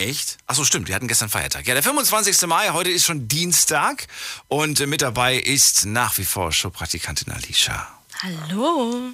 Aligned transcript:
Echt? 0.00 0.38
Achso, 0.46 0.64
stimmt, 0.64 0.88
wir 0.88 0.94
hatten 0.94 1.08
gestern 1.08 1.28
Feiertag. 1.28 1.66
Ja, 1.66 1.74
der 1.74 1.82
25. 1.82 2.46
Mai, 2.46 2.70
heute 2.70 2.88
ist 2.88 3.04
schon 3.04 3.28
Dienstag 3.28 4.06
und 4.48 4.80
mit 4.86 5.02
dabei 5.02 5.36
ist 5.36 5.84
nach 5.84 6.16
wie 6.16 6.24
vor 6.24 6.52
Showpraktikantin 6.52 7.30
Alicia. 7.30 7.86
Hallo. 8.22 9.12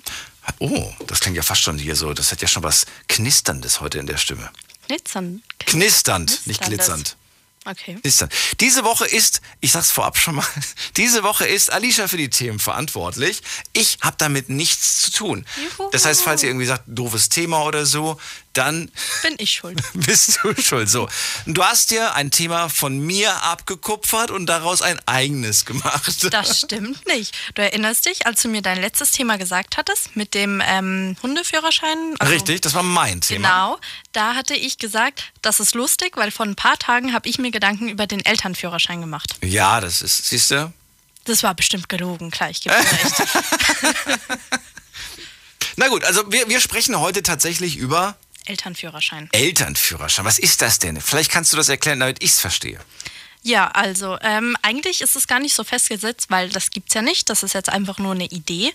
Oh, 0.60 0.92
das 1.08 1.18
klingt 1.18 1.36
ja 1.36 1.42
fast 1.42 1.62
schon 1.62 1.76
hier 1.76 1.96
so. 1.96 2.14
Das 2.14 2.30
hat 2.30 2.40
ja 2.40 2.46
schon 2.46 2.62
was 2.62 2.86
Knisterndes 3.08 3.80
heute 3.80 3.98
in 3.98 4.06
der 4.06 4.16
Stimme. 4.16 4.48
Knitzern. 4.86 5.42
Knisternd, 5.58 6.46
nicht 6.46 6.62
glitzernd. 6.62 7.16
Okay. 7.64 7.96
Knistern. 8.00 8.28
Diese 8.60 8.84
Woche 8.84 9.06
ist, 9.06 9.40
ich 9.60 9.72
sag's 9.72 9.90
vorab 9.90 10.16
schon 10.16 10.36
mal, 10.36 10.46
diese 10.96 11.24
Woche 11.24 11.46
ist 11.46 11.72
Alicia 11.72 12.06
für 12.06 12.16
die 12.16 12.30
Themen 12.30 12.60
verantwortlich. 12.60 13.42
Ich 13.72 13.98
habe 14.02 14.14
damit 14.18 14.48
nichts 14.48 15.02
zu 15.02 15.10
tun. 15.10 15.46
Juhu. 15.56 15.90
Das 15.90 16.04
heißt, 16.04 16.22
falls 16.22 16.44
ihr 16.44 16.50
irgendwie 16.50 16.66
sagt, 16.66 16.84
doofes 16.86 17.28
Thema 17.28 17.64
oder 17.64 17.84
so, 17.84 18.20
dann 18.56 18.90
Bin 19.22 19.34
ich 19.38 19.50
schuld. 19.52 19.80
bist 19.94 20.38
du 20.42 20.54
schuld. 20.60 20.88
So, 20.88 21.08
du 21.46 21.62
hast 21.64 21.90
dir 21.90 22.14
ein 22.14 22.30
Thema 22.30 22.68
von 22.68 22.98
mir 22.98 23.42
abgekupfert 23.42 24.30
und 24.30 24.46
daraus 24.46 24.82
ein 24.82 25.00
eigenes 25.06 25.64
gemacht. 25.64 26.32
Das 26.32 26.60
stimmt 26.60 27.06
nicht. 27.06 27.34
Du 27.54 27.62
erinnerst 27.62 28.06
dich, 28.06 28.26
als 28.26 28.42
du 28.42 28.48
mir 28.48 28.62
dein 28.62 28.80
letztes 28.80 29.12
Thema 29.12 29.36
gesagt 29.38 29.76
hattest 29.76 30.16
mit 30.16 30.34
dem 30.34 30.62
ähm, 30.64 31.16
Hundeführerschein? 31.22 32.14
Also- 32.18 32.32
Richtig, 32.32 32.60
das 32.62 32.74
war 32.74 32.82
mein 32.82 33.20
Thema. 33.20 33.48
Genau, 33.48 33.78
da 34.12 34.34
hatte 34.34 34.54
ich 34.54 34.78
gesagt, 34.78 35.32
das 35.42 35.60
ist 35.60 35.74
lustig, 35.74 36.16
weil 36.16 36.30
vor 36.30 36.46
ein 36.46 36.56
paar 36.56 36.78
Tagen 36.78 37.12
habe 37.12 37.28
ich 37.28 37.38
mir 37.38 37.50
Gedanken 37.50 37.88
über 37.88 38.06
den 38.06 38.24
Elternführerschein 38.24 39.00
gemacht. 39.00 39.36
Ja, 39.42 39.80
das 39.80 40.02
ist, 40.02 40.26
siehst 40.28 40.50
du? 40.50 40.72
Das 41.24 41.42
war 41.42 41.54
bestimmt 41.54 41.88
gelogen, 41.88 42.30
klar, 42.30 42.50
ich 42.50 42.60
gebe 42.62 42.74
recht. 42.76 43.22
Na 45.76 45.88
gut, 45.88 46.04
also 46.04 46.30
wir, 46.32 46.48
wir 46.48 46.60
sprechen 46.60 46.98
heute 46.98 47.22
tatsächlich 47.22 47.76
über 47.76 48.16
Elternführerschein. 48.46 49.28
Elternführerschein. 49.32 50.24
Was 50.24 50.38
ist 50.38 50.62
das 50.62 50.78
denn? 50.78 51.00
Vielleicht 51.00 51.30
kannst 51.30 51.52
du 51.52 51.56
das 51.56 51.68
erklären, 51.68 52.00
damit 52.00 52.22
ich 52.22 52.30
es 52.30 52.40
verstehe. 52.40 52.80
Ja, 53.42 53.68
also 53.68 54.18
ähm, 54.22 54.56
eigentlich 54.62 55.02
ist 55.02 55.14
es 55.14 55.28
gar 55.28 55.38
nicht 55.38 55.54
so 55.54 55.62
festgesetzt, 55.62 56.30
weil 56.30 56.48
das 56.48 56.70
gibt's 56.70 56.94
ja 56.94 57.02
nicht. 57.02 57.30
Das 57.30 57.44
ist 57.44 57.54
jetzt 57.54 57.68
einfach 57.68 57.98
nur 57.98 58.12
eine 58.12 58.26
Idee. 58.26 58.72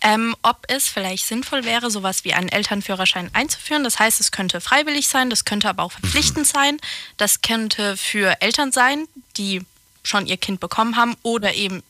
Ähm, 0.00 0.36
ob 0.42 0.58
es 0.68 0.88
vielleicht 0.88 1.26
sinnvoll 1.26 1.64
wäre, 1.64 1.90
sowas 1.90 2.22
wie 2.22 2.34
einen 2.34 2.48
Elternführerschein 2.48 3.30
einzuführen. 3.32 3.82
Das 3.82 3.98
heißt, 3.98 4.20
es 4.20 4.30
könnte 4.30 4.60
freiwillig 4.60 5.08
sein, 5.08 5.30
das 5.30 5.44
könnte 5.44 5.68
aber 5.68 5.82
auch 5.82 5.92
verpflichtend 5.92 6.46
sein. 6.46 6.78
Das 7.16 7.42
könnte 7.42 7.96
für 7.96 8.40
Eltern 8.40 8.72
sein, 8.72 9.08
die 9.36 9.62
schon 10.04 10.26
ihr 10.26 10.36
Kind 10.36 10.60
bekommen 10.60 10.96
haben 10.96 11.16
oder 11.22 11.54
eben 11.54 11.82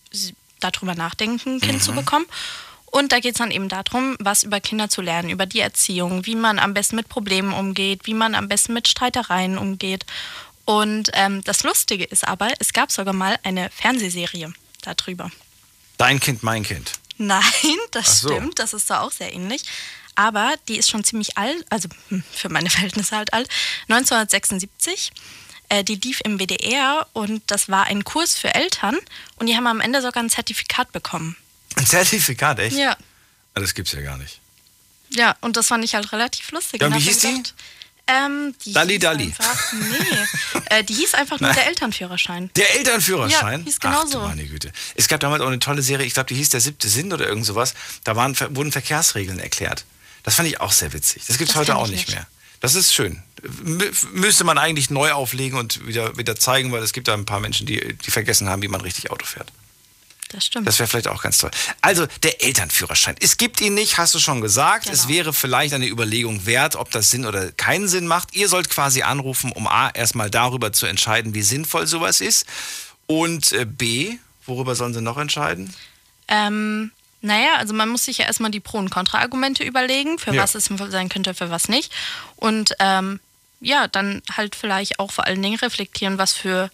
darüber 0.61 0.95
nachdenken, 0.95 1.57
ein 1.57 1.61
Kind 1.61 1.83
zu 1.83 1.93
bekommen. 1.93 2.27
Und 2.97 3.13
da 3.13 3.21
geht 3.21 3.35
es 3.35 3.39
dann 3.39 3.51
eben 3.51 3.69
darum, 3.69 4.17
was 4.21 4.43
über 4.43 4.59
Kinder 4.59 4.89
zu 4.89 5.03
lernen, 5.03 5.29
über 5.29 5.45
die 5.45 5.61
Erziehung, 5.61 6.25
wie 6.25 6.35
man 6.35 6.59
am 6.59 6.73
besten 6.73 6.97
mit 6.97 7.11
Problemen 7.11 7.53
umgeht, 7.53 8.01
wie 8.05 8.15
man 8.15 8.35
am 8.35 8.49
besten 8.49 8.73
mit 8.73 8.89
Streitereien 8.89 9.59
umgeht. 9.59 10.07
Und 10.65 11.11
ähm, 11.13 11.45
das 11.45 11.63
Lustige 11.63 12.05
ist 12.05 12.27
aber, 12.27 12.49
es 12.59 12.73
gab 12.73 12.91
sogar 12.91 13.13
mal 13.13 13.39
eine 13.43 13.69
Fernsehserie 13.69 14.51
darüber. 14.81 15.31
Dein 15.99 16.21
Kind, 16.21 16.43
mein 16.43 16.63
Kind. 16.63 16.93
Nein, 17.19 17.43
das 17.91 18.21
so. 18.21 18.31
stimmt, 18.31 18.59
das 18.61 18.73
ist 18.73 18.89
da 18.89 19.03
auch 19.03 19.13
sehr 19.13 19.31
ähnlich. 19.31 19.65
Aber 20.15 20.55
die 20.67 20.79
ist 20.79 20.89
schon 20.89 21.05
ziemlich 21.05 21.37
alt, 21.37 21.67
also 21.69 21.91
hm, 22.09 22.25
für 22.33 22.49
meine 22.49 22.71
Verhältnisse 22.71 23.15
halt 23.15 23.35
alt, 23.35 23.51
1976. 23.91 25.13
Äh, 25.69 25.85
die 25.85 25.97
lief 25.97 26.23
im 26.25 26.39
WDR 26.39 27.07
und 27.13 27.43
das 27.49 27.69
war 27.69 27.85
ein 27.85 28.05
Kurs 28.05 28.39
für 28.39 28.55
Eltern 28.55 28.97
und 29.37 29.49
die 29.49 29.55
haben 29.55 29.67
am 29.67 29.83
Ende 29.83 30.01
sogar 30.01 30.23
ein 30.23 30.31
Zertifikat 30.31 30.93
bekommen. 30.93 31.37
Ein 31.77 31.87
Zertifikat, 31.87 32.59
echt? 32.59 32.77
Ja. 32.77 32.97
Ah, 33.55 33.61
Das 33.61 33.75
gibt's 33.75 33.93
ja 33.93 34.01
gar 34.03 34.17
nicht. 34.19 34.41
Ja, 35.11 35.37
und 35.41 35.57
das 35.57 35.69
fand 35.69 35.85
ich 35.85 35.95
halt 35.95 36.11
relativ 36.13 36.51
lustig. 36.51 36.81
Ja, 36.81 36.89
und 36.89 36.95
wie 36.97 37.01
hieß 37.01 37.19
die? 37.21 37.29
gedacht, 37.37 37.55
Ähm, 38.09 38.55
die 38.65 38.73
Dalli 38.73 38.93
hieß 38.95 39.01
Dalli. 39.01 39.25
Einfach, 39.25 39.73
nee, 39.73 40.59
äh, 40.77 40.85
die 40.85 40.95
hieß 40.95 41.15
einfach 41.15 41.41
nur 41.41 41.53
der 41.53 41.67
Elternführerschein. 41.69 42.51
Der 42.57 42.75
Elternführerschein? 42.77 43.61
Ja, 43.61 43.65
hieß 43.67 43.81
genau 43.81 44.03
Ach, 44.05 44.09
so. 44.11 44.21
meine 44.21 44.45
Güte. 44.47 44.73
Es 44.95 45.09
gab 45.09 45.21
damals 45.21 45.43
auch 45.43 45.47
eine 45.49 45.59
tolle 45.59 45.83
Serie, 45.83 46.07
ich 46.07 46.15
glaube, 46.15 46.29
die 46.29 46.35
hieß 46.35 46.51
Der 46.51 46.61
siebte 46.61 46.89
Sinn 46.89 47.13
oder 47.13 47.27
irgend 47.27 47.47
sowas. 47.47 47.75
Da 48.05 48.15
waren, 48.17 48.37
wurden 48.57 48.73
Verkehrsregeln 48.73 49.39
erklärt. 49.39 49.85
Das 50.23 50.35
fand 50.37 50.49
ich 50.49 50.61
auch 50.61 50.73
sehr 50.73 50.93
witzig. 50.93 51.23
Das 51.27 51.39
gibt's 51.39 51.55
Das 51.55 51.61
heute 51.61 51.77
auch 51.77 51.85
ich 51.87 51.93
nicht 51.93 52.07
nicht. 52.09 52.17
mehr. 52.17 52.27
Das 52.61 52.75
ist 52.75 52.95
schön. 52.95 53.23
Mü 53.63 53.91
müsste 54.13 54.43
man 54.45 54.57
eigentlich 54.59 54.91
neu 54.91 55.13
auflegen 55.13 55.59
und 55.59 55.87
wieder, 55.87 56.17
wieder 56.17 56.37
zeigen, 56.37 56.73
weil 56.73 56.83
es 56.83 56.93
gibt 56.93 57.07
da 57.07 57.15
ein 57.15 57.27
paar 57.27 57.39
Menschen, 57.41 57.67
die, 57.67 57.95
die 57.95 58.11
vergessen 58.11 58.49
haben, 58.49 58.63
wie 58.63 58.69
man 58.69 58.81
richtig 58.81 59.11
Auto 59.11 59.27
fährt. 59.27 59.53
Das 60.31 60.45
stimmt. 60.47 60.67
Das 60.67 60.79
wäre 60.81 60.89
vielleicht 60.89 61.07
auch 61.09 61.23
ganz 61.23 61.39
toll. 61.39 61.51
Also, 61.83 62.07
der 62.25 62.43
Elternführerschein. 62.43 63.15
Es 63.21 63.37
gibt 63.37 63.61
ihn 63.61 63.75
nicht, 63.75 63.97
hast 63.97 64.13
du 64.15 64.19
schon 64.19 64.41
gesagt. 64.41 64.89
Es 64.89 65.03
Genau. 65.07 65.15
wäre 65.15 65.33
vielleicht 65.33 65.73
eine 65.73 65.87
Überlegung 65.87 66.47
wert, 66.47 66.75
ob 66.75 66.91
das 66.91 67.11
Sinn 67.11 67.25
oder 67.27 67.53
keinen 67.53 67.87
Sinn 67.87 68.07
macht. 68.09 68.35
Ihr 68.35 68.49
sollt 68.49 68.69
quasi 68.69 69.03
anrufen, 69.03 69.53
um 69.53 69.67
A, 69.69 69.89
erstmal 69.91 70.29
darüber 70.31 70.73
zu 70.73 70.87
entscheiden, 70.87 71.33
wie 71.35 71.43
sinnvoll 71.43 71.87
sowas 71.87 72.21
ist. 72.21 72.45
Und 73.07 73.53
äh, 73.53 73.65
B, 73.65 74.19
worüber 74.47 74.75
sollen 74.75 74.95
sie 74.95 75.01
noch 75.01 75.17
entscheiden? 75.17 75.73
Ähm, 76.29 76.91
naja, 77.21 77.55
also 77.59 77.73
man 77.73 77.89
muss 77.89 78.05
sich 78.05 78.19
ja 78.19 78.27
erstmal 78.27 78.51
die 78.51 78.61
Pro- 78.61 78.79
und 78.79 78.91
Kontra-Argumente 78.91 79.63
überlegen, 79.63 80.19
für 80.19 80.35
Ja. 80.35 80.43
was 80.43 80.55
es 80.57 80.65
sinnvoll 80.67 80.91
sein 80.91 81.09
könnte, 81.09 81.35
für 81.35 81.51
was 81.51 81.69
nicht. 81.69 81.93
Und 82.35 82.73
ähm, 82.81 83.21
ja, 83.61 83.87
dann 83.87 84.23
halt 84.37 84.57
vielleicht 84.57 84.99
auch 84.99 85.13
vor 85.13 85.25
allen 85.27 85.41
Dingen 85.41 85.59
reflektieren, 85.59 86.19
was 86.19 86.33
für 86.33 86.71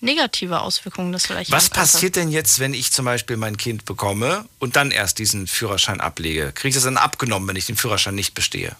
negative 0.00 0.60
Auswirkungen 0.60 1.12
das 1.12 1.26
vielleicht 1.26 1.50
Was 1.50 1.70
passiert 1.70 2.16
denn 2.16 2.30
jetzt, 2.30 2.58
wenn 2.58 2.74
ich 2.74 2.92
zum 2.92 3.04
Beispiel 3.04 3.36
mein 3.36 3.56
Kind 3.56 3.84
bekomme 3.84 4.46
und 4.58 4.76
dann 4.76 4.90
erst 4.90 5.18
diesen 5.18 5.46
Führerschein 5.46 6.00
ablege? 6.00 6.52
Kriege 6.52 6.68
ich 6.68 6.74
das 6.74 6.84
dann 6.84 6.96
abgenommen, 6.96 7.48
wenn 7.48 7.56
ich 7.56 7.66
den 7.66 7.76
Führerschein 7.76 8.14
nicht 8.14 8.34
bestehe? 8.34 8.76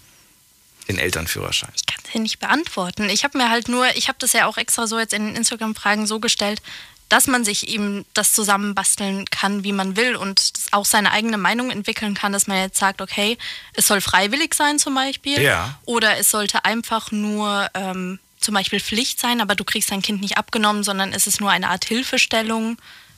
Den 0.87 0.99
Elternführerschein. 0.99 1.71
Ich 1.75 1.85
kann 1.85 1.99
es 2.07 2.13
ja 2.13 2.19
nicht 2.21 2.39
beantworten. 2.39 3.09
Ich 3.09 3.23
habe 3.23 3.37
mir 3.37 3.49
halt 3.49 3.67
nur, 3.67 3.85
ich 3.95 4.07
habe 4.07 4.17
das 4.19 4.33
ja 4.33 4.45
auch 4.45 4.57
extra 4.57 4.87
so 4.87 4.99
jetzt 4.99 5.13
in 5.13 5.25
den 5.25 5.35
Instagram-Fragen 5.35 6.07
so 6.07 6.19
gestellt, 6.19 6.61
dass 7.09 7.27
man 7.27 7.45
sich 7.45 7.69
eben 7.69 8.05
das 8.13 8.33
zusammenbasteln 8.33 9.25
kann, 9.25 9.63
wie 9.63 9.71
man 9.71 9.95
will 9.95 10.15
und 10.15 10.51
auch 10.71 10.85
seine 10.85 11.11
eigene 11.11 11.37
Meinung 11.37 11.71
entwickeln 11.71 12.13
kann, 12.13 12.33
dass 12.33 12.47
man 12.47 12.57
jetzt 12.57 12.77
sagt, 12.77 13.01
okay, 13.01 13.37
es 13.73 13.87
soll 13.87 14.01
freiwillig 14.01 14.53
sein 14.53 14.77
zum 14.77 14.95
Beispiel. 14.95 15.41
Ja. 15.41 15.79
Oder 15.85 16.17
es 16.17 16.31
sollte 16.31 16.65
einfach 16.65 17.11
nur 17.11 17.69
ähm, 17.73 18.19
zum 18.47 18.53
Beispiel 18.53 18.79
Pflicht 18.79 19.19
sein, 19.19 19.41
aber 19.41 19.55
du 19.55 19.65
kriegst 19.65 19.91
dein 19.91 20.01
Kind 20.01 20.21
nicht 20.21 20.37
abgenommen, 20.37 20.81
sondern 20.81 21.11
es 21.11 21.27
ist 21.27 21.41
nur 21.41 21.51
eine 21.51 21.67
Art 21.67 21.83
Hilfestellung, 21.83 22.77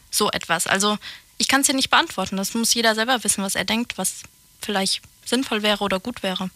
so 0.10 0.32
etwas. 0.32 0.66
Also 0.66 0.98
ich 1.38 1.48
kann 1.48 1.62
es 1.62 1.68
dir 1.68 1.76
nicht 1.76 1.92
beantworten. 1.92 2.36
Das 2.36 2.56
muss 2.56 2.74
jeder 2.74 2.96
selber 2.96 3.24
wissen, 3.24 3.44
was 3.44 3.54
er 3.54 3.64
denkt, 3.64 4.00
was 4.00 4.24
vielleicht 4.60 5.04
sinnvoll 5.24 5.62
wäre 5.62 5.84
oder 5.84 6.00
gut 6.00 6.24
wäre. 6.24 6.50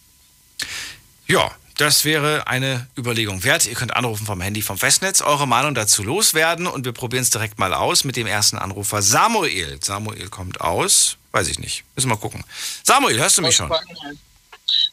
Ja, 1.27 1.51
das 1.77 2.03
wäre 2.03 2.47
eine 2.47 2.87
Überlegung 2.97 3.43
wert. 3.43 3.67
Ihr 3.67 3.75
könnt 3.75 3.95
anrufen 3.95 4.25
vom 4.25 4.41
Handy 4.41 4.63
vom 4.63 4.79
Festnetz, 4.79 5.21
eure 5.21 5.47
Meinung 5.47 5.75
dazu 5.75 6.01
loswerden 6.01 6.65
und 6.65 6.83
wir 6.83 6.93
probieren 6.93 7.21
es 7.21 7.29
direkt 7.29 7.59
mal 7.59 7.75
aus 7.75 8.05
mit 8.05 8.15
dem 8.15 8.25
ersten 8.25 8.57
Anrufer 8.57 9.03
Samuel. 9.03 9.77
Samuel 9.83 10.29
kommt 10.29 10.61
aus, 10.61 11.17
weiß 11.31 11.47
ich 11.47 11.59
nicht, 11.59 11.83
müssen 11.93 12.09
wir 12.09 12.15
mal 12.15 12.21
gucken. 12.21 12.43
Samuel, 12.81 13.19
hörst 13.19 13.37
du 13.37 13.43
mich 13.43 13.55
schon? 13.55 13.71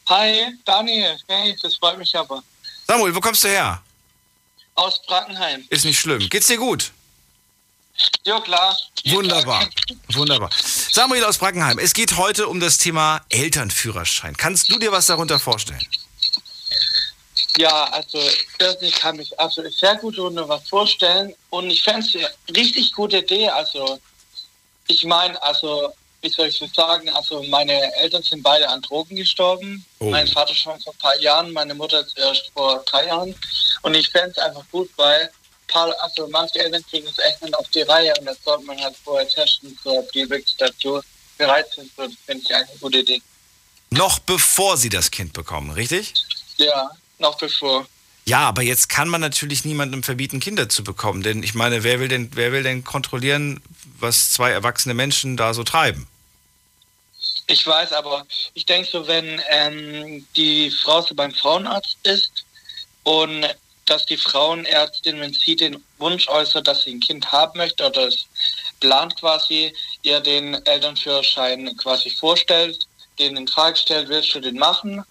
Hi, 0.07 0.53
Daniel. 0.65 1.17
Hey, 1.27 1.55
das 1.63 1.77
freut 1.77 1.97
mich 1.97 2.15
aber. 2.15 2.43
Samuel, 2.91 3.15
wo 3.15 3.21
kommst 3.21 3.45
du 3.45 3.47
her? 3.47 3.81
Aus 4.75 5.01
Brackenheim. 5.07 5.65
Ist 5.69 5.85
nicht 5.85 5.97
schlimm. 5.97 6.27
Geht's 6.27 6.47
dir 6.47 6.57
gut? 6.57 6.91
Ja, 8.25 8.41
klar. 8.41 8.77
Wunderbar, 9.05 9.65
wunderbar. 10.09 10.49
Samuel 10.91 11.23
aus 11.23 11.37
Brackenheim, 11.37 11.79
es 11.79 11.93
geht 11.93 12.17
heute 12.17 12.49
um 12.49 12.59
das 12.59 12.79
Thema 12.79 13.21
Elternführerschein. 13.29 14.35
Kannst 14.35 14.69
du 14.69 14.77
dir 14.77 14.91
was 14.91 15.05
darunter 15.05 15.39
vorstellen? 15.39 15.87
Ja, 17.55 17.85
also 17.91 18.19
das 18.57 18.81
ich 18.81 18.95
kann 18.95 19.15
mich 19.15 19.39
also 19.39 19.63
sehr 19.69 19.95
gut 19.95 20.19
unter 20.19 20.49
was 20.49 20.67
vorstellen 20.67 21.33
und 21.49 21.69
ich 21.69 21.81
fände 21.83 22.05
es 22.05 22.13
eine 22.13 22.57
richtig 22.57 22.91
gute 22.91 23.19
Idee. 23.19 23.47
Also 23.47 24.01
ich 24.87 25.05
meine, 25.05 25.41
also 25.41 25.93
wie 26.21 26.29
soll 26.29 26.47
ich 26.47 26.59
das 26.59 26.73
sagen? 26.73 27.09
Also 27.09 27.43
meine 27.43 27.93
Eltern 27.95 28.23
sind 28.23 28.43
beide 28.43 28.69
an 28.69 28.81
Drogen 28.81 29.15
gestorben. 29.15 29.85
Oh. 29.99 30.09
Mein 30.09 30.27
Vater 30.27 30.53
schon 30.53 30.79
vor 30.81 30.93
ein 30.93 30.99
paar 30.99 31.19
Jahren, 31.19 31.51
meine 31.51 31.73
Mutter 31.73 32.05
erst 32.15 32.51
vor 32.53 32.83
drei 32.85 33.07
Jahren. 33.07 33.35
Und 33.81 33.95
ich 33.95 34.09
fände 34.09 34.31
es 34.31 34.37
einfach 34.37 34.63
gut, 34.71 34.89
weil 34.97 35.31
paar, 35.71 35.93
also 36.01 36.27
manche 36.27 36.59
Eltern 36.59 36.83
kriegen 36.89 37.07
es 37.07 37.17
echt 37.17 37.41
nicht 37.41 37.55
auf 37.55 37.67
die 37.69 37.81
Reihe 37.81 38.13
und 38.19 38.25
das 38.25 38.37
sollte 38.43 38.65
man 38.65 38.79
halt 38.79 38.95
vorher 39.03 39.27
testen, 39.27 39.77
so 39.83 39.99
ob 39.99 40.11
die 40.11 40.29
wirklich 40.29 40.55
dazu 40.57 41.01
bereit 41.37 41.67
sind. 41.73 41.89
So, 41.95 42.03
das 42.03 42.15
finde 42.25 42.43
ich 42.43 42.53
eigentlich 42.53 42.69
eine 42.69 42.79
gute 42.79 42.99
Idee. 42.99 43.21
Noch 43.89 44.19
bevor 44.19 44.77
sie 44.77 44.89
das 44.89 45.11
Kind 45.11 45.33
bekommen, 45.33 45.71
richtig? 45.71 46.13
Ja, 46.57 46.91
noch 47.19 47.37
bevor. 47.37 47.87
Ja, 48.25 48.47
aber 48.47 48.61
jetzt 48.61 48.87
kann 48.87 49.09
man 49.09 49.19
natürlich 49.19 49.65
niemandem 49.65 50.03
verbieten, 50.03 50.39
Kinder 50.39 50.69
zu 50.69 50.83
bekommen. 50.83 51.23
Denn 51.23 51.41
ich 51.41 51.55
meine, 51.55 51.83
wer 51.83 51.99
will 51.99 52.07
denn, 52.07 52.29
wer 52.35 52.51
will 52.51 52.63
denn 52.63 52.83
kontrollieren, 52.83 53.61
was 53.99 54.31
zwei 54.31 54.51
erwachsene 54.51 54.93
Menschen 54.93 55.37
da 55.37 55.53
so 55.53 55.63
treiben? 55.63 56.07
Ich 57.51 57.67
weiß, 57.67 57.91
aber 57.91 58.25
ich 58.53 58.65
denke 58.65 58.87
so, 58.89 59.05
wenn 59.07 59.41
ähm, 59.49 60.25
die 60.37 60.71
Frau 60.71 61.01
so 61.01 61.13
beim 61.13 61.33
Frauenarzt 61.33 61.97
ist 62.03 62.45
und 63.03 63.45
dass 63.85 64.05
die 64.05 64.15
Frauenärztin, 64.15 65.19
wenn 65.19 65.33
sie 65.33 65.57
den 65.57 65.83
Wunsch 65.97 66.29
äußert, 66.29 66.65
dass 66.65 66.83
sie 66.83 66.91
ein 66.91 67.01
Kind 67.01 67.29
haben 67.29 67.57
möchte 67.57 67.85
oder 67.85 68.07
es 68.07 68.25
plant 68.79 69.19
quasi, 69.19 69.73
ihr 70.03 70.21
den 70.21 70.53
Elternführerschein 70.65 71.75
quasi 71.75 72.09
vorstellt, 72.09 72.87
den 73.19 73.35
in 73.35 73.47
Frage 73.49 73.75
stellt, 73.75 74.07
willst 74.07 74.33
du 74.33 74.39
den 74.39 74.57
machen? 74.57 75.03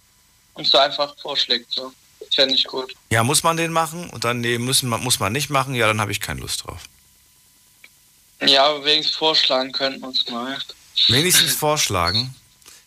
Und 0.55 0.67
so 0.67 0.79
einfach 0.79 1.15
vorschlägt. 1.21 1.71
So. 1.71 1.93
Das 2.19 2.33
fände 2.33 2.55
ich 2.55 2.63
gut. 2.63 2.95
Ja, 3.11 3.23
muss 3.23 3.43
man 3.43 3.55
den 3.55 3.71
machen? 3.71 4.09
Und 4.09 4.23
dann, 4.23 4.41
nee, 4.41 4.57
müssen, 4.57 4.89
muss 4.89 5.19
man 5.19 5.31
nicht 5.31 5.51
machen? 5.51 5.75
Ja, 5.75 5.87
dann 5.87 6.01
habe 6.01 6.11
ich 6.11 6.19
keine 6.19 6.41
Lust 6.41 6.65
drauf. 6.65 6.81
Ja, 8.41 8.65
aber 8.65 8.83
wenigstens 8.83 9.15
vorschlagen 9.15 9.71
könnten 9.71 10.01
wir 10.01 10.07
uns 10.07 10.27
mal. 10.27 10.57
Wenigstens 11.07 11.53
vorschlagen. 11.53 12.35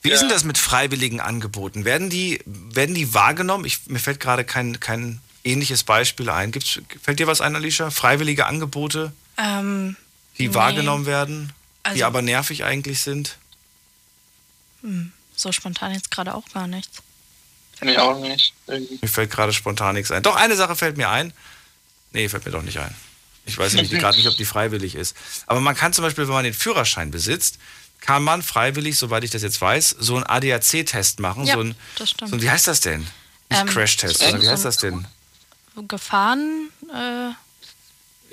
Wie 0.02 0.08
Ja. 0.08 0.14
ist 0.14 0.20
denn 0.20 0.28
das 0.28 0.44
mit 0.44 0.58
freiwilligen 0.58 1.20
Angeboten? 1.20 1.84
Werden 1.84 2.10
die, 2.10 2.40
werden 2.46 2.94
die 2.94 3.14
wahrgenommen? 3.14 3.64
Ich, 3.64 3.86
mir 3.86 3.98
fällt 3.98 4.20
gerade 4.20 4.44
kein, 4.44 4.78
kein 4.80 5.20
ähnliches 5.44 5.82
Beispiel 5.84 6.28
ein. 6.30 6.52
Gibt's, 6.52 6.78
fällt 7.02 7.18
dir 7.18 7.26
was 7.26 7.40
ein, 7.40 7.56
Alicia? 7.56 7.90
Freiwillige 7.90 8.46
Angebote, 8.46 9.12
Ähm, 9.36 9.96
die 10.38 10.48
Nee. 10.48 10.54
wahrgenommen 10.54 11.06
werden, 11.06 11.52
die 11.86 11.90
Also- 11.90 12.04
aber 12.06 12.22
nervig 12.22 12.64
eigentlich 12.64 13.00
sind? 13.00 13.36
so 15.36 15.50
spontan 15.52 15.92
jetzt 15.92 16.10
gerade 16.10 16.34
auch 16.34 16.48
gar 16.52 16.66
nichts. 16.66 16.98
Mir 17.80 18.02
auch 18.02 18.20
nicht. 18.20 18.52
Irgendwie. 18.66 18.98
Mir 19.02 19.08
fällt 19.08 19.30
gerade 19.30 19.52
spontan 19.52 19.94
nichts 19.94 20.10
ein. 20.10 20.22
Doch, 20.22 20.36
eine 20.36 20.56
Sache 20.56 20.76
fällt 20.76 20.96
mir 20.96 21.08
ein. 21.08 21.32
Nee, 22.12 22.28
fällt 22.28 22.44
mir 22.44 22.52
doch 22.52 22.62
nicht 22.62 22.78
ein. 22.78 22.94
Ich 23.46 23.58
weiß 23.58 23.72
nämlich 23.74 23.90
gerade 24.00 24.16
nicht, 24.16 24.28
ob 24.28 24.36
die 24.36 24.44
freiwillig 24.44 24.94
ist. 24.94 25.16
Aber 25.46 25.60
man 25.60 25.74
kann 25.74 25.92
zum 25.92 26.02
Beispiel, 26.04 26.26
wenn 26.26 26.34
man 26.34 26.44
den 26.44 26.54
Führerschein 26.54 27.10
besitzt, 27.10 27.58
kann 28.04 28.22
man 28.22 28.42
freiwillig, 28.42 28.98
soweit 28.98 29.24
ich 29.24 29.30
das 29.30 29.42
jetzt 29.42 29.60
weiß, 29.60 29.96
so 29.98 30.16
einen 30.16 30.24
ADAC-Test 30.24 31.20
machen. 31.20 31.44
Ja, 31.44 31.54
so 31.54 31.60
ein, 31.60 31.74
das 31.98 32.10
stimmt. 32.10 32.30
So, 32.30 32.36
ein- 32.36 32.42
wie 32.42 32.50
heißt 32.50 32.66
das 32.68 32.80
denn? 32.80 33.00
Nicht 33.00 33.60
Ähm, 33.62 33.66
Crash-Test, 33.66 34.18
sondern 34.18 34.42
wie 34.42 34.48
heißt 34.48 34.64
das 34.64 34.76
denn? 34.78 35.06
Gefahren, 35.88 36.68
äh, 36.92 37.30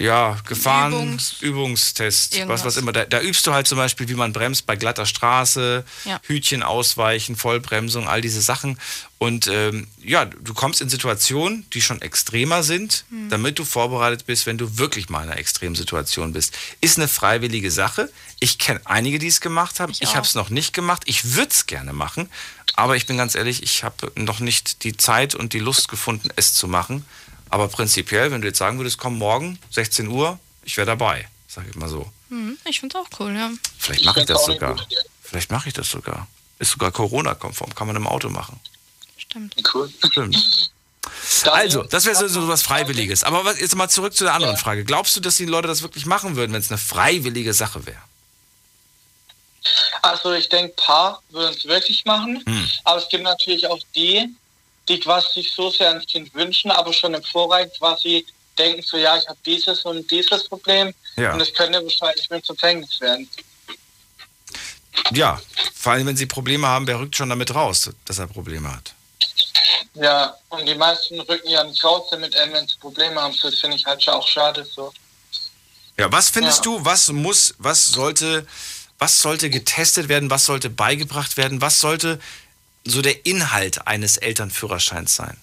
Ja, 0.01 0.37
Gefahren, 0.47 0.93
Übungs- 1.41 2.47
was, 2.47 2.65
was 2.65 2.77
immer. 2.77 2.91
Da, 2.91 3.05
da 3.05 3.21
übst 3.21 3.45
du 3.47 3.53
halt 3.53 3.67
zum 3.67 3.77
Beispiel, 3.77 4.07
wie 4.09 4.15
man 4.15 4.33
bremst 4.33 4.65
bei 4.65 4.75
glatter 4.75 5.05
Straße, 5.05 5.83
Ja. 6.05 6.19
Hütchen 6.23 6.63
ausweichen, 6.63 7.35
Vollbremsung, 7.35 8.07
all 8.07 8.21
diese 8.21 8.41
Sachen. 8.41 8.79
Und 9.19 9.47
ähm, 9.47 9.87
ja, 10.03 10.25
du 10.25 10.53
kommst 10.55 10.81
in 10.81 10.89
Situationen, 10.89 11.65
die 11.73 11.81
schon 11.81 12.01
extremer 12.01 12.63
sind, 12.63 13.05
Hm. 13.09 13.29
damit 13.29 13.59
du 13.59 13.65
vorbereitet 13.65 14.25
bist, 14.25 14.45
wenn 14.47 14.57
du 14.57 14.77
wirklich 14.79 15.09
mal 15.09 15.23
in 15.23 15.29
einer 15.29 15.37
extremen 15.39 15.75
Situation 15.75 16.33
bist. 16.33 16.57
Ist 16.81 16.97
eine 16.97 17.07
freiwillige 17.07 17.69
Sache. 17.71 18.09
Ich 18.39 18.57
kenne 18.57 18.81
einige, 18.85 19.19
die 19.19 19.27
es 19.27 19.39
gemacht 19.41 19.79
haben. 19.79 19.91
Ich 19.91 20.01
Ich, 20.01 20.15
habe 20.15 20.25
es 20.25 20.33
noch 20.33 20.49
nicht 20.49 20.73
gemacht. 20.73 21.03
Ich 21.05 21.35
würde 21.35 21.51
es 21.51 21.67
gerne 21.67 21.93
machen. 21.93 22.29
Aber 22.75 22.95
ich 22.95 23.05
bin 23.05 23.17
ganz 23.17 23.35
ehrlich, 23.35 23.61
ich 23.63 23.83
habe 23.83 24.11
noch 24.15 24.39
nicht 24.39 24.83
die 24.83 24.97
Zeit 24.97 25.35
und 25.35 25.53
die 25.53 25.59
Lust 25.59 25.87
gefunden, 25.89 26.29
es 26.37 26.53
zu 26.53 26.67
machen. 26.67 27.05
Aber 27.51 27.67
prinzipiell, 27.67 28.31
wenn 28.31 28.41
du 28.41 28.47
jetzt 28.47 28.57
sagen 28.59 28.77
würdest, 28.79 28.97
komm 28.97 29.17
morgen, 29.17 29.59
16 29.71 30.07
Uhr, 30.07 30.39
ich 30.63 30.77
wäre 30.77 30.87
dabei, 30.87 31.27
sage 31.47 31.69
ich 31.69 31.75
mal 31.75 31.89
so. 31.89 32.09
hm, 32.29 32.57
ich 32.65 32.79
finde 32.79 32.97
es 32.97 33.05
auch 33.05 33.19
cool, 33.19 33.35
ja. 33.35 33.51
Vielleicht 33.77 34.05
mache 34.05 34.21
ich 34.21 34.25
das 34.25 34.45
sogar. 34.45 34.75
Vielleicht 35.21 35.51
mache 35.51 35.67
ich 35.67 35.73
das 35.73 35.89
sogar. 35.89 36.27
Ist 36.59 36.71
sogar 36.71 36.91
Corona-konform, 36.91 37.75
kann 37.75 37.87
man 37.87 37.95
im 37.95 38.07
Auto 38.07 38.29
machen. 38.29 38.59
Stimmt. 39.17 39.55
Cool. 39.73 39.91
Stimmt. 40.09 40.71
Also, 41.45 41.83
das 41.83 42.05
wäre 42.05 42.15
so, 42.15 42.27
so 42.27 42.47
was 42.47 42.61
Freiwilliges. 42.61 43.23
Aber 43.23 43.43
was, 43.43 43.59
jetzt 43.59 43.75
mal 43.75 43.89
zurück 43.89 44.13
zu 44.13 44.23
der 44.23 44.33
anderen 44.33 44.55
Ja. 44.55 44.61
Frage. 44.61 44.83
Glaubst 44.85 45.15
du, 45.15 45.19
dass 45.19 45.35
die 45.35 45.45
Leute 45.45 45.67
das 45.67 45.81
wirklich 45.81 46.05
machen 46.05 46.35
würden, 46.35 46.51
wenn 46.53 46.61
es 46.61 46.69
eine 46.69 46.77
freiwillige 46.77 47.53
Sache 47.53 47.85
wäre? 47.85 48.01
Also 50.01 50.31
ich 50.33 50.49
denke, 50.49 50.73
Paar 50.75 51.21
würden 51.29 51.55
es 51.57 51.65
wirklich 51.65 52.05
machen, 52.05 52.43
Hm. 52.45 52.67
aber 52.83 52.97
es 53.01 53.09
gibt 53.09 53.23
natürlich 53.23 53.65
auch 53.67 53.79
die, 53.95 54.29
die 54.87 54.99
quasi 54.99 55.27
sich 55.33 55.51
so 55.53 55.69
sehr 55.69 55.89
ans 55.89 56.05
Kind 56.07 56.33
wünschen, 56.33 56.71
aber 56.71 56.91
schon 56.93 57.13
im 57.13 57.23
Vorreich 57.23 57.71
quasi 57.77 58.25
denken 58.57 58.81
so, 58.81 58.97
ja, 58.97 59.17
ich 59.17 59.27
habe 59.27 59.39
dieses 59.45 59.83
und 59.85 60.09
dieses 60.11 60.47
Problem 60.47 60.93
Ja. 61.15 61.33
und 61.33 61.39
das 61.39 61.53
könnte 61.53 61.81
wahrscheinlich 61.83 62.29
mit 62.29 62.45
zum 62.45 62.57
Verhängnis 62.57 62.99
werden. 62.99 63.29
Ja, 65.11 65.41
vor 65.73 65.93
allem, 65.93 66.07
wenn 66.07 66.17
sie 66.17 66.25
Probleme 66.25 66.67
haben, 66.67 66.85
wer 66.87 66.99
rückt 66.99 67.15
schon 67.15 67.29
damit 67.29 67.53
raus, 67.53 67.89
dass 68.05 68.19
er 68.19 68.27
Probleme 68.27 68.71
hat? 68.73 68.93
Ja, 69.93 70.35
und 70.49 70.65
die 70.65 70.75
meisten 70.75 71.19
rücken 71.21 71.49
ja 71.49 71.63
nicht 71.63 71.83
raus 71.83 72.07
damit, 72.11 72.33
wenn 72.33 72.67
sie 72.67 72.77
Probleme 72.79 73.19
haben. 73.21 73.35
Das 73.41 73.55
finde 73.59 73.75
ich 73.77 73.85
halt 73.85 74.01
schon 74.01 74.13
auch 74.13 74.27
schade 74.27 74.65
so. 74.65 74.93
Ja, 75.97 76.11
was 76.11 76.29
findest 76.29 76.59
Ja. 76.59 76.63
du, 76.63 76.85
was 76.85 77.09
muss, 77.09 77.53
was 77.57 77.87
sollte, 77.87 78.47
was 78.99 79.21
sollte 79.21 79.49
getestet 79.49 80.07
werden, 80.07 80.29
was 80.29 80.45
sollte 80.45 80.69
beigebracht 80.69 81.35
werden, 81.35 81.61
was 81.61 81.79
sollte 81.81 82.19
so 82.83 83.01
der 83.01 83.25
Inhalt 83.25 83.87
eines 83.87 84.17
Elternführerscheins 84.17 85.15
sein? 85.15 85.37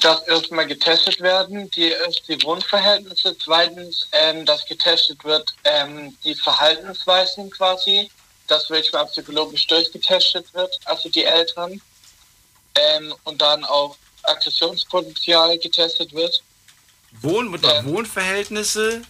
dass 0.00 0.22
erstmal 0.26 0.66
getestet 0.66 1.20
werden, 1.20 1.70
die, 1.72 1.90
erst 1.90 2.26
die 2.28 2.42
Wohnverhältnisse, 2.42 3.36
zweitens, 3.38 4.08
ähm, 4.12 4.46
dass 4.46 4.64
getestet 4.66 5.22
wird, 5.24 5.54
ähm, 5.64 6.16
die 6.24 6.34
Verhaltensweisen 6.34 7.50
quasi, 7.50 8.10
dass 8.46 8.70
wirklich 8.70 8.92
mal 8.92 9.04
psychologisch 9.06 9.66
durchgetestet 9.66 10.52
wird, 10.54 10.78
also 10.84 11.08
die 11.08 11.24
Eltern, 11.24 11.80
ähm, 12.74 13.14
und 13.24 13.40
dann 13.42 13.64
auch 13.64 13.96
Aggressionspotenzial 14.22 15.58
getestet 15.58 16.12
wird. 16.12 16.42
Wohn 17.20 17.50
Ähm. 17.50 17.84
Wohnverhältnisse, 17.84 19.02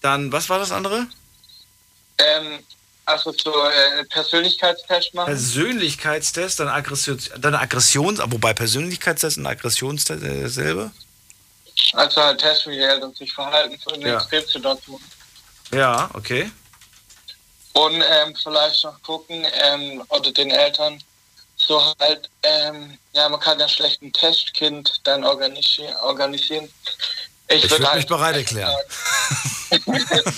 dann, 0.00 0.32
was 0.32 0.48
war 0.48 0.58
das 0.58 0.72
andere? 0.72 1.06
Ähm, 2.18 2.60
also 3.06 3.32
so 3.32 3.52
äh, 3.68 4.04
Persönlichkeitstest 4.06 5.14
machen. 5.14 5.26
Persönlichkeitstest, 5.26 6.60
dann 6.60 6.68
Aggression, 6.68 7.18
dann 7.38 7.54
Aggressions, 7.54 8.20
wobei 8.26 8.52
Persönlichkeitstest 8.52 9.38
und 9.38 9.46
Aggressionstest 9.46 10.22
äh, 10.22 10.42
dasselbe? 10.42 10.90
Also 11.92 12.20
halt 12.20 12.40
testen, 12.40 12.72
wie 12.72 12.76
die 12.76 12.82
Eltern 12.82 13.14
sich 13.14 13.32
verhalten 13.32 13.78
in 13.94 14.00
Ja. 14.02 14.16
Extremsituationen. 14.16 15.04
Ja, 15.72 16.10
okay. 16.14 16.50
Und 17.74 17.94
ähm, 17.94 18.34
vielleicht 18.42 18.82
noch 18.84 19.00
gucken, 19.02 19.46
ähm, 19.62 20.02
oder 20.08 20.32
den 20.32 20.50
Eltern 20.50 21.00
so 21.56 21.80
halt, 22.00 22.28
ähm, 22.42 22.98
ja, 23.14 23.28
man 23.28 23.40
kann 23.40 23.58
ja 23.60 23.68
schlecht 23.68 24.02
ein 24.02 24.12
Testkind 24.12 25.00
dann 25.04 25.24
organisieren. 25.24 25.94
organisieren. 26.02 26.68
Ich 27.48 27.62
würd 27.62 27.70
würde 27.72 27.86
halt- 27.86 27.96
mich 27.98 28.06
bereit 28.06 28.36
erklären. 28.36 28.74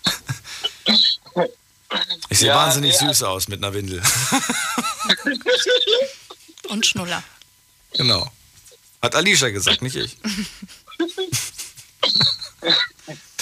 Ich 2.28 2.38
sehe 2.38 2.48
Ja, 2.48 2.56
wahnsinnig 2.56 3.00
nee, 3.00 3.08
süß 3.08 3.22
aus 3.24 3.48
mit 3.48 3.62
einer 3.62 3.74
Windel. 3.74 4.00
Und 6.68 6.86
Schnuller. 6.86 7.22
genau. 7.92 8.30
Hat 9.02 9.14
Alicia 9.14 9.48
gesagt, 9.50 9.82
nicht 9.82 9.96
ich. 9.96 10.16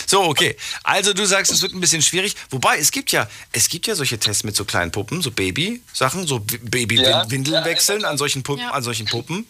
So, 0.06 0.22
okay. 0.22 0.56
Also 0.84 1.12
du 1.12 1.26
sagst, 1.26 1.52
es 1.52 1.60
wird 1.60 1.74
ein 1.74 1.80
bisschen 1.80 2.00
schwierig. 2.00 2.34
Wobei, 2.48 2.78
es 2.78 2.90
gibt 2.92 3.12
ja, 3.12 3.28
es 3.52 3.68
gibt 3.68 3.86
ja 3.86 3.94
solche 3.94 4.18
Tests 4.18 4.42
mit 4.42 4.56
so 4.56 4.64
kleinen 4.64 4.90
Puppen, 4.90 5.20
so 5.20 5.30
Baby-Sachen, 5.30 6.26
so 6.26 6.36
Ja, 6.50 6.56
Baby-Windeln 6.62 7.56
ja, 7.56 7.64
wechseln 7.66 8.06
an 8.06 8.16
solchen 8.16 8.42
Puppen, 8.42 8.62
Ja. 8.62 8.70
an 8.70 8.82
solchen 8.82 9.04
Puppen. 9.04 9.44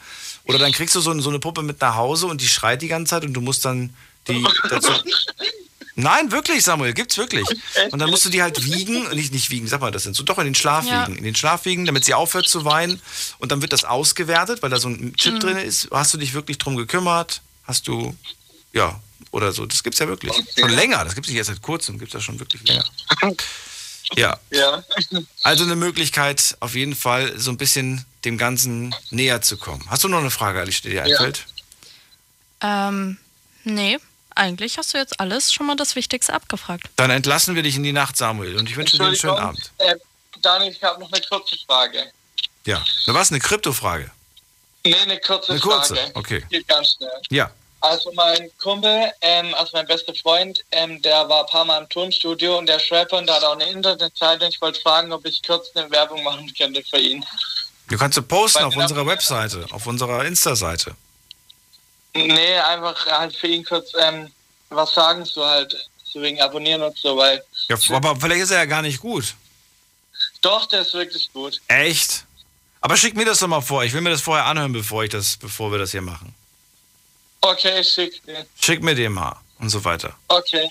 Oder 0.47 0.59
dann 0.59 0.73
kriegst 0.73 0.97
du 0.97 1.01
so, 1.01 1.17
so 1.21 1.29
eine 1.31 1.39
Puppe 1.39 1.63
mit 1.63 1.81
nach 1.81 1.95
Hause 1.95 2.27
und 2.27 2.41
die 2.41 2.49
schreit 2.49 2.83
die 2.83 2.89
ganze 2.89 3.11
Zeit 3.11 3.23
und 3.25 3.35
du 3.35 3.41
musst 3.41 3.65
dann 3.65 3.95
die 4.27 4.45
dazu. 4.69 4.91
Nein, 6.01 6.31
wirklich, 6.31 6.63
Samuel, 6.65 6.93
gibt's 6.95 7.17
wirklich. 7.19 7.45
Und 7.91 7.99
dann 7.99 8.09
musst 8.09 8.25
du 8.25 8.29
die 8.31 8.41
halt 8.41 8.65
wiegen, 8.65 9.09
nicht, 9.11 9.33
nicht 9.33 9.51
wiegen, 9.51 9.67
sag 9.67 9.81
mal, 9.81 9.91
das 9.91 10.05
sind 10.05 10.15
so, 10.15 10.23
doch 10.23 10.39
in 10.39 10.45
den 10.45 10.55
Schlaf 10.55 10.87
Ja. 10.87 11.03
wiegen, 11.07 11.19
in 11.19 11.25
den 11.25 11.35
Schlaf 11.35 11.65
wiegen, 11.65 11.85
damit 11.87 12.05
sie 12.05 12.15
aufhört 12.15 12.49
zu 12.49 12.65
weinen. 12.65 13.01
Und 13.39 13.51
dann 13.53 13.63
wird 13.63 13.73
das 13.73 13.83
ausgewertet, 13.85 14.63
weil 14.63 14.71
da 14.71 14.79
so 14.79 14.89
ein 14.89 15.15
Chip 15.17 15.41
drin 15.41 15.57
ist. 15.57 15.89
Hast 15.91 16.15
du 16.15 16.19
dich 16.19 16.35
wirklich 16.35 16.59
drum 16.59 16.77
gekümmert? 16.77 17.43
Hast 17.65 17.89
du, 17.89 18.17
ja, 18.73 19.01
oder 19.33 19.53
so. 19.53 19.67
Das 19.67 19.83
gibt's 19.83 19.99
ja 19.99 20.07
wirklich. 20.09 20.33
Schon 20.59 20.71
länger, 20.71 21.05
das 21.05 21.15
gibt's 21.17 21.29
nicht 21.29 21.37
erst 21.39 21.49
seit 21.51 21.63
kurzem, 21.63 21.99
gibt's 21.99 22.13
das 22.13 22.23
schon 22.23 22.39
wirklich 22.39 22.63
länger. 22.67 22.85
Ja, 24.17 24.39
Ja. 24.51 24.83
also 25.43 25.65
eine 25.65 25.77
Möglichkeit, 25.77 26.57
auf 26.61 26.75
jeden 26.75 26.95
Fall 26.97 27.39
so 27.39 27.51
ein 27.51 27.59
bisschen 27.59 28.07
dem 28.25 28.39
Ganzen 28.39 28.95
näher 29.11 29.43
zu 29.43 29.59
kommen. 29.59 29.85
Hast 29.91 30.03
du 30.03 30.09
noch 30.09 30.21
eine 30.21 30.31
Frage, 30.31 30.61
Alice, 30.61 30.81
die 30.81 30.89
dir 30.91 31.03
einfällt? 31.05 31.45
Ähm, 32.63 33.19
nee, 33.65 33.99
eigentlich 34.39 34.79
hast 34.79 34.95
du 34.95 34.99
jetzt 34.99 35.21
alles 35.21 35.53
schon 35.53 35.67
mal 35.67 35.77
das 35.77 35.97
Wichtigste 35.97 36.33
abgefragt. 36.33 36.85
Dann 36.97 37.11
entlassen 37.11 37.55
wir 37.55 37.63
dich 37.63 37.77
in 37.77 37.83
die 37.83 37.93
Nacht, 37.93 38.17
Samuel, 38.17 38.57
und 38.57 38.69
ich 38.71 38.77
wünsche 38.77 38.97
dir 38.97 39.05
einen 39.05 39.17
schönen 39.17 39.37
Abend. 39.37 39.71
Äh, 39.79 39.97
Daniel, 40.43 40.73
ich 40.73 40.83
habe 40.83 41.01
noch 41.01 41.13
eine 41.13 41.23
kurze 41.23 41.57
Frage. 41.67 42.11
Ja. 42.65 42.83
Na 43.07 43.15
was, 43.15 43.31
eine 43.31 43.41
Kryptofrage? 43.41 44.11
Nee, 44.85 44.95
eine 44.95 45.19
kurze, 45.19 45.53
Eine 45.53 45.61
kurze, 45.61 45.97
Frage. 45.97 46.11
okay. 46.15 46.45
Geht 46.49 46.69
ganz 46.69 46.95
schnell. 46.95 47.11
Ja. 47.31 47.51
Also 47.81 48.11
mein 48.15 48.51
Kumpel, 48.59 49.13
ähm, 49.21 49.55
also 49.55 49.71
mein 49.75 49.87
bester 49.87 50.15
Freund, 50.15 50.65
ähm, 50.73 51.01
der 51.03 51.29
war 51.29 51.41
ein 51.43 51.47
paar 51.47 51.65
Mal 51.65 51.83
im 51.83 51.89
Tonstudio 51.89 52.59
und 52.59 52.67
der 52.67 52.81
Rapper 52.91 53.19
und 53.19 53.27
der 53.27 53.37
hat 53.37 53.45
auch 53.45 53.53
eine 53.53 53.71
Internetseite. 53.71 54.47
Ich 54.47 54.61
wollte 54.61 54.81
fragen, 54.81 55.13
ob 55.13 55.25
ich 55.27 55.43
kurz 55.47 55.69
eine 55.75 55.89
Werbung 55.91 56.23
machen 56.25 56.53
könnte 56.57 56.83
für 56.83 56.99
ihn. 56.99 57.25
Du 57.89 57.97
kannst 57.97 58.17
du 58.19 58.23
posten 58.23 58.61
Bei 58.61 58.67
auf 58.67 58.77
unserer 58.77 59.07
Webseite, 59.07 59.67
auf 59.71 59.87
unserer 59.87 60.25
Insta-Seite. 60.25 60.97
Nee, 62.15 62.59
einfach 62.59 63.07
halt 63.07 63.37
für 63.37 63.47
ihn 63.47 63.65
kurz 63.65 63.93
ähm, 63.99 64.31
was 64.71 64.95
sagen, 64.95 65.25
so 65.25 65.45
halt, 65.45 65.89
so 66.05 66.21
wegen 66.21 66.41
Abonnieren 66.41 66.83
und 66.83 66.97
so, 66.99 67.17
weil 67.17 67.43
Ja, 67.69 67.77
aber 67.91 68.17
vielleicht 68.17 68.43
ist 68.43 68.51
er 68.51 68.59
ja 68.59 68.65
gar 68.65 68.83
nicht 68.83 69.01
gut. 69.01 69.35
Doch, 70.41 70.67
der 70.67 70.83
ist 70.83 70.95
wirklich 70.95 71.31
gut. 71.33 71.61
Echt? 71.69 72.25
Aber 72.81 72.97
schick 72.97 73.17
mir 73.17 73.25
das 73.25 73.41
doch 73.41 73.49
mal 73.49 73.61
vor. 73.61 73.85
Ich 73.85 73.93
will 73.93 74.01
mir 74.01 74.11
das 74.11 74.21
vorher 74.21 74.47
anhören, 74.47 74.73
bevor, 74.73 75.05
ich 75.05 75.11
das, 75.11 75.37
bevor 75.37 75.73
wir 75.73 75.79
das 75.79 75.91
hier 75.91 76.03
machen. 76.03 76.35
Okay, 77.41 77.83
schick 77.85 78.25
dir. 78.25 78.47
Schick 78.61 78.83
mir 78.83 78.95
den 78.95 79.13
mal 79.13 79.37
und 79.59 79.69
so 79.69 79.85
weiter. 79.85 80.15
Okay. 80.29 80.69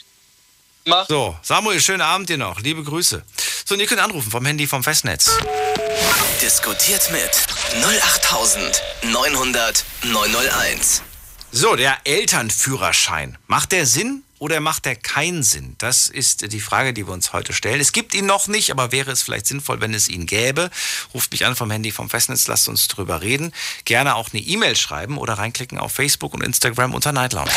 Mach. 0.86 1.08
So, 1.08 1.38
Samuel, 1.42 1.82
schönen 1.82 2.02
Abend 2.02 2.30
dir 2.30 2.38
noch. 2.38 2.60
Liebe 2.62 2.84
Grüße. 2.84 3.24
So, 3.66 3.76
und 3.76 3.82
ihr 3.82 3.88
könnt 3.88 4.02
anrufen 4.02 4.32
vom 4.32 4.46
Handy 4.46 4.68
vom 4.68 4.84
Festnetz. 4.84 5.38
Diskutiert 6.42 7.12
mit 7.12 7.32
08900 7.84 9.84
901. 10.04 11.02
So, 11.60 11.76
der 11.76 11.98
Elternführerschein. 12.04 13.36
Macht 13.48 13.72
der 13.72 13.88
Sinn 13.88 14.22
oder 14.38 14.60
macht 14.60 14.86
der 14.86 14.96
keinen 14.96 15.42
Sinn? 15.42 15.74
Das 15.80 16.08
ist 16.08 16.54
die 16.54 16.60
Frage, 16.60 16.94
die 16.94 17.08
wir 17.08 17.14
uns 17.14 17.34
heute 17.34 17.52
stellen. 17.52 17.82
Es 17.82 17.94
gibt 17.94 18.14
ihn 18.14 18.28
noch 18.28 18.48
nicht, 18.48 18.70
aber 18.70 18.92
wäre 18.92 19.10
es 19.10 19.24
vielleicht 19.24 19.48
sinnvoll, 19.48 19.82
wenn 19.82 19.96
es 19.96 20.08
ihn 20.08 20.28
gäbe? 20.28 20.70
Ruft 21.16 21.32
mich 21.32 21.48
an 21.48 21.56
vom 21.56 21.72
Handy 21.72 21.92
vom 21.92 22.12
Festnetz, 22.12 22.46
lasst 22.46 22.70
uns 22.70 22.88
drüber 22.88 23.24
reden. 23.24 23.54
Gerne 23.86 24.14
auch 24.14 24.30
eine 24.32 24.40
E-Mail 24.40 24.76
schreiben 24.76 25.18
oder 25.18 25.34
reinklicken 25.34 25.80
auf 25.80 25.94
Facebook 25.94 26.36
und 26.36 26.44
Instagram 26.44 26.94
unter 26.94 27.12
Night 27.12 27.34
Lounge. 27.34 27.50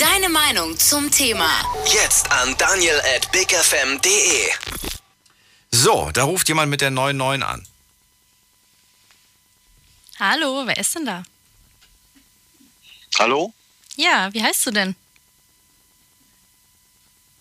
Deine 0.00 0.30
Meinung 0.30 0.76
zum 0.76 1.12
Thema. 1.12 1.48
Jetzt 1.86 2.32
an 2.32 2.56
daniel 2.58 3.00
at 3.14 3.30
bigfm.de. 3.30 4.48
So, 5.70 6.10
da 6.12 6.24
ruft 6.24 6.48
jemand 6.48 6.72
mit 6.72 6.80
der 6.80 6.90
99 6.90 7.46
an. 7.46 7.64
Hallo, 10.18 10.64
wer 10.66 10.76
ist 10.76 10.96
denn 10.96 11.06
da? 11.06 11.22
Hallo? 13.18 13.52
Ja, 13.96 14.32
wie 14.32 14.42
heißt 14.42 14.66
du 14.66 14.70
denn? 14.72 14.96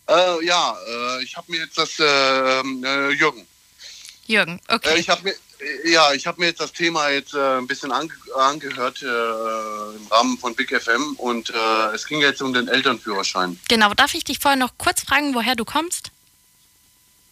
Äh, 0.07 0.45
ja, 0.45 0.77
äh, 0.87 1.23
ich 1.23 1.35
habe 1.35 1.51
mir 1.51 1.61
jetzt 1.61 1.77
das, 1.77 1.97
äh, 1.99 2.03
äh, 2.03 3.09
Jürgen, 3.11 3.47
Jürgen, 4.27 4.59
äh, 4.67 4.75
okay. 4.75 4.99
ich 4.99 5.09
habe 5.09 5.23
mir, 5.23 5.31
äh, 5.31 5.91
ja, 5.91 6.11
ich 6.13 6.27
habe 6.27 6.41
mir 6.41 6.47
jetzt 6.47 6.59
das 6.59 6.73
Thema 6.73 7.09
jetzt 7.09 7.33
äh, 7.33 7.57
ein 7.57 7.67
bisschen 7.67 7.91
ange 7.91 8.13
angehört 8.35 9.01
äh, 9.01 9.05
im 9.05 10.07
Rahmen 10.11 10.37
von 10.37 10.53
Big 10.55 10.69
FM 10.69 11.15
und 11.17 11.49
äh, 11.49 11.95
es 11.95 12.05
ging 12.05 12.19
jetzt 12.19 12.41
um 12.41 12.53
den 12.53 12.67
Elternführerschein 12.67 13.57
Genau, 13.69 13.93
darf 13.93 14.13
ich 14.13 14.25
dich 14.25 14.39
vorher 14.39 14.57
noch 14.57 14.77
kurz 14.77 15.01
fragen, 15.01 15.33
woher 15.33 15.55
du 15.55 15.63
kommst? 15.65 16.11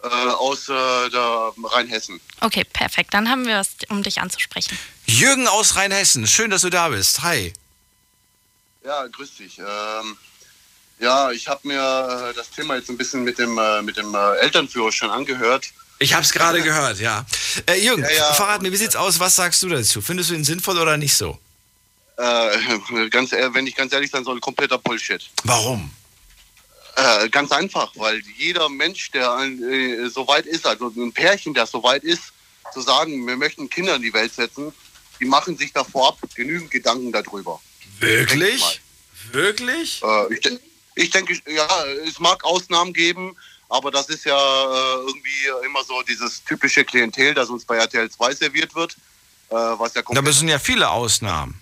äh, 0.04 0.08
aus 0.08 0.68
äh, 0.70 1.10
der 1.10 1.54
Rheinhessen. 1.64 2.20
Okay, 2.40 2.64
perfekt. 2.64 3.14
Dann 3.14 3.30
haben 3.30 3.46
wir 3.46 3.58
was, 3.58 3.70
um 3.90 4.02
dich 4.02 4.20
anzusprechen. 4.20 4.78
Jürgen 5.06 5.48
aus 5.48 5.76
Rheinhessen, 5.76 6.26
schön, 6.26 6.50
dass 6.50 6.62
du 6.62 6.70
da 6.70 6.90
bist. 6.90 7.22
Hi. 7.22 7.54
Ja, 8.84 9.06
grüß 9.08 9.36
dich. 9.36 9.60
Ähm, 9.60 10.18
ja, 11.00 11.32
ich 11.32 11.48
habe 11.48 11.68
mir 11.68 12.30
äh, 12.32 12.34
das 12.36 12.50
Thema 12.50 12.76
jetzt 12.76 12.90
ein 12.90 12.98
bisschen 12.98 13.24
mit 13.24 13.38
dem, 13.38 13.58
äh, 13.58 13.82
mit 13.82 13.98
dem 13.98 14.14
äh, 14.14 14.36
Elternführerschein 14.38 15.10
angehört. 15.10 15.66
Ich 16.00 16.14
habe 16.14 16.24
es 16.24 16.32
gerade 16.32 16.64
gehört, 16.64 17.00
ja. 17.00 17.26
Äh, 17.68 17.76
Jürgen, 17.80 18.02
Ja, 18.04 18.10
ja. 18.10 18.34
verrat 18.34 18.62
mir, 18.62 18.72
wie 18.72 18.78
sieht's 18.78 18.96
aus? 18.96 19.20
Was 19.20 19.36
sagst 19.36 19.62
du 19.62 19.70
dazu? 19.70 20.02
Findest 20.02 20.32
du 20.32 20.34
ihn 20.34 20.44
sinnvoll 20.44 20.80
oder 20.80 20.98
nicht 20.98 21.16
so? 21.16 21.38
Äh, 22.18 22.58
ganz, 23.10 23.32
wenn 23.32 23.68
ich 23.68 23.76
ganz 23.76 23.94
ehrlich 23.94 24.10
sein 24.10 24.24
soll, 24.24 24.40
kompletter 24.40 24.80
Bullshit. 24.80 25.30
Warum? 25.44 25.92
Äh, 26.96 27.30
ganz 27.30 27.52
einfach, 27.52 27.92
weil 27.96 28.22
jeder 28.38 28.68
Mensch, 28.68 29.12
der 29.12 29.38
äh, 29.40 30.10
so 30.10 30.28
weit 30.28 30.46
ist, 30.46 30.66
also 30.66 30.88
ein 30.88 31.14
Pärchen, 31.14 31.54
das 31.54 31.72
so 31.72 31.84
weit 31.84 32.04
ist, 32.04 32.34
zu 32.74 32.82
sagen, 32.82 33.26
wir 33.28 33.38
möchten 33.38 33.70
Kinder 33.70 33.96
in 33.96 34.02
die 34.02 34.14
Welt 34.14 34.34
setzen, 34.34 34.74
die 35.20 35.26
machen 35.26 35.56
sich 35.56 35.72
da 35.72 35.84
vorab 35.84 36.18
genügend 36.36 36.72
Gedanken 36.72 37.12
darüber. 37.12 37.62
Wirklich? 38.02 38.82
Wirklich? 39.32 40.02
Äh, 40.04 40.34
ich, 40.34 40.60
ich 40.96 41.10
denke, 41.12 41.40
ja, 41.48 41.68
es 42.08 42.20
mag 42.20 42.44
Ausnahmen 42.44 42.94
geben, 42.94 43.36
aber 43.70 43.92
das 43.92 44.10
ist 44.10 44.26
ja 44.26 44.36
äh, 44.36 44.96
irgendwie 45.08 45.66
immer 45.66 45.84
so 45.84 46.02
dieses 46.04 46.44
typische 46.44 46.84
Klientel, 46.84 47.34
das 47.34 47.50
uns 47.50 47.64
bei 47.64 47.78
RTL 47.78 48.10
2 48.10 48.36
serviert 48.36 48.76
wird. 48.76 48.96
Äh, 49.50 49.56
was 49.56 49.94
ja 49.94 50.02
Da 50.02 50.22
müssen 50.22 50.48
ja 50.48 50.60
viele 50.60 50.90
Ausnahmen. 50.90 51.60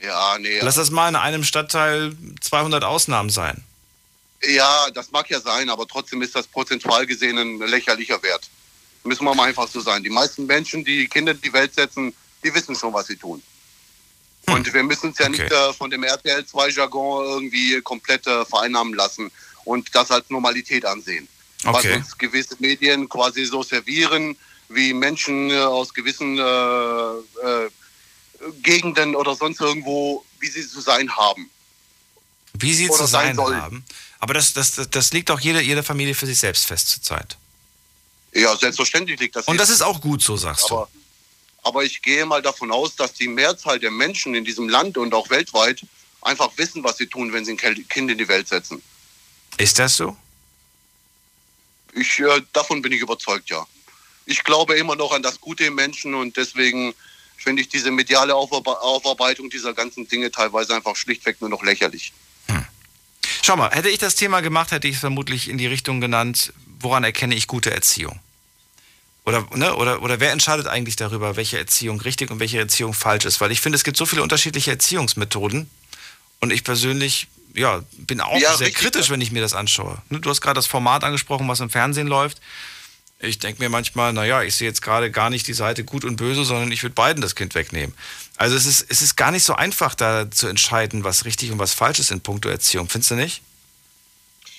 ja, 0.00 0.38
nee, 0.38 0.60
Lass 0.60 0.76
das 0.76 0.90
mal 0.90 1.08
in 1.08 1.16
einem 1.16 1.44
Stadtteil 1.44 2.16
200 2.40 2.84
Ausnahmen 2.84 3.30
sein. 3.30 3.64
Ja, 4.44 4.90
das 4.90 5.10
mag 5.12 5.30
ja 5.30 5.40
sein, 5.40 5.70
aber 5.70 5.86
trotzdem 5.86 6.20
ist 6.22 6.34
das 6.34 6.48
prozentual 6.48 7.06
gesehen 7.06 7.38
ein 7.38 7.58
lächerlicher 7.60 8.20
Wert. 8.22 8.48
Müssen 9.04 9.24
wir 9.24 9.34
mal 9.34 9.48
einfach 9.48 9.68
so 9.68 9.80
sein. 9.80 10.02
Die 10.02 10.10
meisten 10.10 10.46
Menschen, 10.46 10.84
die 10.84 11.08
Kinder 11.08 11.32
in 11.32 11.40
die 11.40 11.52
Welt 11.52 11.74
setzen, 11.74 12.14
die 12.44 12.52
wissen 12.52 12.74
schon, 12.74 12.92
was 12.92 13.06
sie 13.06 13.16
tun. 13.16 13.42
Und 14.54 14.72
wir 14.72 14.82
müssen 14.82 15.08
uns 15.08 15.18
ja. 15.18 15.26
Okay. 15.26 15.42
nicht 15.42 15.52
äh, 15.52 15.72
von 15.72 15.90
dem 15.90 16.02
RTL 16.02 16.40
2-Jargon 16.40 17.24
irgendwie 17.24 17.80
komplett 17.82 18.26
äh, 18.26 18.44
vereinnahmen 18.44 18.94
lassen 18.94 19.30
und 19.64 19.94
das 19.94 20.10
als 20.10 20.28
Normalität 20.30 20.84
ansehen. 20.84 21.28
Was 21.64 21.76
Okay. 21.76 21.96
uns 21.96 22.18
gewisse 22.18 22.56
Medien 22.58 23.08
quasi 23.08 23.44
so 23.44 23.62
servieren, 23.62 24.36
wie 24.68 24.92
Menschen 24.92 25.50
äh, 25.50 25.58
aus 25.58 25.94
gewissen 25.94 26.38
äh, 26.38 26.42
äh, 26.42 27.70
Gegenden 28.62 29.14
oder 29.14 29.36
sonst 29.36 29.60
irgendwo, 29.60 30.24
wie 30.40 30.48
sie 30.48 30.66
zu 30.66 30.80
sein 30.80 31.14
haben. 31.16 31.50
Wie 32.54 32.74
sie 32.74 32.88
Oder 32.88 32.98
zu 32.98 33.06
sein 33.06 33.36
sein 33.36 33.56
haben. 33.56 33.84
Aber 34.18 34.34
das, 34.34 34.52
das, 34.52 34.88
das, 34.90 35.12
liegt 35.12 35.30
auch 35.30 35.40
jede, 35.40 35.60
jede 35.60 35.82
Familie 35.82 36.14
für 36.14 36.26
sich 36.26 36.38
selbst 36.38 36.66
fest 36.66 36.88
zurzeit. 36.88 37.36
Ja, 38.32 38.56
selbstverständlich 38.56 39.20
liegt 39.20 39.36
das 39.36 39.46
Und 39.46 39.58
das 39.58 39.68
ist 39.68 39.82
auch 39.82 40.00
gut 40.00 40.22
so, 40.22 40.36
sagst 40.36 40.70
du. 40.70 40.86
Aber, 41.62 41.84
ich 41.84 42.02
gehe 42.02 42.26
mal 42.26 42.42
davon 42.42 42.70
aus, 42.72 42.96
dass 42.96 43.12
die 43.12 43.28
Mehrzahl 43.28 43.78
der 43.78 43.90
Menschen 43.90 44.34
in 44.34 44.44
diesem 44.44 44.68
Land 44.68 44.98
und 44.98 45.14
auch 45.14 45.30
weltweit 45.30 45.82
einfach 46.20 46.50
wissen, 46.56 46.82
was 46.84 46.98
sie 46.98 47.06
tun, 47.06 47.32
wenn 47.32 47.44
sie 47.44 47.52
ein 47.52 47.86
Kind 47.88 48.10
in 48.10 48.18
die 48.18 48.28
Welt 48.28 48.48
setzen. 48.48 48.82
Ist 49.58 49.78
das 49.78 49.96
so? 49.96 50.16
Ich, 51.94 52.18
äh, 52.20 52.42
davon 52.52 52.82
bin 52.82 52.92
ich 52.92 53.00
überzeugt, 53.00 53.50
ja. 53.50 53.66
Ich 54.24 54.44
glaube 54.44 54.74
immer 54.74 54.96
noch 54.96 55.12
an 55.12 55.22
das 55.22 55.40
Gute 55.40 55.64
im 55.64 55.74
Menschen 55.74 56.14
und 56.14 56.36
deswegen 56.36 56.94
finde 57.36 57.62
ich 57.62 57.68
diese 57.68 57.90
mediale 57.90 58.34
Aufarbe 58.34 58.80
Aufarbeitung 58.80 59.50
dieser 59.50 59.74
ganzen 59.74 60.06
Dinge 60.06 60.30
teilweise 60.30 60.74
einfach 60.74 60.96
schlichtweg 60.96 61.40
nur 61.40 61.50
noch 61.50 61.62
lächerlich. 61.62 62.12
Schau 63.44 63.56
mal, 63.56 63.70
hätte 63.72 63.88
ich 63.88 63.98
das 63.98 64.14
Thema 64.14 64.40
gemacht, 64.40 64.70
hätte 64.70 64.86
ich 64.86 64.94
es 64.94 65.00
vermutlich 65.00 65.48
in 65.48 65.58
die 65.58 65.66
Richtung 65.66 66.00
genannt, 66.00 66.52
woran 66.78 67.02
erkenne 67.02 67.34
ich 67.34 67.48
gute 67.48 67.72
Erziehung? 67.72 68.20
Oder, 69.24 69.46
ne, 69.54 69.74
oder, 69.76 70.02
oder 70.02 70.18
wer 70.20 70.32
entscheidet 70.32 70.66
eigentlich 70.66 70.96
darüber, 70.96 71.36
welche 71.36 71.58
Erziehung 71.58 72.00
richtig 72.00 72.30
und 72.30 72.40
welche 72.40 72.58
Erziehung 72.58 72.92
falsch 72.92 73.24
ist? 73.24 73.40
Weil 73.40 73.52
ich 73.52 73.60
finde, 73.60 73.76
es 73.76 73.84
gibt 73.84 73.96
so 73.96 74.04
viele 74.06 74.22
unterschiedliche 74.22 74.72
Erziehungsmethoden. 74.72 75.70
Und 76.40 76.52
ich 76.52 76.64
persönlich, 76.64 77.28
ja, 77.54 77.82
bin 77.98 78.20
auch 78.20 78.36
Ja, 78.40 78.56
sehr 78.56 78.66
richtig, 78.66 78.82
kritisch, 78.82 79.06
ja. 79.06 79.12
wenn 79.12 79.20
ich 79.20 79.30
mir 79.30 79.40
das 79.40 79.54
anschaue. 79.54 80.02
Ne, 80.08 80.18
Du 80.18 80.28
hast 80.28 80.40
gerade 80.40 80.56
das 80.56 80.66
Format 80.66 81.04
angesprochen, 81.04 81.46
was 81.46 81.60
im 81.60 81.70
Fernsehen 81.70 82.08
läuft. 82.08 82.40
Ich 83.20 83.38
denke 83.38 83.62
mir 83.62 83.68
manchmal, 83.68 84.12
naja, 84.12 84.42
ich 84.42 84.56
sehe 84.56 84.66
jetzt 84.66 84.82
gerade 84.82 85.08
gar 85.12 85.30
nicht 85.30 85.46
die 85.46 85.52
Seite 85.52 85.84
gut 85.84 86.04
und 86.04 86.16
böse, 86.16 86.44
sondern 86.44 86.72
ich 86.72 86.82
würde 86.82 86.94
beiden 86.94 87.22
das 87.22 87.36
Kind 87.36 87.54
wegnehmen. 87.54 87.94
Also 88.36 88.56
es 88.56 88.66
ist, 88.66 88.86
es 88.88 89.00
ist 89.02 89.14
gar 89.14 89.30
nicht 89.30 89.44
so 89.44 89.54
einfach, 89.54 89.94
da 89.94 90.28
zu 90.28 90.48
entscheiden, 90.48 91.04
was 91.04 91.24
richtig 91.24 91.52
und 91.52 91.60
was 91.60 91.72
falsch 91.72 92.00
ist 92.00 92.10
in 92.10 92.20
puncto 92.20 92.48
Erziehung. 92.48 92.88
Findest 92.88 93.12
du 93.12 93.14
nicht? 93.14 93.40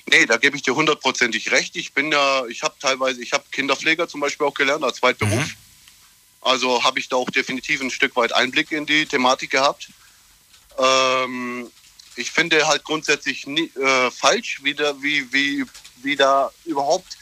Nee, 0.07 0.25
da 0.25 0.37
gebe 0.37 0.55
ich 0.55 0.63
dir 0.63 0.75
hundertprozentig 0.75 1.51
recht. 1.51 1.75
Ich 1.75 1.93
bin 1.93 2.11
ja, 2.11 2.45
ich 2.47 2.61
habe 2.61 2.75
teilweise, 2.79 3.21
ich 3.21 3.33
habe 3.33 3.45
Kinderpfleger 3.51 4.07
zum 4.07 4.19
Beispiel 4.19 4.45
auch 4.45 4.53
gelernt 4.53 4.83
als 4.83 4.97
Zweitberuf. 4.97 5.45
Mhm. 5.45 5.55
Also 6.41 6.83
habe 6.83 6.99
ich 6.99 7.07
da 7.07 7.15
auch 7.15 7.29
definitiv 7.29 7.81
ein 7.81 7.89
Stück 7.89 8.15
weit 8.15 8.33
Einblick 8.33 8.71
in 8.71 8.85
die 8.85 9.05
Thematik 9.05 9.51
gehabt. 9.51 9.89
Ähm, 10.77 11.71
ich 12.15 12.31
finde 12.31 12.67
halt 12.67 12.83
grundsätzlich 12.83 13.47
nie, 13.47 13.71
äh, 13.75 14.11
falsch, 14.11 14.59
wie 14.63 14.73
da, 14.73 14.93
wie, 15.01 15.31
wie, 15.31 15.63
wie 16.01 16.15
da 16.15 16.51
überhaupt 16.65 17.17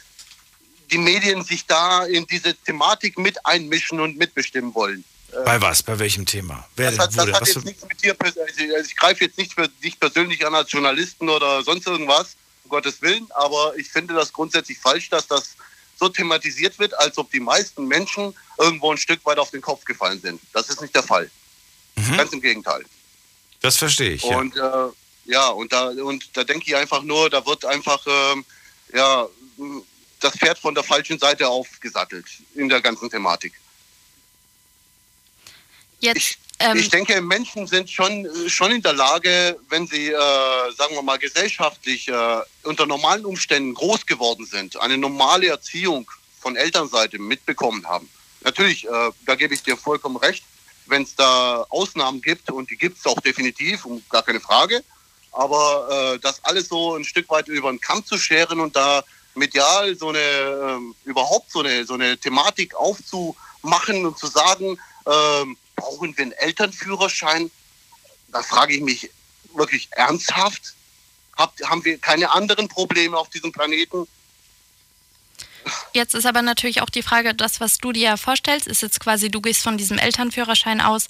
die 0.91 0.97
Medien 0.97 1.43
sich 1.43 1.65
da 1.65 2.03
in 2.05 2.25
diese 2.25 2.55
Thematik 2.55 3.17
mit 3.17 3.45
einmischen 3.45 4.00
und 4.00 4.17
mitbestimmen 4.17 4.73
wollen. 4.73 5.03
Bei 5.45 5.61
was? 5.61 5.81
Bei 5.81 5.97
welchem 5.97 6.25
Thema? 6.25 6.67
Wer 6.75 6.91
Das 6.91 7.00
hat, 7.00 7.17
das 7.17 7.31
hat 7.31 7.47
jetzt 7.47 7.63
nichts 7.63 7.83
mit 7.88 8.03
dir, 8.03 8.15
also 8.19 8.85
ich 8.85 8.95
greife 8.97 9.23
jetzt 9.23 9.38
nicht 9.38 9.53
für 9.53 9.69
dich 9.81 9.97
persönlich 10.00 10.45
an 10.45 10.53
als 10.53 10.71
Journalisten 10.71 11.29
oder 11.29 11.63
sonst 11.63 11.88
irgendwas, 11.88 12.35
Gottes 12.71 13.01
Willen, 13.03 13.27
aber 13.31 13.73
ich 13.77 13.89
finde 13.89 14.15
das 14.15 14.33
grundsätzlich 14.33 14.79
falsch, 14.79 15.09
dass 15.09 15.27
das 15.27 15.55
so 15.99 16.09
thematisiert 16.09 16.79
wird, 16.79 16.97
als 16.97 17.19
ob 17.19 17.29
die 17.29 17.39
meisten 17.39 17.85
Menschen 17.85 18.33
irgendwo 18.57 18.91
ein 18.91 18.97
Stück 18.97 19.23
weit 19.25 19.37
auf 19.37 19.51
den 19.51 19.61
Kopf 19.61 19.85
gefallen 19.85 20.19
sind. 20.19 20.41
Das 20.51 20.69
ist 20.69 20.81
nicht 20.81 20.95
der 20.95 21.03
Fall. 21.03 21.29
Ganz 22.17 22.33
im 22.33 22.41
Gegenteil. 22.41 22.83
das 23.61 23.77
verstehe 23.77 24.13
ich. 24.13 24.23
Ja. 24.23 24.37
Und 24.37 24.55
äh, 24.57 24.87
ja, 25.25 25.49
und 25.49 25.71
da 25.71 25.89
und 25.89 26.35
da 26.35 26.43
denke 26.43 26.65
ich 26.65 26.75
einfach 26.75 27.03
nur, 27.03 27.29
da 27.29 27.45
wird 27.45 27.63
einfach 27.65 28.03
ähm, 28.07 28.43
ja 28.93 29.27
das 30.19 30.35
Pferd 30.35 30.57
von 30.57 30.73
der 30.73 30.83
falschen 30.83 31.19
Seite 31.19 31.47
aufgesattelt 31.47 32.25
in 32.55 32.69
der 32.69 32.81
ganzen 32.81 33.09
Thematik. 33.09 33.53
Jetzt, 35.99 36.17
Ich, 36.17 36.37
ähm, 36.61 36.77
ich 36.77 36.89
denke, 36.89 37.19
Menschen 37.21 37.67
sind 37.67 37.89
schon, 37.89 38.27
schon 38.47 38.71
in 38.71 38.81
der 38.81 38.93
Lage, 38.93 39.57
wenn 39.69 39.87
sie, 39.87 40.09
äh, 40.09 40.71
sagen 40.77 40.95
wir 40.95 41.01
mal, 41.01 41.17
gesellschaftlich 41.17 42.07
äh, 42.07 42.37
unter 42.63 42.85
normalen 42.85 43.25
Umständen 43.25 43.73
groß 43.73 44.05
geworden 44.05 44.45
sind, 44.45 44.79
eine 44.79 44.97
normale 44.97 45.47
Erziehung 45.47 46.09
von 46.39 46.55
Elternseite 46.55 47.19
mitbekommen 47.19 47.87
haben. 47.87 48.09
Natürlich, 48.43 48.87
äh, 48.87 49.11
da 49.25 49.35
gebe 49.35 49.53
ich 49.53 49.63
dir 49.63 49.77
vollkommen 49.77 50.17
recht, 50.17 50.43
wenn 50.87 51.03
es 51.03 51.15
da 51.15 51.65
Ausnahmen 51.69 52.21
gibt, 52.21 52.49
und 52.51 52.69
die 52.69 52.77
gibt 52.77 52.97
es 52.97 53.05
auch 53.05 53.19
definitiv, 53.21 53.85
um, 53.85 54.03
gar 54.09 54.23
keine 54.23 54.39
Frage, 54.39 54.83
aber 55.31 56.13
äh, 56.15 56.19
das 56.19 56.43
alles 56.43 56.67
so 56.67 56.95
ein 56.95 57.03
Stück 57.03 57.29
weit 57.29 57.47
über 57.47 57.69
den 57.71 57.79
Kamm 57.79 58.05
zu 58.05 58.17
scheren 58.17 58.59
und 58.59 58.75
da 58.75 59.03
medial 59.35 59.95
so 59.95 60.09
eine, 60.09 60.19
ähm, 60.19 60.95
überhaupt 61.05 61.51
so 61.51 61.59
eine, 61.59 61.85
so 61.85 61.93
eine 61.93 62.17
Thematik 62.17 62.75
aufzumachen 62.75 64.05
und 64.05 64.17
zu 64.17 64.27
sagen, 64.27 64.77
ähm, 65.05 65.57
brauchen 65.81 66.15
wir 66.15 66.23
einen 66.23 66.31
Elternführerschein? 66.33 67.51
Da 68.31 68.41
frage 68.43 68.75
ich 68.75 68.81
mich 68.81 69.09
wirklich 69.55 69.89
ernsthaft. 69.91 70.75
Habt, 71.38 71.63
haben 71.63 71.83
wir 71.83 71.97
keine 71.97 72.31
anderen 72.31 72.67
Probleme 72.67 73.17
auf 73.17 73.29
diesem 73.29 73.51
Planeten? 73.51 74.07
Jetzt 75.93 76.15
ist 76.15 76.25
aber 76.25 76.41
natürlich 76.41 76.81
auch 76.81 76.89
die 76.89 77.03
Frage, 77.03 77.33
das, 77.33 77.59
was 77.59 77.77
du 77.77 77.91
dir 77.91 78.17
vorstellst, 78.17 78.67
ist 78.67 78.81
jetzt 78.81 79.00
quasi, 79.00 79.29
du 79.29 79.41
gehst 79.41 79.61
von 79.61 79.77
diesem 79.77 79.97
Elternführerschein 79.97 80.81
aus, 80.81 81.07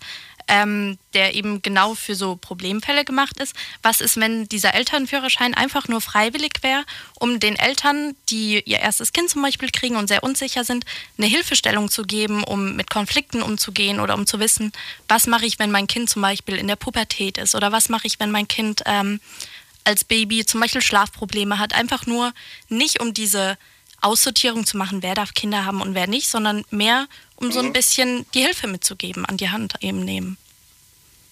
ähm, 0.48 0.98
der 1.14 1.36
eben 1.36 1.62
genau 1.62 1.96
für 1.96 2.16
so 2.16 2.36
Problemfälle 2.36 3.06
gemacht 3.06 3.40
ist. 3.40 3.56
Was 3.84 4.02
ist, 4.02 4.18
wenn 4.18 4.48
dieser 4.48 4.74
Elternführerschein 4.74 5.54
einfach 5.54 5.88
nur 5.88 6.02
freiwillig 6.02 6.54
wäre, 6.62 6.84
um 7.20 7.40
den 7.40 7.56
Eltern, 7.56 8.16
die 8.30 8.62
ihr 8.66 8.80
erstes 8.80 9.14
Kind 9.14 9.30
zum 9.30 9.42
Beispiel 9.42 9.70
kriegen 9.70 9.96
und 9.96 10.08
sehr 10.08 10.24
unsicher 10.24 10.64
sind, 10.64 10.86
eine 11.18 11.28
Hilfestellung 11.28 11.90
zu 11.90 12.04
geben, 12.04 12.44
um 12.44 12.76
mit 12.76 12.90
Konflikten 12.90 13.42
umzugehen 13.42 14.00
oder 14.00 14.16
um 14.16 14.26
zu 14.26 14.40
wissen, 14.40 14.72
was 15.08 15.28
mache 15.28 15.46
ich, 15.46 15.60
wenn 15.60 15.72
mein 15.72 15.88
Kind 15.88 16.10
zum 16.10 16.22
Beispiel 16.22 16.56
in 16.56 16.68
der 16.68 16.76
Pubertät 16.76 17.38
ist 17.38 17.56
oder 17.56 17.72
was 17.72 17.90
mache 17.90 18.08
ich, 18.08 18.20
wenn 18.20 18.32
mein 18.32 18.48
Kind 18.48 18.82
ähm, 18.86 19.20
als 19.84 20.04
Baby 20.04 20.46
zum 20.46 20.62
Beispiel 20.62 20.82
Schlafprobleme 20.82 21.60
hat. 21.60 21.74
Einfach 21.74 22.06
nur 22.06 22.34
nicht 22.70 23.02
um 23.02 23.14
diese 23.14 23.58
Aussortierung 24.02 24.66
zu 24.66 24.78
machen, 24.78 25.04
wer 25.04 25.16
darf 25.16 25.34
Kinder 25.34 25.66
haben 25.66 25.82
und 25.82 25.94
wer 25.94 26.08
nicht, 26.08 26.28
sondern 26.28 26.64
mehr, 26.72 27.08
um 27.42 27.52
so 27.52 27.60
ein 27.60 27.74
bisschen 27.74 28.26
die 28.34 28.42
Hilfe 28.42 28.68
mitzugeben, 28.68 29.26
an 29.26 29.38
die 29.38 29.50
Hand 29.50 29.74
eben 29.82 30.06
nehmen. 30.06 30.38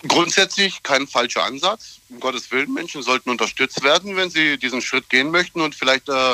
Grundsätzlich 0.07 0.81
kein 0.81 1.07
falscher 1.07 1.43
Ansatz. 1.43 1.99
Um 2.09 2.19
Gottes 2.19 2.51
Willen, 2.51 2.73
Menschen 2.73 3.03
sollten 3.03 3.29
unterstützt 3.29 3.83
werden, 3.83 4.15
wenn 4.15 4.29
sie 4.29 4.57
diesen 4.57 4.81
Schritt 4.81 5.09
gehen 5.09 5.29
möchten 5.29 5.61
und 5.61 5.75
vielleicht 5.75 6.07
äh, 6.09 6.31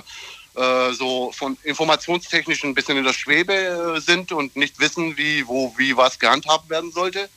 äh, 0.56 0.94
so 0.94 1.32
von 1.34 1.58
informationstechnisch 1.64 2.64
ein 2.64 2.76
bisschen 2.76 2.98
in 2.98 3.04
der 3.04 3.14
Schwebe 3.14 3.54
äh, 3.54 4.00
sind 4.00 4.32
und 4.32 4.56
nicht 4.56 4.80
wissen, 4.80 5.18
wie, 5.18 5.46
wo, 5.48 5.74
wie 5.78 5.98
was 5.98 6.20
gehandhabt 6.20 6.70
werden 6.70 6.92
sollte. 6.92 7.28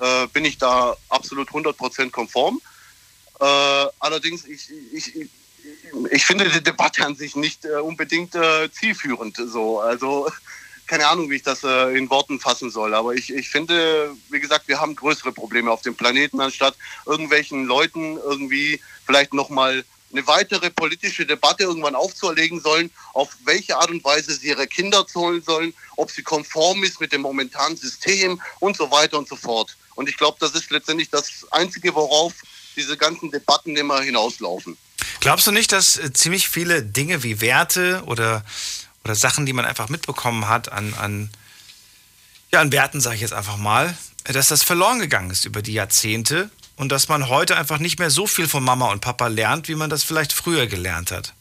Äh, 0.00 0.26
bin 0.28 0.44
ich 0.44 0.58
da 0.58 0.96
absolut 1.10 1.50
100% 1.50 2.10
konform. 2.10 2.60
Äh, 3.38 3.44
allerdings, 3.44 4.44
ich, 4.46 4.68
ich, 4.92 5.16
ich 5.16 5.28
ich 6.10 6.26
finde 6.26 6.46
die 6.50 6.62
Debatte 6.62 7.06
an 7.06 7.16
sich 7.16 7.36
nicht 7.36 7.64
äh, 7.64 7.76
unbedingt 7.76 8.36
zielführend. 8.72 9.38
So. 9.46 9.80
Also 9.80 10.30
keine 10.86 11.06
Ahnung, 11.06 11.30
wie 11.30 11.36
ich 11.36 11.42
das 11.42 11.64
äh, 11.64 11.96
in 11.96 12.10
Worten 12.10 12.40
fassen 12.40 12.70
soll. 12.70 12.94
Aber 12.94 13.14
ich, 13.14 13.32
ich 13.32 13.48
finde, 13.48 14.14
wie 14.30 14.40
gesagt, 14.40 14.68
wir 14.68 14.80
haben 14.80 14.96
größere 14.96 15.32
Probleme 15.32 15.70
auf 15.70 15.82
dem 15.82 15.94
Planeten, 15.94 16.40
anstatt 16.40 16.76
irgendwelchen 17.06 17.64
Leuten 17.64 18.16
irgendwie 18.18 18.80
vielleicht 19.06 19.34
nochmal 19.34 19.84
eine 20.12 20.26
weitere 20.26 20.70
politische 20.70 21.26
Debatte 21.26 21.64
irgendwann 21.64 21.94
aufzuerlegen 21.94 22.60
sollen, 22.60 22.90
auf 23.14 23.30
welche 23.44 23.76
Art 23.76 23.90
und 23.90 24.04
Weise 24.04 24.32
sie 24.34 24.48
ihre 24.48 24.66
Kinder 24.66 25.06
zahlen 25.06 25.42
sollen, 25.42 25.74
ob 25.96 26.10
sie 26.10 26.22
konform 26.22 26.84
ist 26.84 27.00
mit 27.00 27.12
dem 27.12 27.22
momentanen 27.22 27.76
System 27.76 28.40
und 28.60 28.76
so 28.76 28.90
weiter 28.90 29.18
und 29.18 29.28
so 29.28 29.36
fort. 29.36 29.76
Und 29.96 30.08
ich 30.08 30.16
glaube, 30.16 30.36
das 30.40 30.52
ist 30.52 30.70
letztendlich 30.70 31.10
das 31.10 31.46
Einzige, 31.50 31.94
worauf 31.94 32.32
diese 32.76 32.96
ganzen 32.96 33.30
Debatten 33.30 33.76
immer 33.76 34.00
hinauslaufen. 34.00 34.76
Glaubst 35.20 35.46
du 35.46 35.52
nicht, 35.52 35.72
dass 35.72 35.96
äh, 35.96 36.12
ziemlich 36.12 36.48
viele 36.48 36.82
Dinge 36.82 37.22
wie 37.22 37.40
Werte 37.40 38.02
oder, 38.06 38.44
oder 39.04 39.14
Sachen, 39.14 39.46
die 39.46 39.52
man 39.52 39.64
einfach 39.64 39.88
mitbekommen 39.88 40.48
hat 40.48 40.72
an, 40.72 40.94
an, 40.94 41.30
ja, 42.52 42.60
an 42.60 42.72
Werten, 42.72 43.00
sage 43.00 43.16
ich 43.16 43.20
jetzt 43.20 43.34
einfach 43.34 43.58
mal, 43.58 43.96
dass 44.24 44.48
das 44.48 44.62
verloren 44.62 44.98
gegangen 44.98 45.30
ist 45.30 45.44
über 45.44 45.60
die 45.60 45.74
Jahrzehnte 45.74 46.50
und 46.76 46.90
dass 46.90 47.08
man 47.08 47.28
heute 47.28 47.56
einfach 47.56 47.78
nicht 47.78 47.98
mehr 47.98 48.10
so 48.10 48.26
viel 48.26 48.48
von 48.48 48.64
Mama 48.64 48.90
und 48.90 49.00
Papa 49.00 49.26
lernt, 49.26 49.68
wie 49.68 49.74
man 49.74 49.90
das 49.90 50.02
vielleicht 50.02 50.32
früher 50.32 50.66
gelernt 50.66 51.12
hat? 51.12 51.34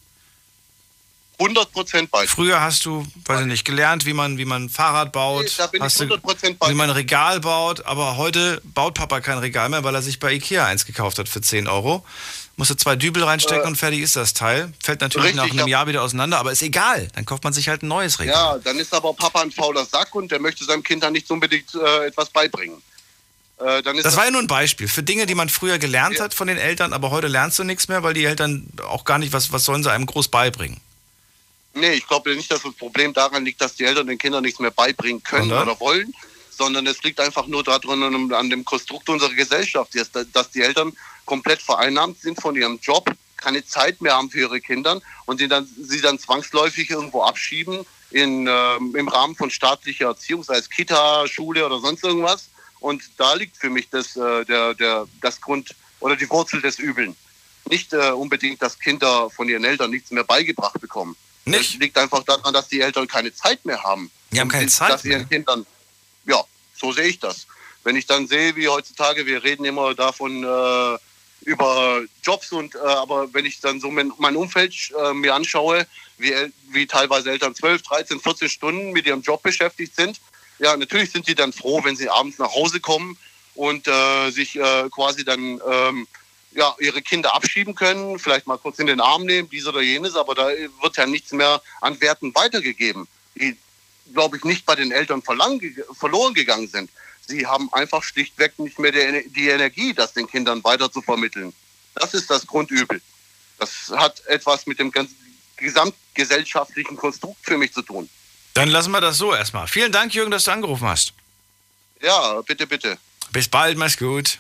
100 1.40 1.72
Prozent 1.72 2.12
bei. 2.12 2.28
Früher 2.28 2.62
hast 2.62 2.86
du, 2.86 3.08
weiß 3.26 3.42
ich 3.42 3.48
nicht, 3.48 3.66
gelernt, 3.66 4.06
wie 4.06 4.14
man, 4.14 4.38
wie 4.38 4.46
man 4.46 4.66
ein 4.66 4.70
Fahrrad 4.70 5.12
baut, 5.12 5.46
Nee, 5.74 5.80
hast 5.80 6.00
du, 6.00 6.04
100% 6.06 6.58
bei 6.58 6.70
wie 6.70 6.74
man 6.74 6.90
ein 6.90 6.96
Regal 6.96 7.40
baut, 7.40 7.86
aber 7.86 8.18
heute 8.18 8.62
baut 8.64 8.94
Papa 8.94 9.20
kein 9.20 9.40
Regal 9.40 9.70
mehr, 9.70 9.84
weil 9.84 9.96
er 9.96 10.02
sich 10.02 10.20
bei 10.20 10.32
Ikea 10.34 10.66
eins 10.66 10.86
gekauft 10.86 11.18
hat 11.18 11.28
für 11.28 11.42
10 11.42 11.68
Euro. 11.68 12.06
Musst 12.56 12.70
du 12.70 12.76
zwei 12.76 12.96
Dübel 12.96 13.24
reinstecken 13.24 13.64
Äh, 13.64 13.68
und 13.68 13.76
fertig 13.78 14.02
ist 14.02 14.16
das 14.16 14.34
Teil. 14.34 14.72
Fällt 14.84 15.02
natürlich 15.02 15.34
richtig, 15.34 15.38
nach 15.38 15.50
einem 15.50 15.68
ja. 15.68 15.80
Jahr 15.80 15.88
wieder 15.88 16.04
auseinander, 16.04 16.38
aber 16.38 16.52
ist 16.52 16.62
egal. 16.62 17.08
Dann 17.16 17.26
kauft 17.26 17.44
man 17.44 17.52
sich 17.52 17.68
halt 17.68 17.82
ein 17.82 17.88
neues 17.88 18.20
Regal. 18.20 18.36
Ja, 18.36 18.58
dann 18.60 18.78
ist 18.78 18.94
aber 18.94 19.14
Papa 19.14 19.42
ein 19.42 19.52
fauler 19.52 19.86
Sack 19.86 20.14
und 20.14 20.32
der 20.32 20.40
möchte 20.40 20.64
seinem 20.64 20.84
Kind 20.84 21.04
dann 21.04 21.14
nicht 21.14 21.30
unbedingt 21.32 21.74
äh, 21.74 22.06
etwas 22.06 22.30
beibringen. 22.30 22.82
Äh, 23.60 23.80
ist 23.80 24.06
Das 24.06 24.18
war 24.18 24.26
ja 24.26 24.32
nur 24.32 24.42
ein 24.42 24.48
Beispiel 24.48 24.88
für 24.88 25.02
Dinge, 25.02 25.26
die 25.26 25.36
man 25.36 25.50
früher 25.50 25.80
gelernt 25.80 26.20
hat 26.20 26.34
von 26.34 26.48
den 26.48 26.58
Eltern, 26.58 26.94
aber 26.94 27.10
heute 27.12 27.28
lernst 27.28 27.58
du 27.58 27.64
nichts 27.64 27.88
mehr, 27.88 28.04
weil 28.04 28.14
die 28.14 28.26
Eltern 28.26 28.68
auch 28.88 29.04
gar 29.04 29.18
nicht, 29.18 29.34
was, 29.34 29.52
was 29.52 29.66
sollen 29.66 29.84
sie 29.84 29.92
einem 29.92 30.06
groß 30.06 30.28
beibringen? 30.28 30.80
Nee, 31.74 31.94
ich 31.94 32.08
glaube 32.08 32.36
nicht, 32.36 32.52
dass 32.52 32.62
das 32.62 32.74
Problem 32.76 33.14
daran 33.14 33.46
liegt, 33.46 33.62
dass 33.62 33.76
die 33.76 33.84
Eltern 33.84 34.06
den 34.06 34.18
Kindern 34.20 34.44
nichts 34.44 34.60
mehr 34.60 34.72
beibringen 34.72 35.24
können 35.24 35.50
Sondern? 35.50 35.70
oder 35.70 35.80
wollen, 35.80 36.14
sondern 36.52 36.86
es 36.86 37.02
liegt 37.02 37.20
einfach 37.20 37.48
nur 37.48 37.64
daran, 37.64 38.32
an 38.32 38.50
dem 38.50 38.64
Konstrukt 38.64 39.10
unserer 39.10 39.34
Gesellschaft, 39.34 39.92
dass 40.34 40.52
die 40.52 40.62
Eltern 40.62 40.94
komplett 41.26 41.62
vereinnahmt 41.62 42.20
sind 42.20 42.42
von 42.42 42.56
ihrem 42.56 42.80
Job, 42.82 43.10
keine 43.38 43.66
Zeit 43.66 44.02
mehr 44.02 44.16
haben 44.16 44.30
für 44.30 44.40
ihre 44.40 44.62
Kinder 44.62 45.02
und 45.26 45.40
sie 45.40 45.48
dann, 45.48 45.68
sie 45.78 46.02
dann 46.02 46.20
zwangsläufig 46.20 46.90
irgendwo 46.90 47.24
abschieben 47.24 47.86
in, 48.12 48.48
ähm, 48.48 48.96
im 48.96 49.08
Rahmen 49.08 49.36
von 49.36 49.50
staatlicher 49.50 50.08
Erziehung, 50.08 50.44
sei 50.44 50.58
es 50.58 50.70
Kita, 50.70 51.28
Schule 51.28 51.66
oder 51.66 51.80
sonst 51.80 52.04
irgendwas. 52.04 52.50
Und 52.80 53.02
da 53.18 53.34
liegt 53.34 53.58
für 53.58 53.70
mich 53.70 53.90
das, 53.90 54.16
äh, 54.16 54.46
der, 54.46 54.74
der, 54.74 55.08
das 55.22 55.42
Grund 55.42 55.76
oder 56.00 56.16
die 56.16 56.30
Wurzel 56.30 56.62
des 56.62 56.80
Übeln. 56.80 57.16
Nicht 57.70 57.94
äh, 57.94 58.12
unbedingt, 58.12 58.62
dass 58.62 58.78
Kinder 58.78 59.30
von 59.30 59.48
ihren 59.48 59.64
Eltern 59.64 59.90
nichts 59.90 60.12
mehr 60.12 60.24
beigebracht 60.24 60.80
bekommen. 60.80 61.16
Nicht? 61.46 61.74
Es 61.74 61.80
liegt 61.80 61.98
einfach 61.98 62.24
daran, 62.24 62.54
dass 62.54 62.68
die 62.68 62.82
Eltern 62.82 63.08
keine 63.08 63.34
Zeit 63.34 63.66
mehr 63.66 63.82
haben. 63.84 64.12
Die 64.32 64.40
haben 64.40 64.50
keine 64.50 64.68
Zeit 64.68 64.92
Dass 64.92 65.06
ihren 65.06 65.20
mehr. 65.20 65.28
Kindern, 65.28 65.66
ja, 66.26 66.44
so 66.76 66.92
sehe 66.92 67.08
ich 67.08 67.20
das. 67.20 67.48
Wenn 67.84 67.96
ich 67.96 68.06
dann 68.06 68.28
sehe, 68.28 68.56
wie 68.56 68.68
heutzutage, 68.68 69.26
wir 69.26 69.44
reden 69.44 69.66
immer 69.66 69.94
davon 69.94 70.44
äh, 70.44 70.98
über 71.46 72.02
Jobs 72.24 72.52
und 72.52 72.76
äh, 72.76 72.80
aber 72.80 73.34
wenn 73.34 73.46
ich 73.46 73.60
dann 73.60 73.80
so 73.80 73.92
mein, 73.92 74.12
mein 74.18 74.36
Umfeld 74.36 74.74
äh, 74.98 75.14
mir 75.14 75.36
anschaue, 75.36 75.86
wie, 76.18 76.34
wie 76.70 76.88
teilweise 76.88 77.32
Eltern 77.32 77.56
12, 77.56 77.82
13, 77.82 78.20
14 78.20 78.50
Stunden 78.50 78.92
mit 78.92 79.06
ihrem 79.06 79.22
Job 79.22 79.44
beschäftigt 79.44 79.96
sind, 79.96 80.20
ja, 80.60 80.78
natürlich 80.78 81.12
sind 81.12 81.26
sie 81.26 81.36
dann 81.36 81.52
froh, 81.52 81.84
wenn 81.84 81.96
sie 81.96 82.10
abends 82.10 82.40
nach 82.40 82.54
Hause 82.54 82.80
kommen 82.80 83.18
und 83.56 83.88
äh, 83.88 84.30
sich 84.32 84.56
äh, 84.56 84.90
quasi 84.90 85.26
dann 85.26 85.60
ähm, 85.70 86.08
ja, 86.52 86.76
ihre 86.80 87.02
Kinder 87.02 87.34
abschieben 87.34 87.76
können, 87.76 88.20
vielleicht 88.20 88.48
mal 88.48 88.58
kurz 88.58 88.80
in 88.80 88.88
den 88.88 89.02
Arm 89.02 89.26
nehmen, 89.26 89.50
dies 89.50 89.68
oder 89.68 89.82
jenes, 89.82 90.16
aber 90.16 90.36
da 90.36 90.48
wird 90.48 90.98
ja 90.98 91.06
nichts 91.06 91.32
mehr 91.32 91.62
an 91.82 92.00
Werten 92.00 92.34
weitergegeben, 92.36 93.08
die, 93.36 93.58
glaube 94.14 94.38
ich, 94.38 94.44
nicht 94.44 94.66
bei 94.66 94.76
den 94.76 94.92
Eltern 94.92 95.22
verloren 95.22 96.34
gegangen 96.34 96.68
sind. 96.68 96.90
Sie 97.28 97.48
haben 97.48 97.72
einfach 97.74 98.04
schlichtweg 98.04 98.58
nicht 98.60 98.80
mehr 98.80 98.92
die, 98.92 99.48
Energie, 99.48 99.94
das 99.94 100.14
den 100.14 100.28
Kindern 100.28 100.64
weiter 100.64 100.92
zu 100.92 101.02
vermitteln. 101.02 101.54
Das 101.96 102.14
ist 102.14 102.30
das 102.30 102.46
Grundübel. 102.46 103.02
Das 103.60 103.92
hat 103.96 104.26
etwas 104.26 104.66
mit 104.66 104.80
dem 104.80 104.92
ganzen 104.92 105.16
gesamtgesellschaftlichen 105.58 106.98
Konstrukt 106.98 107.40
für 107.44 107.58
mich 107.58 107.74
zu 107.74 107.82
tun. 107.82 108.10
Dann 108.54 108.70
lassen 108.70 108.92
wir 108.92 109.02
das 109.02 109.18
so 109.18 109.34
erstmal. 109.34 109.68
Vielen 109.68 109.92
Dank, 109.92 110.14
Jürgen, 110.14 110.32
dass 110.32 110.44
du 110.44 110.52
angerufen 110.52 110.88
hast. 110.88 111.14
Ja, 112.02 112.42
bitte, 112.42 112.68
bitte. 112.68 112.98
Bis 113.32 113.48
bald, 113.48 113.78
mach's 113.78 113.98
gut. 113.98 114.40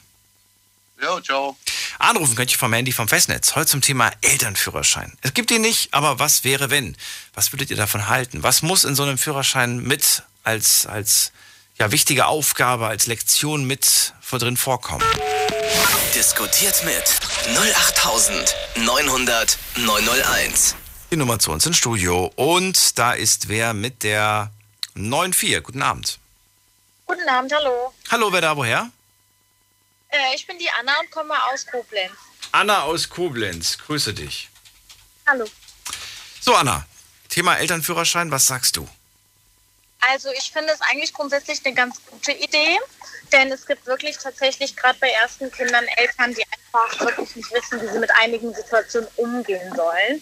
Ja, 1.01 1.21
ciao. 1.21 1.57
Anrufen 1.99 2.35
könnt 2.35 2.51
ihr 2.51 2.57
vom 2.57 2.73
Handy 2.73 2.91
vom 2.91 3.07
Festnetz. 3.07 3.55
Heute 3.55 3.67
zum 3.67 3.81
Thema 3.81 4.11
Elternführerschein. 4.21 5.17
Es 5.21 5.33
gibt 5.33 5.51
ihn 5.51 5.61
nicht, 5.61 5.93
aber 5.93 6.19
was 6.19 6.43
wäre 6.43 6.69
wenn? 6.69 6.97
Was 7.33 7.51
würdet 7.51 7.71
ihr 7.71 7.77
davon 7.77 8.07
halten? 8.07 8.43
Was 8.43 8.61
muss 8.61 8.83
in 8.83 8.95
so 8.95 9.03
einem 9.03 9.17
Führerschein 9.17 9.79
mit 9.79 10.23
als, 10.43 10.85
als 10.85 11.31
ja, 11.83 11.91
wichtige 11.91 12.27
Aufgabe, 12.27 12.87
als 12.87 13.07
Lektion 13.07 13.65
mit 13.65 14.13
vor 14.21 14.39
drin 14.39 14.55
vorkommen? 14.55 15.03
Diskutiert 16.15 16.81
mit 16.85 17.03
08900 17.57 19.57
901. 19.75 20.77
Die 21.11 21.17
Nummer 21.17 21.39
zu 21.39 21.51
uns 21.51 21.65
ins 21.65 21.75
Studio. 21.75 22.31
Und 22.37 22.97
da 22.97 23.11
ist 23.11 23.49
wer 23.49 23.73
mit 23.73 24.03
der 24.03 24.49
94. 24.95 25.61
Guten 25.61 25.81
Abend. 25.81 26.19
Guten 27.05 27.27
Abend, 27.27 27.53
hallo. 27.53 27.93
Hallo, 28.09 28.31
wer 28.31 28.39
da 28.39 28.55
woher? 28.55 28.89
Äh, 30.07 30.35
ich 30.35 30.47
bin 30.47 30.57
die 30.57 30.69
Anna 30.79 30.97
und 31.01 31.11
komme 31.11 31.33
aus 31.51 31.65
Koblenz. 31.65 32.13
Anna 32.53 32.83
aus 32.83 33.09
Koblenz. 33.09 33.77
Grüße 33.77 34.13
dich. 34.13 34.47
Hallo. 35.27 35.43
So, 36.39 36.55
Anna. 36.55 36.85
Thema 37.27 37.55
Elternführerschein, 37.55 38.31
was 38.31 38.47
sagst 38.47 38.77
du? 38.77 38.87
Also 40.09 40.29
ich 40.31 40.51
finde 40.51 40.73
es 40.73 40.81
eigentlich 40.81 41.13
grundsätzlich 41.13 41.65
eine 41.65 41.73
ganz 41.73 42.01
gute 42.05 42.31
Idee, 42.31 42.79
denn 43.31 43.51
es 43.51 43.65
gibt 43.65 43.85
wirklich 43.85 44.17
tatsächlich 44.17 44.75
gerade 44.75 44.97
bei 44.99 45.09
ersten 45.09 45.51
Kindern 45.51 45.85
Eltern, 45.97 46.33
die 46.33 46.43
einfach 46.51 46.99
wirklich 46.99 47.35
nicht 47.35 47.51
wissen, 47.53 47.81
wie 47.81 47.87
sie 47.87 47.99
mit 47.99 48.11
einigen 48.15 48.53
Situationen 48.53 49.07
umgehen 49.15 49.73
sollen. 49.75 50.21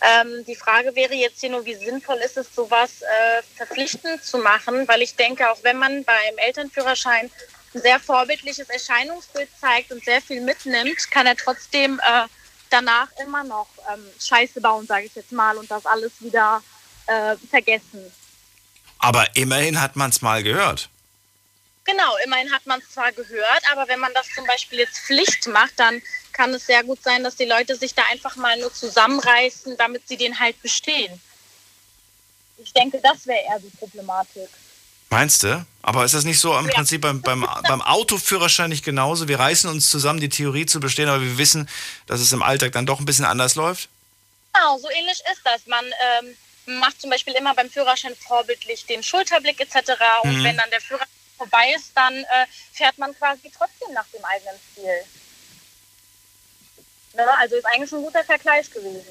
Ähm, 0.00 0.44
die 0.46 0.54
Frage 0.54 0.94
wäre 0.94 1.14
jetzt 1.14 1.40
hier 1.40 1.50
nur, 1.50 1.64
wie 1.64 1.74
sinnvoll 1.74 2.18
ist 2.18 2.36
es, 2.36 2.54
sowas 2.54 3.02
äh, 3.02 3.42
verpflichtend 3.56 4.24
zu 4.24 4.38
machen, 4.38 4.86
weil 4.86 5.02
ich 5.02 5.16
denke, 5.16 5.50
auch 5.50 5.58
wenn 5.62 5.76
man 5.76 6.04
beim 6.04 6.38
Elternführerschein 6.38 7.30
ein 7.74 7.82
sehr 7.82 7.98
vorbildliches 8.00 8.70
Erscheinungsbild 8.70 9.48
zeigt 9.60 9.90
und 9.90 10.04
sehr 10.04 10.22
viel 10.22 10.40
mitnimmt, 10.40 11.10
kann 11.10 11.26
er 11.26 11.36
trotzdem 11.36 12.00
äh, 12.00 12.26
danach 12.70 13.08
immer 13.22 13.44
noch 13.44 13.68
ähm, 13.92 14.06
Scheiße 14.20 14.60
bauen, 14.60 14.86
sage 14.86 15.06
ich 15.06 15.14
jetzt 15.14 15.32
mal, 15.32 15.56
und 15.56 15.70
das 15.70 15.84
alles 15.84 16.12
wieder 16.20 16.62
äh, 17.06 17.36
vergessen. 17.50 18.12
Aber 18.98 19.36
immerhin 19.36 19.80
hat 19.80 19.96
man 19.96 20.10
es 20.10 20.22
mal 20.22 20.42
gehört. 20.42 20.88
Genau, 21.84 22.16
immerhin 22.24 22.52
hat 22.52 22.66
man 22.66 22.80
es 22.80 22.90
zwar 22.90 23.12
gehört, 23.12 23.62
aber 23.72 23.88
wenn 23.88 23.98
man 23.98 24.12
das 24.12 24.26
zum 24.34 24.46
Beispiel 24.46 24.80
jetzt 24.80 24.98
Pflicht 24.98 25.46
macht, 25.46 25.72
dann 25.76 26.02
kann 26.32 26.52
es 26.52 26.66
sehr 26.66 26.84
gut 26.84 27.02
sein, 27.02 27.24
dass 27.24 27.36
die 27.36 27.46
Leute 27.46 27.76
sich 27.76 27.94
da 27.94 28.02
einfach 28.10 28.36
mal 28.36 28.58
nur 28.58 28.72
zusammenreißen, 28.72 29.76
damit 29.78 30.06
sie 30.06 30.18
den 30.18 30.38
halt 30.38 30.60
bestehen. 30.60 31.18
Ich 32.58 32.72
denke, 32.72 33.00
das 33.02 33.26
wäre 33.26 33.38
eher 33.38 33.58
die 33.60 33.74
Problematik. 33.76 34.48
Meinst 35.10 35.42
du? 35.42 35.64
Aber 35.80 36.04
ist 36.04 36.12
das 36.12 36.24
nicht 36.24 36.38
so 36.38 36.56
im 36.58 36.66
ja. 36.66 36.74
Prinzip 36.74 37.00
beim, 37.00 37.22
beim, 37.22 37.48
beim 37.66 37.80
Autoführerschein 37.80 38.68
nicht 38.68 38.84
genauso? 38.84 39.26
Wir 39.26 39.38
reißen 39.38 39.70
uns 39.70 39.88
zusammen, 39.88 40.20
die 40.20 40.28
Theorie 40.28 40.66
zu 40.66 40.80
bestehen, 40.80 41.08
aber 41.08 41.22
wir 41.22 41.38
wissen, 41.38 41.68
dass 42.06 42.20
es 42.20 42.32
im 42.32 42.42
Alltag 42.42 42.72
dann 42.72 42.84
doch 42.84 43.00
ein 43.00 43.06
bisschen 43.06 43.24
anders 43.24 43.54
läuft? 43.54 43.88
Genau, 44.52 44.78
so 44.78 44.90
ähnlich 44.90 45.18
ist 45.32 45.40
das. 45.44 45.66
Man 45.66 45.84
ähm, 45.86 46.36
macht 46.68 47.00
zum 47.00 47.10
Beispiel 47.10 47.34
immer 47.34 47.54
beim 47.54 47.70
Führerschein 47.70 48.14
vorbildlich 48.14 48.86
den 48.86 49.02
Schulterblick 49.02 49.60
etc. 49.60 49.92
Und 50.22 50.38
mhm. 50.38 50.44
wenn 50.44 50.56
dann 50.56 50.70
der 50.70 50.80
Führerschein 50.80 51.08
vorbei 51.36 51.72
ist, 51.74 51.92
dann 51.94 52.14
äh, 52.14 52.46
fährt 52.72 52.98
man 52.98 53.16
quasi 53.16 53.50
trotzdem 53.56 53.92
nach 53.94 54.06
dem 54.12 54.24
eigenen 54.24 54.56
Stil. 54.72 55.04
Ne? 57.14 57.38
Also 57.38 57.56
ist 57.56 57.64
eigentlich 57.64 57.92
ein 57.92 58.02
guter 58.02 58.24
Vergleich 58.24 58.70
gewesen. 58.70 59.04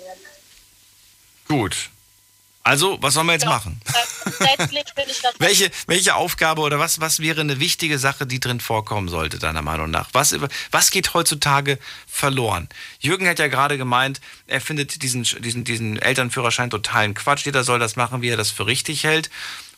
Gut. 1.47 1.89
Also, 2.67 3.01
was 3.01 3.13
sollen 3.13 3.27
wir 3.27 3.31
jetzt 3.31 3.43
ja, 3.43 3.49
machen? 3.49 3.79
welche, 5.39 5.71
welche 5.85 6.15
Aufgabe 6.15 6.59
oder 6.61 6.79
was, 6.79 6.99
was 6.99 7.21
wäre 7.21 7.39
eine 7.39 7.61
wichtige 7.61 7.97
Sache, 7.97 8.27
die 8.27 8.41
drin 8.41 8.59
vorkommen 8.59 9.07
sollte, 9.07 9.39
deiner 9.39 9.61
Meinung 9.61 9.89
nach? 9.89 10.09
Was, 10.11 10.35
was 10.69 10.91
geht 10.91 11.13
heutzutage 11.13 11.79
verloren? 12.07 12.67
Jürgen 12.99 13.25
hat 13.25 13.39
ja 13.39 13.47
gerade 13.47 13.77
gemeint, 13.77 14.19
er 14.47 14.59
findet 14.59 15.01
diesen, 15.01 15.23
diesen, 15.23 15.63
diesen 15.63 15.97
Elternführerschein 15.97 16.69
totalen 16.69 17.13
Quatsch. 17.13 17.45
Jeder 17.45 17.63
soll 17.63 17.79
das 17.79 17.95
machen, 17.95 18.21
wie 18.21 18.27
er 18.27 18.37
das 18.37 18.51
für 18.51 18.65
richtig 18.65 19.05
hält. 19.05 19.29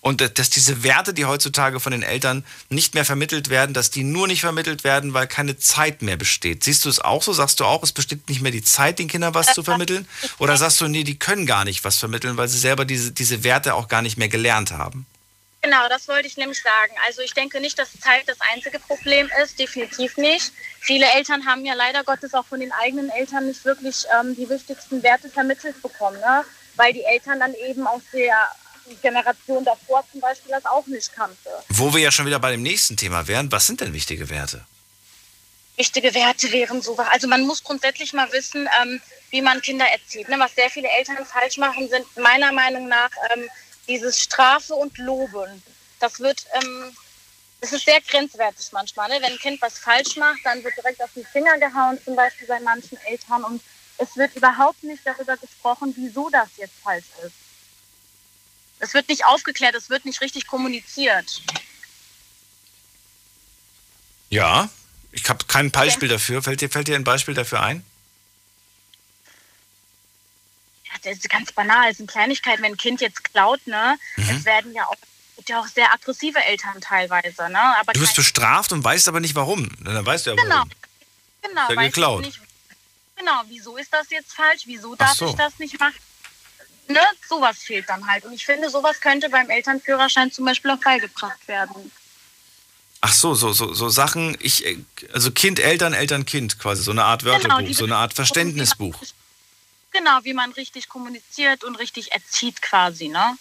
Und 0.01 0.21
dass 0.39 0.49
diese 0.49 0.83
Werte, 0.83 1.13
die 1.13 1.25
heutzutage 1.25 1.79
von 1.81 1.91
den 1.91 2.03
Eltern 2.03 2.45
nicht 2.69 2.93
mehr 2.93 3.03
vermittelt 3.03 3.49
werden, 3.49 3.73
dass 3.73 3.91
die 3.91 4.03
nur 4.03 4.27
nicht 4.27 4.41
vermittelt 4.41 4.85
werden, 4.85 5.13
weil 5.13 5.27
keine 5.27 5.57
Zeit 5.57 6.01
mehr 6.01 6.15
besteht. 6.15 6.63
Siehst 6.63 6.85
du 6.85 6.89
es 6.89 6.99
auch 6.99 7.21
so? 7.21 7.33
Sagst 7.33 7.59
du 7.59 7.65
auch, 7.65 7.83
es 7.83 7.91
besteht 7.91 8.29
nicht 8.29 8.41
mehr 8.41 8.53
die 8.53 8.63
Zeit, 8.63 8.99
den 8.99 9.09
Kindern 9.09 9.33
was 9.33 9.53
zu 9.53 9.61
vermitteln? 9.61 10.07
Oder 10.37 10.55
sagst 10.55 10.79
du, 10.79 10.87
nee, 10.87 11.03
die 11.03 11.19
können 11.19 11.45
gar 11.45 11.65
nicht 11.65 11.83
was 11.83 11.97
vermitteln, 11.97 12.37
weil 12.37 12.47
sie 12.47 12.59
selber 12.59 12.85
diese, 12.85 13.11
diese 13.11 13.43
Werte 13.43 13.73
auch 13.73 13.89
gar 13.89 14.01
nicht 14.01 14.17
mehr 14.17 14.29
gelernt 14.29 14.71
haben? 14.71 15.05
Genau, 15.61 15.89
das 15.89 16.07
wollte 16.07 16.27
ich 16.27 16.37
nämlich 16.37 16.61
sagen. 16.61 16.93
Also 17.05 17.21
ich 17.21 17.33
denke 17.33 17.59
nicht, 17.59 17.77
dass 17.77 17.91
Zeit 17.99 18.23
das 18.27 18.37
einzige 18.53 18.79
Problem 18.79 19.29
ist, 19.43 19.59
definitiv 19.59 20.15
nicht. 20.15 20.53
Viele 20.79 21.05
Eltern 21.07 21.45
haben 21.45 21.65
ja 21.65 21.73
leider 21.73 22.05
Gottes 22.05 22.33
auch 22.33 22.45
von 22.45 22.61
den 22.61 22.71
eigenen 22.71 23.09
Eltern 23.09 23.47
nicht 23.47 23.65
wirklich 23.65 24.05
ähm, 24.17 24.35
die 24.35 24.49
wichtigsten 24.49 25.03
Werte 25.03 25.29
vermittelt 25.29 25.81
bekommen, 25.81 26.19
ne? 26.21 26.45
weil 26.77 26.93
die 26.93 27.03
Eltern 27.03 27.41
dann 27.41 27.53
eben 27.55 27.85
aus 27.87 28.01
der 28.13 28.33
die 28.33 28.58
Generation 28.95 29.63
davor 29.63 30.03
zum 30.11 30.19
Beispiel 30.21 30.51
das 30.51 30.65
auch 30.65 30.85
nicht 30.87 31.13
kannte. 31.13 31.49
Wo 31.69 31.93
wir 31.93 32.01
ja 32.01 32.11
schon 32.11 32.25
wieder 32.25 32.39
bei 32.39 32.51
dem 32.51 32.61
nächsten 32.61 32.97
Thema 32.97 33.27
wären, 33.27 33.51
was 33.51 33.67
sind 33.67 33.81
denn 33.81 33.93
wichtige 33.93 34.29
Werte? 34.29 34.65
Wichtige 35.75 36.13
Werte 36.13 36.51
wären 36.51 36.81
so, 36.81 36.97
also 36.97 37.27
man 37.27 37.47
muss 37.47 37.63
grundsätzlich 37.63 38.13
mal 38.13 38.31
wissen, 38.33 38.67
ähm, 38.81 39.01
wie 39.29 39.41
man 39.41 39.61
Kinder 39.61 39.85
erzieht. 39.85 40.27
Ne? 40.27 40.37
Was 40.37 40.55
sehr 40.55 40.69
viele 40.69 40.89
Eltern 40.89 41.25
falsch 41.25 41.57
machen, 41.57 41.87
sind 41.89 42.05
meiner 42.17 42.51
Meinung 42.51 42.87
nach 42.87 43.11
ähm, 43.33 43.49
dieses 43.87 44.19
Strafe 44.19 44.73
und 44.73 44.97
Loben. 44.97 45.63
Das 45.99 46.19
wird, 46.19 46.45
ähm, 46.53 46.95
das 47.61 47.73
ist 47.73 47.85
sehr 47.85 48.01
grenzwertig 48.01 48.71
manchmal. 48.71 49.09
Ne? 49.09 49.15
Wenn 49.21 49.33
ein 49.33 49.39
Kind 49.39 49.61
was 49.61 49.77
falsch 49.77 50.15
macht, 50.17 50.39
dann 50.43 50.63
wird 50.63 50.75
direkt 50.75 51.01
auf 51.01 51.11
die 51.15 51.23
Finger 51.23 51.57
gehauen, 51.57 51.97
zum 52.03 52.15
Beispiel 52.15 52.47
bei 52.47 52.59
manchen 52.59 52.97
Eltern. 53.05 53.43
Und 53.43 53.61
es 53.97 54.15
wird 54.15 54.35
überhaupt 54.35 54.83
nicht 54.83 55.05
darüber 55.05 55.37
gesprochen, 55.37 55.93
wieso 55.97 56.29
das 56.29 56.49
jetzt 56.57 56.75
falsch 56.83 57.07
ist. 57.25 57.48
Es 58.79 58.93
wird 58.93 59.09
nicht 59.09 59.25
aufgeklärt, 59.25 59.75
es 59.75 59.89
wird 59.89 60.05
nicht 60.05 60.21
richtig 60.21 60.47
kommuniziert. 60.47 61.41
Ja, 64.29 64.69
ich 65.11 65.27
habe 65.27 65.45
kein 65.45 65.71
Beispiel 65.71 66.07
okay. 66.09 66.15
dafür. 66.15 66.41
Fällt 66.41 66.61
dir, 66.61 66.69
fällt 66.69 66.87
dir 66.87 66.95
ein 66.95 67.03
Beispiel 67.03 67.33
dafür 67.33 67.61
ein? 67.61 67.83
Ja, 70.85 70.91
das 71.03 71.17
ist 71.17 71.29
ganz 71.29 71.51
banal. 71.51 71.91
Es 71.91 71.97
sind 71.97 72.09
Kleinigkeiten, 72.09 72.63
wenn 72.63 72.73
ein 72.73 72.77
Kind 72.77 73.01
jetzt 73.01 73.23
klaut, 73.23 73.65
ne? 73.67 73.97
Mhm. 74.15 74.29
Es 74.29 74.45
werden 74.45 74.73
ja 74.73 74.85
auch, 74.87 74.95
ja 75.47 75.59
auch 75.59 75.67
sehr 75.67 75.91
aggressive 75.91 76.39
Eltern 76.45 76.79
teilweise, 76.79 77.49
ne? 77.49 77.77
Aber 77.79 77.93
du 77.93 77.99
wirst 77.99 78.15
bestraft 78.15 78.71
und 78.71 78.83
weißt 78.83 79.07
aber 79.07 79.19
nicht 79.19 79.35
warum. 79.35 79.69
Dann 79.83 80.05
weißt 80.05 80.27
du 80.27 80.31
ja 80.31 80.35
genau. 80.35 80.55
warum. 80.55 80.69
Genau. 81.41 81.67
Genau. 81.67 81.81
Ja 81.81 81.87
geklaut. 81.87 82.21
Nicht, 82.21 82.39
genau. 83.15 83.41
Wieso 83.47 83.77
ist 83.77 83.91
das 83.91 84.09
jetzt 84.11 84.33
falsch? 84.33 84.63
Wieso 84.65 84.95
darf 84.95 85.17
so. 85.17 85.29
ich 85.29 85.35
das 85.35 85.57
nicht 85.57 85.79
machen? 85.79 85.95
Ne, 86.89 87.01
sowas 87.27 87.57
fehlt 87.59 87.87
dann 87.87 88.05
halt. 88.07 88.25
Und 88.25 88.33
ich 88.33 88.45
finde, 88.45 88.69
sowas 88.69 88.99
könnte 88.99 89.29
beim 89.29 89.49
Elternführerschein 89.49 90.31
zum 90.31 90.45
Beispiel 90.45 90.71
auch 90.71 90.79
beigebracht 90.83 91.47
werden. 91.47 91.91
Ach 93.01 93.13
so, 93.13 93.33
so, 93.33 93.53
so, 93.53 93.73
so 93.73 93.89
Sachen, 93.89 94.37
ich, 94.41 94.65
äh, 94.65 94.77
also 95.13 95.31
Kind, 95.31 95.59
Eltern, 95.59 95.93
Eltern, 95.93 96.25
Kind 96.25 96.59
quasi, 96.59 96.83
so 96.83 96.91
eine 96.91 97.05
Art 97.05 97.21
genau, 97.21 97.33
Wörterbuch, 97.33 97.57
genau, 97.59 97.73
so 97.73 97.85
eine 97.85 97.95
Art 97.95 98.13
Verständnisbuch. 98.13 99.01
Genau, 99.91 100.19
wie 100.23 100.33
man 100.33 100.51
richtig 100.51 100.89
kommuniziert 100.89 101.63
und 101.63 101.75
richtig 101.75 102.11
erzieht 102.11 102.61
quasi, 102.61 103.07
ne? 103.07 103.37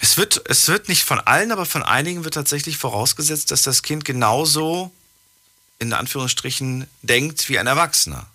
Es 0.00 0.16
wird, 0.16 0.48
es 0.48 0.68
wird 0.68 0.88
nicht 0.88 1.02
von 1.02 1.18
allen, 1.18 1.50
aber 1.50 1.66
von 1.66 1.82
einigen 1.82 2.22
wird 2.22 2.34
tatsächlich 2.34 2.76
vorausgesetzt, 2.76 3.50
dass 3.50 3.62
das 3.62 3.82
Kind 3.82 4.04
genauso 4.04 4.92
in 5.80 5.92
Anführungsstrichen 5.92 6.88
denkt 7.02 7.48
wie 7.48 7.58
ein 7.58 7.66
Erwachsener. 7.66 8.26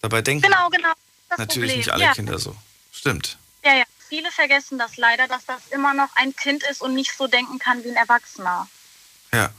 Dabei 0.00 0.22
denken 0.22 0.42
genau, 0.42 0.70
genau, 0.70 0.92
natürlich 1.36 1.72
Problem. 1.72 1.76
nicht 1.78 1.90
alle 1.90 2.04
ja. 2.04 2.14
Kinder 2.14 2.38
so. 2.38 2.56
Stimmt. 3.00 3.38
Ja, 3.64 3.74
ja. 3.76 3.84
Viele 4.10 4.30
vergessen 4.30 4.76
das 4.76 4.98
leider, 4.98 5.26
dass 5.26 5.46
das 5.46 5.68
immer 5.70 5.94
noch 5.94 6.10
ein 6.16 6.36
Kind 6.36 6.62
ist 6.64 6.82
und 6.82 6.92
nicht 6.92 7.16
so 7.16 7.28
denken 7.28 7.58
kann 7.58 7.82
wie 7.82 7.88
ein 7.88 7.96
Erwachsener. 7.96 8.68
Ja. 9.32 9.50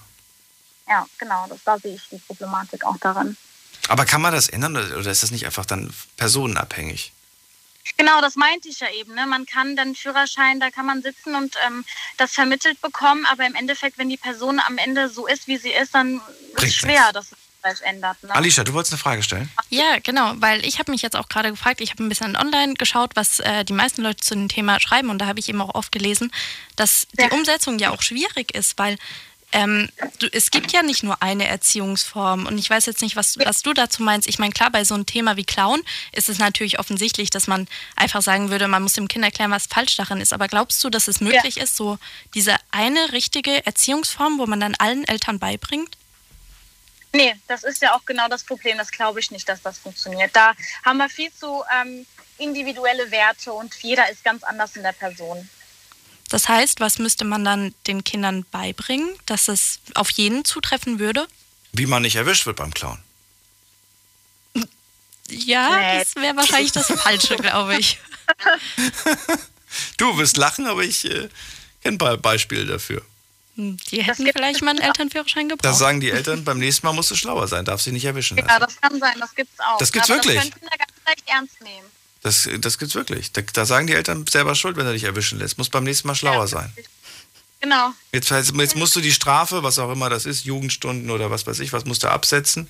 Ja, 0.88 1.08
genau. 1.18 1.48
Das, 1.50 1.64
da 1.64 1.80
sehe 1.80 1.96
ich 1.96 2.08
die 2.12 2.20
Problematik 2.20 2.86
auch 2.86 2.98
daran. 2.98 3.36
Aber 3.88 4.06
kann 4.06 4.22
man 4.22 4.32
das 4.32 4.48
ändern 4.48 4.76
oder 4.76 5.10
ist 5.10 5.24
das 5.24 5.32
nicht 5.32 5.48
einfach 5.48 5.66
dann 5.66 5.92
personenabhängig? 6.18 7.14
Genau, 7.98 8.22
das 8.22 8.36
meinte 8.36 8.70
ich 8.70 8.80
ja 8.80 8.92
eben. 8.92 9.16
Ne? 9.16 9.26
Man 9.26 9.48
kann 9.48 9.76
den 9.76 9.96
Führerschein, 9.96 10.60
da 10.60 10.70
kann 10.70 10.86
man 10.86 11.02
sitzen 11.02 11.34
und 11.34 11.56
ähm, 11.66 11.84
das 12.18 12.34
vermittelt 12.34 12.80
bekommen, 12.80 13.26
aber 13.26 13.48
im 13.48 13.56
Endeffekt, 13.56 13.98
wenn 13.98 14.10
die 14.10 14.18
Person 14.18 14.60
am 14.60 14.78
Ende 14.78 15.10
so 15.10 15.26
ist, 15.26 15.48
wie 15.48 15.58
sie 15.58 15.72
ist, 15.72 15.96
dann 15.96 16.22
ist 16.58 16.64
es 16.64 16.76
schwer, 16.76 17.12
dass 17.12 17.30
vielleicht 17.62 17.82
ändert. 17.82 18.22
Ne? 18.24 18.34
Alicia, 18.34 18.64
du 18.64 18.74
wolltest 18.74 18.94
eine 18.94 19.00
Frage 19.00 19.24
stellen? 19.24 19.50
Ja, 19.70 19.98
genau, 20.04 20.34
weil 20.38 20.66
ich 20.66 20.80
habe 20.80 20.92
mich 20.92 21.02
jetzt 21.02 21.16
auch 21.16 21.30
gerade 21.30 21.52
gefragt, 21.52 21.82
ich 21.82 21.92
habe 21.92 22.04
ein 22.04 22.10
bisschen 22.10 22.36
online 22.36 22.74
geschaut, 22.74 23.12
was 23.16 23.40
äh, 23.40 23.64
die 23.64 23.74
meisten 23.74 24.02
Leute 24.02 24.18
zu 24.18 24.36
dem 24.36 24.48
Thema 24.48 24.80
schreiben 24.80 25.10
und 25.10 25.20
da 25.20 25.28
habe 25.28 25.40
ich 25.40 25.50
eben 25.50 25.62
auch 25.62 25.76
oft 25.76 25.92
gelesen, 25.92 26.32
dass 26.76 27.08
die 27.14 27.24
ja. 27.24 27.32
Umsetzung 27.32 27.80
ja 27.80 27.92
auch 27.92 28.02
schwierig 28.02 28.54
ist, 28.56 28.78
weil 28.78 28.98
ähm, 29.54 29.90
du, 30.20 30.28
es 30.32 30.52
gibt 30.52 30.72
ja 30.72 30.82
nicht 30.82 31.04
nur 31.04 31.22
eine 31.22 31.48
Erziehungsform 31.48 32.46
und 32.46 32.58
ich 32.58 32.70
weiß 32.70 32.86
jetzt 32.86 33.02
nicht, 33.02 33.16
was, 33.16 33.38
was 33.40 33.62
du 33.62 33.74
dazu 33.74 34.02
meinst. 34.02 34.28
Ich 34.28 34.40
meine, 34.40 34.54
klar, 34.54 34.72
bei 34.72 34.84
so 34.86 34.96
einem 34.96 35.06
Thema 35.06 35.36
wie 35.36 35.44
Clown 35.44 35.82
ist 36.14 36.30
es 36.30 36.40
natürlich 36.40 36.80
offensichtlich, 36.80 37.30
dass 37.30 37.48
man 37.48 37.68
einfach 37.96 38.22
sagen 38.22 38.50
würde, 38.50 38.68
man 38.68 38.84
muss 38.84 38.94
dem 38.94 39.08
Kind 39.08 39.26
erklären, 39.26 39.52
was 39.52 39.66
falsch 39.66 39.96
daran 39.98 40.22
ist. 40.22 40.34
Aber 40.34 40.48
glaubst 40.48 40.84
du, 40.84 40.90
dass 40.90 41.08
es 41.08 41.20
möglich 41.20 41.56
ja. 41.56 41.64
ist, 41.64 41.76
so 41.76 41.98
diese 42.34 42.56
eine 42.72 43.12
richtige 43.12 43.66
Erziehungsform, 43.66 44.38
wo 44.38 44.46
man 44.46 44.60
dann 44.60 44.76
allen 44.76 45.06
Eltern 45.06 45.40
beibringt? 45.40 45.98
Nee, 47.14 47.36
das 47.48 47.64
ist 47.64 47.82
ja 47.82 47.94
auch 47.94 48.06
genau 48.06 48.28
das 48.30 48.44
Problem. 48.44 48.78
Das 48.78 48.92
glaube 48.92 49.20
ich 49.20 49.32
nicht, 49.32 49.48
dass 49.50 49.62
das 49.62 49.78
funktioniert. 49.78 50.34
Da 50.34 50.54
haben 50.84 50.98
wir 50.98 51.10
viel 51.10 51.32
zu 51.34 51.64
ähm, 51.82 52.06
individuelle 52.38 53.12
Werte 53.12 53.52
und 53.52 53.76
jeder 53.82 54.10
ist 54.10 54.24
ganz 54.24 54.44
anders 54.44 54.76
in 54.76 54.84
der 54.84 54.94
Person. 54.94 55.50
Das 56.30 56.48
heißt, 56.48 56.80
was 56.80 56.98
müsste 56.98 57.26
man 57.26 57.44
dann 57.44 57.76
den 57.88 58.06
Kindern 58.06 58.46
beibringen, 58.52 59.10
dass 59.26 59.50
es 59.50 59.80
auf 59.96 60.10
jeden 60.12 60.46
zutreffen 60.46 61.00
würde? 61.00 61.28
Wie 61.74 61.86
man 61.86 62.04
nicht 62.04 62.16
erwischt 62.16 62.46
wird 62.46 62.58
beim 62.58 62.74
Klauen. 62.74 63.04
Ja, 65.28 65.78
nee. 65.78 66.00
das 66.00 66.16
wäre 66.16 66.36
wahrscheinlich 66.36 66.72
das 66.72 66.88
Falsche, 66.88 67.36
glaube 67.38 67.78
ich. 67.78 68.00
du 69.98 70.18
wirst 70.18 70.38
lachen, 70.38 70.68
aber 70.68 70.84
ich 70.84 71.06
äh, 71.06 71.30
kenne 71.84 71.98
Beispiele 72.18 72.66
dafür. 72.66 73.02
Hm, 73.56 73.78
die 73.90 74.02
hätten 74.02 74.30
vielleicht 74.34 74.62
mal 74.62 74.72
einen 74.72 74.80
Elternführerschein 74.80 75.50
gebraucht. 75.50 75.66
Da 75.66 75.74
sagen 75.74 76.00
die 76.00 76.10
Eltern, 76.10 76.44
beim 76.46 76.60
nächsten 76.60 76.86
Mal 76.86 76.94
musst 76.94 77.12
du 77.12 77.16
schlauer 77.16 77.48
sein, 77.48 77.66
darf 77.66 77.82
sie 77.82 77.92
nicht 77.92 78.06
erwischen 78.06 78.38
lassen. 78.38 78.50
Ja, 78.50 78.60
das 78.60 78.80
kann 78.80 78.98
sein, 79.00 79.20
das 79.20 79.36
gibt's 79.36 79.60
auch. 79.60 79.78
Das 79.78 79.92
gibt's 79.92 80.10
Aber 80.10 80.18
wirklich. 80.18 80.38
Das 80.38 80.52
könnten 80.52 80.62
wir 80.62 80.78
ganz 80.78 80.92
leicht 81.06 81.24
ernst 81.28 81.62
nehmen. 81.62 81.88
Das, 82.24 82.48
das 82.60 82.78
gibt's 82.78 82.96
wirklich. 82.96 83.32
Da, 83.34 83.42
da, 83.42 83.66
sagen 83.66 83.88
die 83.88 83.94
Eltern 83.94 84.26
selber 84.28 84.56
schuld, 84.56 84.78
wenn 84.78 84.86
er 84.86 84.94
dich 84.94 85.04
erwischen 85.04 85.40
lässt. 85.40 85.58
Muss 85.58 85.70
beim 85.70 85.84
nächsten 85.84 86.08
Mal 86.08 86.16
schlauer 86.16 86.42
ja, 86.42 86.48
sein. 86.48 86.74
Genau. 87.60 87.92
Jetzt, 88.12 88.30
jetzt 88.30 88.76
musst 88.76 88.96
du 88.96 89.02
die 89.02 89.12
Strafe, 89.12 89.64
was 89.64 89.80
auch 89.80 89.92
immer 89.92 90.10
das 90.10 90.26
ist, 90.26 90.46
Jugendstunden 90.46 91.10
oder 91.10 91.30
was 91.30 91.46
weiß 91.46 91.60
ich, 91.60 91.74
was 91.74 91.86
musst 91.86 92.04
du 92.04 92.10
absetzen. 92.10 92.70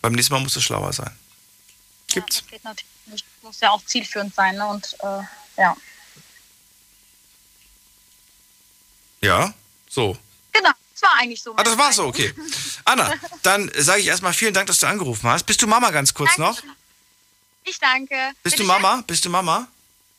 Beim 0.00 0.12
nächsten 0.12 0.34
Mal 0.34 0.40
musst 0.40 0.56
du 0.56 0.60
schlauer 0.60 0.92
sein. 0.92 1.10
Gibt's. 2.08 2.36
Ja, 2.36 2.42
das 2.42 2.50
geht 2.50 2.64
natürlich 2.64 2.86
nicht. 3.06 3.26
Muss 3.42 3.60
ja 3.60 3.70
auch 3.70 3.84
zielführend 3.84 4.34
sein, 4.34 4.56
ne? 4.56 4.66
Und 4.66 4.94
äh, 5.00 5.22
ja. 5.60 5.76
Ja, 9.22 9.54
so. 9.94 10.16
Genau 10.52 10.70
war 11.04 11.14
eigentlich 11.18 11.42
so. 11.42 11.54
Ah, 11.56 11.62
das 11.62 11.78
war 11.78 11.92
so, 11.92 12.04
okay. 12.06 12.34
Anna, 12.84 13.12
dann 13.42 13.70
sage 13.76 14.00
ich 14.00 14.06
erstmal 14.08 14.32
vielen 14.32 14.54
Dank, 14.54 14.66
dass 14.66 14.80
du 14.80 14.86
angerufen 14.86 15.28
hast. 15.28 15.44
Bist 15.44 15.62
du 15.62 15.66
Mama 15.66 15.90
ganz 15.90 16.12
kurz 16.12 16.34
Danke. 16.36 16.42
noch? 16.42 16.74
Ich 17.64 17.78
danke. 17.78 18.14
Bist 18.42 18.56
Bitte 18.56 18.56
du 18.58 18.64
Mama? 18.64 19.02
Bist 19.06 19.24
du 19.24 19.30
Mama? 19.30 19.68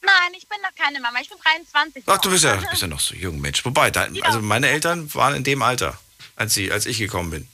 Nein, 0.01 0.33
ich 0.37 0.47
bin 0.47 0.57
noch 0.61 0.73
keine 0.75 0.99
Mama. 0.99 1.19
Ich 1.21 1.29
bin 1.29 1.37
23. 1.43 2.03
Ach, 2.07 2.17
du 2.19 2.29
bist 2.29 2.43
ja, 2.43 2.55
bist 2.69 2.81
ja 2.81 2.87
noch 2.87 2.99
so 2.99 3.15
jung, 3.15 3.39
Mensch. 3.39 3.63
Wobei, 3.65 3.91
dein, 3.91 4.21
also 4.23 4.41
meine 4.41 4.69
Eltern 4.69 5.13
waren 5.13 5.35
in 5.35 5.43
dem 5.43 5.61
Alter, 5.61 5.99
als, 6.35 6.53
sie, 6.53 6.71
als 6.71 6.85
ich 6.85 6.97
gekommen 6.97 7.31
bin. 7.31 7.47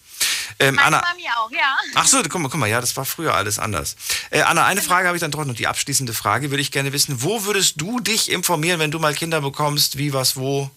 Ähm, 0.59 0.75
Meine 0.75 0.87
Anna, 0.87 1.01
Mami 1.01 1.23
auch, 1.35 1.49
ja. 1.51 1.75
ach 1.95 2.05
so, 2.05 2.21
guck 2.21 2.39
mal, 2.39 2.49
guck 2.49 2.59
mal, 2.59 2.69
ja, 2.69 2.79
das 2.79 2.95
war 2.95 3.05
früher 3.05 3.33
alles 3.33 3.57
anders. 3.57 3.95
Äh, 4.29 4.41
Anna, 4.41 4.65
eine 4.65 4.81
Frage 4.81 5.07
habe 5.07 5.17
ich 5.17 5.21
dann 5.21 5.31
doch 5.31 5.43
noch, 5.43 5.55
die 5.55 5.65
abschließende 5.65 6.13
Frage 6.13 6.51
würde 6.51 6.61
ich 6.61 6.71
gerne 6.71 6.93
wissen. 6.93 7.23
Wo 7.23 7.45
würdest 7.45 7.81
du 7.81 7.99
dich 7.99 8.29
informieren, 8.29 8.79
wenn 8.79 8.91
du 8.91 8.99
mal 8.99 9.15
Kinder 9.15 9.41
bekommst? 9.41 9.97
Wie, 9.97 10.13
was, 10.13 10.35
wo? 10.35 10.69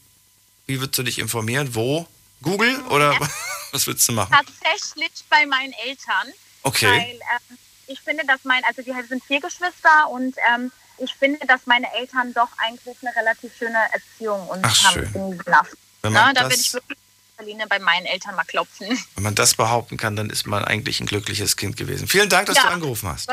Wie 0.66 0.80
würdest 0.80 0.98
du 0.98 1.02
dich 1.02 1.18
informieren? 1.18 1.74
Wo? 1.74 2.06
Google 2.42 2.78
oder 2.86 3.18
was 3.72 3.86
würdest 3.86 4.08
du 4.08 4.12
machen? 4.12 4.32
Tatsächlich 4.34 5.10
bei 5.30 5.46
meinen 5.46 5.72
Eltern. 5.84 6.28
Okay. 6.62 6.86
Weil 6.86 7.10
ähm, 7.10 7.58
ich 7.86 8.00
finde, 8.00 8.24
dass 8.26 8.40
mein, 8.44 8.62
also 8.64 8.84
wir 8.84 8.94
sind 9.06 9.22
vier 9.24 9.40
Geschwister 9.40 10.08
und 10.10 10.34
ähm, 10.54 10.70
ich 10.98 11.12
finde, 11.14 11.44
dass 11.46 11.62
meine 11.66 11.92
Eltern 11.94 12.32
doch 12.34 12.48
eigentlich 12.58 12.96
eine 13.02 13.14
relativ 13.16 13.52
schöne 13.58 13.78
Erziehung 13.92 14.46
uns 14.48 14.62
Ach, 14.62 14.84
haben 14.84 14.92
schön. 14.94 15.12
bringen 15.12 15.42
lassen. 15.46 15.76
Wenn 16.02 16.12
Na, 16.12 16.26
man, 16.26 16.34
da 16.34 16.42
würde 16.42 16.54
ich 16.54 16.72
wirklich 16.72 16.98
Berliner 17.36 17.66
bei 17.66 17.78
meinen 17.80 18.06
Eltern 18.06 18.36
mal 18.36 18.44
klopfen. 18.44 18.86
wenn 19.14 19.22
man 19.24 19.34
das 19.34 19.54
behaupten 19.54 19.96
kann, 19.96 20.14
dann 20.16 20.30
ist 20.30 20.46
man 20.46 20.64
eigentlich 20.64 21.00
ein 21.00 21.06
glückliches 21.06 21.56
Kind 21.56 21.76
gewesen. 21.76 22.06
Vielen 22.06 22.28
Dank, 22.28 22.46
dass 22.46 22.56
Ja. 22.56 22.64
du 22.64 22.68
angerufen 22.68 23.08
hast. 23.08 23.28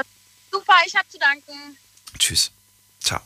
Super, 0.52 0.74
ich 0.86 0.96
habe 0.96 1.08
zu 1.08 1.20
danken. 1.20 1.78
Tschüss. 2.17 2.52
Ciao. 3.00 3.20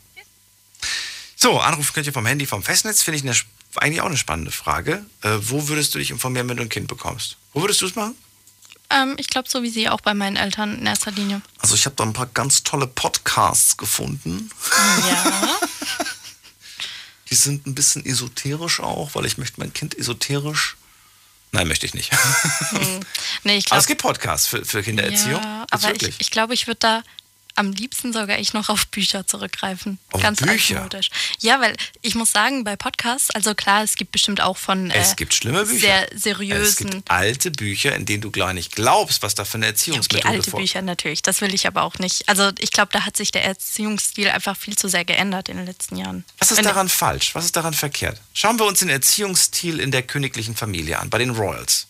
So, 1.36 1.60
anrufen 1.60 1.94
könnt 1.94 2.08
ihr 2.08 2.14
vom 2.14 2.26
Handy, 2.26 2.46
vom 2.46 2.62
Festnetz. 2.64 3.04
Finde 3.04 3.18
ich 3.20 3.24
eine, 3.24 3.36
eigentlich 3.78 4.02
auch 4.02 4.08
eine 4.08 4.18
spannende 4.18 4.52
Frage. 4.52 5.06
Äh, 5.22 5.38
wo 5.42 5.68
würdest 5.68 5.94
du 5.96 6.00
dich 6.00 6.12
informieren, 6.12 6.48
wenn 6.50 6.58
du 6.58 6.64
ein 6.64 6.70
Kind 6.70 6.88
bekommst? 6.88 7.38
Wo 7.54 7.62
würdest 7.62 7.82
du 7.82 7.86
es 7.88 7.96
machen? 7.96 8.16
Ähm, 8.90 9.16
ich 9.18 9.28
glaube, 9.28 9.50
so 9.50 9.64
wie 9.64 9.70
sie 9.70 9.90
auch 9.90 10.02
bei 10.02 10.14
meinen 10.14 10.36
Eltern 10.36 10.78
in 10.80 10.86
erster 10.86 11.12
Linie. 11.12 11.42
Also 11.60 11.76
ich 11.76 11.86
habe 11.86 11.96
da 11.96 12.04
ein 12.04 12.14
paar 12.14 12.28
ganz 12.28 12.64
tolle 12.64 12.88
Podcasts 12.88 13.78
gefunden. 13.78 14.50
Ja. 15.10 15.60
Die 17.32 17.36
sind 17.36 17.66
ein 17.66 17.74
bisschen 17.74 18.06
esoterisch 18.06 18.80
auch, 18.80 19.16
weil 19.16 19.26
ich 19.26 19.38
möchte 19.38 19.60
mein 19.60 19.74
Kind 19.74 19.98
esoterisch. 19.98 20.78
Nein, 21.52 21.68
möchte 21.68 21.86
ich 21.86 21.94
nicht. 21.94 22.12
nee, 23.44 23.58
ich 23.58 23.66
Aber 23.66 23.70
glaube. 23.70 23.80
es 23.82 23.88
gibt 23.88 24.02
Podcasts 24.02 24.48
für, 24.48 24.64
für 24.64 24.84
Kindererziehung. 24.84 25.42
Ja, 25.42 25.66
aber 25.72 25.84
ich, 25.84 25.90
wirklich. 25.90 26.16
ich 26.20 26.30
glaube, 26.30 26.54
ich 26.54 26.68
würde 26.68 26.80
da 26.80 27.04
am 27.56 27.72
liebsten 27.72 28.12
sogar 28.14 28.38
ich 28.38 28.54
noch 28.54 28.70
auf 28.70 28.88
Bücher 28.88 29.26
zurückgreifen. 29.26 29.98
Auf 30.12 30.22
Ganz 30.22 30.40
Bücher? 30.42 30.76
altmodisch. 30.76 31.10
Ja, 31.40 31.60
weil 31.62 31.76
ich 32.02 32.16
muss 32.16 32.32
sagen, 32.32 32.64
bei 32.64 32.76
Podcasts, 32.76 33.30
also 33.32 33.56
klar, 33.56 33.82
es 33.84 33.96
gibt 33.96 34.12
bestimmt 34.12 34.42
auch 34.42 34.58
von 34.58 34.92
äh, 34.92 34.98
es 34.98 35.16
gibt 35.16 35.34
schlimme 35.34 35.66
Bücher. 35.66 35.80
sehr 35.80 36.14
Es 36.14 36.24
seriösen. 36.24 36.90
gibt 36.90 37.10
alte 37.12 37.52
Bücher, 37.52 37.96
in 37.96 38.06
denen 38.06 38.22
du 38.22 38.32
gar 38.32 38.54
nicht 38.54 38.76
glaubst, 38.76 39.22
was 39.24 39.36
da 39.36 39.46
für 39.46 39.56
eine 39.56 39.66
Okay, 39.68 39.72
Erziehungsmethode 39.72 40.28
alte 40.34 40.52
vor. 40.52 40.60
Bücher 40.60 40.82
natürlich, 40.82 41.22
das 41.22 41.42
will 41.42 41.54
ich 41.54 41.66
aber 41.68 41.84
auch 41.84 41.98
nicht. 42.00 42.28
Also 42.28 42.52
ich 42.60 42.72
glaube, 42.72 42.90
da 42.92 43.06
hat 43.06 43.16
sich 43.18 43.32
der 43.32 43.46
Erziehungsstil 43.46 44.30
einfach 44.30 44.58
viel 44.58 44.78
zu 44.78 44.88
sehr 44.90 45.06
geändert 45.06 45.50
in 45.50 45.58
den 45.58 45.66
letzten 45.66 45.96
Jahren. 45.98 46.26
Was 46.40 46.52
ist 46.52 46.58
Wenn- 46.58 46.66
daran 46.66 46.90
falsch? 46.90 47.36
Was 47.36 47.46
ist 47.46 47.56
daran 47.56 47.74
verkehrt? 47.74 48.20
Schauen 48.34 48.60
wir 48.60 48.66
uns 48.66 48.80
den 48.80 48.90
Erziehungsstil 48.90 49.80
in 49.80 49.92
der 49.92 50.04
königlichen 50.04 50.56
Familie 50.56 51.00
an, 51.00 51.10
bei 51.10 51.18
den 51.20 51.30
Royals. 51.32 51.88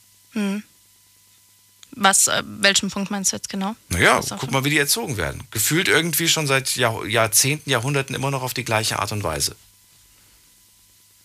Was, 1.95 2.27
äh, 2.27 2.43
welchen 2.45 2.89
Punkt 2.89 3.09
meinst 3.09 3.31
du 3.31 3.37
jetzt 3.37 3.49
genau? 3.49 3.75
Naja, 3.89 4.19
guck 4.37 4.51
mal, 4.51 4.65
wie 4.65 4.69
die 4.69 4.77
erzogen 4.77 5.17
werden. 5.17 5.43
Gefühlt 5.51 5.87
irgendwie 5.87 6.27
schon 6.27 6.45
seit 6.45 6.75
Jahr, 6.75 7.05
Jahrzehnten, 7.05 7.69
Jahrhunderten 7.69 8.15
immer 8.15 8.31
noch 8.31 8.41
auf 8.41 8.53
die 8.53 8.65
gleiche 8.65 8.99
Art 8.99 9.11
und 9.11 9.23
Weise. 9.23 9.55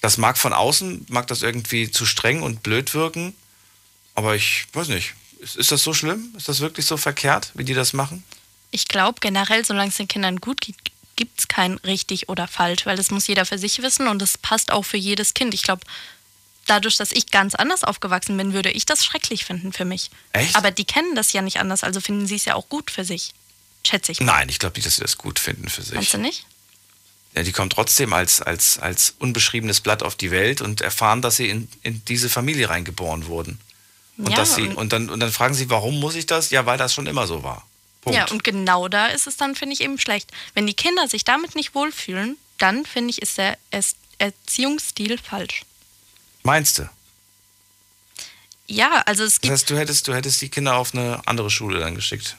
Das 0.01 0.17
mag 0.17 0.39
von 0.39 0.53
außen, 0.53 1.07
mag 1.09 1.27
das 1.27 1.43
irgendwie 1.43 1.91
zu 1.91 2.07
streng 2.07 2.43
und 2.43 2.63
blöd 2.63 2.95
wirken, 2.95 3.35
aber 4.15 4.35
ich 4.35 4.67
weiß 4.73 4.89
nicht. 4.89 5.15
Ist, 5.41 5.57
ist 5.57 5.73
das 5.73 5.83
so 5.83 5.93
schlimm? 5.93 6.33
Ist 6.37 6.49
das 6.49 6.61
wirklich 6.61 6.87
so 6.87 6.97
verkehrt, 6.97 7.51
wie 7.55 7.65
die 7.65 7.75
das 7.75 7.93
machen? 7.93 8.25
Ich 8.71 8.89
glaube 8.89 9.21
generell, 9.21 9.65
solange 9.65 9.91
es 9.91 9.97
den 9.97 10.09
Kindern 10.09 10.37
gut 10.41 10.61
geht, 10.61 10.77
gibt 11.17 11.39
es 11.39 11.49
kein 11.49 11.75
richtig 11.79 12.29
oder 12.29 12.49
falsch, 12.49 12.87
weil 12.87 12.97
das 12.97 13.11
muss 13.11 13.27
jeder 13.27 13.45
für 13.45 13.59
sich 13.59 13.83
wissen 13.83 14.09
und 14.09 14.21
das 14.21 14.39
passt 14.39 14.73
auch 14.73 14.85
für 14.85 14.97
jedes 14.97 15.35
Kind. 15.35 15.53
Ich 15.53 15.63
glaube, 15.63 15.83
dadurch, 16.71 16.97
dass 16.97 17.13
ich 17.13 17.31
ganz 17.31 17.55
anders 17.55 17.85
aufgewachsen 17.85 18.37
bin, 18.37 18.53
würde 18.53 18.71
ich 18.71 18.87
das 18.87 19.05
schrecklich 19.05 19.45
finden 19.45 19.73
für 19.73 19.85
mich. 19.85 20.11
Echt? 20.33 20.57
Aber 20.57 20.71
die 20.71 20.85
kennen 20.85 21.15
das 21.15 21.33
ja 21.33 21.43
nicht 21.43 21.59
anders, 21.59 21.83
also 21.85 22.01
finden 22.01 22.27
sie 22.27 22.37
es 22.37 22.45
ja 22.45 22.55
auch 22.55 22.69
gut 22.69 22.91
für 22.91 23.05
sich. 23.05 23.33
Schätze 23.87 24.13
ich. 24.13 24.21
mal. 24.21 24.27
Nein, 24.27 24.49
ich 24.49 24.59
glaube 24.59 24.77
nicht, 24.77 24.87
dass 24.87 24.97
sie 24.97 25.03
das 25.03 25.19
gut 25.19 25.39
finden 25.39 25.69
für 25.69 25.83
sich. 25.83 25.95
Meinst 25.95 26.15
du 26.15 26.19
nicht? 26.19 26.47
Ja, 27.35 27.43
die 27.43 27.53
kommen 27.53 27.71
trotzdem 27.71 28.13
als, 28.13 28.43
als, 28.43 28.79
als 28.79 29.15
unbeschriebenes 29.19 29.81
Blatt 29.81 30.03
auf 30.03 30.17
die 30.17 30.31
Welt 30.31 30.61
und 30.61 30.81
erfahren, 30.81 31.23
dass 31.23 31.37
sie 31.37 31.49
in, 31.49 31.69
in 31.83 32.05
diese 32.07 32.29
Familie 32.29 32.69
reingeboren 32.69 33.27
wurden. 33.27 33.61
Und, 34.19 34.31
ja, 34.31 34.37
dass 34.37 34.57
sie, 34.57 34.63
und, 34.63 34.77
und, 34.77 34.93
dann, 34.93 35.09
und 35.09 35.21
dann 35.21 35.33
fragen 35.33 35.55
sie, 35.55 35.71
warum 35.71 35.99
muss 35.99 36.15
ich 36.15 36.27
das? 36.27 36.51
Ja, 36.51 36.67
weil 36.67 36.77
das 36.77 36.93
schon 36.93 37.07
immer 37.07 37.27
so 37.27 37.43
war. 37.43 37.67
Punkt. 38.03 38.17
ja, 38.17 38.27
und 38.31 38.45
genau 38.45 38.89
da 38.89 39.07
ist 39.07 39.27
es 39.27 39.37
dann, 39.37 39.55
finde 39.55 39.75
ich, 39.75 39.83
eben 39.83 39.99
schlecht. 39.99 40.31
Wenn 40.55 40.67
die 40.67 40.75
Kinder 40.75 41.07
sich 41.07 41.25
damit 41.25 41.55
nicht 41.55 41.75
wohlfühlen, 41.75 42.37
dann, 42.59 42.85
finde 42.85 43.11
ich, 43.11 43.23
ist 43.23 43.39
der 43.39 43.59
Erziehungsstil 44.19 45.19
falsch. 45.19 45.63
Meinst 46.43 46.79
du? 46.79 46.89
Ja, 48.67 49.03
also 49.07 49.25
es 49.25 49.35
Das 49.35 49.41
gibt 49.41 49.53
heißt, 49.53 49.71
du 49.71 49.77
hättest, 49.79 50.09
du 50.09 50.15
hättest 50.15 50.41
die 50.43 50.49
Kinder 50.49 50.77
auf 50.77 50.95
eine 50.95 51.21
andere 51.27 51.51
Schule 51.51 51.81
dann 51.81 51.95
geschickt. 51.95 52.37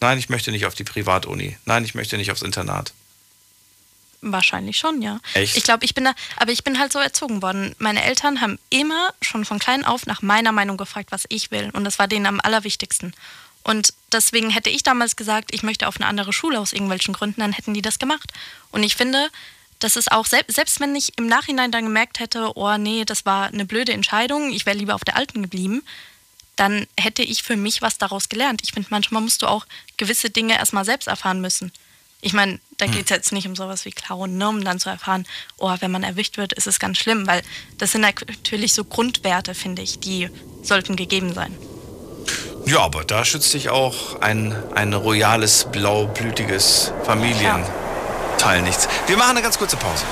Nein, 0.00 0.18
ich 0.18 0.28
möchte 0.28 0.50
nicht 0.52 0.66
auf 0.66 0.74
die 0.74 0.84
Privatuni. 0.84 1.58
Nein, 1.64 1.84
ich 1.84 1.94
möchte 1.94 2.16
nicht 2.16 2.30
aufs 2.30 2.42
Internat. 2.42 2.92
Wahrscheinlich 4.20 4.78
schon, 4.78 5.02
ja. 5.02 5.20
Echt? 5.34 5.56
Ich 5.56 5.64
glaube, 5.64 5.84
ich 5.84 5.94
bin 5.94 6.04
da, 6.04 6.14
aber 6.36 6.52
ich 6.52 6.64
bin 6.64 6.78
halt 6.78 6.92
so 6.92 6.98
erzogen 6.98 7.42
worden. 7.42 7.74
Meine 7.78 8.02
Eltern 8.02 8.40
haben 8.40 8.58
immer 8.70 9.12
schon 9.20 9.44
von 9.44 9.58
klein 9.58 9.84
auf 9.84 10.06
nach 10.06 10.22
meiner 10.22 10.52
Meinung 10.52 10.76
gefragt, 10.76 11.12
was 11.12 11.24
ich 11.28 11.50
will. 11.50 11.70
Und 11.74 11.84
das 11.84 11.98
war 11.98 12.08
denen 12.08 12.26
am 12.26 12.40
allerwichtigsten. 12.40 13.14
Und 13.64 13.92
deswegen 14.12 14.50
hätte 14.50 14.70
ich 14.70 14.82
damals 14.82 15.16
gesagt, 15.16 15.52
ich 15.52 15.62
möchte 15.62 15.88
auf 15.88 15.96
eine 15.96 16.06
andere 16.06 16.32
Schule 16.32 16.60
aus 16.60 16.72
irgendwelchen 16.72 17.14
Gründen, 17.14 17.40
dann 17.40 17.52
hätten 17.52 17.74
die 17.74 17.82
das 17.82 17.98
gemacht. 17.98 18.32
Und 18.70 18.82
ich 18.82 18.94
finde, 18.94 19.28
das 19.84 19.96
ist 19.96 20.10
auch, 20.10 20.24
selbst, 20.24 20.56
selbst 20.56 20.80
wenn 20.80 20.96
ich 20.96 21.18
im 21.18 21.26
Nachhinein 21.26 21.70
dann 21.70 21.84
gemerkt 21.84 22.18
hätte, 22.18 22.52
oh 22.54 22.78
nee, 22.78 23.04
das 23.04 23.26
war 23.26 23.48
eine 23.48 23.66
blöde 23.66 23.92
Entscheidung, 23.92 24.50
ich 24.50 24.64
wäre 24.64 24.78
lieber 24.78 24.94
auf 24.94 25.04
der 25.04 25.16
alten 25.16 25.42
geblieben, 25.42 25.82
dann 26.56 26.86
hätte 26.98 27.22
ich 27.22 27.42
für 27.42 27.56
mich 27.56 27.82
was 27.82 27.98
daraus 27.98 28.30
gelernt. 28.30 28.62
Ich 28.64 28.72
finde, 28.72 28.88
manchmal 28.90 29.20
musst 29.20 29.42
du 29.42 29.46
auch 29.46 29.66
gewisse 29.98 30.30
Dinge 30.30 30.56
erstmal 30.56 30.86
selbst 30.86 31.06
erfahren 31.06 31.42
müssen. 31.42 31.70
Ich 32.22 32.32
meine, 32.32 32.60
da 32.78 32.86
geht 32.86 33.04
es 33.04 33.10
jetzt 33.10 33.32
nicht 33.32 33.46
um 33.46 33.54
sowas 33.54 33.84
wie 33.84 33.90
Klauen, 33.90 34.38
ne, 34.38 34.48
um 34.48 34.64
dann 34.64 34.80
zu 34.80 34.88
erfahren, 34.88 35.26
oh, 35.58 35.74
wenn 35.80 35.90
man 35.90 36.02
erwischt 36.02 36.38
wird, 36.38 36.54
ist 36.54 36.66
es 36.66 36.78
ganz 36.78 36.96
schlimm, 36.96 37.26
weil 37.26 37.42
das 37.76 37.92
sind 37.92 38.00
natürlich 38.00 38.72
so 38.72 38.84
Grundwerte, 38.84 39.54
finde 39.54 39.82
ich, 39.82 40.00
die 40.00 40.30
sollten 40.62 40.96
gegeben 40.96 41.34
sein. 41.34 41.54
Ja, 42.64 42.78
aber 42.78 43.04
da 43.04 43.26
schützt 43.26 43.52
dich 43.52 43.68
auch 43.68 44.22
ein, 44.22 44.54
ein 44.74 44.94
royales, 44.94 45.66
blaublütiges 45.70 46.94
Familienteil 48.44 48.62
nichts. 48.62 48.88
Wir 49.06 49.16
machen 49.16 49.30
eine 49.30 49.42
ganz 49.42 49.56
kurze 49.58 49.76
Pause. 49.76 50.04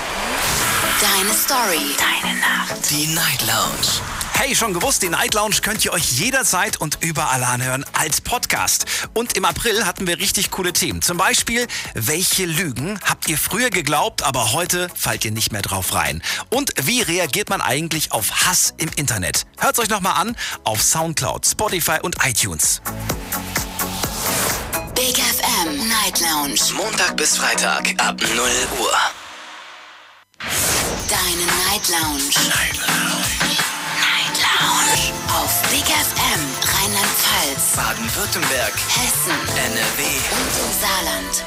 Deine 1.01 1.35
Story. 1.35 1.95
Deine 1.99 2.39
Nacht. 2.39 2.91
Die 2.91 3.07
Night 3.09 3.43
Lounge. 3.47 4.01
Hey, 4.35 4.57
schon 4.57 4.73
gewusst, 4.73 5.03
die 5.03 5.11
Night 5.11 5.35
Lounge 5.35 5.57
könnt 5.63 5.85
ihr 5.85 5.93
euch 5.93 6.13
jederzeit 6.13 6.81
und 6.81 6.99
überall 7.03 7.45
anhören 7.45 7.85
als 7.93 8.23
Podcast. 8.23 8.87
Und 9.13 9.37
im 9.37 9.45
April 9.45 9.85
hatten 9.85 10.07
wir 10.07 10.19
richtig 10.19 10.51
coole 10.51 10.73
Themen. 10.73 11.03
Zum 11.03 11.19
Beispiel, 11.19 11.67
welche 11.95 12.47
Lügen 12.47 12.99
habt 13.05 13.29
ihr 13.29 13.37
früher 13.37 13.69
geglaubt, 13.69 14.23
aber 14.23 14.53
heute 14.53 14.89
fallt 14.95 15.25
ihr 15.25 15.31
nicht 15.31 15.53
mehr 15.53 15.63
drauf 15.63 15.95
rein? 15.95 16.23
Und 16.49 16.73
wie 16.83 17.03
reagiert 17.03 17.51
man 17.51 17.61
eigentlich 17.61 18.13
auf 18.13 18.47
Hass 18.47 18.73
im 18.79 18.89
Internet? 18.97 19.47
Hört's 19.59 19.79
euch 19.79 19.91
nochmal 19.91 20.15
an 20.17 20.37
auf 20.65 20.83
Soundcloud, 20.83 21.47
Spotify 21.47 21.99
und 22.03 22.17
iTunes. 22.25 22.81
Big 25.03 25.19
FM 25.19 25.89
Night 25.89 26.21
Lounge. 26.21 26.61
Montag 26.77 27.17
bis 27.17 27.37
Freitag 27.37 27.93
ab 27.99 28.21
0 28.21 28.39
Uhr. 28.79 28.97
Deine 31.09 31.47
Night 31.67 31.89
Lounge. 31.89 32.31
Night 32.49 32.79
Lounge. 32.87 33.33
Night 33.99 34.37
Lounge. 34.47 35.13
Auf 35.39 35.61
Big 35.71 35.87
FM 35.87 36.43
Rheinland-Pfalz, 36.73 37.75
Baden-Württemberg. 37.75 38.75
Hessen 38.97 39.39
NRW. 39.57 40.03
und 40.39 40.53
im 40.63 40.73
Saarland. 40.81 41.45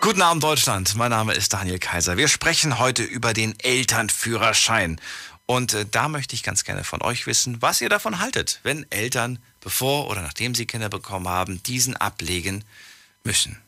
Guten 0.00 0.22
Abend 0.22 0.42
Deutschland, 0.44 0.94
mein 0.94 1.10
Name 1.10 1.32
ist 1.34 1.52
Daniel 1.52 1.80
Kaiser. 1.80 2.16
Wir 2.16 2.28
sprechen 2.28 2.78
heute 2.78 3.02
über 3.02 3.32
den 3.32 3.58
Elternführerschein. 3.60 5.00
Und 5.52 5.74
äh, 5.74 5.84
da 5.84 6.08
möchte 6.08 6.34
ich 6.34 6.42
ganz 6.42 6.64
gerne 6.64 6.82
von 6.82 7.02
euch 7.02 7.26
wissen, 7.26 7.60
was 7.60 7.82
ihr 7.82 7.90
davon 7.90 8.20
haltet, 8.20 8.60
wenn 8.62 8.90
Eltern, 8.90 9.38
bevor 9.60 10.08
oder 10.08 10.22
nachdem 10.22 10.54
sie 10.54 10.64
Kinder 10.64 10.88
bekommen 10.88 11.28
haben, 11.28 11.62
diesen 11.62 11.94
ablegen 11.94 12.64
müssen. 13.22 13.58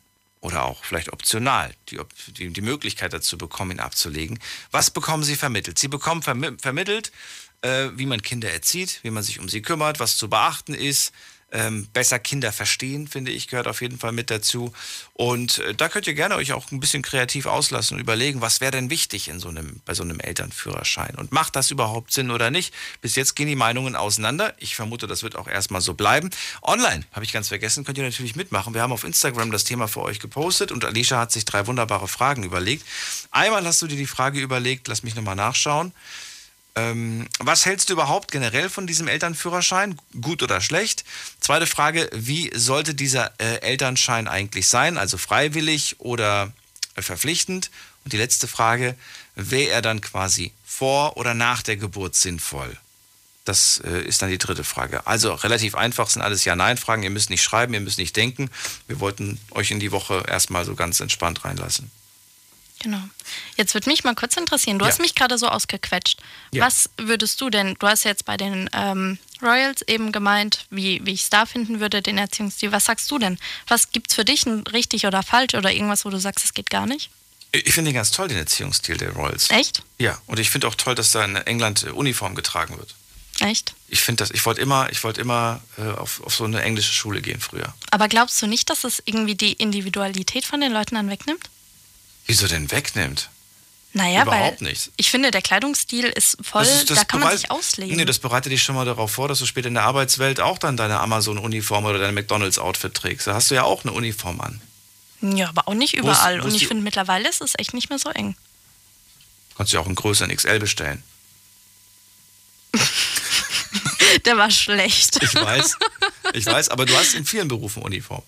Oder 0.40 0.64
auch 0.64 0.82
vielleicht 0.82 1.12
optional 1.12 1.74
die, 1.90 2.00
die, 2.38 2.48
die 2.48 2.60
Möglichkeit 2.62 3.12
dazu 3.12 3.36
bekommen, 3.36 3.72
ihn 3.72 3.80
abzulegen. 3.80 4.38
Was 4.70 4.90
bekommen 4.90 5.24
sie 5.24 5.36
vermittelt? 5.36 5.78
Sie 5.78 5.88
bekommen 5.88 6.22
vermi 6.22 6.52
vermittelt, 6.58 7.12
äh, 7.60 7.90
wie 7.96 8.06
man 8.06 8.22
Kinder 8.22 8.50
erzieht, 8.50 9.00
wie 9.02 9.10
man 9.10 9.22
sich 9.22 9.38
um 9.38 9.50
sie 9.50 9.60
kümmert, 9.60 10.00
was 10.00 10.16
zu 10.16 10.30
beachten 10.30 10.72
ist, 10.72 11.12
Ähm, 11.54 11.86
besser 11.92 12.18
Kinder 12.18 12.52
verstehen, 12.52 13.06
finde 13.06 13.30
ich, 13.30 13.46
gehört 13.46 13.68
auf 13.68 13.80
jeden 13.80 13.96
Fall 13.96 14.10
mit 14.10 14.28
dazu. 14.28 14.72
Und 15.12 15.58
äh, 15.60 15.72
da 15.72 15.88
könnt 15.88 16.08
ihr 16.08 16.14
gerne 16.14 16.34
euch 16.34 16.52
auch 16.52 16.72
ein 16.72 16.80
bisschen 16.80 17.02
kreativ 17.02 17.46
auslassen 17.46 17.94
und 17.94 18.00
überlegen, 18.00 18.40
was 18.40 18.60
wäre 18.60 18.72
denn 18.72 18.90
wichtig 18.90 19.28
in 19.28 19.38
so 19.38 19.50
einem, 19.50 19.80
bei 19.84 19.94
so 19.94 20.02
einem 20.02 20.18
Elternführerschein? 20.18 21.14
Und 21.14 21.30
macht 21.30 21.54
das 21.54 21.70
überhaupt 21.70 22.12
Sinn 22.12 22.32
oder 22.32 22.50
nicht? 22.50 22.74
Bis 23.00 23.14
jetzt 23.14 23.36
gehen 23.36 23.46
die 23.46 23.54
Meinungen 23.54 23.94
auseinander. 23.94 24.52
Ich 24.58 24.74
vermute, 24.74 25.06
das 25.06 25.22
wird 25.22 25.36
auch 25.36 25.46
erstmal 25.46 25.80
so 25.80 25.94
bleiben. 25.94 26.30
Online, 26.60 27.04
habe 27.12 27.24
ich 27.24 27.32
ganz 27.32 27.46
vergessen, 27.46 27.84
könnt 27.84 27.98
ihr 27.98 28.04
natürlich 28.04 28.34
mitmachen. 28.34 28.74
Wir 28.74 28.82
haben 28.82 28.92
auf 28.92 29.04
Instagram 29.04 29.52
das 29.52 29.62
Thema 29.62 29.86
für 29.86 30.02
euch 30.02 30.18
gepostet 30.18 30.72
und 30.72 30.84
Alicia 30.84 31.20
hat 31.20 31.30
sich 31.30 31.44
drei 31.44 31.68
wunderbare 31.68 32.08
Fragen 32.08 32.42
überlegt. 32.42 32.84
Einmal 33.30 33.64
hast 33.64 33.80
du 33.80 33.86
dir 33.86 33.96
die 33.96 34.06
Frage 34.06 34.40
überlegt, 34.40 34.88
lass 34.88 35.04
mich 35.04 35.14
nochmal 35.14 35.36
nachschauen. 35.36 35.92
Ähm, 36.76 37.28
was 37.38 37.66
hältst 37.66 37.88
du 37.88 37.92
überhaupt 37.92 38.32
generell 38.32 38.68
von 38.68 38.86
diesem 38.86 39.06
Elternführerschein? 39.06 39.96
Gut 40.20 40.42
oder 40.42 40.60
schlecht? 40.60 41.04
Zweite 41.40 41.66
Frage, 41.66 42.10
wie 42.12 42.50
sollte 42.54 42.94
dieser 42.94 43.32
äh, 43.38 43.60
Elternschein 43.60 44.26
eigentlich 44.26 44.68
sein? 44.68 44.98
Also 44.98 45.16
freiwillig 45.16 45.96
oder 46.00 46.52
äh, 46.96 47.02
verpflichtend? 47.02 47.70
Und 48.04 48.12
die 48.12 48.16
letzte 48.16 48.48
Frage, 48.48 48.96
wäre 49.36 49.70
er 49.70 49.82
dann 49.82 50.00
quasi 50.00 50.52
vor 50.64 51.16
oder 51.16 51.34
nach 51.34 51.62
der 51.62 51.76
Geburt 51.76 52.16
sinnvoll? 52.16 52.76
Das 53.44 53.80
äh, 53.84 54.02
ist 54.02 54.22
dann 54.22 54.30
die 54.30 54.38
dritte 54.38 54.64
Frage. 54.64 55.06
Also 55.06 55.32
relativ 55.34 55.76
einfach 55.76 56.08
sind 56.08 56.22
alles 56.22 56.44
Ja-Nein-Fragen. 56.44 57.02
Ihr 57.02 57.10
müsst 57.10 57.30
nicht 57.30 57.42
schreiben, 57.42 57.74
ihr 57.74 57.80
müsst 57.80 57.98
nicht 57.98 58.16
denken. 58.16 58.50
Wir 58.88 59.00
wollten 59.00 59.38
euch 59.50 59.70
in 59.70 59.80
die 59.80 59.92
Woche 59.92 60.24
erstmal 60.26 60.64
so 60.64 60.74
ganz 60.74 61.00
entspannt 61.00 61.44
reinlassen. 61.44 61.90
Genau. 62.80 63.00
Jetzt 63.56 63.72
würde 63.74 63.88
mich 63.88 64.04
mal 64.04 64.14
kurz 64.14 64.36
interessieren. 64.36 64.78
Du 64.78 64.84
Ja. 64.84 64.90
hast 64.90 65.00
mich 65.00 65.14
gerade 65.14 65.38
so 65.38 65.48
ausgequetscht. 65.48 66.18
Ja. 66.52 66.66
Was 66.66 66.90
würdest 66.98 67.40
du 67.40 67.48
denn? 67.48 67.74
Du 67.78 67.86
hast 67.86 68.04
jetzt 68.04 68.24
bei 68.26 68.36
den 68.36 68.68
ähm, 68.74 69.18
Royals 69.40 69.82
eben 69.82 70.12
gemeint, 70.12 70.66
wie, 70.70 71.00
wie 71.04 71.12
ich 71.12 71.22
es 71.22 71.30
da 71.30 71.46
finden 71.46 71.80
würde, 71.80 72.02
den 72.02 72.18
Erziehungsstil. 72.18 72.72
Was 72.72 72.84
sagst 72.84 73.10
du 73.10 73.18
denn? 73.18 73.38
Was 73.68 73.90
gibt 73.92 74.08
es 74.10 74.14
für 74.14 74.24
dich 74.24 74.44
richtig 74.72 75.06
oder 75.06 75.22
falsch 75.22 75.54
oder 75.54 75.72
irgendwas, 75.72 76.04
wo 76.04 76.10
du 76.10 76.18
sagst, 76.18 76.44
es 76.44 76.52
geht 76.52 76.68
gar 76.68 76.86
nicht? 76.86 77.10
Ich 77.52 77.72
finde 77.72 77.90
den 77.90 77.94
ganz 77.94 78.10
toll, 78.10 78.28
den 78.28 78.36
Erziehungsstil 78.36 78.96
der 78.96 79.12
Royals. 79.12 79.48
Echt? 79.50 79.82
Ja, 79.98 80.20
und 80.26 80.38
ich 80.40 80.50
finde 80.50 80.66
auch 80.68 80.74
toll, 80.74 80.94
dass 80.94 81.12
da 81.12 81.24
in 81.24 81.36
England 81.36 81.84
äh, 81.84 81.90
Uniform 81.90 82.34
getragen 82.34 82.76
wird. 82.76 82.94
Echt? 83.40 83.74
Ich 83.88 84.00
finde 84.00 84.22
das, 84.24 84.30
ich 84.30 84.44
wollte 84.44 84.60
immer, 84.60 84.90
ich 84.90 85.02
wollte 85.04 85.20
immer 85.20 85.62
äh, 85.78 85.82
auf, 85.82 86.20
auf 86.22 86.34
so 86.34 86.44
eine 86.44 86.62
englische 86.62 86.92
Schule 86.92 87.22
gehen 87.22 87.40
früher. 87.40 87.72
Aber 87.90 88.08
glaubst 88.08 88.40
du 88.42 88.46
nicht, 88.46 88.68
dass 88.70 88.84
es 88.84 89.02
irgendwie 89.06 89.34
die 89.36 89.52
Individualität 89.54 90.44
von 90.44 90.60
den 90.60 90.72
Leuten 90.72 90.96
dann 90.96 91.08
wegnimmt? 91.10 91.48
Wieso 92.26 92.46
denn 92.46 92.70
wegnimmt? 92.70 93.28
Naja, 93.96 94.22
Überhaupt 94.22 94.60
weil 94.60 94.68
nicht. 94.70 94.90
ich 94.96 95.10
finde, 95.10 95.30
der 95.30 95.40
Kleidungsstil 95.42 96.06
ist 96.06 96.36
voll, 96.42 96.64
Das 96.64 96.74
ist- 96.80 96.90
das 96.90 96.98
da 96.98 97.04
kann 97.04 97.20
man 97.20 97.36
sich 97.36 97.50
ausleben. 97.52 97.94
Nee, 97.96 98.04
das 98.04 98.18
bereitet 98.18 98.50
dich 98.50 98.62
schon 98.62 98.74
mal 98.74 98.84
darauf 98.84 99.12
vor, 99.12 99.28
dass 99.28 99.38
du 99.38 99.46
später 99.46 99.68
in 99.68 99.74
der 99.74 99.84
Arbeitswelt 99.84 100.40
auch 100.40 100.58
dann 100.58 100.76
deine 100.76 100.98
Amazon-Uniform 100.98 101.84
oder 101.84 101.98
deine 102.00 102.12
McDonalds-Outfit 102.12 102.92
trägst. 102.94 103.28
Da 103.28 103.34
hast 103.34 103.50
du 103.52 103.54
ja 103.54 103.62
auch 103.62 103.84
eine 103.84 103.92
Uniform 103.92 104.40
an. 104.40 104.60
ja, 105.20 105.48
aber 105.48 105.68
auch 105.68 105.74
nicht 105.74 105.94
überall. 105.94 106.40
wo 106.40 106.44
Und 106.46 106.48
ist 106.54 106.62
ich 106.62 106.66
finde, 106.66 106.82
mittlerweile 106.82 107.28
ist 107.28 107.40
es 107.40 107.52
echt 107.56 107.72
nicht 107.72 107.88
mehr 107.88 108.00
so 108.00 108.10
eng. 108.10 108.34
Kannst 109.56 109.72
du 109.72 109.76
ja 109.76 109.80
auch 109.82 109.86
einen 109.86 109.94
größeren 109.94 110.34
XL 110.34 110.58
bestellen. 110.58 111.04
Der 114.24 114.36
war 114.36 114.50
schlecht. 114.50 115.22
Ich 115.22 115.34
weiß, 115.34 115.76
ich 116.34 116.46
weiß, 116.46 116.68
aber 116.70 116.86
du 116.86 116.96
hast 116.96 117.14
in 117.14 117.24
vielen 117.24 117.48
Berufen 117.48 117.82
Uniform. 117.82 118.22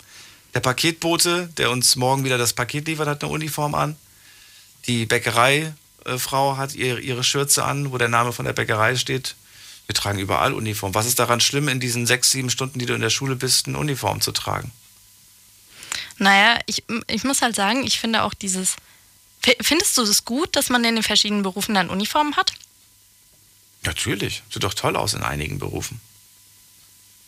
Der 0.57 0.61
Paketbote, 0.61 1.51
der 1.55 1.69
uns 1.69 1.95
morgen 1.97 2.23
wieder 2.23 2.39
das 2.39 2.53
Paket 2.53 2.87
liefert, 2.87 3.07
hat 3.07 3.23
eine 3.23 3.31
Uniform 3.31 3.75
an. 3.75 3.95
Die 4.87 5.05
Bäckereifrau 5.05 6.57
hat 6.57 6.73
ihr, 6.73 6.97
ihre 6.97 7.23
Schürze 7.23 7.63
an, 7.63 7.91
wo 7.91 7.99
der 7.99 8.07
Name 8.07 8.33
von 8.33 8.43
der 8.43 8.53
Bäckerei 8.53 8.95
steht. 8.95 9.35
Wir 9.85 9.93
tragen 9.93 10.17
überall 10.17 10.55
Uniform. 10.55 10.95
Was 10.95 11.05
ist 11.05 11.19
daran 11.19 11.41
schlimm, 11.41 11.67
in 11.67 11.79
diesen 11.79 12.07
sechs, 12.07 12.31
sieben 12.31 12.49
Stunden, 12.49 12.79
die 12.79 12.87
du 12.87 12.95
in 12.95 13.01
der 13.01 13.11
Schule 13.11 13.35
bist, 13.35 13.67
eine 13.67 13.77
Uniform 13.77 14.19
zu 14.19 14.31
tragen? 14.31 14.71
Naja, 16.17 16.59
ich, 16.65 16.83
ich 17.05 17.23
muss 17.23 17.43
halt 17.43 17.55
sagen, 17.55 17.85
ich 17.85 17.99
finde 17.99 18.23
auch 18.23 18.33
dieses. 18.33 18.77
Findest 19.61 19.95
du 19.95 20.01
es 20.01 20.25
gut, 20.25 20.55
dass 20.55 20.69
man 20.69 20.83
in 20.83 20.95
den 20.95 21.03
verschiedenen 21.03 21.43
Berufen 21.43 21.75
dann 21.75 21.91
Uniformen 21.91 22.35
hat? 22.35 22.51
Natürlich. 23.83 24.41
Sieht 24.49 24.63
doch 24.63 24.73
toll 24.73 24.95
aus 24.95 25.13
in 25.13 25.21
einigen 25.21 25.59
Berufen. 25.59 26.01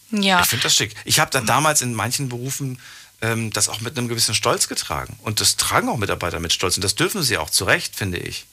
Ja. 0.10 0.42
Ich 0.42 0.48
finde 0.48 0.64
das 0.64 0.76
schick. 0.76 0.96
Ich 1.06 1.20
habe 1.20 1.30
dann 1.30 1.46
damals 1.46 1.84
in 1.84 1.94
manchen 1.94 2.30
Berufen 2.30 2.80
ähm, 3.22 3.52
das 3.52 3.70
auch 3.70 3.82
mit 3.82 3.98
einem 3.98 4.08
gewissen 4.08 4.36
Stolz 4.36 4.68
getragen. 4.68 5.18
Und 5.24 5.42
das 5.42 5.58
tragen 5.58 5.90
auch 5.90 5.98
Mitarbeiter 5.98 6.40
mit 6.40 6.54
Stolz. 6.54 6.78
Und 6.78 6.84
das 6.84 6.96
dürfen 6.96 7.24
sie 7.24 7.38
auch 7.38 7.50
zu 7.50 7.66
Recht, 7.66 7.96
finde 7.96 8.18
ich. 8.18 8.46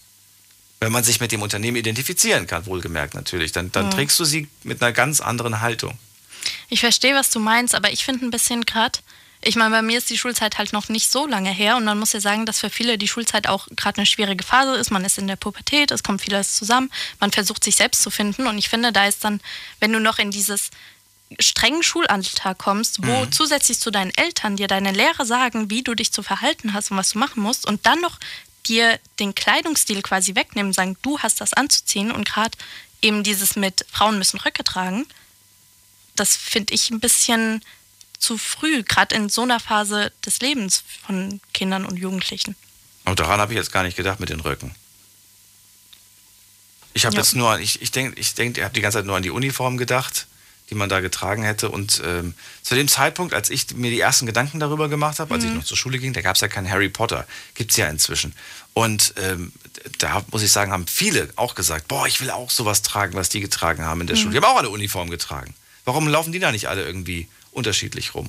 Wenn 0.80 0.92
man 0.92 1.04
sich 1.04 1.20
mit 1.20 1.32
dem 1.32 1.42
Unternehmen 1.42 1.76
identifizieren 1.76 2.46
kann, 2.46 2.66
wohlgemerkt 2.66 3.14
natürlich, 3.14 3.52
dann, 3.52 3.72
dann 3.72 3.90
trägst 3.90 4.18
du 4.20 4.24
sie 4.24 4.48
mit 4.62 4.82
einer 4.82 4.92
ganz 4.92 5.20
anderen 5.20 5.60
Haltung. 5.60 5.98
Ich 6.68 6.80
verstehe, 6.80 7.14
was 7.14 7.30
du 7.30 7.40
meinst, 7.40 7.74
aber 7.74 7.92
ich 7.92 8.04
finde 8.04 8.26
ein 8.26 8.30
bisschen 8.30 8.64
gerade. 8.66 8.98
Ich 9.42 9.56
meine, 9.56 9.70
bei 9.70 9.82
mir 9.82 9.98
ist 9.98 10.10
die 10.10 10.18
Schulzeit 10.18 10.58
halt 10.58 10.72
noch 10.72 10.88
nicht 10.88 11.10
so 11.10 11.26
lange 11.26 11.50
her 11.50 11.76
und 11.76 11.84
man 11.84 11.98
muss 11.98 12.12
ja 12.12 12.20
sagen, 12.20 12.46
dass 12.46 12.60
für 12.60 12.70
viele 12.70 12.98
die 12.98 13.08
Schulzeit 13.08 13.46
auch 13.48 13.68
gerade 13.76 13.98
eine 13.98 14.06
schwierige 14.06 14.42
Phase 14.42 14.74
ist. 14.76 14.90
Man 14.90 15.04
ist 15.04 15.18
in 15.18 15.28
der 15.28 15.36
Pubertät, 15.36 15.90
es 15.90 16.02
kommt 16.02 16.22
vieles 16.22 16.54
zusammen, 16.54 16.90
man 17.20 17.30
versucht 17.30 17.62
sich 17.62 17.76
selbst 17.76 18.02
zu 18.02 18.10
finden 18.10 18.46
und 18.46 18.58
ich 18.58 18.68
finde, 18.68 18.92
da 18.92 19.06
ist 19.06 19.24
dann, 19.24 19.40
wenn 19.78 19.92
du 19.92 20.00
noch 20.00 20.18
in 20.18 20.30
dieses 20.30 20.70
strengen 21.40 21.82
Schulalter 21.82 22.54
kommst, 22.54 23.04
wo 23.06 23.24
Mhm. 23.24 23.32
zusätzlich 23.32 23.80
zu 23.80 23.90
deinen 23.90 24.12
Eltern 24.16 24.56
dir 24.56 24.68
deine 24.68 24.92
Lehrer 24.92 25.26
sagen, 25.26 25.70
wie 25.70 25.82
du 25.82 25.94
dich 25.94 26.12
zu 26.12 26.22
verhalten 26.22 26.72
hast 26.72 26.90
und 26.90 26.96
was 26.96 27.10
du 27.10 27.18
machen 27.18 27.42
musst 27.42 27.66
und 27.66 27.84
dann 27.86 28.00
noch 28.00 28.18
dir 28.66 28.98
den 29.18 29.34
Kleidungsstil 29.34 30.02
quasi 30.02 30.34
wegnehmen, 30.34 30.72
sagen, 30.72 30.96
du 31.02 31.18
hast 31.20 31.40
das 31.40 31.52
anzuziehen 31.52 32.10
und 32.10 32.28
gerade 32.28 32.56
eben 33.02 33.22
dieses 33.22 33.56
mit 33.56 33.84
Frauen 33.90 34.18
müssen 34.18 34.38
Röcke 34.40 34.64
tragen, 34.64 35.06
das 36.14 36.34
finde 36.36 36.74
ich 36.74 36.90
ein 36.90 37.00
bisschen 37.00 37.62
zu 38.18 38.38
früh, 38.38 38.82
gerade 38.82 39.14
in 39.14 39.28
so 39.28 39.42
einer 39.42 39.60
Phase 39.60 40.10
des 40.24 40.38
Lebens 40.40 40.82
von 41.06 41.40
Kindern 41.52 41.84
und 41.84 41.96
Jugendlichen. 41.98 42.56
Und 43.04 43.20
daran 43.20 43.40
habe 43.40 43.52
ich 43.52 43.56
jetzt 43.58 43.70
gar 43.72 43.82
nicht 43.82 43.96
gedacht 43.96 44.18
mit 44.20 44.30
den 44.30 44.40
Röcken. 44.40 44.74
Ich 46.94 47.04
habe 47.04 47.14
Ja. 47.14 47.20
jetzt 47.22 47.34
nur, 47.36 47.58
ich, 47.58 47.82
ich 47.82 47.90
denke, 47.90 48.18
ich, 48.18 48.34
denk, 48.34 48.56
ich 48.56 48.64
habe 48.64 48.72
die 48.74 48.80
ganze 48.80 48.98
Zeit 48.98 49.04
nur 49.06 49.16
an 49.16 49.22
die 49.22 49.30
Uniform 49.30 49.76
gedacht, 49.76 50.26
die 50.70 50.74
man 50.74 50.88
da 50.88 51.00
getragen 51.00 51.42
hätte. 51.42 51.70
Und 51.70 52.02
ähm, 52.04 52.34
zu 52.62 52.74
dem 52.74 52.88
Zeitpunkt, 52.88 53.34
als 53.34 53.50
ich 53.50 53.74
mir 53.76 53.90
die 53.90 54.00
ersten 54.00 54.26
Gedanken 54.26 54.58
darüber 54.58 54.88
gemacht 54.88 55.18
habe, 55.18 55.34
als 55.34 55.44
ich 55.44 55.50
noch 55.52 55.64
zur 55.64 55.76
Schule 55.76 55.98
ging, 55.98 56.12
da 56.12 56.22
gab 56.22 56.34
es 56.34 56.40
ja 56.40 56.48
keinen 56.48 56.68
Harry 56.68 56.88
Potter. 56.88 57.26
Gibt 57.54 57.70
es 57.70 57.76
ja 57.76 57.88
inzwischen. 57.88 58.34
Und 58.74 59.14
ähm, 59.16 59.52
da 59.98 60.24
muss 60.32 60.42
ich 60.42 60.50
sagen, 60.50 60.72
haben 60.72 60.86
viele 60.86 61.28
auch 61.36 61.54
gesagt, 61.54 61.88
boah, 61.88 62.06
ich 62.06 62.20
will 62.20 62.30
auch 62.30 62.50
sowas 62.50 62.82
tragen, 62.82 63.14
was 63.14 63.28
die 63.28 63.40
getragen 63.40 63.84
haben 63.84 64.00
in 64.00 64.06
der 64.06 64.16
Schule. 64.16 64.32
Die 64.32 64.36
haben 64.36 64.44
auch 64.44 64.58
alle 64.58 64.70
Uniform 64.70 65.08
getragen. 65.10 65.54
Warum 65.84 66.08
laufen 66.08 66.32
die 66.32 66.40
da 66.40 66.50
nicht 66.50 66.68
alle 66.68 66.84
irgendwie 66.84 67.28
unterschiedlich 67.52 68.14
rum? 68.14 68.28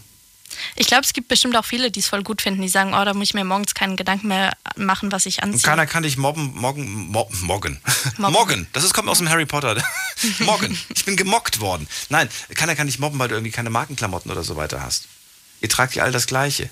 Ich 0.76 0.88
glaube, 0.88 1.04
es 1.04 1.14
gibt 1.14 1.28
bestimmt 1.28 1.56
auch 1.56 1.66
viele, 1.66 1.92
die 1.92 2.00
es 2.00 2.08
voll 2.08 2.24
gut 2.24 2.42
finden, 2.42 2.62
die 2.62 2.70
sagen, 2.70 2.94
oh, 2.94 3.04
da 3.06 3.14
muss 3.14 3.30
ich 3.30 3.34
mir 3.34 3.44
morgens 3.44 3.74
keinen 3.76 3.96
Gedanken 3.96 4.28
mehr 4.30 4.54
machen, 4.76 5.12
was 5.12 5.26
ich 5.26 5.38
Und 5.38 5.46
anziehe. 5.54 5.62
keiner 5.70 5.86
kann 5.86 6.04
dich 6.04 6.18
mobben, 6.18 6.54
moggen. 6.56 6.88
Mobben. 7.12 7.80
Moggen. 8.18 8.68
Das 8.74 8.84
ist, 8.84 8.94
kommt 8.94 9.10
aus 9.10 9.18
dem 9.20 9.30
Harry 9.30 9.46
Potter. 9.46 9.82
moggen. 10.40 10.78
Ich 10.96 11.06
bin 11.06 11.16
gemockt 11.18 11.60
worden. 11.60 11.88
Nein, 12.10 12.30
keiner 12.56 12.76
kann 12.76 12.88
dich 12.88 13.00
mobben, 13.00 13.20
weil 13.20 13.28
du 13.28 13.36
irgendwie 13.36 13.52
keine 13.52 13.70
Markenklamotten 13.70 14.32
oder 14.32 14.44
so 14.44 14.56
weiter 14.56 14.82
hast. 14.82 15.08
Ihr 15.62 15.70
tragt 15.70 15.96
ja 15.96 16.04
all 16.04 16.12
das 16.12 16.28
Gleiche. 16.28 16.70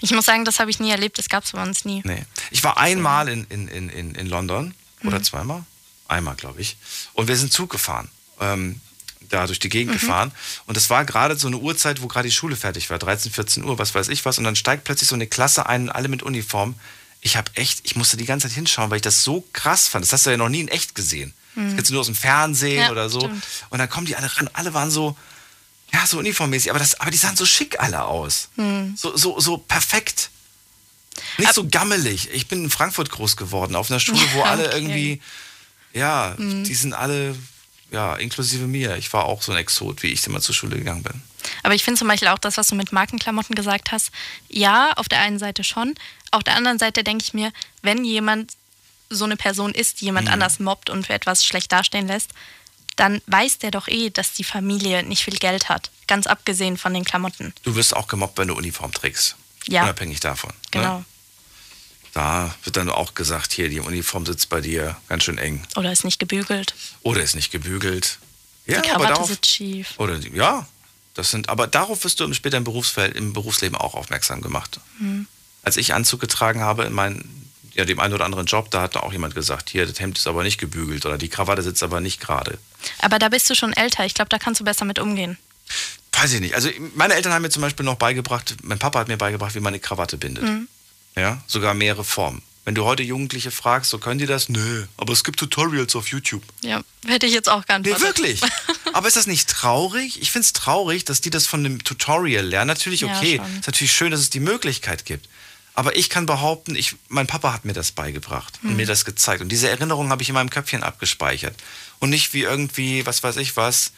Ich 0.00 0.10
muss 0.10 0.24
sagen, 0.26 0.44
das 0.44 0.58
habe 0.58 0.70
ich 0.70 0.80
nie 0.80 0.90
erlebt, 0.90 1.16
das 1.18 1.28
gab 1.28 1.44
es 1.44 1.52
bei 1.52 1.62
uns 1.62 1.84
nie. 1.84 2.02
Nee. 2.04 2.24
Ich 2.50 2.64
war 2.64 2.76
einmal 2.78 3.28
in, 3.28 3.44
in, 3.44 3.68
in, 3.68 4.14
in, 4.14 4.26
London. 4.26 4.74
Oder 5.04 5.18
Mhm. 5.20 5.24
zweimal? 5.24 5.64
Einmal, 6.08 6.34
glaube 6.34 6.60
ich. 6.60 6.76
Und 7.14 7.28
wir 7.28 7.36
sind 7.36 7.52
Zug 7.52 7.70
gefahren. 7.70 8.10
Ähm, 8.40 8.80
da 9.28 9.46
durch 9.46 9.58
die 9.58 9.68
Mhm. 9.68 9.72
Gegend 9.72 9.92
gefahren. 10.00 10.32
Und 10.66 10.76
es 10.76 10.90
war 10.90 11.04
gerade 11.04 11.36
so 11.36 11.46
eine 11.48 11.58
Uhrzeit, 11.58 12.02
wo 12.02 12.08
gerade 12.08 12.28
die 12.28 12.34
Schule 12.34 12.56
fertig 12.56 12.90
war. 12.90 12.98
13, 12.98 13.32
14 13.32 13.64
Uhr, 13.64 13.78
was 13.78 13.94
weiß 13.94 14.08
ich 14.08 14.24
was. 14.24 14.38
Und 14.38 14.44
dann 14.44 14.56
steigt 14.56 14.84
plötzlich 14.84 15.08
so 15.08 15.14
eine 15.14 15.26
Klasse 15.26 15.66
ein, 15.66 15.88
alle 15.90 16.08
mit 16.08 16.22
Uniform. 16.22 16.74
Ich 17.20 17.36
habe 17.36 17.50
echt, 17.54 17.80
ich 17.84 17.94
musste 17.96 18.16
die 18.16 18.24
ganze 18.24 18.48
Zeit 18.48 18.54
hinschauen, 18.56 18.90
weil 18.90 18.96
ich 18.96 19.02
das 19.02 19.22
so 19.24 19.44
krass 19.52 19.88
fand. 19.88 20.04
Das 20.04 20.12
hast 20.12 20.26
du 20.26 20.30
ja 20.30 20.36
noch 20.36 20.48
nie 20.48 20.60
in 20.60 20.68
echt 20.68 20.94
gesehen. 20.94 21.32
Das 21.54 21.74
kennst 21.74 21.90
du 21.90 21.94
nur 21.94 22.00
aus 22.00 22.06
dem 22.06 22.14
Fernsehen 22.16 22.76
Mhm. 22.76 22.80
Ja, 22.82 22.90
oder 22.90 23.08
so. 23.10 23.20
stimmt. 23.20 23.44
Und 23.70 23.78
dann 23.78 23.88
kommen 23.88 24.06
die 24.06 24.16
alle 24.16 24.34
ran. 24.36 24.48
Alle 24.54 24.72
waren 24.74 24.90
so, 24.90 25.16
ja, 25.92 26.06
so 26.06 26.18
uniformmäßig. 26.18 26.70
Aber, 26.70 26.78
das, 26.78 26.98
aber 26.98 27.10
die 27.10 27.18
sahen 27.18 27.36
so 27.36 27.44
schick 27.46 27.78
alle 27.78 28.04
aus. 28.04 28.48
Mhm. 28.56 28.94
So, 28.96 29.16
so, 29.16 29.38
so 29.38 29.58
perfekt. 29.58 30.30
Nicht 31.36 31.52
so 31.52 31.68
gammelig. 31.68 32.30
Ich 32.32 32.48
bin 32.48 32.64
in 32.64 32.70
Frankfurt 32.70 33.10
groß 33.10 33.36
geworden, 33.36 33.76
auf 33.76 33.90
einer 33.90 34.00
Schule, 34.00 34.20
wo 34.32 34.42
alle 34.42 34.68
okay. 34.68 34.80
Mhm. 34.80 34.86
irgendwie, 34.86 35.20
ja, 35.92 36.34
die 36.38 36.74
sind 36.74 36.94
alle, 36.94 37.36
ja, 37.92 38.16
inklusive 38.16 38.66
mir. 38.66 38.96
Ich 38.96 39.12
war 39.12 39.24
auch 39.26 39.42
so 39.42 39.52
ein 39.52 39.58
Exot, 39.58 40.02
wie 40.02 40.08
ich 40.08 40.26
immer 40.26 40.40
zur 40.40 40.54
Schule 40.54 40.76
gegangen 40.76 41.02
bin. 41.02 41.22
Aber 41.62 41.74
ich 41.74 41.84
finde 41.84 41.98
zum 41.98 42.08
Beispiel 42.08 42.28
auch 42.28 42.38
das, 42.38 42.56
was 42.56 42.68
du 42.68 42.74
mit 42.74 42.92
Markenklamotten 42.92 43.54
gesagt 43.54 43.92
hast. 43.92 44.10
Ja, 44.48 44.92
auf 44.96 45.08
der 45.08 45.20
einen 45.20 45.38
Seite 45.38 45.64
schon. 45.64 45.94
Auf 46.30 46.42
der 46.42 46.56
anderen 46.56 46.78
Seite 46.78 47.04
denke 47.04 47.24
ich 47.24 47.34
mir, 47.34 47.52
wenn 47.82 48.04
jemand 48.04 48.52
so 49.10 49.24
eine 49.24 49.36
Person 49.36 49.72
ist, 49.74 50.00
die 50.00 50.04
Mhm. 50.04 50.08
jemand 50.08 50.30
anders 50.30 50.58
mobbt 50.58 50.88
und 50.88 51.06
für 51.06 51.12
etwas 51.12 51.44
schlecht 51.44 51.70
dastehen 51.72 52.06
lässt, 52.06 52.30
dann 52.96 53.20
weiß 53.26 53.58
der 53.58 53.70
doch 53.70 53.88
eh, 53.88 54.10
dass 54.10 54.32
die 54.32 54.44
Familie 54.44 55.02
nicht 55.02 55.24
viel 55.24 55.36
Geld 55.38 55.68
hat. 55.68 55.90
Ganz 56.06 56.26
abgesehen 56.26 56.76
von 56.76 56.94
den 56.94 57.04
Klamotten. 57.04 57.52
Du 57.62 57.74
wirst 57.74 57.94
auch 57.96 58.06
gemobbt, 58.06 58.38
wenn 58.38 58.48
du 58.48 58.54
Uniform 58.54 58.92
trägst. 58.92 59.36
Ja. 59.66 59.82
Unabhängig 59.84 60.20
davon. 60.20 60.52
Genau. 60.70 60.98
Ne? 60.98 61.04
Da 62.14 62.54
wird 62.64 62.76
dann 62.76 62.90
auch 62.90 63.14
gesagt, 63.14 63.52
hier, 63.52 63.68
die 63.70 63.80
Uniform 63.80 64.26
sitzt 64.26 64.48
bei 64.50 64.60
dir 64.60 64.96
ganz 65.08 65.24
schön 65.24 65.38
eng. 65.38 65.64
Oder 65.76 65.92
ist 65.92 66.04
nicht 66.04 66.18
gebügelt. 66.18 66.74
Oder 67.02 67.22
ist 67.22 67.34
nicht 67.34 67.50
gebügelt. 67.50 68.18
Ja, 68.66 68.80
die 68.80 68.90
aber 68.90 68.98
Krawatte 68.98 69.14
darauf, 69.14 69.28
sitzt 69.28 69.46
schief. 69.46 69.94
Oder, 69.96 70.18
ja, 70.18 70.66
Das 71.14 71.30
sind, 71.30 71.48
aber 71.48 71.66
darauf 71.66 72.04
wirst 72.04 72.20
du 72.20 72.32
später 72.34 72.58
im, 72.58 72.64
Berufsfeld, 72.64 73.16
im 73.16 73.32
Berufsleben 73.32 73.76
auch 73.76 73.94
aufmerksam 73.94 74.40
gemacht. 74.42 74.80
Mhm. 74.98 75.26
Als 75.62 75.76
ich 75.76 75.94
Anzug 75.94 76.20
getragen 76.20 76.60
habe 76.60 76.84
in 76.84 76.92
meinem, 76.92 77.24
ja, 77.74 77.84
dem 77.84 77.98
einen 77.98 78.12
oder 78.12 78.24
anderen 78.24 78.46
Job, 78.46 78.70
da 78.70 78.82
hat 78.82 78.96
auch 78.96 79.12
jemand 79.12 79.34
gesagt, 79.34 79.70
hier, 79.70 79.86
das 79.86 79.98
Hemd 79.98 80.18
ist 80.18 80.26
aber 80.26 80.42
nicht 80.42 80.58
gebügelt 80.58 81.06
oder 81.06 81.16
die 81.18 81.28
Krawatte 81.28 81.62
sitzt 81.62 81.82
aber 81.82 82.00
nicht 82.00 82.20
gerade. 82.20 82.58
Aber 82.98 83.18
da 83.18 83.30
bist 83.30 83.48
du 83.48 83.54
schon 83.54 83.72
älter. 83.72 84.04
Ich 84.04 84.14
glaube, 84.14 84.28
da 84.28 84.38
kannst 84.38 84.60
du 84.60 84.64
besser 84.64 84.84
mit 84.84 84.98
umgehen. 84.98 85.38
Weiß 86.12 86.32
ich 86.34 86.40
nicht. 86.40 86.54
Also 86.54 86.68
meine 86.94 87.14
Eltern 87.14 87.32
haben 87.32 87.42
mir 87.42 87.50
zum 87.50 87.62
Beispiel 87.62 87.84
noch 87.86 87.96
beigebracht, 87.96 88.56
mein 88.62 88.78
Papa 88.78 89.00
hat 89.00 89.08
mir 89.08 89.16
beigebracht, 89.16 89.54
wie 89.54 89.60
man 89.60 89.72
eine 89.72 89.80
Krawatte 89.80 90.18
bindet. 90.18 90.44
Mhm. 90.44 90.68
Ja, 91.16 91.42
sogar 91.46 91.74
mehrere 91.74 92.04
Formen. 92.04 92.42
Wenn 92.64 92.74
du 92.76 92.84
heute 92.84 93.02
Jugendliche 93.02 93.50
fragst, 93.50 93.90
so 93.90 93.98
können 93.98 94.18
die 94.20 94.26
das? 94.26 94.48
Nö, 94.48 94.86
aber 94.96 95.12
es 95.12 95.24
gibt 95.24 95.38
Tutorials 95.40 95.96
auf 95.96 96.08
YouTube. 96.08 96.44
Ja, 96.62 96.80
hätte 97.06 97.26
ich 97.26 97.32
jetzt 97.32 97.48
auch 97.48 97.60
Nee, 97.60 97.64
geantwortet. 97.66 98.02
wirklich. 98.02 98.40
Aber 98.94 99.08
ist 99.08 99.16
das 99.16 99.26
nicht 99.26 99.48
traurig? 99.48 100.20
Ich 100.20 100.30
finde 100.30 100.44
es 100.44 100.52
traurig, 100.52 101.04
dass 101.06 101.20
die 101.22 101.30
das 101.30 101.46
von 101.46 101.60
einem 101.60 101.82
Tutorial 101.82 102.44
lernen. 102.44 102.68
Natürlich 102.68 103.00
Ja, 103.00 103.16
okay, 103.16 103.38
schon. 103.38 103.58
ist 103.58 103.66
natürlich 103.66 103.92
schön, 103.92 104.10
dass 104.12 104.20
es 104.20 104.28
die 104.30 104.38
Möglichkeit 104.38 105.06
gibt. 105.06 105.28
Aber 105.74 105.96
ich 105.96 106.08
kann 106.10 106.26
behaupten, 106.26 106.76
ich, 106.76 106.94
mein 107.08 107.26
Papa 107.26 107.52
hat 107.54 107.64
mir 107.64 107.72
das 107.72 107.90
beigebracht 107.92 108.58
Hm. 108.60 108.70
und 108.70 108.76
mir 108.76 108.86
das 108.86 109.04
gezeigt. 109.06 109.40
Und 109.42 109.48
diese 109.48 109.68
Erinnerung 109.70 110.10
habe 110.10 110.22
ich 110.22 110.28
in 110.28 110.34
meinem 110.34 110.50
Köpfchen 110.50 110.82
abgespeichert. 110.84 111.56
Und 112.00 112.10
nicht 112.10 112.32
wie 112.34 112.42
irgendwie, 112.42 113.04
was 113.06 113.22
weiß 113.22 113.38
ich 113.38 113.56
was, 113.56 113.92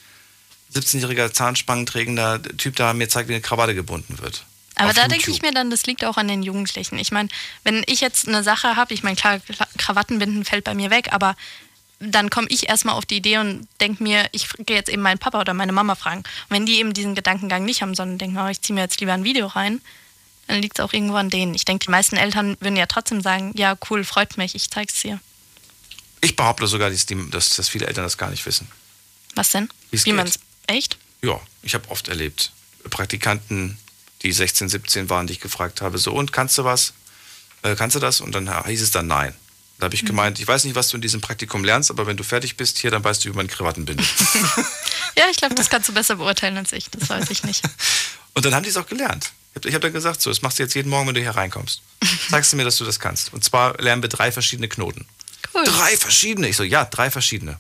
17-jähriger 0.75 1.33
zahnspangenträgender 1.33 2.41
Typ 2.57 2.77
da 2.77 2.95
mir 2.95 3.09
zeigt, 3.09 3.29
wie 3.29 3.35
eine 3.35 3.43
Krawatte 3.43 3.75
gebunden 3.75 4.19
wird. 4.21 4.47
Aber 4.77 4.93
da 4.93 5.07
denke 5.09 5.31
ich 5.31 5.43
mir 5.43 5.53
dann, 5.53 5.71
das 5.71 5.85
liegt 5.87 6.05
auch 6.05 6.17
an 6.17 6.29
den 6.29 6.43
Jugendlichen. 6.43 6.99
Ich 6.99 7.13
meine, 7.13 7.29
wenn 7.63 7.83
ich 7.87 8.01
jetzt 8.01 8.27
eine 8.27 8.43
Sache 8.43 8.77
habe, 8.77 8.93
ich 8.95 9.03
meine, 9.03 9.17
klar, 9.17 9.37
Kla- 9.37 9.69
Krawattenbinden 9.79 10.45
fällt 10.45 10.65
bei 10.65 10.75
mir 10.75 10.91
weg, 10.91 11.13
aber 11.13 11.37
dann 12.01 12.29
komme 12.29 12.49
ich 12.51 12.69
erstmal 12.69 12.97
auf 12.97 13.07
die 13.07 13.17
Idee 13.17 13.39
und 13.39 13.69
denke 13.81 14.03
mir, 14.03 14.29
ich 14.33 14.49
gehe 14.59 14.77
jetzt 14.77 14.89
eben 14.91 15.01
meinen 15.03 15.19
Papa 15.19 15.41
oder 15.41 15.55
meine 15.55 15.73
Mama 15.73 15.95
fragen. 15.95 16.19
Und 16.21 16.27
wenn 16.51 16.67
die 16.67 16.79
eben 16.81 16.93
diesen 16.93 17.15
Gedankengang 17.15 17.65
nicht 17.65 17.83
haben, 17.83 17.95
sondern 17.95 18.19
denken, 18.19 18.37
oh, 18.39 18.49
ich 18.49 18.61
ziehe 18.63 18.75
mir 18.75 18.83
jetzt 18.83 19.01
lieber 19.01 19.13
ein 19.13 19.25
Video 19.25 19.47
rein, 19.47 19.81
dann 20.49 20.61
liegt 20.61 20.79
es 20.79 20.85
auch 20.85 20.93
irgendwo 20.93 21.15
an 21.17 21.31
denen. 21.31 21.55
Ich 21.55 21.65
denke, 21.65 21.87
die 21.87 21.91
meisten 21.91 22.17
Eltern 22.17 22.57
würden 22.61 22.77
ja 22.77 22.87
trotzdem 22.87 23.23
sagen, 23.23 23.53
ja, 23.57 23.77
cool, 23.89 24.05
freut 24.05 24.37
mich, 24.37 24.55
ich 24.55 24.71
zeig's 24.71 25.01
dir. 25.01 25.21
Ich 26.21 26.37
behaupte 26.37 26.67
sogar, 26.67 26.91
dass, 26.91 27.07
dass, 27.07 27.51
dass 27.51 27.69
viele 27.69 27.87
Eltern 27.87 28.05
das 28.05 28.19
gar 28.19 28.31
nicht 28.31 28.45
wissen. 28.45 28.69
Was 29.37 29.51
denn? 29.53 29.69
Wie's 29.91 30.05
Wie 30.05 30.11
geht. 30.11 30.17
man's 30.17 30.39
echt? 30.67 30.99
Ja, 31.23 31.41
ich 31.63 31.75
habe 31.75 31.89
oft 31.91 32.09
erlebt. 32.09 32.51
Praktikanten, 32.91 33.79
die 34.25 34.33
16, 34.33 34.69
17 34.69 35.11
waren, 35.11 35.27
die 35.27 35.35
ich 35.35 35.41
gefragt 35.41 35.81
habe, 35.81 35.99
so, 35.99 36.13
und 36.13 36.33
kannst 36.33 36.59
du 36.59 36.65
was? 36.65 36.95
Äh, 37.63 37.77
kannst 37.77 37.95
du 37.95 38.01
das? 38.01 38.21
Und 38.21 38.35
dann 38.35 38.67
hieß 38.67 38.83
es 38.83 38.91
dann 38.91 39.07
nein. 39.07 39.35
Da 39.79 39.87
habe 39.87 39.95
ich 39.95 40.05
gemeint, 40.05 40.39
ich 40.39 40.47
weiß 40.47 40.65
nicht, 40.65 40.77
was 40.77 40.89
du 40.89 40.97
in 40.97 41.03
diesem 41.03 41.21
Praktikum 41.21 41.65
lernst, 41.65 41.91
aber 41.91 42.07
wenn 42.07 42.17
du 42.17 42.23
fertig 42.23 42.57
bist, 42.57 42.79
hier, 42.79 42.91
dann 42.91 43.03
weißt 43.03 43.25
du, 43.25 43.31
wie 43.31 43.37
man 43.37 43.47
Krawatten 43.47 43.85
bindet. 43.85 44.07
Ja, 45.17 45.27
ich 45.31 45.37
glaube, 45.37 45.55
das 45.55 45.71
kannst 45.71 45.89
du 45.89 45.93
besser 45.93 46.17
beurteilen 46.17 46.57
als 46.57 46.73
ich. 46.73 46.91
Das 46.91 47.09
weiß 47.09 47.31
ich 47.31 47.45
nicht. 47.45 47.63
und 48.35 48.45
dann 48.45 48.53
haben 48.53 48.65
die 48.65 48.69
es 48.69 48.77
auch 48.77 48.89
gelernt. 48.89 49.31
Ich 49.55 49.67
habe 49.67 49.75
hab 49.75 49.83
dann 49.83 49.93
gesagt, 49.93 50.21
so, 50.21 50.29
das 50.29 50.43
machst 50.43 50.59
du 50.59 50.65
jetzt 50.65 50.75
jeden 50.75 50.91
Morgen, 50.91 51.07
wenn 51.07 51.15
du 51.15 51.21
hier 51.21 51.31
reinkommst. 51.31 51.83
Zeigst 52.31 52.53
du 52.53 52.57
mir, 52.57 52.65
dass 52.65 52.79
du 52.79 52.85
das 52.85 52.99
kannst. 52.99 53.33
Und 53.33 53.45
zwar 53.45 53.81
lernen 53.81 54.03
wir 54.03 54.09
drei 54.09 54.33
verschiedene 54.33 54.67
Knoten. 54.67 55.07
Cool. 55.55 55.63
Drei 55.65 55.97
verschiedene? 55.97 56.49
Ich 56.49 56.57
so, 56.57 56.65
ja, 56.65 56.85
drei 56.85 57.13
verschiedene. 57.13 57.59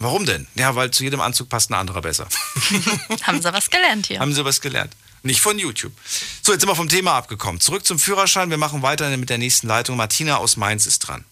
Warum 0.00 0.26
denn? 0.26 0.48
Ja, 0.56 0.74
weil 0.74 0.90
zu 0.90 1.04
jedem 1.04 1.20
Anzug 1.20 1.48
passt 1.48 1.70
ein 1.70 1.74
anderer 1.74 2.02
besser. 2.02 2.26
Haben 3.22 3.40
sie 3.40 3.52
was 3.52 3.70
gelernt 3.70 4.06
hier. 4.08 4.18
Haben 4.18 4.34
Sie 4.34 4.44
was 4.44 4.60
gelernt? 4.60 4.92
Nicht 5.26 5.40
von 5.40 5.58
YouTube. 5.58 5.92
So, 6.40 6.52
jetzt 6.52 6.60
sind 6.60 6.70
wir 6.70 6.76
vom 6.76 6.88
Thema 6.88 7.16
abgekommen. 7.16 7.60
Zurück 7.60 7.84
zum 7.84 7.98
Führerschein. 7.98 8.48
Wir 8.50 8.58
machen 8.58 8.82
weiter 8.82 9.14
mit 9.16 9.28
der 9.28 9.38
nächsten 9.38 9.66
Leitung. 9.66 9.96
Martina 9.96 10.36
aus 10.36 10.56
Mainz 10.56 10.86
ist 10.86 11.00
dran. 11.00 11.24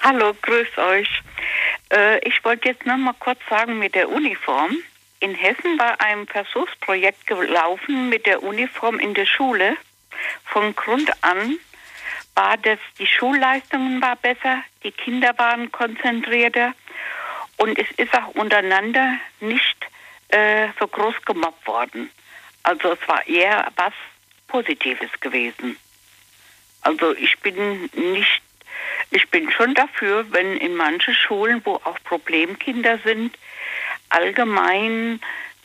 Hallo, 0.00 0.32
grüß 0.40 0.78
euch. 0.78 1.08
Äh, 1.92 2.18
ich 2.28 2.44
wollte 2.44 2.68
jetzt 2.68 2.86
noch 2.86 2.96
mal 2.96 3.14
kurz 3.18 3.40
sagen 3.50 3.80
mit 3.80 3.96
der 3.96 4.08
Uniform. 4.08 4.76
In 5.18 5.34
Hessen 5.34 5.76
war 5.76 6.00
ein 6.00 6.28
Versuchsprojekt 6.28 7.26
gelaufen 7.26 8.10
mit 8.10 8.26
der 8.26 8.44
Uniform 8.44 9.00
in 9.00 9.12
der 9.14 9.26
Schule. 9.26 9.76
Von 10.44 10.76
Grund 10.76 11.10
an 11.22 11.58
war 12.36 12.56
das, 12.58 12.78
die 13.00 13.08
Schulleistungen 13.08 14.00
war 14.02 14.14
besser, 14.16 14.62
die 14.84 14.92
Kinder 14.92 15.36
waren 15.36 15.72
konzentrierter 15.72 16.74
und 17.56 17.76
es 17.76 17.90
ist 17.96 18.14
auch 18.14 18.28
untereinander 18.34 19.18
nicht 19.40 19.76
äh, 20.28 20.68
so 20.78 20.86
groß 20.86 21.14
gemobbt 21.24 21.66
worden. 21.66 22.10
Also 22.64 22.92
es 22.92 23.08
war 23.08 23.26
eher 23.26 23.70
was 23.76 23.92
Positives 24.48 25.10
gewesen. 25.20 25.76
Also 26.80 27.14
ich 27.14 27.38
bin 27.38 27.88
nicht, 27.94 28.42
ich 29.10 29.28
bin 29.30 29.50
schon 29.50 29.74
dafür, 29.74 30.26
wenn 30.32 30.56
in 30.56 30.74
manchen 30.74 31.14
Schulen, 31.14 31.60
wo 31.64 31.76
auch 31.76 31.98
Problemkinder 32.04 32.98
sind, 33.04 33.36
allgemein 34.08 35.20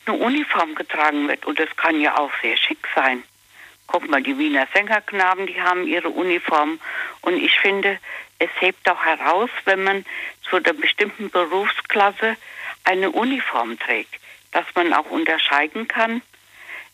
eine 0.06 0.18
Uniform 0.18 0.76
getragen 0.76 1.28
wird. 1.28 1.46
Und 1.46 1.60
das 1.60 1.70
kann 1.76 2.00
ja 2.00 2.18
auch 2.18 2.32
sehr 2.42 2.58
schick 2.58 2.88
sein. 2.96 3.24
Guck 3.88 4.08
mal, 4.08 4.22
die 4.22 4.38
Wiener 4.38 4.68
Sängerknaben, 4.74 5.48
die 5.48 5.62
haben 5.62 5.88
ihre 5.88 6.10
Uniform. 6.10 6.80
Und 7.22 7.42
ich 7.42 7.58
finde, 7.60 8.00
es 8.40 8.50
hebt 8.60 8.90
auch 8.90 9.04
heraus, 9.04 9.50
wenn 9.66 9.84
man 9.84 10.06
zu 10.50 10.58
einer 10.58 10.74
bestimmten 10.74 11.30
Berufsklasse 11.30 12.38
eine 12.84 13.12
Uniform 13.12 13.80
trägt, 13.80 14.16
dass 14.52 14.66
man 14.76 14.94
auch 14.94 15.10
unterscheiden 15.10 15.88
kann, 15.88 16.22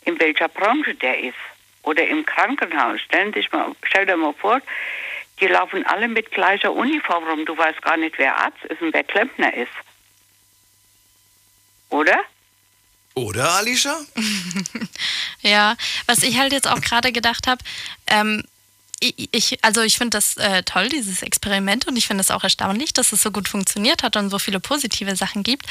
in 0.06 0.18
welcher 0.18 0.48
Branche 0.48 0.94
der 0.94 1.20
ist. 1.20 1.34
Oder 1.82 2.06
im 2.06 2.24
Krankenhaus. 2.24 3.00
Stellen 3.02 3.32
sich 3.32 3.52
mal, 3.52 3.72
stell 3.84 4.06
dir 4.06 4.16
mal 4.16 4.34
vor, 4.34 4.60
die 5.40 5.46
laufen 5.46 5.86
alle 5.86 6.08
mit 6.08 6.30
gleicher 6.32 6.72
Uniform 6.72 7.24
rum. 7.24 7.44
Du 7.44 7.56
weißt 7.56 7.82
gar 7.82 7.96
nicht, 7.96 8.18
wer 8.18 8.36
Arzt 8.36 8.64
ist 8.64 8.80
und 8.80 8.94
wer 8.94 9.04
Klempner 9.04 9.52
ist. 9.54 9.70
Oder? 11.90 12.18
Oder, 13.14 13.50
Alicia? 13.52 13.98
Ja, 15.42 15.76
was 16.06 16.24
ich 16.24 16.38
halt 16.38 16.52
jetzt 16.52 16.66
auch 16.66 16.80
gerade 16.80 17.12
gedacht 17.12 17.46
habe, 17.46 17.62
ähm, 18.08 18.42
ich, 19.00 19.58
also 19.62 19.82
ich 19.82 19.98
finde 19.98 20.16
das 20.16 20.36
äh, 20.38 20.62
toll, 20.62 20.88
dieses 20.88 21.22
Experiment, 21.22 21.86
und 21.86 21.96
ich 21.96 22.06
finde 22.06 22.22
es 22.22 22.30
auch 22.30 22.44
erstaunlich, 22.44 22.92
dass 22.94 23.12
es 23.12 23.22
so 23.22 23.30
gut 23.30 23.48
funktioniert 23.48 24.02
hat 24.02 24.16
und 24.16 24.30
so 24.30 24.38
viele 24.38 24.58
positive 24.58 25.16
Sachen 25.16 25.42
gibt. 25.42 25.66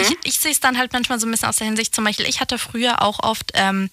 Ich, 0.00 0.16
ich 0.24 0.38
sehe 0.38 0.52
es 0.52 0.60
dann 0.60 0.78
halt 0.78 0.92
manchmal 0.92 1.18
so 1.18 1.26
ein 1.26 1.30
bisschen 1.30 1.48
aus 1.48 1.56
der 1.56 1.66
Hinsicht, 1.66 1.94
zum 1.94 2.04
Beispiel, 2.04 2.26
ich 2.26 2.40
hatte 2.40 2.58
früher 2.58 3.02
auch 3.02 3.20
oft 3.20 3.50
ähm, 3.54 3.90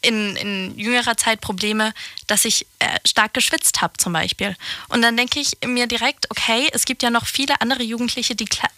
in, 0.00 0.36
in 0.36 0.78
jüngerer 0.78 1.16
Zeit 1.16 1.40
Probleme, 1.40 1.92
dass 2.26 2.44
ich 2.44 2.66
äh, 2.78 2.86
stark 3.04 3.34
geschwitzt 3.34 3.82
habe 3.82 3.94
zum 3.98 4.12
Beispiel. 4.12 4.56
Und 4.88 5.02
dann 5.02 5.16
denke 5.16 5.40
ich 5.40 5.58
mir 5.66 5.86
direkt, 5.86 6.30
okay, 6.30 6.68
es 6.72 6.84
gibt 6.84 7.02
ja 7.02 7.10
noch 7.10 7.26
viele 7.26 7.60
andere 7.60 7.82
Jugendliche, 7.82 8.34
die 8.34 8.44
Kle 8.46 8.68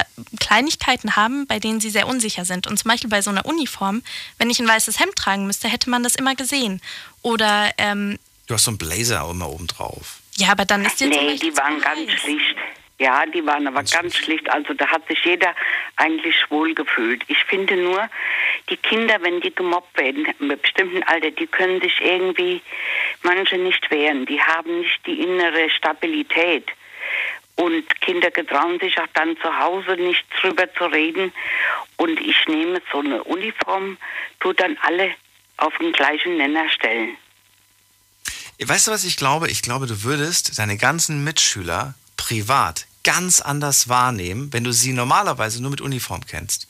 Kleinigkeiten 0.40 1.14
haben, 1.14 1.46
bei 1.46 1.60
denen 1.60 1.80
sie 1.80 1.90
sehr 1.90 2.08
unsicher 2.08 2.44
sind. 2.44 2.66
Und 2.66 2.76
zum 2.78 2.88
Beispiel 2.88 3.10
bei 3.10 3.22
so 3.22 3.30
einer 3.30 3.46
Uniform, 3.46 4.02
wenn 4.38 4.50
ich 4.50 4.58
ein 4.58 4.66
weißes 4.66 4.98
Hemd 4.98 5.14
tragen 5.14 5.46
müsste, 5.46 5.68
hätte 5.68 5.90
man 5.90 6.02
das 6.02 6.16
immer 6.16 6.34
gesehen. 6.34 6.80
Oder, 7.22 7.72
ähm, 7.78 8.18
Du 8.48 8.54
hast 8.54 8.64
so 8.64 8.70
einen 8.70 8.78
Blazer 8.78 9.22
auch 9.24 9.30
immer 9.30 9.48
oben 9.50 9.66
drauf. 9.66 10.20
ja, 10.36 10.48
aber 10.52 10.64
dann 10.64 10.84
ist 10.84 10.98
zum 10.98 11.10
Nee, 11.10 11.36
die 11.36 11.54
waren 11.56 11.80
ganz 11.80 12.10
heiß. 12.10 12.20
schlicht. 12.20 12.56
Ja, 12.98 13.24
die 13.26 13.44
waren 13.46 13.66
aber 13.68 13.84
ganz 13.84 14.16
schlicht. 14.16 14.50
Also 14.50 14.74
da 14.74 14.88
hat 14.88 15.06
sich 15.06 15.22
jeder 15.24 15.54
eigentlich 15.96 16.34
wohl 16.50 16.74
gefühlt. 16.74 17.22
Ich 17.28 17.38
finde 17.44 17.76
nur, 17.76 18.08
die 18.70 18.76
Kinder, 18.76 19.18
wenn 19.20 19.40
die 19.40 19.54
gemobbt 19.54 19.96
werden, 19.96 20.26
im 20.40 20.48
bestimmten 20.60 21.02
Alter, 21.04 21.30
die 21.30 21.46
können 21.46 21.80
sich 21.80 22.00
irgendwie, 22.00 22.60
manche 23.22 23.56
nicht 23.56 23.88
wehren. 23.90 24.26
Die 24.26 24.40
haben 24.40 24.80
nicht 24.80 24.98
die 25.06 25.20
innere 25.20 25.70
Stabilität. 25.70 26.66
Und 27.54 28.00
Kinder 28.00 28.30
getrauen 28.32 28.80
sich 28.80 28.98
auch 28.98 29.06
dann 29.14 29.36
zu 29.38 29.58
Hause 29.58 29.92
nicht 29.92 30.24
drüber 30.40 30.72
zu 30.74 30.86
reden. 30.86 31.32
Und 31.98 32.18
ich 32.20 32.46
nehme 32.48 32.80
so 32.90 32.98
eine 33.00 33.22
Uniform, 33.24 33.96
tu 34.40 34.52
dann 34.54 34.76
alle 34.82 35.14
auf 35.58 35.76
den 35.78 35.92
gleichen 35.92 36.36
Nenner 36.36 36.68
stellen. 36.70 37.16
Weißt 38.60 38.86
du, 38.86 38.90
was 38.90 39.04
ich 39.04 39.16
glaube? 39.16 39.48
Ich 39.50 39.62
glaube, 39.62 39.86
du 39.86 40.02
würdest 40.02 40.58
deine 40.58 40.76
ganzen 40.76 41.22
Mitschüler 41.22 41.94
privat 42.16 42.86
ganz 43.04 43.40
anders 43.40 43.88
wahrnehmen, 43.88 44.52
wenn 44.52 44.64
du 44.64 44.72
sie 44.72 44.92
normalerweise 44.92 45.62
nur 45.62 45.70
mit 45.70 45.80
Uniform 45.80 46.26
kennst. 46.26 46.66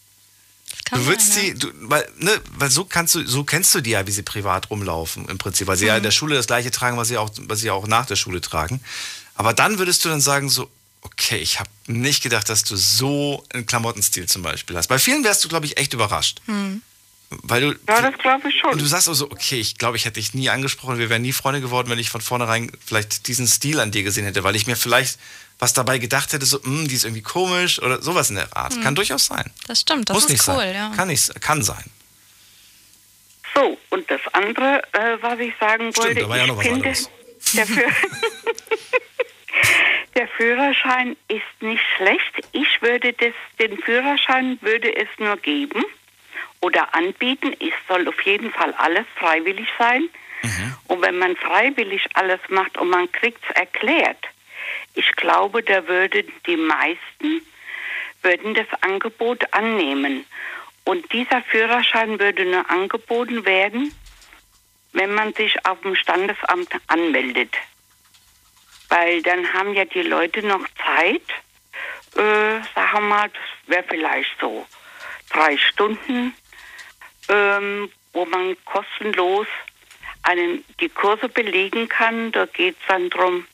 Kann 0.84 1.00
Du 1.00 1.06
würdest 1.06 1.32
sein, 1.32 1.46
ja. 1.46 1.52
sie, 1.52 1.58
du, 1.58 1.68
weil, 1.88 2.06
ne, 2.18 2.40
weil 2.56 2.70
so 2.70 2.84
kannst 2.84 3.14
du, 3.14 3.26
so 3.26 3.42
kennst 3.42 3.74
du 3.74 3.80
die 3.80 3.90
ja, 3.90 4.06
wie 4.06 4.10
sie 4.10 4.22
privat 4.22 4.70
rumlaufen 4.70 5.28
im 5.28 5.38
Prinzip, 5.38 5.66
weil 5.66 5.76
sie 5.76 5.86
ja 5.86 5.96
in 5.96 6.02
der 6.02 6.10
Schule 6.10 6.34
das 6.34 6.46
gleiche 6.46 6.70
tragen, 6.70 6.96
was 6.96 7.08
sie 7.08 7.16
auch, 7.16 7.30
was 7.38 7.60
sie 7.60 7.70
auch 7.70 7.86
nach 7.86 8.06
der 8.06 8.16
Schule 8.16 8.40
tragen. 8.40 8.80
Aber 9.34 9.54
dann 9.54 9.78
würdest 9.78 10.04
du 10.04 10.10
dann 10.10 10.20
sagen 10.20 10.48
so, 10.48 10.70
okay, 11.00 11.38
ich 11.38 11.58
habe 11.58 11.70
nicht 11.86 12.22
gedacht, 12.22 12.48
dass 12.48 12.64
du 12.64 12.76
so 12.76 13.44
einen 13.52 13.66
Klamottenstil 13.66 14.26
zum 14.26 14.42
Beispiel 14.42 14.76
hast. 14.76 14.88
Bei 14.88 14.98
vielen 14.98 15.24
wärst 15.24 15.44
du, 15.44 15.48
glaube 15.48 15.66
ich, 15.66 15.78
echt 15.78 15.94
überrascht, 15.94 16.40
weil 17.30 17.60
du 17.60 17.66
Ja, 17.88 18.00
das 18.02 18.18
glaube 18.18 18.48
ich 18.48 18.58
schon. 18.58 18.72
und 18.72 18.80
du 18.80 18.86
sagst 18.86 19.08
auch 19.08 19.14
so, 19.14 19.26
okay, 19.30 19.60
ich 19.60 19.76
glaube, 19.78 19.96
ich 19.96 20.04
hätte 20.06 20.20
dich 20.20 20.34
nie 20.34 20.48
angesprochen, 20.48 20.98
wir 20.98 21.10
wären 21.10 21.22
nie 21.22 21.32
Freunde 21.32 21.60
geworden, 21.60 21.90
wenn 21.90 21.98
ich 21.98 22.10
von 22.10 22.20
vornherein 22.20 22.70
vielleicht 22.84 23.26
diesen 23.28 23.46
Stil 23.46 23.80
an 23.80 23.90
dir 23.90 24.02
gesehen 24.02 24.24
hätte, 24.24 24.44
weil 24.44 24.56
ich 24.56 24.66
mir 24.66 24.76
vielleicht 24.76 25.18
was 25.58 25.72
dabei 25.74 25.98
gedacht 25.98 26.32
hätte, 26.32 26.46
so, 26.46 26.62
"Hm, 26.62 26.86
die 26.88 26.94
ist 26.94 27.04
irgendwie 27.04 27.22
komisch 27.22 27.82
oder 27.82 28.00
sowas 28.00 28.30
in 28.30 28.36
der 28.36 28.56
Art. 28.56 28.80
Kann 28.80 28.94
durchaus 28.94 29.26
sein. 29.26 29.50
Das 29.66 29.80
stimmt, 29.80 30.08
das 30.08 30.14
Muss 30.14 30.24
ist 30.26 30.30
nicht 30.30 30.48
cool, 30.48 30.54
sein. 30.56 30.74
ja. 30.74 30.92
Kann, 30.94 31.08
nicht, 31.08 31.40
kann 31.40 31.62
sein. 31.62 31.84
So, 33.54 33.76
und 33.90 34.08
das 34.08 34.20
andere, 34.34 34.82
äh, 34.92 35.18
was 35.20 35.38
ich 35.40 35.52
sagen 35.58 35.90
Stimmt, 35.92 35.96
wollte, 36.06 36.20
da 36.20 36.28
war 36.28 36.36
ja 36.36 36.42
ich 36.44 36.48
noch 36.48 36.56
was 36.58 36.64
finde, 36.66 36.76
anderes. 36.88 37.10
der, 37.54 37.66
Führ 37.66 37.84
der 40.14 40.28
Führerschein 40.28 41.16
ist 41.28 41.42
nicht 41.62 41.82
schlecht. 41.96 42.46
Ich 42.52 42.80
würde 42.80 43.12
das, 43.14 43.32
den 43.58 43.78
Führerschein 43.82 44.58
würde 44.62 44.94
es 44.96 45.08
nur 45.18 45.36
geben, 45.38 45.84
oder 46.60 46.94
anbieten. 46.94 47.54
Es 47.60 47.74
soll 47.86 48.08
auf 48.08 48.20
jeden 48.22 48.52
Fall 48.52 48.72
alles 48.74 49.06
freiwillig 49.16 49.68
sein. 49.78 50.08
Und 50.86 51.02
wenn 51.02 51.18
man 51.18 51.36
freiwillig 51.36 52.04
alles 52.14 52.40
macht 52.48 52.78
und 52.78 52.90
man 52.90 53.10
kriegt 53.12 53.42
es 53.48 53.56
erklärt, 53.56 54.24
ich 54.94 55.12
glaube, 55.12 55.62
da 55.62 55.86
würden 55.86 56.24
die 56.46 56.56
meisten 56.56 57.42
würden 58.22 58.54
das 58.54 58.66
Angebot 58.80 59.52
annehmen. 59.52 60.24
Und 60.84 61.12
dieser 61.12 61.42
Führerschein 61.42 62.18
würde 62.18 62.44
nur 62.44 62.68
angeboten 62.70 63.44
werden, 63.44 63.94
wenn 64.92 65.12
man 65.14 65.34
sich 65.34 65.64
auf 65.66 65.80
dem 65.82 65.94
Standesamt 65.94 66.70
anmeldet. 66.86 67.54
Weil 68.88 69.22
dann 69.22 69.52
haben 69.52 69.74
ja 69.74 69.84
die 69.84 70.02
Leute 70.02 70.44
noch 70.46 70.66
Zeit, 70.84 71.22
äh, 72.16 72.60
sagen 72.74 72.92
wir 72.92 73.00
mal, 73.00 73.28
das 73.28 73.70
wäre 73.70 73.84
vielleicht 73.86 74.30
so 74.40 74.66
drei 75.30 75.58
Stunden, 75.58 76.34
ähm, 77.28 77.90
wo 78.12 78.24
man 78.24 78.56
kostenlos 78.64 79.46
einen, 80.22 80.64
die 80.80 80.88
Kurse 80.88 81.28
belegen 81.28 81.88
kann. 81.88 82.32
Da 82.32 82.46
geht 82.46 82.76
es 82.80 82.86
dann 82.88 83.10
darum, 83.10 83.46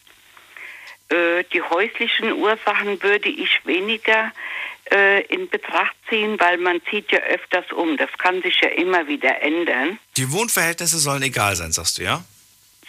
äh, 1.09 1.45
die 1.53 1.63
häuslichen 1.63 2.33
Ursachen 2.33 3.03
würde 3.03 3.29
ich 3.29 3.61
weniger 3.65 4.33
äh, 4.91 5.23
in 5.27 5.49
Betracht 5.49 5.95
ziehen, 6.09 6.39
weil 6.41 6.59
man 6.59 6.81
zieht 6.91 7.11
ja 7.13 7.21
öfters 7.21 7.71
um. 7.73 7.97
Das 7.97 8.11
kann 8.19 8.43
sich 8.43 8.61
ja 8.61 8.69
immer 8.69 9.07
wieder 9.07 9.41
ändern. 9.43 9.99
Die 10.17 10.31
Wohnverhältnisse 10.33 10.99
sollen 10.99 11.23
egal 11.23 11.57
sein, 11.57 11.73
sagst 11.73 11.99
du, 11.99 12.03
ja? 12.03 12.25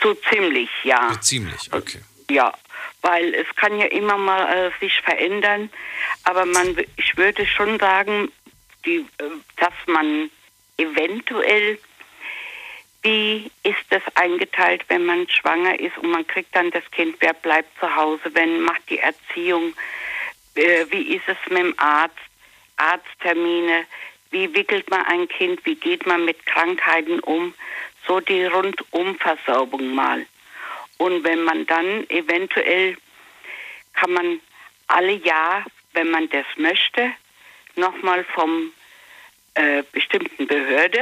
So 0.01 0.13
ziemlich, 0.13 0.69
ja. 0.83 1.09
ja 1.11 1.21
ziemlich, 1.21 1.71
okay. 1.71 2.01
Ja, 2.29 2.53
weil 3.01 3.33
es 3.33 3.47
kann 3.55 3.77
ja 3.79 3.86
immer 3.86 4.17
mal 4.17 4.51
äh, 4.51 4.71
sich 4.79 4.99
verändern. 5.01 5.69
Aber 6.23 6.45
man, 6.45 6.75
ich 6.97 7.15
würde 7.17 7.45
schon 7.45 7.79
sagen, 7.79 8.31
die, 8.86 9.05
äh, 9.17 9.23
dass 9.57 9.73
man 9.86 10.29
eventuell, 10.78 11.80
wie 13.01 13.51
ist 13.63 13.86
das 13.89 14.01
eingeteilt, 14.15 14.84
wenn 14.88 15.05
man 15.05 15.30
schwanger 15.30 15.80
ist 15.80 15.97
und 15.97 16.09
man 16.09 16.26
kriegt 16.26 16.55
dann 16.55 16.71
das 16.71 16.84
Kind, 16.91 17.17
wer 17.19 17.34
bleibt 17.34 17.78
zu 17.80 17.95
Hause, 17.95 18.23
wenn 18.34 18.61
macht 18.61 18.89
die 18.89 18.99
Erziehung, 18.99 19.73
äh, 20.55 20.86
wie 20.89 21.15
ist 21.15 21.28
es 21.28 21.38
mit 21.49 21.59
dem 21.59 21.73
Arzt, 21.78 22.15
Arzttermine, 22.78 23.86
wie 24.32 24.53
wickelt 24.53 24.89
man 24.89 25.05
ein 25.05 25.28
Kind, 25.28 25.65
wie 25.65 25.76
geht 25.76 26.05
man 26.05 26.26
mit 26.26 26.45
Krankheiten 26.45 27.19
um, 27.21 27.53
so 28.07 28.19
die 28.19 28.45
Rundumversorgung 28.45 29.93
mal. 29.93 30.26
Und 30.97 31.23
wenn 31.23 31.43
man 31.43 31.65
dann 31.65 32.09
eventuell, 32.09 32.97
kann 33.93 34.11
man 34.11 34.39
alle 34.88 35.13
Jahr, 35.13 35.65
wenn 35.93 36.09
man 36.09 36.30
das 36.30 36.45
möchte, 36.57 37.11
nochmal 37.76 38.23
vom 38.23 38.71
äh, 39.55 39.83
bestimmten 39.91 40.47
Behörde 40.47 40.99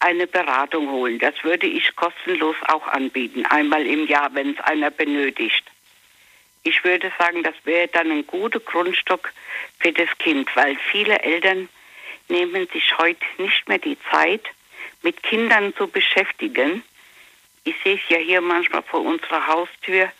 eine 0.00 0.26
Beratung 0.26 0.90
holen. 0.90 1.18
Das 1.18 1.34
würde 1.42 1.66
ich 1.66 1.96
kostenlos 1.96 2.56
auch 2.68 2.86
anbieten, 2.88 3.46
einmal 3.46 3.86
im 3.86 4.06
Jahr, 4.06 4.34
wenn 4.34 4.50
es 4.50 4.60
einer 4.60 4.90
benötigt. 4.90 5.64
Ich 6.62 6.84
würde 6.84 7.12
sagen, 7.18 7.42
das 7.42 7.54
wäre 7.64 7.88
dann 7.88 8.10
ein 8.10 8.26
guter 8.26 8.60
Grundstock 8.60 9.32
für 9.78 9.92
das 9.92 10.08
Kind, 10.18 10.54
weil 10.56 10.76
viele 10.90 11.18
Eltern 11.20 11.68
nehmen 12.28 12.66
sich 12.72 12.96
heute 12.98 13.24
nicht 13.38 13.68
mehr 13.68 13.78
die 13.78 13.98
Zeit, 14.10 14.44
mit 15.02 15.22
Kindern 15.22 15.74
zu 15.74 15.86
beschäftigen. 15.86 16.82
Ich 17.64 17.74
sehe 17.82 17.96
es 17.96 18.08
ja 18.08 18.18
hier 18.18 18.40
manchmal 18.40 18.82
vor 18.82 19.00
unserer 19.00 19.46
Haustür. 19.46 20.10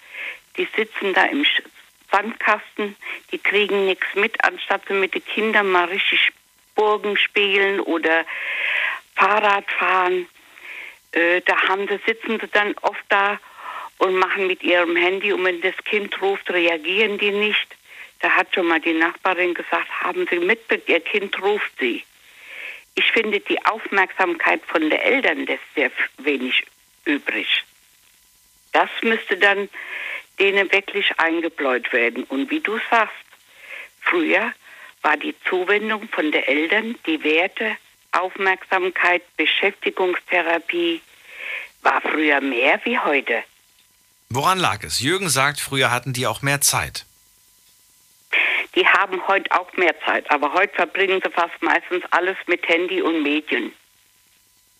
Die 0.56 0.68
sitzen 0.76 1.14
da 1.14 1.24
im 1.24 1.46
Sandkasten, 2.10 2.96
die 3.32 3.38
kriegen 3.38 3.86
nichts 3.86 4.06
mit, 4.14 4.44
anstatt 4.44 4.82
sie 4.86 4.94
mit 4.94 5.14
den 5.14 5.24
Kindern 5.24 5.70
mal 5.70 5.86
richtig 5.86 6.32
Burgen 6.74 7.16
spielen 7.16 7.80
oder 7.80 8.24
Fahrrad 9.14 9.70
fahren. 9.70 10.26
Äh, 11.12 11.40
da 11.42 11.68
haben 11.68 11.86
sie, 11.88 12.00
sitzen 12.06 12.38
sie 12.40 12.48
dann 12.48 12.74
oft 12.82 13.04
da 13.08 13.38
und 13.98 14.16
machen 14.16 14.46
mit 14.46 14.62
ihrem 14.62 14.96
Handy 14.96 15.32
und 15.32 15.44
wenn 15.44 15.60
das 15.60 15.76
Kind 15.84 16.20
ruft, 16.20 16.50
reagieren 16.50 17.18
die 17.18 17.30
nicht. 17.30 17.76
Da 18.20 18.30
hat 18.30 18.54
schon 18.54 18.66
mal 18.66 18.80
die 18.80 18.94
Nachbarin 18.94 19.54
gesagt, 19.54 19.88
haben 20.00 20.26
Sie 20.30 20.38
mitbekommen, 20.38 20.88
Ihr 20.88 21.00
Kind 21.00 21.40
ruft 21.42 21.70
Sie. 21.78 22.02
Ich 22.94 23.10
finde 23.12 23.40
die 23.40 23.64
Aufmerksamkeit 23.64 24.62
von 24.66 24.82
den 24.82 24.92
Eltern 24.92 25.46
lässt 25.46 25.62
sehr 25.74 25.90
wenig 26.18 26.64
übrig. 27.04 27.64
Das 28.72 28.88
müsste 29.02 29.36
dann 29.36 29.68
denen 30.38 30.70
wirklich 30.72 31.18
eingebläut 31.18 31.92
werden. 31.92 32.24
Und 32.24 32.50
wie 32.50 32.60
du 32.60 32.78
sagst, 32.90 33.14
früher 34.00 34.52
war 35.04 35.16
die 35.16 35.34
Zuwendung 35.48 36.08
von 36.08 36.32
den 36.32 36.42
Eltern, 36.42 36.96
die 37.06 37.22
Werte, 37.22 37.76
Aufmerksamkeit, 38.12 39.22
Beschäftigungstherapie, 39.36 41.02
war 41.82 42.00
früher 42.00 42.40
mehr 42.40 42.80
wie 42.84 42.98
heute. 42.98 43.44
Woran 44.30 44.58
lag 44.58 44.82
es? 44.82 45.00
Jürgen 45.00 45.28
sagt, 45.28 45.60
früher 45.60 45.90
hatten 45.90 46.12
die 46.14 46.26
auch 46.26 46.42
mehr 46.42 46.60
Zeit. 46.60 47.04
Die 48.74 48.86
haben 48.86 49.24
heute 49.28 49.52
auch 49.52 49.72
mehr 49.76 49.94
Zeit, 50.04 50.28
aber 50.30 50.52
heute 50.54 50.74
verbringen 50.74 51.20
sie 51.22 51.30
fast 51.30 51.62
meistens 51.62 52.02
alles 52.10 52.36
mit 52.46 52.66
Handy 52.66 53.02
und 53.02 53.22
Medien. 53.22 53.72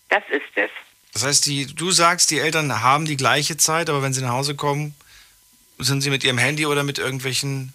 Das 0.09 0.23
ist 0.29 0.41
es. 0.55 0.69
Das 1.13 1.23
heißt, 1.23 1.45
die, 1.45 1.67
du 1.67 1.91
sagst, 1.91 2.31
die 2.31 2.39
Eltern 2.39 2.81
haben 2.81 3.05
die 3.05 3.15
gleiche 3.15 3.55
Zeit, 3.55 3.89
aber 3.89 4.01
wenn 4.01 4.11
sie 4.11 4.21
nach 4.21 4.33
Hause 4.33 4.55
kommen, 4.55 4.95
sind 5.77 6.01
sie 6.01 6.09
mit 6.09 6.23
ihrem 6.23 6.37
Handy 6.37 6.65
oder 6.65 6.83
mit 6.83 6.97
irgendwelchen 6.99 7.73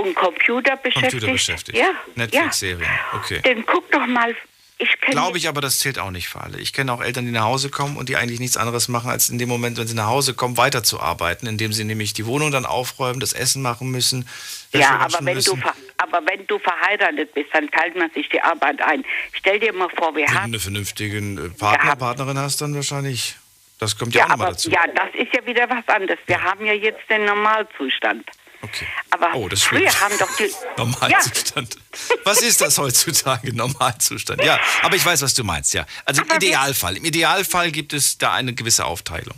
und 0.00 0.14
Computer 0.14 0.76
beschäftigt. 0.76 1.12
Computer 1.12 1.32
beschäftigt. 1.32 1.78
Ja. 1.78 1.90
Netflix-Serien. 2.14 2.90
Okay. 3.14 3.40
Dann 3.42 3.64
guck 3.66 3.90
doch 3.90 4.06
mal. 4.06 4.34
Ich 4.82 4.98
Glaube 5.02 5.36
ich, 5.36 5.46
aber 5.46 5.60
das 5.60 5.78
zählt 5.78 5.98
auch 5.98 6.10
nicht 6.10 6.28
für 6.28 6.40
alle. 6.40 6.58
Ich 6.58 6.72
kenne 6.72 6.90
auch 6.90 7.02
Eltern, 7.02 7.26
die 7.26 7.32
nach 7.32 7.44
Hause 7.44 7.68
kommen 7.68 7.98
und 7.98 8.08
die 8.08 8.16
eigentlich 8.16 8.40
nichts 8.40 8.56
anderes 8.56 8.88
machen, 8.88 9.10
als 9.10 9.28
in 9.28 9.36
dem 9.36 9.48
Moment, 9.50 9.76
wenn 9.76 9.86
sie 9.86 9.94
nach 9.94 10.06
Hause 10.06 10.32
kommen, 10.32 10.56
weiterzuarbeiten, 10.56 11.46
indem 11.46 11.74
sie 11.74 11.84
nämlich 11.84 12.14
die 12.14 12.24
Wohnung 12.24 12.50
dann 12.50 12.64
aufräumen, 12.64 13.20
das 13.20 13.34
Essen 13.34 13.60
machen 13.60 13.90
müssen. 13.90 14.26
Ja, 14.72 15.00
aber 15.00 15.18
wenn, 15.20 15.38
du, 15.38 15.58
aber 15.98 16.22
wenn 16.26 16.46
du 16.46 16.58
verheiratet 16.58 17.34
bist, 17.34 17.50
dann 17.52 17.70
teilt 17.70 17.94
man 17.94 18.10
sich 18.12 18.30
die 18.30 18.40
Arbeit 18.40 18.80
ein. 18.80 19.04
Stell 19.34 19.60
dir 19.60 19.74
mal 19.74 19.90
vor, 19.90 20.16
wir 20.16 20.26
wenn 20.26 20.34
haben. 20.34 20.44
Wenn 20.44 20.52
du 20.52 20.56
einen 20.56 20.60
vernünftigen 20.62 21.54
Partner, 21.58 21.96
Partnerin 21.96 22.38
hast, 22.38 22.62
dann 22.62 22.74
wahrscheinlich. 22.74 23.36
Das 23.78 23.98
kommt 23.98 24.14
ja, 24.14 24.20
ja 24.20 24.24
auch 24.24 24.28
nochmal 24.30 24.46
aber, 24.46 24.56
dazu. 24.56 24.70
Ja, 24.70 24.86
das 24.94 25.08
ist 25.14 25.34
ja 25.34 25.44
wieder 25.44 25.68
was 25.68 25.86
anderes. 25.88 26.18
Wir 26.26 26.42
haben 26.42 26.64
ja 26.64 26.72
jetzt 26.72 27.00
den 27.10 27.26
Normalzustand. 27.26 28.24
Okay. 28.62 28.86
Aber 29.10 29.34
oh, 29.34 29.48
das 29.48 29.62
früher 29.62 29.88
haben 30.00 30.18
doch 30.18 30.36
die. 30.36 30.50
Normalzustand. 30.76 31.74
Ja. 31.74 32.16
Was 32.24 32.42
ist 32.42 32.60
das 32.60 32.76
heutzutage? 32.78 33.54
Normalzustand. 33.54 34.42
Ja, 34.44 34.60
aber 34.82 34.96
ich 34.96 35.04
weiß, 35.04 35.22
was 35.22 35.34
du 35.34 35.44
meinst, 35.44 35.72
ja. 35.72 35.86
Also 36.04 36.22
im 36.22 36.30
Idealfall. 36.30 36.96
Im 36.98 37.04
Idealfall 37.04 37.70
gibt 37.72 37.92
es 37.92 38.18
da 38.18 38.32
eine 38.34 38.52
gewisse 38.52 38.84
Aufteilung. 38.84 39.34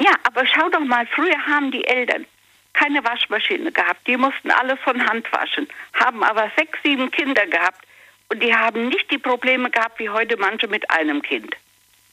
Ja, 0.00 0.12
aber 0.24 0.44
schau 0.46 0.68
doch 0.70 0.80
mal, 0.80 1.06
früher 1.14 1.38
haben 1.46 1.70
die 1.70 1.84
Eltern 1.84 2.26
keine 2.72 3.04
Waschmaschine 3.04 3.70
gehabt. 3.72 4.06
Die 4.06 4.16
mussten 4.16 4.50
alles 4.50 4.78
von 4.82 5.04
Hand 5.06 5.30
waschen, 5.32 5.68
haben 5.94 6.22
aber 6.24 6.50
sechs, 6.56 6.78
sieben 6.82 7.10
Kinder 7.10 7.46
gehabt 7.46 7.84
und 8.28 8.42
die 8.42 8.54
haben 8.54 8.88
nicht 8.88 9.10
die 9.10 9.18
Probleme 9.18 9.70
gehabt 9.70 9.98
wie 9.98 10.08
heute 10.08 10.36
manche 10.38 10.66
mit 10.68 10.90
einem 10.90 11.20
Kind. 11.22 11.54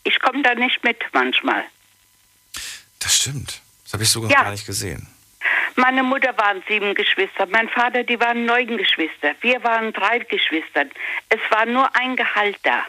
Ich 0.04 0.20
komme 0.20 0.42
da 0.44 0.54
nicht 0.56 0.84
mit 0.84 0.98
manchmal. 1.14 1.64
Das 3.00 3.16
stimmt. 3.16 3.62
Das 3.86 3.94
habe 3.94 4.04
ich 4.04 4.10
sogar 4.10 4.30
Ja. 4.32 4.44
gar 4.44 4.52
nicht 4.52 4.66
gesehen. 4.66 5.08
Meine 5.76 6.04
Mutter 6.04 6.38
waren 6.38 6.64
sieben 6.68 6.96
Geschwister, 6.96 7.46
mein 7.48 7.70
Vater, 7.70 8.04
die 8.04 8.20
waren 8.20 8.46
neun 8.46 8.78
Geschwister. 8.78 9.36
Wir 9.42 9.64
waren 9.64 9.94
drei 9.94 10.20
Geschwister. 10.20 10.86
Es 11.30 11.40
war 11.50 11.66
nur 11.66 11.96
ein 11.96 12.16
Gehalt 12.16 12.58
da. 12.64 12.84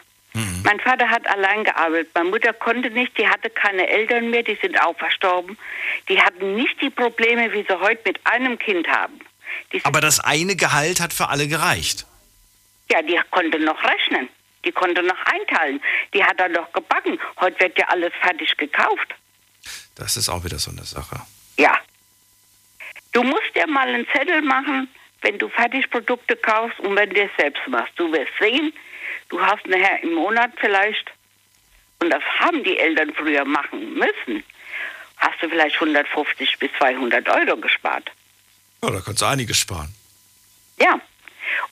Mein 0.63 0.79
Vater 0.79 1.09
hat 1.09 1.27
allein 1.27 1.63
gearbeitet. 1.63 2.09
Meine 2.13 2.29
Mutter 2.29 2.53
konnte 2.53 2.89
nicht, 2.91 3.17
die 3.17 3.27
hatte 3.27 3.49
keine 3.49 3.87
Eltern 3.89 4.29
mehr, 4.29 4.43
die 4.43 4.57
sind 4.61 4.79
auch 4.79 4.95
verstorben. 4.97 5.57
Die 6.07 6.21
hatten 6.21 6.55
nicht 6.55 6.79
die 6.81 6.89
Probleme, 6.89 7.51
wie 7.53 7.63
sie 7.67 7.79
heute 7.79 8.01
mit 8.05 8.19
einem 8.25 8.59
Kind 8.59 8.87
haben. 8.87 9.19
Aber 9.83 10.01
das 10.01 10.19
eine 10.19 10.55
Gehalt 10.55 10.99
hat 10.99 11.13
für 11.13 11.29
alle 11.29 11.47
gereicht. 11.47 12.05
ja, 12.91 13.01
die 13.01 13.19
konnte 13.31 13.59
noch 13.59 13.81
rechnen. 13.83 14.29
Die 14.65 14.71
konnte 14.71 15.01
noch 15.01 15.17
einteilen. 15.25 15.81
Die 16.13 16.23
hat 16.23 16.39
dann 16.39 16.51
noch 16.51 16.71
gebacken. 16.73 17.19
Heute 17.39 17.59
wird 17.61 17.77
ja 17.77 17.87
alles 17.87 18.11
fertig 18.21 18.55
gekauft. 18.57 19.15
Das 19.95 20.17
ist 20.17 20.29
auch 20.29 20.43
wieder 20.43 20.59
so 20.59 20.71
eine 20.71 20.83
Sache. 20.83 21.21
Ja. 21.57 21.77
Du 23.11 23.23
musst 23.23 23.55
dir 23.55 23.67
mal 23.67 23.87
einen 23.87 24.07
Zettel 24.13 24.41
machen, 24.41 24.87
wenn 25.21 25.37
du 25.37 25.49
Fertigprodukte 25.49 26.35
kaufst 26.35 26.79
und 26.79 26.95
wenn 26.95 27.09
du 27.09 27.21
es 27.21 27.31
selbst 27.37 27.61
machst. 27.67 27.93
Du 27.95 28.11
wirst 28.11 28.31
sehen, 28.39 28.73
du 29.29 29.41
hast 29.41 29.65
nachher 29.67 30.01
im 30.03 30.13
Monat 30.13 30.51
vielleicht, 30.57 31.11
und 31.99 32.09
das 32.11 32.23
haben 32.39 32.63
die 32.63 32.77
Eltern 32.77 33.13
früher 33.13 33.45
machen 33.45 33.93
müssen, 33.95 34.43
hast 35.17 35.41
du 35.41 35.49
vielleicht 35.49 35.75
150 35.75 36.57
bis 36.59 36.69
200 36.77 37.27
Euro 37.29 37.57
gespart. 37.57 38.09
Ja, 38.83 38.91
da 38.91 39.01
kannst 39.01 39.21
du 39.21 39.25
einiges 39.25 39.59
sparen. 39.59 39.93
Ja. 40.79 40.99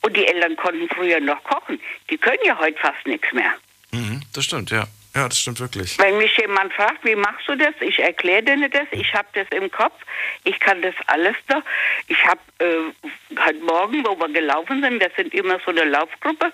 Und 0.02 0.16
die 0.16 0.26
Eltern 0.26 0.56
konnten 0.56 0.88
früher 0.88 1.20
noch 1.20 1.42
kochen. 1.44 1.80
Die 2.10 2.18
können 2.18 2.38
ja 2.44 2.58
heute 2.58 2.78
fast 2.78 3.06
nichts 3.06 3.32
mehr. 3.32 3.52
Mhm, 3.92 4.22
das 4.34 4.44
stimmt, 4.44 4.70
ja. 4.70 4.86
Ja, 5.18 5.28
das 5.28 5.40
stimmt 5.40 5.58
wirklich. 5.58 5.98
Wenn 5.98 6.16
mich 6.18 6.36
jemand 6.36 6.72
fragt, 6.74 7.04
wie 7.04 7.16
machst 7.16 7.48
du 7.48 7.56
das? 7.56 7.74
Ich 7.80 7.98
erkläre 7.98 8.40
denen 8.44 8.70
das. 8.70 8.86
Ich 8.92 9.12
habe 9.14 9.26
das 9.32 9.48
im 9.50 9.68
Kopf. 9.68 9.94
Ich 10.44 10.60
kann 10.60 10.80
das 10.80 10.94
alles 11.08 11.34
noch. 11.48 11.62
Ich 12.06 12.24
habe 12.24 12.38
äh, 12.60 13.36
heute 13.44 13.58
Morgen, 13.64 14.06
wo 14.06 14.16
wir 14.16 14.28
gelaufen 14.28 14.80
sind, 14.80 15.02
das 15.02 15.12
sind 15.16 15.34
immer 15.34 15.58
so 15.64 15.72
eine 15.72 15.82
Laufgruppe. 15.84 16.52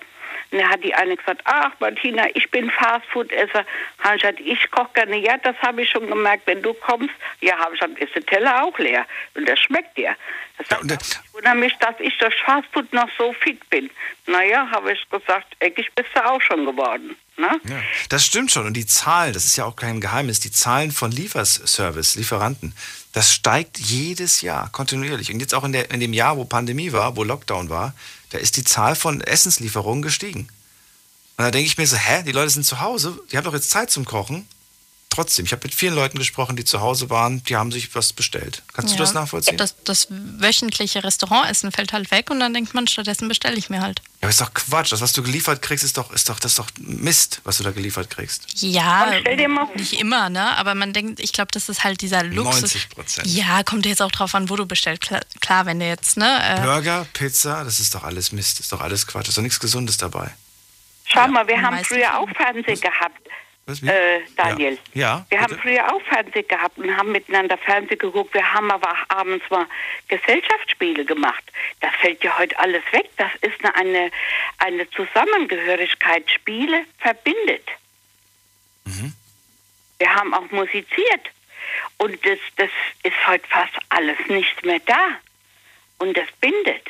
Und 0.50 0.58
da 0.60 0.68
hat 0.70 0.82
die 0.82 0.94
eine 0.94 1.14
gesagt, 1.14 1.42
ach 1.44 1.72
Martina, 1.78 2.24
ich 2.32 2.50
bin 2.50 2.70
Fastfood-Esser. 2.70 3.66
Habe 4.02 4.16
ich 4.16 4.22
gesagt, 4.22 4.40
ich 4.40 4.70
koche 4.70 4.88
gerne. 4.94 5.18
Ja, 5.18 5.36
das 5.36 5.56
habe 5.60 5.82
ich 5.82 5.90
schon 5.90 6.06
gemerkt. 6.06 6.46
Wenn 6.46 6.62
du 6.62 6.72
kommst, 6.72 7.12
ja, 7.42 7.58
habe 7.58 7.74
ich 7.74 7.80
gesagt, 7.80 7.98
ist 8.00 8.14
der 8.14 8.24
Teller 8.24 8.62
auch 8.64 8.78
leer. 8.78 9.04
Und 9.34 9.46
das 9.46 9.60
schmeckt 9.60 9.94
dir. 9.98 10.16
Das 10.56 10.68
Ja, 10.70 10.76
sagt, 10.76 10.82
und 10.84 10.90
ja, 10.90 10.96
das- 10.96 11.20
ich 11.22 11.34
wundere 11.34 11.54
mich, 11.56 11.74
dass 11.80 11.96
ich 12.00 12.16
durch 12.16 12.34
Fastfood 12.42 12.90
noch 12.94 13.10
so 13.18 13.34
fit 13.34 13.68
bin. 13.68 13.90
Naja, 14.26 14.66
habe 14.70 14.92
ich 14.92 15.06
gesagt, 15.10 15.48
eigentlich 15.60 15.92
bist 15.92 16.08
du 16.14 16.24
auch 16.24 16.40
schon 16.40 16.64
geworden. 16.64 17.14
Ne? 17.36 17.60
Ja, 17.68 17.82
das 18.10 18.24
stimmt 18.24 18.52
schon. 18.52 18.66
Und 18.66 18.74
die 18.74 18.86
Zahlen, 18.86 19.32
das 19.32 19.44
ist 19.44 19.56
ja 19.56 19.64
auch 19.64 19.74
kein 19.74 20.00
Geheimnis, 20.00 20.38
die 20.40 20.52
Zahlen 20.52 20.92
von 20.92 21.10
Lieferservice, 21.10 22.14
Lieferanten, 22.14 22.74
das 23.12 23.32
steigt 23.32 23.78
jedes 23.78 24.40
Jahr 24.40 24.70
kontinuierlich. 24.70 25.32
Und 25.32 25.40
jetzt 25.40 25.54
auch 25.54 25.64
in, 25.64 25.72
der, 25.72 25.90
in 25.90 26.00
dem 26.00 26.12
Jahr, 26.12 26.36
wo 26.36 26.44
Pandemie 26.44 26.92
war, 26.92 27.16
wo 27.16 27.24
Lockdown 27.24 27.68
war, 27.70 27.94
da 28.30 28.38
ist 28.38 28.56
die 28.56 28.64
Zahl 28.64 28.94
von 28.94 29.20
Essenslieferungen 29.20 30.02
gestiegen. 30.02 30.48
Und 31.36 31.44
da 31.44 31.50
denke 31.50 31.66
ich 31.66 31.78
mir 31.78 31.86
so, 31.86 31.96
hä, 31.96 32.22
die 32.24 32.32
Leute 32.32 32.50
sind 32.50 32.64
zu 32.64 32.80
Hause, 32.80 33.18
die 33.30 33.36
haben 33.36 33.44
doch 33.44 33.54
jetzt 33.54 33.70
Zeit 33.70 33.90
zum 33.90 34.04
Kochen. 34.04 34.46
Trotzdem, 35.14 35.44
ich 35.46 35.52
habe 35.52 35.60
mit 35.62 35.72
vielen 35.74 35.94
Leuten 35.94 36.18
gesprochen, 36.18 36.56
die 36.56 36.64
zu 36.64 36.80
Hause 36.80 37.08
waren, 37.08 37.44
die 37.44 37.54
haben 37.54 37.70
sich 37.70 37.94
was 37.94 38.12
bestellt. 38.12 38.62
Kannst 38.72 38.94
du 38.94 38.96
Ja. 38.98 39.04
das 39.04 39.14
nachvollziehen? 39.14 39.56
Das, 39.56 39.76
das 39.84 40.08
wöchentliche 40.10 41.04
Restaurantessen 41.04 41.70
fällt 41.70 41.92
halt 41.92 42.10
weg 42.10 42.30
und 42.30 42.40
dann 42.40 42.52
denkt 42.52 42.74
man, 42.74 42.88
stattdessen 42.88 43.28
bestelle 43.28 43.56
ich 43.56 43.70
mir 43.70 43.80
halt. 43.80 44.00
ja, 44.00 44.22
aber 44.22 44.30
ist 44.30 44.40
doch 44.40 44.52
Quatsch. 44.52 44.90
Das, 44.90 45.00
was 45.00 45.12
du 45.12 45.22
geliefert 45.22 45.62
kriegst, 45.62 45.84
ist 45.84 45.96
doch, 45.98 46.10
ist 46.12 46.28
doch, 46.28 46.40
das 46.40 46.52
ist 46.52 46.58
doch 46.58 46.66
Mist, 46.78 47.40
was 47.44 47.58
du 47.58 47.62
da 47.62 47.70
geliefert 47.70 48.10
kriegst. 48.10 48.46
Ja, 48.60 49.06
nicht 49.76 49.92
immer, 50.00 50.30
ne? 50.30 50.56
Aber 50.56 50.74
man 50.74 50.92
denkt, 50.92 51.20
ich 51.20 51.32
glaube, 51.32 51.52
das 51.52 51.68
ist 51.68 51.84
halt 51.84 52.00
dieser 52.00 52.24
Luxus. 52.24 52.74
90%. 52.74 53.20
Ja, 53.28 53.62
kommt 53.62 53.86
jetzt 53.86 54.02
auch 54.02 54.10
drauf 54.10 54.34
an, 54.34 54.48
wo 54.50 54.56
du 54.56 54.66
bestellst. 54.66 55.02
Klar, 55.02 55.20
klar 55.40 55.64
wenn 55.66 55.78
du 55.78 55.86
jetzt, 55.86 56.16
ne? 56.16 56.40
Äh, 56.42 56.60
Burger, 56.60 57.06
Pizza, 57.12 57.62
das 57.62 57.78
ist 57.78 57.94
doch 57.94 58.02
alles 58.02 58.32
Mist, 58.32 58.58
ist 58.58 58.72
doch 58.72 58.80
alles 58.80 59.06
Quatsch, 59.06 59.28
ist 59.28 59.38
doch 59.38 59.42
nichts 59.42 59.60
Gesundes 59.60 59.96
dabei. 59.96 60.32
Schau 61.06 61.28
mal, 61.28 61.46
wir 61.46 61.60
haben 61.60 61.84
früher 61.84 62.18
auch 62.18 62.28
Fernsehen 62.34 62.80
gehabt, 62.80 63.23
Was, 63.66 63.82
wie? 63.82 63.88
äh, 63.88 64.20
Daniel. 64.36 64.78
Ja, 64.92 65.00
ja 65.00 65.26
Wir 65.28 65.40
haben 65.40 65.50
bitte? 65.50 65.62
früher 65.62 65.92
auch 65.92 66.02
Fernsehen 66.02 66.46
gehabt 66.46 66.78
und 66.78 66.94
haben 66.94 67.12
miteinander 67.12 67.56
Fernsehen 67.58 67.98
geguckt. 67.98 68.34
Wir 68.34 68.52
haben 68.52 68.70
aber 68.70 68.90
auch 68.90 69.16
abends 69.16 69.44
mal 69.50 69.66
Gesellschaftsspiele 70.08 71.04
gemacht. 71.04 71.42
Das 71.80 71.94
fällt 72.00 72.22
ja 72.22 72.36
heute 72.38 72.58
alles 72.58 72.82
weg. 72.92 73.08
Das 73.16 73.30
ist 73.40 73.64
eine, 73.64 73.74
eine, 73.76 74.10
eine 74.58 74.90
Zusammengehörigkeit. 74.90 76.30
Spiele 76.30 76.84
verbindet. 76.98 77.66
Mhm. 78.84 79.14
Wir 79.98 80.14
haben 80.14 80.34
auch 80.34 80.50
musiziert. 80.50 81.30
Und 81.96 82.14
das, 82.24 82.38
das 82.56 82.70
ist 83.02 83.26
heute 83.26 83.46
fast 83.48 83.72
alles 83.88 84.18
nicht 84.28 84.64
mehr 84.64 84.80
da. 84.84 85.08
Und 85.98 86.16
das 86.16 86.28
bindet. 86.40 86.86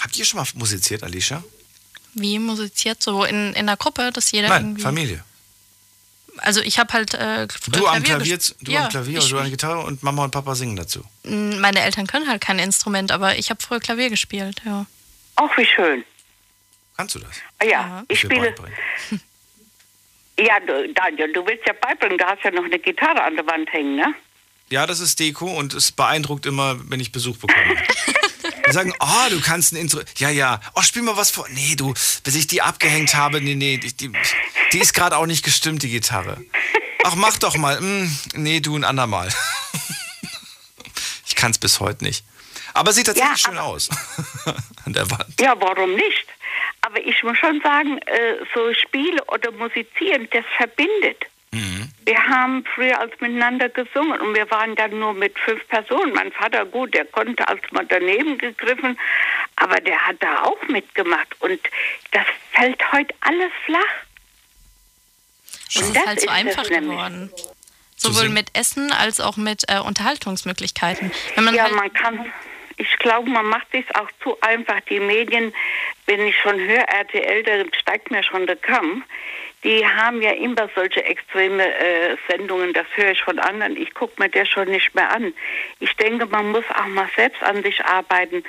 Habt 0.00 0.16
ihr 0.16 0.24
schon 0.24 0.38
mal 0.38 0.46
musiziert, 0.54 1.02
Alicia? 1.02 1.42
wie 2.14 2.38
musiziert 2.38 3.02
so 3.02 3.24
in, 3.24 3.52
in 3.54 3.66
der 3.66 3.76
Gruppe, 3.76 4.10
dass 4.12 4.30
jeder 4.30 4.48
Nein, 4.48 4.62
irgendwie. 4.62 4.82
Familie. 4.82 5.24
Also 6.44 6.60
ich 6.60 6.78
habe 6.78 6.92
halt 6.92 7.14
äh, 7.14 7.48
früher 7.48 7.78
Du 7.78 7.86
am 7.86 8.02
Klavier 8.02 8.38
du 8.60 8.70
ja, 8.72 8.84
am 8.84 8.88
Klavier 8.90 9.18
oder 9.20 9.28
du 9.28 9.36
an 9.38 9.42
der 9.44 9.50
Gitarre 9.50 9.80
und 9.80 10.02
Mama 10.02 10.24
und 10.24 10.30
Papa 10.30 10.54
singen 10.54 10.76
dazu. 10.76 11.02
m, 11.24 11.58
Meine 11.60 11.80
Eltern 11.82 12.06
können 12.06 12.28
halt 12.28 12.42
kein 12.42 12.58
Instrument, 12.58 13.12
aber 13.12 13.38
ich 13.38 13.50
habe 13.50 13.62
früher 13.62 13.80
Klavier 13.80 14.10
gespielt, 14.10 14.60
ja. 14.64 14.86
Auch 15.36 15.56
wie 15.56 15.64
schön. 15.66 16.04
Kannst 16.96 17.14
du 17.14 17.18
das? 17.20 17.30
Ah 17.60 17.64
Ja, 17.64 17.70
Ja. 17.70 18.04
ich 18.08 18.20
spiele. 18.20 18.54
Ja, 20.36 20.58
du, 20.58 20.92
Daniel, 20.92 21.32
du 21.32 21.46
willst 21.46 21.64
ja 21.64 21.72
beibringen, 21.80 22.18
du 22.18 22.24
hast 22.26 22.42
ja 22.42 22.50
noch 22.50 22.64
eine 22.64 22.78
Gitarre 22.80 23.22
an 23.22 23.36
der 23.36 23.46
Wand 23.46 23.72
hängen, 23.72 23.94
ne? 23.94 24.14
Ja, 24.68 24.84
das 24.84 24.98
ist 24.98 25.20
Deko 25.20 25.46
und 25.46 25.74
es 25.74 25.92
beeindruckt 25.92 26.44
immer, 26.46 26.76
wenn 26.90 26.98
ich 26.98 27.12
Besuch 27.12 27.36
bekomme. 27.36 27.76
Sagen, 28.74 28.92
oh, 28.98 29.30
du 29.30 29.40
kannst 29.40 29.72
ein 29.72 29.76
Intro. 29.76 30.00
Ja, 30.16 30.30
ja. 30.30 30.60
Oh, 30.74 30.82
spiel 30.82 31.02
mal 31.02 31.16
was 31.16 31.30
vor. 31.30 31.46
Nee, 31.50 31.76
du, 31.76 31.94
bis 32.24 32.34
ich 32.34 32.48
die 32.48 32.60
abgehängt 32.60 33.14
habe, 33.14 33.40
nee, 33.40 33.54
nee, 33.54 33.78
die, 33.78 33.96
die, 33.96 34.10
die 34.72 34.78
ist 34.80 34.92
gerade 34.92 35.16
auch 35.16 35.26
nicht 35.26 35.44
gestimmt, 35.44 35.84
die 35.84 35.90
Gitarre. 35.90 36.44
Ach, 37.04 37.14
mach 37.14 37.38
doch 37.38 37.56
mal. 37.56 37.78
Hm, 37.78 38.18
nee, 38.34 38.58
du 38.60 38.76
ein 38.76 38.84
andermal. 38.84 39.28
Ich 41.26 41.36
kann 41.36 41.50
es 41.50 41.58
bis 41.58 41.80
heute 41.80 42.04
nicht. 42.04 42.24
Aber 42.74 42.92
sieht 42.92 43.06
tatsächlich 43.06 43.42
Ja, 43.42 43.50
schön 43.50 43.58
aus. 43.58 43.90
An 44.84 44.92
der 44.92 45.10
Wand. 45.10 45.40
Ja, 45.40 45.54
warum 45.60 45.94
nicht? 45.94 46.26
Aber 46.80 47.04
ich 47.04 47.22
muss 47.22 47.36
schon 47.38 47.60
sagen, 47.60 47.98
äh, 47.98 48.36
so 48.54 48.72
Spiele 48.72 49.22
oder 49.24 49.50
Musizieren, 49.50 50.28
das 50.30 50.44
verbindet. 50.56 51.26
Wir 52.04 52.26
haben 52.26 52.64
früher 52.74 53.00
als 53.00 53.12
miteinander 53.20 53.68
gesungen 53.68 54.20
und 54.20 54.34
wir 54.34 54.50
waren 54.50 54.74
dann 54.76 54.98
nur 54.98 55.14
mit 55.14 55.38
fünf 55.38 55.66
Personen. 55.68 56.12
Mein 56.12 56.32
Vater, 56.32 56.64
gut, 56.66 56.94
der 56.94 57.04
konnte 57.06 57.46
als 57.48 57.60
mal 57.70 57.86
daneben 57.86 58.38
gegriffen, 58.38 58.98
aber 59.56 59.76
der 59.80 60.06
hat 60.06 60.16
da 60.20 60.42
auch 60.42 60.60
mitgemacht. 60.68 61.28
Und 61.40 61.60
das 62.12 62.24
fällt 62.52 62.80
heute 62.92 63.14
alles 63.20 63.52
flach. 63.64 63.80
Und 65.76 65.82
ist 65.82 65.96
das 65.96 66.06
halt 66.06 66.20
so 66.20 66.26
ist 66.26 66.32
einfach 66.32 66.70
nämlich. 66.70 66.90
geworden. 66.90 67.30
Sowohl 67.96 68.28
mit 68.28 68.56
Essen 68.56 68.92
als 68.92 69.20
auch 69.20 69.36
mit 69.36 69.64
äh, 69.68 69.78
Unterhaltungsmöglichkeiten. 69.78 71.10
Wenn 71.36 71.44
man 71.44 71.54
Ja, 71.54 71.64
halt, 71.64 71.74
man 71.74 71.92
kann, 71.92 72.32
ich 72.76 72.98
glaube, 72.98 73.30
man 73.30 73.46
macht 73.46 73.70
sich 73.70 73.84
auch 73.96 74.08
zu 74.22 74.36
einfach. 74.40 74.80
Die 74.90 75.00
Medien, 75.00 75.54
wenn 76.06 76.20
ich 76.26 76.36
schon 76.42 76.58
höre, 76.58 76.86
RTL, 76.88 77.42
da 77.44 77.64
steigt 77.78 78.10
mir 78.10 78.22
schon 78.22 78.46
der 78.46 78.56
Kamm. 78.56 79.04
Die 79.64 79.86
haben 79.86 80.20
ja 80.20 80.32
immer 80.32 80.68
solche 80.74 81.02
extreme 81.04 81.64
äh, 81.66 82.16
Sendungen, 82.28 82.74
das 82.74 82.86
höre 82.94 83.12
ich 83.12 83.22
von 83.22 83.38
anderen. 83.38 83.76
Ich 83.78 83.94
gucke 83.94 84.22
mir 84.22 84.28
das 84.28 84.48
schon 84.48 84.68
nicht 84.68 84.94
mehr 84.94 85.10
an. 85.10 85.32
Ich 85.80 85.94
denke, 85.96 86.26
man 86.26 86.50
muss 86.52 86.64
auch 86.76 86.86
mal 86.86 87.08
selbst 87.16 87.42
an 87.42 87.62
sich 87.62 87.82
arbeiten. 87.84 88.44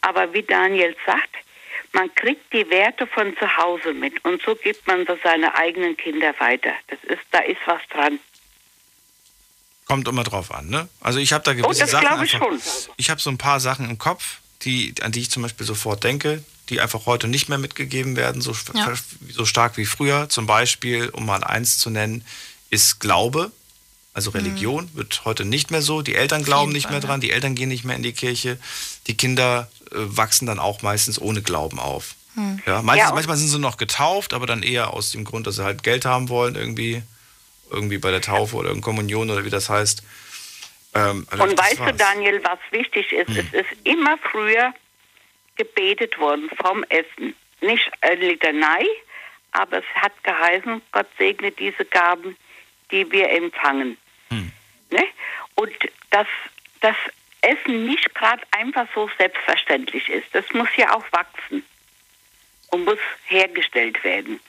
Aber 0.00 0.32
wie 0.32 0.42
Daniel 0.42 0.94
sagt, 1.04 1.28
man 1.92 2.14
kriegt 2.14 2.52
die 2.52 2.70
Werte 2.70 3.06
von 3.08 3.36
zu 3.36 3.56
Hause 3.56 3.92
mit 3.92 4.24
und 4.24 4.40
so 4.42 4.54
gibt 4.54 4.86
man 4.86 5.04
so 5.06 5.18
seine 5.24 5.56
eigenen 5.56 5.96
Kinder 5.96 6.32
weiter. 6.38 6.72
Das 6.86 7.00
ist, 7.02 7.22
da 7.32 7.40
ist 7.40 7.58
was 7.66 7.80
dran. 7.92 8.20
Kommt 9.86 10.06
immer 10.06 10.22
drauf 10.22 10.52
an, 10.54 10.68
ne? 10.68 10.88
Also 11.00 11.18
ich 11.18 11.32
habe 11.32 11.42
da 11.42 11.52
gewisse 11.52 11.66
Oh, 11.66 11.72
das 11.80 11.90
Sachen. 11.90 12.24
ich 12.24 12.34
einfach-. 12.36 12.90
Ich 12.96 13.10
habe 13.10 13.20
so 13.20 13.28
ein 13.28 13.38
paar 13.38 13.58
Sachen 13.58 13.90
im 13.90 13.98
Kopf, 13.98 14.38
die, 14.62 14.94
an 15.02 15.12
die 15.12 15.20
ich 15.20 15.30
zum 15.30 15.42
Beispiel 15.42 15.66
sofort 15.66 16.04
denke, 16.04 16.42
die 16.68 16.80
einfach 16.80 17.06
heute 17.06 17.26
nicht 17.28 17.48
mehr 17.48 17.58
mitgegeben 17.58 18.16
werden, 18.16 18.42
so, 18.42 18.54
Ja. 18.74 18.92
so 19.30 19.44
stark 19.44 19.76
wie 19.76 19.86
früher. 19.86 20.28
Zum 20.28 20.46
Beispiel, 20.46 21.08
um 21.08 21.26
mal 21.26 21.42
eins 21.42 21.78
zu 21.78 21.90
nennen, 21.90 22.24
ist 22.70 23.00
Glaube. 23.00 23.50
Also 24.12 24.30
Religion 24.30 24.88
wird 24.94 25.24
heute 25.24 25.44
nicht 25.44 25.70
mehr 25.70 25.82
so. 25.82 26.02
Die 26.02 26.14
Eltern 26.14 26.42
glauben 26.44 26.72
nicht 26.72 26.90
mehr 26.90 27.00
dran, 27.00 27.20
die 27.20 27.30
Eltern 27.30 27.54
gehen 27.54 27.68
nicht 27.68 27.84
mehr 27.84 27.96
in 27.96 28.02
die 28.02 28.12
Kirche. 28.12 28.58
Die 29.06 29.16
Kinder 29.16 29.70
äh, 29.90 29.94
wachsen 29.94 30.46
dann 30.46 30.58
auch 30.58 30.82
meistens 30.82 31.18
ohne 31.20 31.42
Glauben 31.42 31.78
auf. 31.78 32.14
Ja, 32.66 32.82
meistens, 32.82 33.08
Ja, 33.08 33.14
manchmal 33.14 33.36
sind 33.36 33.48
sie 33.48 33.58
noch 33.58 33.76
getauft, 33.76 34.32
aber 34.34 34.46
dann 34.46 34.62
eher 34.62 34.92
aus 34.94 35.10
dem 35.10 35.24
Grund, 35.24 35.46
dass 35.46 35.56
sie 35.56 35.64
halt 35.64 35.82
Geld 35.82 36.04
haben 36.04 36.28
wollen, 36.28 36.54
irgendwie, 36.54 37.02
irgendwie 37.70 37.98
bei 37.98 38.10
der 38.10 38.20
Taufe 38.20 38.56
oder 38.56 38.70
in 38.70 38.80
Kommunion 38.80 39.30
oder 39.30 39.44
wie 39.44 39.50
das 39.50 39.68
heißt. 39.68 40.02
Ähm, 40.94 41.26
aber 41.30 41.44
Und 41.44 41.58
weißt 41.58 41.80
du. 41.80 41.92
Daniel, 41.92 42.42
was 42.42 42.58
wichtig 42.70 43.12
ist? 43.12 43.30
Es 43.30 43.52
ist 43.52 43.70
immer 43.84 44.18
früher 44.18 44.74
gebetet 45.56 46.18
worden 46.18 46.50
vom 46.60 46.84
Essen. 46.84 47.34
Nicht 47.60 47.90
eine 48.00 48.16
Litanei, 48.16 48.86
aber 49.52 49.78
es 49.78 49.84
hat 49.94 50.12
geheißen, 50.24 50.80
Gott 50.92 51.06
segne 51.18 51.52
diese 51.52 51.84
Gaben, 51.84 52.36
die 52.90 53.10
wir 53.12 53.30
empfangen. 53.30 53.96
Ne? 54.90 55.04
Und 55.54 55.72
dass 56.10 56.26
das 56.80 56.96
Essen 57.42 57.86
nicht 57.86 58.14
gerade 58.14 58.42
einfach 58.50 58.86
so 58.94 59.08
selbstverständlich 59.18 60.08
ist. 60.08 60.26
Das 60.32 60.44
muss 60.52 60.68
ja 60.76 60.94
auch 60.94 61.04
wachsen 61.12 61.64
und 62.68 62.84
muss 62.84 62.98
hergestellt 63.26 64.02
werden. 64.04 64.40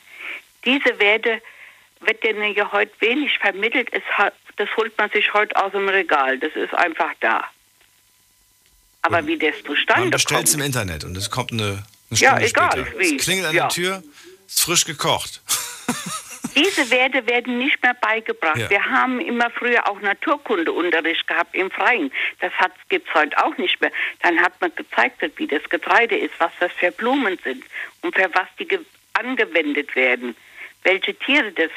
Diese 0.66 1.00
Werte 1.00 1.42
wird 2.00 2.24
denen 2.24 2.54
ja 2.56 2.72
heute 2.72 2.92
wenig 3.00 3.38
vermittelt. 3.38 3.90
Es 3.92 4.04
das 4.58 4.70
holt 4.78 4.98
man 4.98 5.10
sich 5.10 5.34
heute 5.34 5.56
aus 5.56 5.72
dem 5.72 5.88
Regal. 5.90 6.38
Das 6.40 6.54
ist 6.56 6.74
einfach 6.74 7.12
da. 7.20 7.46
Aber 9.04 9.26
wie 9.26 9.38
das 9.38 9.56
zustande 9.66 10.02
Man 10.04 10.12
bestellt 10.12 10.38
kommt, 10.40 10.48
es 10.50 10.54
im 10.56 10.62
Internet 10.62 11.04
und 11.04 11.18
es 11.18 11.30
kommt 11.32 11.52
eine, 11.52 11.64
eine 12.10 12.20
Ja, 12.20 12.30
Stunde 12.40 12.46
egal, 12.46 12.72
später. 12.86 13.00
wie. 13.00 13.16
Es 13.18 13.24
klingelt 13.24 13.48
an 13.48 13.56
Ja. 13.56 13.64
der 13.64 13.70
Tür, 13.70 14.04
ist 14.48 14.62
frisch 14.62 14.86
gekocht. 14.86 15.42
diese 16.56 16.90
Werte 16.92 17.26
werden 17.26 17.58
nicht 17.58 17.82
mehr 17.82 17.96
beigebracht. 17.96 18.58
Ja. 18.58 18.70
Wir 18.70 18.86
haben 18.86 19.20
immer 19.20 19.50
früher 19.50 19.88
auch 19.90 20.00
Naturkundeunterricht 20.02 21.26
gehabt 21.28 21.56
im 21.56 21.72
Freien. 21.72 22.12
Das 22.42 22.52
gibt 22.90 23.08
es 23.08 23.14
heute 23.16 23.44
auch 23.44 23.58
nicht 23.58 23.80
mehr. 23.82 23.92
Dann 24.22 24.40
hat 24.40 24.60
man 24.62 24.72
gezeigt, 24.76 25.24
wie 25.38 25.48
das 25.48 25.64
Getreide 25.70 26.16
ist, 26.18 26.34
was 26.40 26.52
das 26.60 26.72
für 26.74 26.92
Blumen 26.92 27.40
sind 27.44 27.64
und 28.02 28.14
für 28.16 28.30
was 28.34 28.48
die 28.60 28.68
ge- 28.68 28.80
angewendet 29.14 29.96
werden. 29.96 30.36
Welche 30.84 31.14
Tiere 31.16 31.52
das 31.52 31.72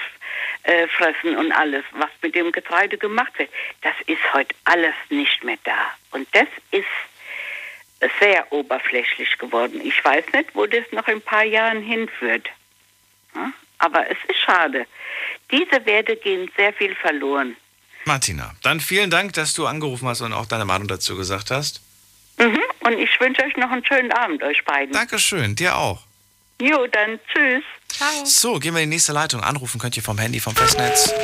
äh, 0.65 0.89
fressen 0.89 1.37
und 1.37 1.53
alles, 1.53 1.85
was 1.93 2.11
mit 2.23 2.35
dem 2.35 2.51
Getreide 2.51 2.97
gemacht 2.99 3.39
wird. 3.39 3.51
Das 3.83 3.95
ist 4.07 4.21
heute 4.33 4.55
alles 4.65 4.95
nicht 5.11 5.45
mehr 5.45 5.59
da. 5.65 5.93
Und 6.11 6.27
das 6.33 6.49
ist 6.71 6.87
sehr 8.21 8.51
oberflächlich 8.53 9.39
geworden. 9.39 9.81
Ich 9.83 10.05
weiß 10.05 10.25
nicht, 10.33 10.55
wo 10.55 10.67
das 10.67 10.85
noch 10.93 11.07
in 11.09 11.17
ein 11.17 11.23
paar 11.23 11.45
Jahren 11.45 11.83
hinführt. 11.83 12.49
Ja? 13.35 13.53
Aber 13.79 14.11
es 14.11 14.19
ist 14.29 14.39
schade. 14.41 14.87
Diese 15.51 15.85
Werte 15.85 16.17
gehen 16.17 16.51
sehr 16.57 16.73
viel 16.73 16.95
verloren. 16.95 17.57
Martina, 18.07 18.55
dann 18.63 18.81
vielen 18.81 19.11
Dank, 19.11 19.33
dass 19.35 19.55
du 19.55 19.67
angerufen 19.67 20.09
hast 20.09 20.21
und 20.21 20.33
auch 20.33 20.47
deine 20.47 20.65
Meinung 20.65 20.89
dazu 20.89 21.17
gesagt 21.17 21.51
hast. 21.51 21.81
Mhm. 22.39 22.63
Und 22.81 22.99
ich 22.99 23.19
wünsche 23.21 23.43
euch 23.43 23.57
noch 23.57 23.71
einen 23.71 23.85
schönen 23.85 24.13
Abend, 24.13 24.43
euch 24.43 24.63
beiden. 24.65 24.93
Dankeschön, 24.93 25.55
dir 25.57 25.77
auch. 25.77 26.03
Jo, 26.61 26.87
dann 26.87 27.19
tschüss. 27.33 27.65
Ciao. 27.97 28.24
So, 28.24 28.59
gehen 28.59 28.74
wir 28.74 28.82
in 28.82 28.90
die 28.90 28.97
nächste 28.97 29.12
Leitung. 29.12 29.40
Anrufen 29.42 29.80
könnt 29.80 29.97
ihr 29.97 30.03
vom 30.03 30.18
Handy, 30.18 30.40
vom 30.40 30.57
Festnetz. 30.57 31.14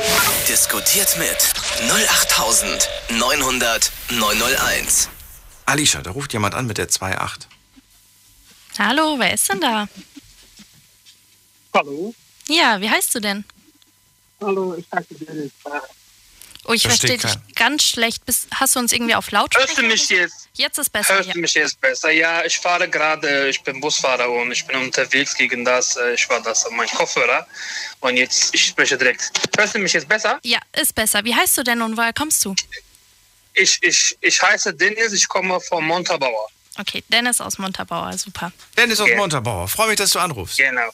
Diskutiert 0.47 1.17
mit 1.17 1.35
08900 1.89 3.91
901. 4.09 5.09
Alicia, 5.65 6.01
da 6.01 6.11
ruft 6.11 6.31
jemand 6.31 6.55
an 6.55 6.67
mit 6.67 6.77
der 6.77 6.87
2.8. 6.87 7.47
Hallo, 8.79 9.19
wer 9.19 9.33
ist 9.33 9.51
denn 9.51 9.59
da? 9.59 9.89
Hallo. 11.73 12.15
Ja, 12.47 12.79
wie 12.79 12.89
heißt 12.89 13.13
du 13.15 13.19
denn? 13.19 13.43
Hallo, 14.39 14.75
ich 14.75 14.87
danke 14.89 15.13
dir. 15.15 15.51
Oh, 16.65 16.73
ich 16.73 16.83
verstehe 16.83 17.17
dich 17.17 17.31
ganz 17.55 17.83
schlecht. 17.83 18.25
Bist, 18.25 18.47
hast 18.53 18.75
du 18.75 18.79
uns 18.79 18.91
irgendwie 18.93 19.15
auf 19.15 19.31
Lautsprecher? 19.31 19.67
Hörst 19.67 19.77
du 19.79 19.83
mich 19.83 20.09
jetzt? 20.09 20.47
Jetzt 20.53 20.77
ist 20.77 20.89
besser. 20.91 21.15
Hörst 21.15 21.27
Ja. 21.27 21.33
du 21.33 21.39
mich 21.39 21.53
jetzt 21.55 21.81
besser? 21.81 22.11
Ja, 22.11 22.45
ich 22.45 22.57
fahre 22.59 22.87
gerade, 22.87 23.49
ich 23.49 23.61
bin 23.61 23.79
Busfahrer 23.81 24.29
und 24.29 24.51
ich 24.51 24.65
bin 24.67 24.77
unterwegs 24.77 25.33
gegen 25.35 25.65
das, 25.65 25.95
äh, 25.97 26.13
ich 26.13 26.29
war 26.29 26.39
das 26.41 26.65
an 26.67 26.75
meinem 26.75 26.89
Kopfhörer 26.89 27.47
und 28.01 28.17
jetzt, 28.17 28.53
ich 28.53 28.65
spreche 28.65 28.97
direkt. 28.97 29.31
Hörst 29.57 29.73
du 29.75 29.79
mich 29.79 29.93
jetzt 29.93 30.07
besser? 30.07 30.39
ja, 30.43 30.59
ist 30.79 30.93
besser. 30.93 31.23
Wie 31.23 31.33
heißt 31.33 31.57
du 31.57 31.63
denn 31.63 31.81
und 31.81 31.97
woher 31.97 32.13
kommst 32.13 32.45
du? 32.45 32.53
Ich, 33.53 33.79
ich, 33.81 34.17
ich 34.21 34.41
heiße 34.41 34.73
Dennis, 34.75 35.13
ich 35.13 35.27
komme 35.27 35.59
vom 35.61 35.85
Montabaur. 35.85 36.47
Okay, 36.79 37.03
Dennis 37.09 37.41
aus 37.41 37.57
Montabaur, 37.57 38.17
super. 38.17 38.51
Dennis 38.77 38.99
aus 39.01 39.09
Ja. 39.09 39.17
Montabaur. 39.17 39.67
Freue 39.67 39.87
mich, 39.89 39.97
dass 39.97 40.11
du 40.11 40.19
anrufst. 40.19 40.57
Genau. 40.57 40.89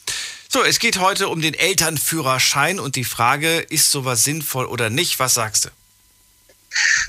So, 0.50 0.64
es 0.64 0.78
geht 0.78 0.98
heute 0.98 1.28
um 1.28 1.42
den 1.42 1.52
Elternführerschein 1.52 2.80
und 2.80 2.96
die 2.96 3.04
Frage, 3.04 3.58
ist 3.58 3.90
sowas 3.90 4.24
sinnvoll 4.24 4.64
oder 4.64 4.88
nicht? 4.88 5.18
Was 5.18 5.34
sagst 5.34 5.66
du? 5.66 5.68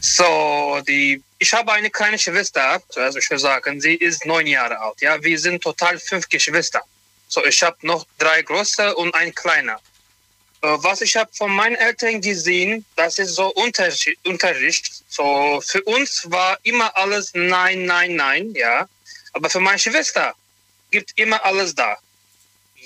So, 0.02 0.82
die, 0.86 1.24
ich 1.38 1.54
habe 1.54 1.72
eine 1.72 1.90
kleine 1.90 2.20
Schwester, 2.20 2.82
also 2.98 3.18
ich 3.18 3.30
sagen, 3.40 3.80
sie 3.80 3.96
ist 3.96 4.26
neun 4.26 4.46
Jahre 4.46 4.78
alt. 4.82 5.00
Ja, 5.00 5.24
wir 5.24 5.40
sind 5.40 5.64
total 5.64 5.98
fünf 6.00 6.28
Geschwister. 6.28 6.82
So, 7.30 7.46
ich 7.46 7.64
habe 7.64 7.78
noch 7.84 8.06
drei 8.18 8.42
große 8.42 8.94
und 8.96 9.16
ein 9.16 9.34
kleiner. 9.34 9.80
Äh, 10.62 10.76
Was 10.80 11.00
ich 11.00 11.16
habe 11.16 11.32
von 11.34 11.52
meinen 11.52 11.76
Eltern 11.76 12.20
gesehen, 12.20 12.84
das 12.98 13.20
ist 13.20 13.36
so 13.36 13.54
Unterricht. 13.54 15.04
So, 15.08 15.64
für 15.66 15.82
uns 15.84 16.30
war 16.30 16.58
immer 16.64 16.96
alles 16.98 17.32
nein, 17.34 17.86
nein, 17.86 18.18
nein, 18.18 18.54
ja. 18.54 18.90
Aber 19.32 19.50
für 19.50 19.62
meine 19.62 19.80
Schwester 19.80 20.34
gibt 20.92 21.18
immer 21.18 21.44
alles 21.46 21.74
da. 21.74 21.98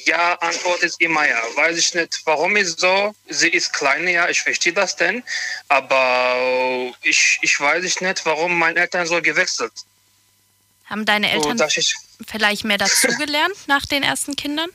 Ja, 0.06 0.34
Antwort 0.36 0.82
ist 0.84 0.99
immer 1.01 1.28
ja. 1.28 1.41
Weiß 1.56 1.78
ich 1.78 1.93
nicht, 1.93 2.22
warum 2.26 2.56
ist 2.58 2.80
so. 2.80 3.16
Sie 3.30 3.49
ist 3.49 3.72
klein, 3.74 4.08
ja, 4.08 4.28
ich 4.30 4.41
verstehe 4.41 4.74
das 4.74 4.95
denn. 4.95 5.24
Aber 5.70 6.93
ich, 7.01 7.39
ich 7.41 7.60
weiß 7.60 8.01
nicht, 8.01 8.26
warum 8.26 8.58
meine 8.58 8.80
Eltern 8.80 9.06
so 9.08 9.22
gewechselt. 9.22 9.72
Haben 10.86 11.06
deine 11.06 11.28
So, 11.41 11.49
Eltern 11.49 11.70
ich, 11.76 11.93
vielleicht 12.28 12.64
mehr 12.66 12.78
dazugelernt 12.78 13.56
nach 13.68 13.86
den 13.86 14.04
ersten 14.04 14.36
Kindern? 14.36 14.70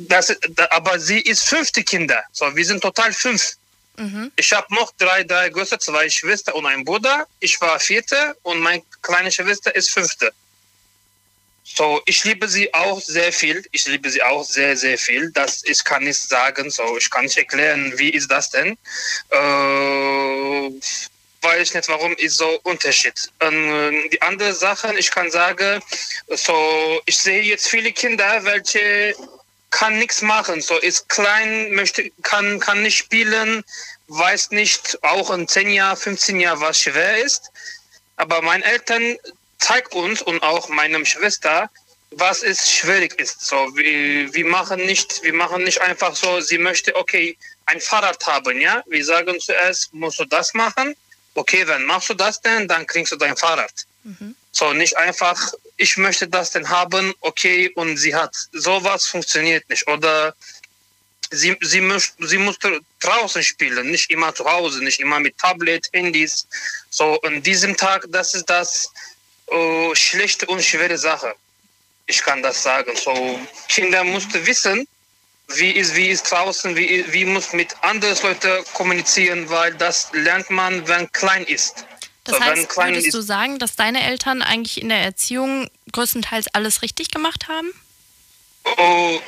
das, 0.00 0.36
da- 0.50 0.68
aber 0.70 1.00
sie 1.00 1.20
ist 1.20 1.44
fünfte 1.44 1.82
Kinder. 1.82 2.22
So, 2.32 2.54
wir 2.54 2.64
sind 2.64 2.82
total 2.82 3.12
fünf. 3.12 3.56
Mhm. 3.96 4.30
Ich 4.36 4.52
habe 4.52 4.72
noch 4.74 4.92
drei, 4.98 5.24
drei 5.24 5.48
Größe, 5.48 5.78
zwei 5.78 6.08
Schwestern 6.08 6.54
und 6.54 6.66
einen 6.66 6.84
Bruder. 6.84 7.26
Ich 7.40 7.60
war 7.60 7.80
vierte 7.80 8.36
und 8.42 8.60
meine 8.60 8.82
kleine 9.02 9.32
Schwester 9.32 9.74
ist 9.74 9.90
fünfte. 9.90 10.32
So, 11.62 12.00
ich 12.06 12.24
liebe 12.24 12.48
sie 12.48 12.72
auch 12.74 13.00
sehr 13.00 13.32
viel. 13.32 13.64
Ich 13.70 13.86
liebe 13.86 14.10
sie 14.10 14.22
auch 14.22 14.44
sehr, 14.44 14.76
sehr 14.76 14.98
viel. 14.98 15.30
Das 15.32 15.62
ich 15.64 15.84
kann 15.84 16.04
nicht 16.04 16.20
sagen. 16.20 16.70
So, 16.70 16.96
ich 16.96 17.10
kann 17.10 17.24
nicht 17.24 17.36
erklären, 17.36 17.92
wie 17.96 18.10
ist 18.10 18.30
das 18.30 18.50
denn. 18.50 18.76
Äh, 19.30 20.70
weiß 21.42 21.62
ich 21.62 21.74
nicht, 21.74 21.88
warum 21.88 22.14
ist 22.16 22.36
so 22.36 22.60
Unterschied. 22.64 23.30
Ähm, 23.40 24.08
die 24.12 24.20
andere 24.22 24.52
Sache, 24.52 24.94
ich 24.98 25.10
kann 25.10 25.30
sagen, 25.30 25.82
so, 26.28 27.00
ich 27.06 27.18
sehe 27.18 27.42
jetzt 27.42 27.68
viele 27.68 27.92
Kinder, 27.92 28.44
welche 28.44 29.14
kann 29.70 29.98
nichts 29.98 30.22
machen. 30.22 30.60
So 30.60 30.76
ist 30.78 31.08
klein, 31.08 31.72
möchte, 31.72 32.10
kann, 32.22 32.58
kann 32.60 32.82
nicht 32.82 32.98
spielen, 32.98 33.64
weiß 34.08 34.50
nicht, 34.50 34.98
auch 35.02 35.30
in 35.30 35.46
10 35.46 35.70
Jahren, 35.70 35.96
15 35.96 36.40
Jahren, 36.40 36.60
was 36.60 36.80
schwer 36.80 37.24
ist. 37.24 37.50
Aber 38.16 38.42
meine 38.42 38.64
Eltern 38.64 39.16
zeigen 39.60 39.92
uns 39.92 40.22
und 40.22 40.42
auch 40.42 40.68
meinem 40.68 41.04
Schwester, 41.04 41.70
was 42.12 42.42
es 42.42 42.70
schwierig 42.70 43.18
ist. 43.20 43.40
So, 43.40 43.56
wir, 43.76 44.32
wir 44.34 44.44
machen 44.46 44.84
nicht, 44.84 45.22
wir 45.22 45.32
machen 45.32 45.62
nicht 45.62 45.80
einfach 45.80 46.16
so, 46.16 46.40
sie 46.40 46.58
möchte, 46.58 46.94
okay, 46.96 47.36
ein 47.66 47.80
Fahrrad 47.80 48.26
haben, 48.26 48.60
ja. 48.60 48.82
Wir 48.86 49.04
sagen 49.04 49.38
zuerst, 49.38 49.92
musst 49.94 50.18
du 50.18 50.24
das 50.24 50.52
machen. 50.54 50.96
Okay, 51.34 51.66
wenn 51.66 51.84
machst 51.84 52.10
du 52.10 52.14
das 52.14 52.40
denn, 52.40 52.66
dann 52.66 52.86
kriegst 52.86 53.12
du 53.12 53.16
dein 53.16 53.36
Fahrrad. 53.36 53.86
So, 54.50 54.72
nicht 54.72 54.96
einfach, 54.96 55.52
ich 55.76 55.96
möchte 55.96 56.26
das 56.26 56.50
denn 56.50 56.68
haben, 56.68 57.14
okay, 57.20 57.70
und 57.76 57.96
sie 57.96 58.14
hat. 58.14 58.34
Sowas 58.52 59.06
funktioniert 59.06 59.68
nicht. 59.70 59.86
Oder 59.86 60.34
sie, 61.30 61.56
sie, 61.60 61.80
möcht, 61.80 62.14
sie 62.18 62.38
musste 62.38 62.80
draußen 62.98 63.42
spielen, 63.42 63.90
nicht 63.90 64.10
immer 64.10 64.34
zu 64.34 64.44
Hause, 64.44 64.82
nicht 64.82 64.98
immer 64.98 65.20
mit 65.20 65.38
Tablet, 65.38 65.88
Handys. 65.92 66.46
So, 66.90 67.20
an 67.20 67.42
diesem 67.42 67.76
Tag, 67.76 68.06
das 68.08 68.34
ist 68.34 68.46
das 68.46 68.90
äh, 69.50 69.94
schlechte 69.94 70.46
und 70.46 70.62
schwere 70.62 70.96
Sache. 70.96 71.34
Ich 72.06 72.22
kann 72.22 72.42
das 72.42 72.62
sagen. 72.62 72.90
So, 72.96 73.38
Kinder 73.68 74.04
mussten 74.04 74.44
wissen, 74.46 74.86
wie 75.48 75.72
ist, 75.72 75.94
wie 75.94 76.08
ist 76.08 76.30
draußen, 76.30 76.76
wie, 76.76 77.04
wie 77.12 77.24
muss 77.24 77.52
mit 77.52 77.74
anderen 77.82 78.16
Leuten 78.22 78.64
kommunizieren, 78.74 79.48
weil 79.48 79.74
das 79.74 80.10
lernt 80.12 80.50
man, 80.50 80.86
wenn 80.86 81.10
klein 81.12 81.44
ist. 81.44 81.84
Das 82.24 82.36
So, 82.36 82.44
heißt, 82.44 82.68
klein 82.68 82.90
würdest 82.90 83.08
ist, 83.08 83.14
du 83.14 83.22
sagen, 83.22 83.58
dass 83.58 83.76
deine 83.76 84.04
Eltern 84.04 84.42
eigentlich 84.42 84.80
in 84.80 84.88
der 84.88 84.98
Erziehung 84.98 85.68
größtenteils 85.92 86.48
alles 86.54 86.82
richtig 86.82 87.10
gemacht 87.10 87.48
haben? 87.48 87.72
Oh, 88.76 89.20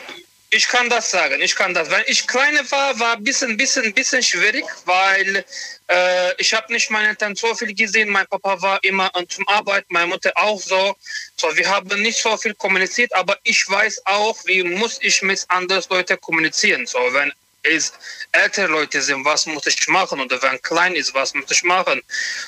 ich 0.52 0.68
kann 0.68 0.90
das 0.90 1.10
sagen. 1.10 1.40
Ich 1.40 1.56
kann 1.56 1.72
das. 1.72 1.90
Wenn 1.90 2.04
ich 2.06 2.26
kleine 2.26 2.70
war, 2.70 2.98
war 3.00 3.16
ein 3.16 3.24
bisschen, 3.24 3.56
bisschen, 3.56 3.92
bisschen 3.94 4.22
schwierig, 4.22 4.64
weil 4.84 5.44
äh, 5.88 6.34
ich 6.36 6.52
habe 6.52 6.70
nicht 6.70 6.90
meine 6.90 7.08
Eltern 7.08 7.34
so 7.34 7.54
viel 7.54 7.74
gesehen. 7.74 8.10
Mein 8.10 8.26
Papa 8.26 8.60
war 8.60 8.78
immer 8.84 9.10
zum 9.28 9.48
Arbeit, 9.48 9.86
meine 9.88 10.08
Mutter 10.08 10.30
auch 10.34 10.60
so. 10.60 10.94
So, 11.36 11.56
wir 11.56 11.66
haben 11.68 11.88
nicht 12.02 12.18
so 12.18 12.36
viel 12.36 12.54
kommuniziert, 12.54 13.14
aber 13.14 13.38
ich 13.44 13.66
weiß 13.66 14.02
auch, 14.04 14.36
wie 14.44 14.62
muss 14.62 14.98
ich 15.00 15.22
mit 15.22 15.42
anderen 15.48 15.82
Leuten 15.88 16.20
kommunizieren. 16.20 16.86
So, 16.86 16.98
wenn 17.12 17.32
es 17.62 17.94
ältere 18.32 18.66
Leute 18.66 19.00
sind, 19.00 19.24
was 19.24 19.46
muss 19.46 19.66
ich 19.66 19.88
machen? 19.88 20.20
Oder 20.20 20.42
wenn 20.42 20.60
klein 20.60 20.94
ist, 20.94 21.14
was 21.14 21.32
muss 21.32 21.50
ich 21.50 21.62
machen? 21.62 22.02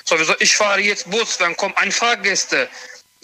Sowieso, 0.05 0.35
ich 0.41 0.55
fahre 0.55 0.81
jetzt 0.81 1.11
Bus, 1.11 1.41
wenn 1.41 1.57
kommt 1.57 1.79
ein 1.79 1.91
Fahrgäste, 1.91 2.69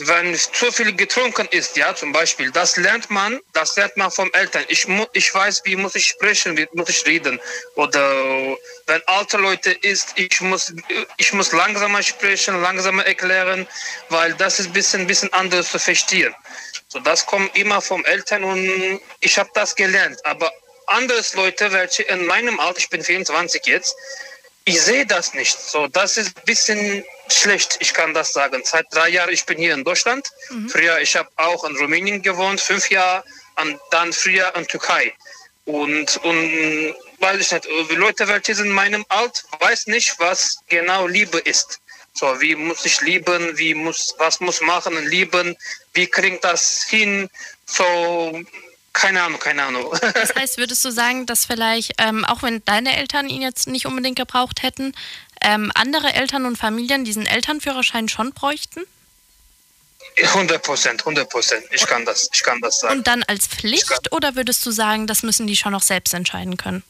wenn 0.07 0.35
zu 0.35 0.71
viel 0.73 0.95
getrunken 0.95 1.47
ist, 1.51 1.77
ja, 1.77 1.95
zum 1.95 2.13
Beispiel, 2.13 2.51
das 2.51 2.77
lernt 2.77 3.11
man, 3.11 3.41
das 3.53 3.77
lernt 3.77 3.97
man 3.97 4.11
vom 4.11 4.31
Eltern. 4.33 4.65
Ich, 4.69 4.87
ich 5.13 5.35
weiß, 5.35 5.63
wie 5.65 5.77
muss 5.77 5.95
ich 5.95 6.07
sprechen, 6.07 6.57
wie 6.57 6.67
muss 6.73 6.89
ich 6.89 7.05
reden. 7.07 7.41
Oder 7.77 8.57
wenn 8.87 9.03
alte 9.07 9.37
Leute 9.37 9.73
ist, 9.73 10.13
ich 10.17 10.41
muss, 10.41 10.73
ich 11.17 11.33
muss 11.33 11.53
langsamer 11.53 12.03
sprechen, 12.03 12.61
langsamer 12.63 13.07
erklären, 13.07 13.67
weil 14.09 14.35
das 14.35 14.61
ist 14.61 14.67
ein 14.67 14.73
bisschen, 14.73 15.07
bisschen 15.07 15.33
anders 15.33 15.71
zu 15.71 15.79
verstehen. 15.79 16.35
So, 16.89 16.99
das 16.99 17.27
kommt 17.27 17.57
immer 17.57 17.81
vom 17.81 18.05
Eltern 18.05 18.45
und 18.45 19.01
ich 19.21 19.39
habe 19.39 19.51
das 19.55 19.77
gelernt. 19.77 20.25
Aber 20.25 20.53
andere 20.87 21.23
Leute, 21.35 21.73
welche 21.73 22.03
in 22.05 22.27
meinem 22.27 22.59
Alter, 22.59 22.79
ich 22.79 22.91
bin 22.91 23.03
24 23.03 23.65
jetzt, 23.67 23.95
ich 24.65 24.81
sehe 24.81 25.07
das 25.07 25.35
nicht. 25.35 25.59
So, 25.59 25.87
das 25.89 26.17
ist 26.17 26.37
ein 26.37 26.45
bisschen 26.45 27.05
schlecht, 27.29 27.79
ich 27.81 27.95
kann 27.95 28.15
das 28.15 28.33
sagen. 28.33 28.61
Seit 28.65 28.87
drei 28.93 29.09
Jahren, 29.09 29.31
ich 29.31 29.45
bin 29.45 29.59
hier 29.59 29.75
in 29.75 29.85
Deutschland. 29.85 30.29
Früher, 30.69 31.01
ich 31.01 31.17
habe 31.17 31.29
auch 31.37 31.65
in 31.65 31.77
Rumänien 31.77 32.23
gewohnt, 32.23 32.61
fünf 32.61 32.91
Jahre, 32.91 33.25
und 33.61 33.79
dann 33.91 34.13
früher 34.13 34.53
in 34.57 34.67
Türkei. 34.67 35.13
Und, 35.65 36.17
und 36.25 36.95
weiß 37.21 37.41
ich 37.41 37.53
nicht, 37.53 37.69
die 37.91 37.95
Leute, 37.95 38.27
welche 38.29 38.55
sind 38.55 38.67
in 38.67 38.73
meinem 38.73 39.05
Alter, 39.09 39.43
weiß 39.61 39.87
nicht, 39.87 40.19
was 40.19 40.59
genau 40.69 41.07
Liebe 41.07 41.39
ist. 41.39 41.81
So, 42.15 42.41
wie 42.41 42.57
muss 42.57 42.85
ich 42.85 43.01
lieben, 43.03 43.57
wie 43.57 43.75
muss, 43.75 44.15
was 44.19 44.41
muss 44.41 44.61
machen 44.61 44.97
und 44.97 45.07
lieben, 45.07 45.57
wie 45.95 46.07
kriegt 46.07 46.45
das 46.45 46.85
hin, 46.89 47.31
so, 47.67 48.43
keine 48.93 49.23
Ahnung, 49.23 49.39
keine 49.41 49.63
Ahnung. 49.65 49.91
Das 50.15 50.35
heißt, 50.35 50.59
würdest 50.59 50.85
du 50.85 50.91
sagen, 50.91 51.27
dass 51.27 51.45
vielleicht, 51.47 51.93
ähm, 51.99 52.25
auch 52.25 52.43
wenn 52.43 52.63
deine 52.65 52.97
Eltern 52.97 53.29
ihn 53.29 53.43
jetzt 53.43 53.69
nicht 53.69 53.87
unbedingt 53.87 54.17
gebraucht 54.19 54.63
hätten, 54.63 54.95
ähm, 55.43 55.71
andere 55.75 56.13
Eltern 56.13 56.45
und 56.47 56.57
Familien 56.57 57.05
diesen 57.05 57.27
Elternführerschein 57.27 58.09
schon 58.09 58.33
bräuchten? 58.33 58.83
100 60.23 60.63
Prozent, 60.63 61.01
100 61.03 61.31
Prozent. 61.31 61.65
Ich 61.71 61.87
kann 61.87 62.05
das, 62.05 62.29
ich 62.33 62.43
kann 62.43 62.61
das 62.61 62.81
sagen. 62.81 62.99
Und 62.99 63.07
dann 63.07 63.23
als 63.25 63.47
Pflicht 63.47 64.13
oder 64.13 64.35
würdest 64.35 64.65
du 64.67 64.71
sagen, 64.71 65.07
das 65.07 65.23
müssen 65.23 65.47
die 65.47 65.57
schon 65.57 65.73
noch 65.73 65.83
selbst 65.83 66.13
entscheiden 66.15 66.57
können? 66.57 66.83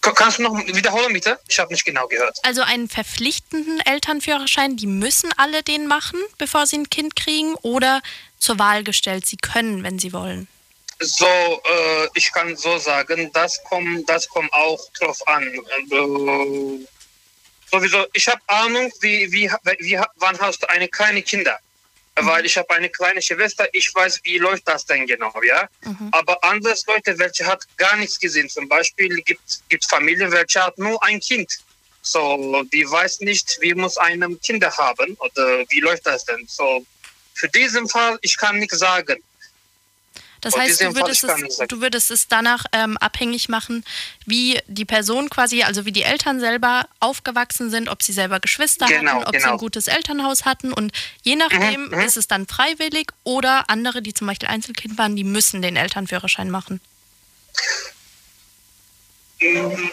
Ka- 0.00 0.12
Kannst 0.12 0.38
du 0.38 0.42
noch 0.42 0.54
wiederholen, 0.66 1.12
bitte? 1.12 1.38
Ich 1.48 1.58
habe 1.58 1.72
nicht 1.72 1.84
genau 1.84 2.06
gehört. 2.08 2.38
Also 2.42 2.62
einen 2.62 2.88
verpflichtenden 2.88 3.80
Elternführerschein, 3.80 4.76
die 4.76 4.86
müssen 4.86 5.30
alle 5.36 5.62
den 5.62 5.86
machen, 5.86 6.18
bevor 6.38 6.66
sie 6.66 6.78
ein 6.78 6.90
Kind 6.90 7.14
kriegen 7.16 7.54
oder 7.56 8.00
zur 8.38 8.58
Wahl 8.58 8.84
gestellt, 8.84 9.26
sie 9.26 9.36
können, 9.36 9.82
wenn 9.82 9.98
sie 9.98 10.12
wollen. 10.12 10.48
So, 11.00 11.26
äh, 11.26 12.08
ich 12.14 12.32
kann 12.32 12.56
so 12.56 12.78
sagen, 12.78 13.30
das 13.32 13.62
kommt, 13.64 14.08
das 14.08 14.28
kommt 14.28 14.52
auch 14.52 14.80
drauf 14.98 15.26
an. 15.28 15.44
Äh, 15.44 16.86
sowieso, 17.70 18.04
ich 18.12 18.26
habe 18.28 18.40
Ahnung, 18.48 18.90
wie, 19.00 19.30
wie, 19.30 19.50
wie, 19.78 20.00
wann 20.16 20.38
hast 20.40 20.62
du 20.62 20.68
eine 20.68 20.88
kleine 20.88 21.22
Kinder? 21.22 21.58
Weil 22.20 22.46
ich 22.46 22.58
habe 22.58 22.68
eine 22.70 22.88
kleine 22.88 23.22
Schwester, 23.22 23.68
ich 23.72 23.94
weiß, 23.94 24.20
wie 24.24 24.38
läuft 24.38 24.66
das 24.66 24.84
denn 24.84 25.06
genau, 25.06 25.32
ja. 25.42 25.68
Mhm. 25.84 26.08
Aber 26.10 26.42
andere 26.42 26.74
Leute, 26.88 27.16
welche 27.16 27.46
hat 27.46 27.62
gar 27.76 27.96
nichts 27.96 28.18
gesehen. 28.18 28.48
Zum 28.48 28.68
Beispiel 28.68 29.22
gibt 29.22 29.40
es 29.46 29.86
Familien, 29.86 30.32
welche 30.32 30.64
hat 30.64 30.78
nur 30.78 31.00
ein 31.04 31.20
Kind. 31.20 31.60
So, 32.02 32.64
die 32.72 32.90
weiß 32.90 33.20
nicht, 33.20 33.58
wie 33.60 33.74
muss 33.74 33.98
einem 33.98 34.40
Kinder 34.40 34.76
haben 34.76 35.14
oder 35.20 35.64
wie 35.68 35.78
läuft 35.78 36.06
das 36.06 36.24
denn. 36.24 36.44
So, 36.48 36.84
für 37.34 37.48
diesen 37.48 37.88
Fall, 37.88 38.18
ich 38.22 38.36
kann 38.36 38.58
nichts 38.58 38.78
sagen. 38.78 39.22
Das 40.40 40.56
heißt, 40.56 40.80
du 40.80 40.94
würdest, 40.94 41.24
es, 41.24 41.58
du 41.68 41.80
würdest 41.80 42.10
es 42.10 42.28
danach 42.28 42.64
ähm, 42.72 42.96
abhängig 42.98 43.48
machen, 43.48 43.84
wie 44.24 44.58
die 44.66 44.84
Person 44.84 45.30
quasi, 45.30 45.62
also 45.62 45.84
wie 45.84 45.92
die 45.92 46.02
Eltern 46.02 46.40
selber 46.40 46.88
aufgewachsen 47.00 47.70
sind, 47.70 47.88
ob 47.88 48.02
sie 48.02 48.12
selber 48.12 48.40
Geschwister 48.40 48.86
genau, 48.86 49.12
hatten, 49.12 49.24
ob 49.24 49.32
genau. 49.32 49.44
sie 49.44 49.50
ein 49.52 49.58
gutes 49.58 49.86
Elternhaus 49.88 50.44
hatten. 50.44 50.72
Und 50.72 50.92
je 51.22 51.36
nachdem 51.36 51.86
mhm, 51.86 51.94
mhm, 51.94 52.00
ist 52.00 52.16
es 52.16 52.28
dann 52.28 52.46
freiwillig 52.46 53.08
oder 53.24 53.68
andere, 53.68 54.02
die 54.02 54.14
zum 54.14 54.26
Beispiel 54.26 54.48
Einzelkind 54.48 54.98
waren, 54.98 55.16
die 55.16 55.24
müssen 55.24 55.62
den 55.62 55.76
Elternführerschein 55.76 56.50
machen. 56.50 56.80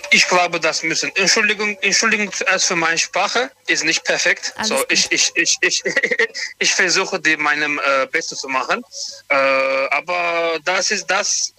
Ich 0.09 0.27
glaube, 0.27 0.59
das 0.59 0.81
müssen. 0.81 1.15
Entschuldigung, 1.15 1.77
Entschuldigung 1.81 2.31
zuerst 2.33 2.65
für 2.65 2.75
meine 2.75 2.97
Sprache, 2.97 3.51
ist 3.67 3.83
nicht 3.83 4.03
perfekt. 4.03 4.53
Alles 4.55 4.69
so, 4.69 4.85
ich, 4.89 5.11
ich, 5.11 5.31
ich, 5.35 5.57
ich, 5.61 5.83
ich 6.59 6.73
versuche, 6.73 7.19
die 7.19 7.37
meinem 7.37 7.79
äh, 7.79 8.07
Bestes 8.07 8.39
zu 8.39 8.47
machen. 8.47 8.83
Äh, 9.29 9.35
aber 9.35 10.59
das 10.63 10.89
ist 10.89 11.05
das 11.07 11.53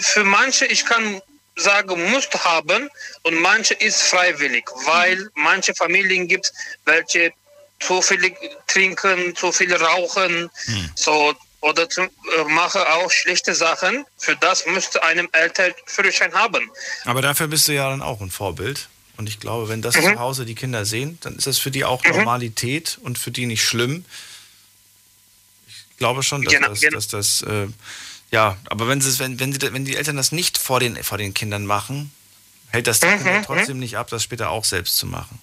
für 0.00 0.24
manche, 0.24 0.66
ich 0.66 0.84
kann 0.84 1.22
sagen, 1.56 2.10
muss 2.10 2.28
haben 2.44 2.88
und 3.22 3.34
manche 3.40 3.74
ist 3.74 4.02
freiwillig, 4.02 4.64
weil 4.86 5.30
manche 5.34 5.74
Familien 5.74 6.28
gibt, 6.28 6.52
welche 6.84 7.32
zu 7.80 8.00
viel 8.00 8.34
trinken, 8.66 9.34
zu 9.36 9.52
viel 9.52 9.74
rauchen. 9.74 10.50
Hm. 10.66 10.90
So, 10.94 11.34
oder 11.62 11.88
zum, 11.88 12.06
äh, 12.06 12.44
mache 12.44 12.86
auch 12.92 13.10
schlechte 13.10 13.54
Sachen. 13.54 14.04
Für 14.18 14.36
das 14.36 14.66
müsste 14.66 15.02
einem 15.02 15.28
Eltern 15.32 15.72
Führerschein 15.86 16.34
haben. 16.34 16.70
Aber 17.04 17.22
dafür 17.22 17.46
bist 17.46 17.66
du 17.68 17.72
ja 17.72 17.88
dann 17.88 18.02
auch 18.02 18.20
ein 18.20 18.30
Vorbild. 18.30 18.88
Und 19.16 19.28
ich 19.28 19.40
glaube, 19.40 19.68
wenn 19.68 19.82
das 19.82 19.96
mhm. 19.96 20.14
zu 20.14 20.18
Hause 20.18 20.44
die 20.44 20.54
Kinder 20.54 20.84
sehen, 20.84 21.18
dann 21.22 21.36
ist 21.36 21.46
das 21.46 21.58
für 21.58 21.70
die 21.70 21.84
auch 21.84 22.04
mhm. 22.04 22.16
Normalität 22.16 22.98
und 23.02 23.18
für 23.18 23.30
die 23.30 23.46
nicht 23.46 23.64
schlimm. 23.64 24.04
Ich 25.68 25.96
glaube 25.98 26.22
schon, 26.22 26.42
dass, 26.42 26.52
genau, 26.52 26.68
das, 26.68 26.80
genau. 26.80 26.96
dass 26.96 27.08
das, 27.08 27.42
äh, 27.42 27.68
ja, 28.32 28.56
aber 28.64 28.88
wenn, 28.88 29.00
sie, 29.00 29.18
wenn, 29.20 29.38
wenn, 29.38 29.52
die, 29.52 29.72
wenn 29.72 29.84
die 29.84 29.96
Eltern 29.96 30.16
das 30.16 30.32
nicht 30.32 30.58
vor 30.58 30.80
den, 30.80 31.02
vor 31.04 31.18
den 31.18 31.34
Kindern 31.34 31.64
machen, 31.64 32.12
hält 32.70 32.88
das 32.88 33.00
die 33.00 33.06
mhm. 33.06 33.18
Kinder 33.18 33.38
mhm. 33.38 33.44
trotzdem 33.44 33.78
nicht 33.78 33.96
ab, 33.96 34.08
das 34.10 34.24
später 34.24 34.50
auch 34.50 34.64
selbst 34.64 34.96
zu 34.96 35.06
machen. 35.06 35.38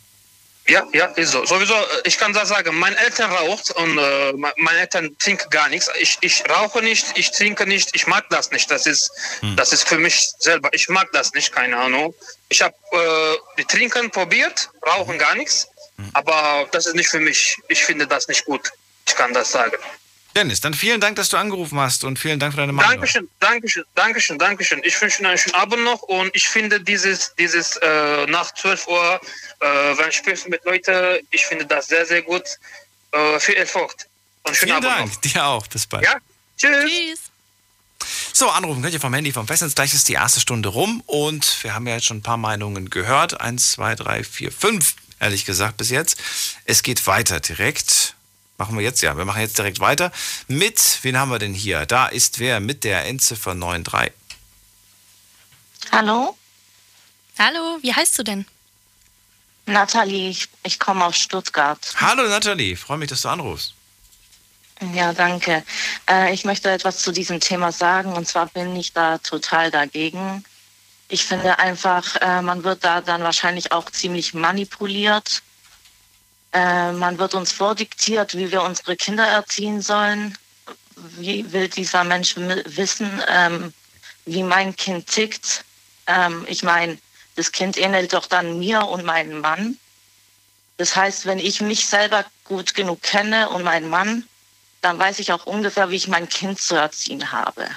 Ja, 0.70 0.88
ja, 0.94 1.06
ist 1.08 1.32
so. 1.32 1.44
Sowieso, 1.46 1.74
äh, 1.74 2.02
ich 2.04 2.18
kann 2.18 2.32
das 2.32 2.50
sagen, 2.50 2.78
meine 2.78 2.98
Eltern 2.98 3.32
raucht 3.32 3.72
und 3.72 3.98
äh, 3.98 4.34
meine 4.34 4.80
Eltern 4.80 5.18
trinken 5.18 5.50
gar 5.50 5.68
nichts. 5.70 5.90
Ich, 6.00 6.18
ich 6.22 6.44
rauche 6.50 6.82
nicht, 6.82 7.08
ich 7.16 7.32
trinke 7.32 7.66
nicht, 7.66 7.96
ich 7.96 8.06
mag 8.06 8.30
das 8.30 8.52
nicht. 8.52 8.70
Das 8.70 8.86
ist, 8.86 9.12
hm. 9.40 9.56
das 9.56 9.74
ist 9.74 9.88
für 9.88 9.98
mich 9.98 10.32
selber, 10.38 10.70
ich 10.72 10.88
mag 10.88 11.12
das 11.12 11.34
nicht, 11.34 11.52
keine 11.52 11.76
Ahnung. 11.78 12.14
Ich 12.50 12.62
habe 12.62 12.76
äh, 12.92 13.38
die 13.58 13.66
Trinken 13.66 14.12
probiert, 14.12 14.70
rauchen 14.86 15.18
gar 15.18 15.36
nichts, 15.36 15.68
hm. 15.98 16.10
aber 16.14 16.68
das 16.72 16.86
ist 16.86 16.96
nicht 16.96 17.10
für 17.10 17.20
mich. 17.20 17.58
Ich 17.68 17.84
finde 17.84 18.06
das 18.06 18.28
nicht 18.28 18.46
gut. 18.46 18.72
Ich 19.08 19.16
kann 19.16 19.34
das 19.34 19.52
sagen. 19.52 19.78
Dennis, 20.36 20.62
dann 20.62 20.74
vielen 20.74 21.02
Dank, 21.02 21.16
dass 21.16 21.30
du 21.30 21.38
angerufen 21.38 21.80
hast 21.80 22.04
und 22.04 22.20
vielen 22.20 22.40
Dank 22.40 22.54
für 22.54 22.60
deine 22.60 22.72
Meinung. 22.72 22.92
Dankeschön, 22.92 23.30
Dankeschön, 23.40 23.84
Dankeschön, 23.96 24.38
Dankeschön. 24.38 24.82
Ich 24.84 25.02
wünsche 25.02 25.20
Ihnen 25.20 25.28
einen 25.28 25.38
schönen 25.38 25.56
Abend 25.56 25.84
noch 25.84 26.02
und 26.04 26.36
ich 26.36 26.48
finde 26.48 26.80
dieses, 26.80 27.34
dieses 27.36 27.78
äh, 27.78 28.26
nach 28.28 28.54
12 28.54 28.88
Uhr, 28.88 29.22
äh, 29.60 29.66
wenn 29.66 30.12
sprichst 30.12 30.48
mit 30.48 30.64
Leuten, 30.66 31.26
ich 31.32 31.46
finde 31.46 31.66
das 31.66 31.88
sehr, 31.88 32.06
sehr 32.06 32.22
gut. 32.22 32.44
Äh, 33.12 33.40
viel 33.40 33.56
Erfolg. 33.56 33.96
Und 34.44 34.56
schönen 34.56 34.72
vielen 34.72 34.86
Abend 34.86 35.00
Dank, 35.00 35.14
noch. 35.14 35.22
dir 35.22 35.46
auch. 35.46 35.68
Bis 35.68 35.88
bald. 35.88 36.06
Ja, 36.06 36.18
tschüss. 36.58 36.86
tschüss. 36.86 37.20
So, 38.34 38.50
anrufen 38.50 38.82
könnt 38.82 38.94
ihr 38.94 39.02
vom 39.02 39.14
Handy 39.14 39.32
vom 39.32 39.48
Festnetz. 39.48 39.76
Gleich 39.76 39.94
ist 39.94 40.08
die 40.08 40.14
erste 40.14 40.40
Stunde 40.40 40.70
rum 40.70 41.04
und 41.08 41.64
wir 41.64 41.74
haben 41.74 41.88
ja 41.88 41.96
jetzt 41.96 42.06
schon 42.06 42.18
ein 42.18 42.24
paar 42.24 42.38
Meinungen 42.38 42.90
gehört. 42.90 43.42
Eins, 43.42 43.74
zwei, 43.74 43.96
drei, 43.96 44.24
vier, 44.24 44.52
fünf, 44.52 44.96
ehrlich 45.20 45.46
gesagt, 45.46 45.78
bis 45.78 45.90
jetzt. 45.90 46.18
Es 46.66 46.84
geht 46.84 47.06
weiter 47.08 47.40
direkt 47.40 48.16
Machen 48.60 48.76
wir 48.76 48.84
jetzt, 48.84 49.02
ja. 49.02 49.16
Wir 49.16 49.24
machen 49.24 49.40
jetzt 49.40 49.58
direkt 49.58 49.80
weiter 49.80 50.12
mit, 50.50 51.00
wen 51.02 51.18
haben 51.18 51.32
wir 51.32 51.40
denn 51.40 51.54
hier? 51.54 51.86
Da 51.86 52.08
ist 52.08 52.40
wer 52.40 52.60
mit 52.60 52.84
der 52.84 53.06
Endziffer 53.06 53.56
93. 53.56 54.12
Hallo? 55.94 56.38
Hallo, 57.40 57.78
wie 57.82 57.94
heißt 57.94 58.20
du 58.20 58.24
denn? 58.24 58.46
Nathalie, 59.66 60.30
ich, 60.30 60.50
ich 60.64 60.78
komme 60.78 61.06
aus 61.06 61.18
Stuttgart. 61.18 61.80
Hallo 61.96 62.28
Nathalie, 62.28 62.76
freue 62.76 62.98
mich, 62.98 63.10
dass 63.10 63.22
du 63.22 63.30
anrufst. 63.30 63.76
Ja, 64.94 65.14
danke. 65.14 65.64
Äh, 66.10 66.34
ich 66.34 66.44
möchte 66.44 66.70
etwas 66.70 66.98
zu 66.98 67.14
diesem 67.14 67.40
Thema 67.40 67.72
sagen 67.72 68.12
und 68.12 68.28
zwar 68.28 68.48
bin 68.48 68.76
ich 68.76 68.92
da 68.92 69.20
total 69.20 69.72
dagegen. 69.72 70.44
Ich 71.08 71.26
finde 71.26 71.60
einfach, 71.60 72.18
äh, 72.18 72.42
man 72.42 72.66
wird 72.66 72.84
da 72.84 73.00
dann 73.00 73.24
wahrscheinlich 73.24 73.72
auch 73.72 73.90
ziemlich 73.90 74.34
manipuliert 74.34 75.44
äh, 76.54 76.92
man 76.92 77.18
wird 77.20 77.36
uns 77.36 77.52
vordiktiert, 77.52 78.36
wie 78.36 78.52
wir 78.52 78.64
unsere 78.64 78.96
Kinder 78.96 79.26
erziehen 79.26 79.82
sollen. 79.82 80.38
Wie 80.96 81.52
will 81.52 81.70
dieser 81.70 82.04
Mensch 82.04 82.36
wissen, 82.36 83.22
ähm, 83.28 83.74
wie 84.26 84.44
mein 84.44 84.76
Kind 84.76 85.08
tickt? 85.08 85.64
Ähm, 86.08 86.46
ich 86.50 86.64
meine, 86.64 86.98
das 87.36 87.52
Kind 87.52 87.78
ähnelt 87.78 88.14
doch 88.14 88.26
dann 88.26 88.60
mir 88.60 88.86
und 88.88 89.06
meinem 89.06 89.40
Mann. 89.40 89.78
Das 90.78 90.96
heißt, 90.96 91.26
wenn 91.26 91.40
ich 91.40 91.62
mich 91.62 91.88
selber 91.88 92.26
gut 92.46 92.74
genug 92.74 93.02
kenne 93.02 93.50
und 93.50 93.64
meinen 93.64 93.90
Mann, 93.90 94.28
dann 94.82 94.98
weiß 94.98 95.20
ich 95.20 95.32
auch 95.32 95.46
ungefähr, 95.46 95.90
wie 95.90 95.96
ich 95.98 96.08
mein 96.08 96.30
Kind 96.30 96.60
zu 96.60 96.76
erziehen 96.76 97.32
habe. 97.32 97.68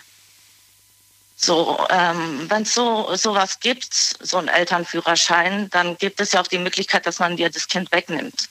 So, 1.37 1.85
ähm, 1.91 2.49
wenn 2.49 2.63
es 2.63 2.75
so 2.75 3.15
sowas 3.17 3.59
gibt, 3.59 3.93
so 3.93 4.39
einen 4.39 4.47
Elternführerschein, 4.47 5.69
dann 5.71 5.99
gibt 5.99 6.21
es 6.21 6.33
ja 6.33 6.41
auch 6.41 6.47
die 6.47 6.59
Möglichkeit, 6.59 7.05
dass 7.05 7.19
man 7.19 7.37
dir 7.37 7.51
das 7.51 7.67
Kind 7.67 7.91
wegnimmt. 7.91 8.49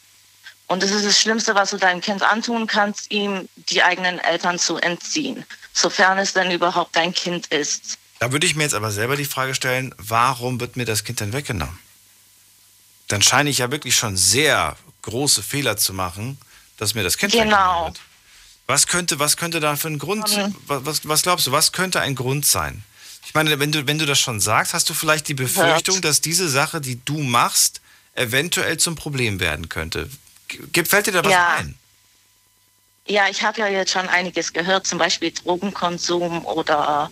Und 0.71 0.83
es 0.83 0.91
ist 0.91 1.05
das 1.05 1.19
Schlimmste, 1.19 1.53
was 1.53 1.71
du 1.71 1.77
deinem 1.77 1.99
Kind 1.99 2.23
antun 2.23 2.65
kannst, 2.65 3.11
ihm 3.11 3.49
die 3.69 3.83
eigenen 3.83 4.19
Eltern 4.19 4.57
zu 4.57 4.77
entziehen, 4.77 5.43
sofern 5.73 6.17
es 6.17 6.31
denn 6.31 6.49
überhaupt 6.49 6.95
dein 6.95 7.13
Kind 7.13 7.47
ist. 7.47 7.97
Da 8.19 8.31
würde 8.31 8.47
ich 8.47 8.55
mir 8.55 8.63
jetzt 8.63 8.73
aber 8.73 8.89
selber 8.89 9.17
die 9.17 9.25
Frage 9.25 9.53
stellen, 9.53 9.93
warum 9.97 10.61
wird 10.61 10.77
mir 10.77 10.85
das 10.85 11.03
Kind 11.03 11.19
denn 11.19 11.33
weggenommen? 11.33 11.77
Dann 13.09 13.21
scheine 13.21 13.49
ich 13.49 13.57
ja 13.57 13.69
wirklich 13.69 13.97
schon 13.97 14.15
sehr 14.15 14.77
große 15.01 15.43
Fehler 15.43 15.75
zu 15.75 15.93
machen, 15.93 16.37
dass 16.77 16.95
mir 16.95 17.03
das 17.03 17.17
Kind 17.17 17.33
genau. 17.33 17.43
weggenommen 17.43 17.85
wird. 17.87 17.99
Was 18.67 18.87
könnte, 18.87 19.19
was 19.19 19.35
könnte 19.35 19.59
da 19.59 19.75
für 19.75 19.89
ein 19.89 19.99
Grund, 19.99 20.37
mhm. 20.37 20.55
was, 20.67 21.05
was 21.05 21.23
glaubst 21.23 21.47
du, 21.47 21.51
was 21.51 21.73
könnte 21.73 21.99
ein 21.99 22.15
Grund 22.15 22.45
sein? 22.45 22.81
Ich 23.25 23.33
meine, 23.33 23.59
wenn 23.59 23.73
du, 23.73 23.87
wenn 23.87 23.97
du 23.97 24.05
das 24.05 24.21
schon 24.21 24.39
sagst, 24.39 24.73
hast 24.73 24.89
du 24.89 24.93
vielleicht 24.93 25.27
die 25.27 25.33
Befürchtung, 25.33 25.99
dass 25.99 26.21
diese 26.21 26.47
Sache, 26.47 26.79
die 26.79 27.03
du 27.03 27.17
machst, 27.17 27.81
eventuell 28.15 28.77
zum 28.77 28.95
Problem 28.95 29.41
werden 29.41 29.67
könnte. 29.67 30.09
Fällt 30.85 31.07
dir 31.07 31.11
da 31.11 31.23
was 31.23 31.31
ja. 31.31 31.55
ein? 31.59 31.75
Ja, 33.07 33.27
ich 33.29 33.43
habe 33.43 33.59
ja 33.59 33.67
jetzt 33.67 33.91
schon 33.91 34.07
einiges 34.07 34.53
gehört, 34.53 34.85
zum 34.87 34.97
Beispiel 34.99 35.31
Drogenkonsum 35.31 36.45
oder 36.45 37.09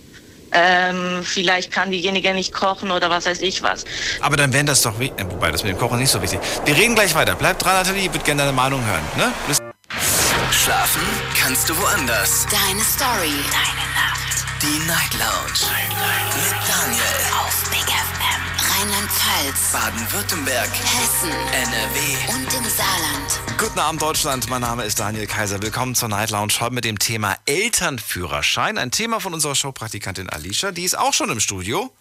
ähm, 0.52 1.22
vielleicht 1.24 1.72
kann 1.72 1.92
diejenige 1.92 2.34
nicht 2.34 2.54
kochen 2.54 2.92
oder 2.92 3.10
was 3.10 3.26
weiß 3.26 3.42
ich 3.42 3.62
was. 3.62 3.86
Aber 4.22 4.38
dann 4.38 4.54
wären 4.54 4.66
das 4.66 4.82
doch, 4.82 5.00
äh, 5.00 5.12
wobei 5.30 5.52
das 5.52 5.64
mit 5.64 5.74
dem 5.74 5.78
Kochen 5.80 6.00
nicht 6.00 6.10
so 6.10 6.22
wichtig. 6.22 6.40
Wir 6.66 6.76
reden 6.76 6.96
gleich 6.96 7.14
weiter. 7.16 7.36
Bleib 7.36 7.60
dran, 7.60 7.74
Nathalie, 7.74 8.06
ich 8.06 8.14
würde 8.14 8.26
gerne 8.26 8.42
deine 8.44 8.54
Meinung 8.54 8.84
hören. 8.86 9.04
Ne? 9.18 9.34
Schlafen 10.52 11.02
kannst 11.40 11.70
du 11.70 11.78
woanders. 11.78 12.46
Deine 12.50 12.82
Story. 12.82 13.34
Deine 13.52 13.86
Nacht. 13.94 14.46
Die 14.62 14.88
Night 14.88 15.14
Lounge. 15.14 15.72
Night, 15.72 15.90
Night. 15.90 16.36
Mit 16.36 16.58
Daniel. 16.68 17.04
Auf 17.40 17.70
Big 17.70 17.88
FM. 17.88 18.18
Rheinland-Pfalz, 18.80 19.73
Baden-Württemberg, 19.73 20.69
Hessen, 20.69 21.32
NRW 21.51 22.34
und 22.34 22.53
im 22.53 22.69
Saarland. 22.69 23.57
Guten 23.57 23.77
Abend, 23.77 24.01
Deutschland. 24.01 24.49
Mein 24.49 24.61
Name 24.61 24.86
ist 24.86 24.97
Daniel 25.01 25.27
Kaiser. 25.27 25.61
Willkommen 25.61 25.95
zur 25.95 26.07
Night 26.07 26.30
Lounge 26.30 26.53
heute 26.61 26.73
mit 26.73 26.86
dem 26.86 26.97
Thema 26.97 27.36
Elternführerschein. 27.45 28.77
Ein 28.77 28.91
Thema 28.91 29.19
von 29.19 29.34
unserer 29.34 29.53
Showpraktikantin 29.55 30.30
Alicia. 30.30 30.71
Die 30.71 30.86
ist 30.86 30.97
auch 30.97 31.13
schon 31.13 31.30
im 31.30 31.41
Studio. 31.41 31.93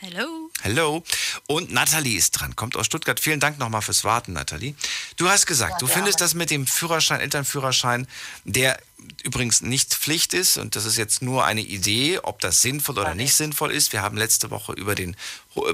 Hallo. 0.00 0.48
Hallo. 0.62 1.02
Und 1.48 1.72
Nathalie 1.72 2.16
ist 2.16 2.32
dran, 2.32 2.54
kommt 2.54 2.76
aus 2.76 2.86
Stuttgart. 2.86 3.18
Vielen 3.18 3.40
Dank 3.40 3.58
nochmal 3.58 3.82
fürs 3.82 4.04
Warten, 4.04 4.34
Nathalie. 4.34 4.76
Du 5.16 5.28
hast 5.28 5.46
gesagt, 5.46 5.72
ja, 5.72 5.78
du 5.78 5.88
findest 5.88 6.20
das 6.20 6.34
mit 6.34 6.50
dem 6.50 6.68
Führerschein, 6.68 7.18
Elternführerschein, 7.18 8.06
der 8.44 8.78
übrigens 9.22 9.60
nicht 9.60 9.94
Pflicht 9.94 10.34
ist 10.34 10.56
und 10.56 10.76
das 10.76 10.84
ist 10.84 10.96
jetzt 10.96 11.20
nur 11.20 11.44
eine 11.44 11.60
Idee, 11.60 12.20
ob 12.22 12.40
das 12.40 12.62
sinnvoll 12.62 12.98
oder 12.98 13.14
nicht 13.14 13.34
sinnvoll 13.34 13.72
ist. 13.72 13.92
Wir 13.92 14.02
haben 14.02 14.16
letzte 14.16 14.50
Woche 14.50 14.72
über 14.72 14.94
den, 14.94 15.16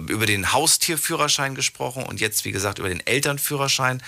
über 0.08 0.26
den 0.26 0.52
Haustierführerschein 0.52 1.54
gesprochen 1.54 2.02
und 2.02 2.20
jetzt, 2.20 2.44
wie 2.44 2.52
gesagt, 2.52 2.78
über 2.78 2.88
den 2.88 3.04
Elternführerschein. 3.06 4.02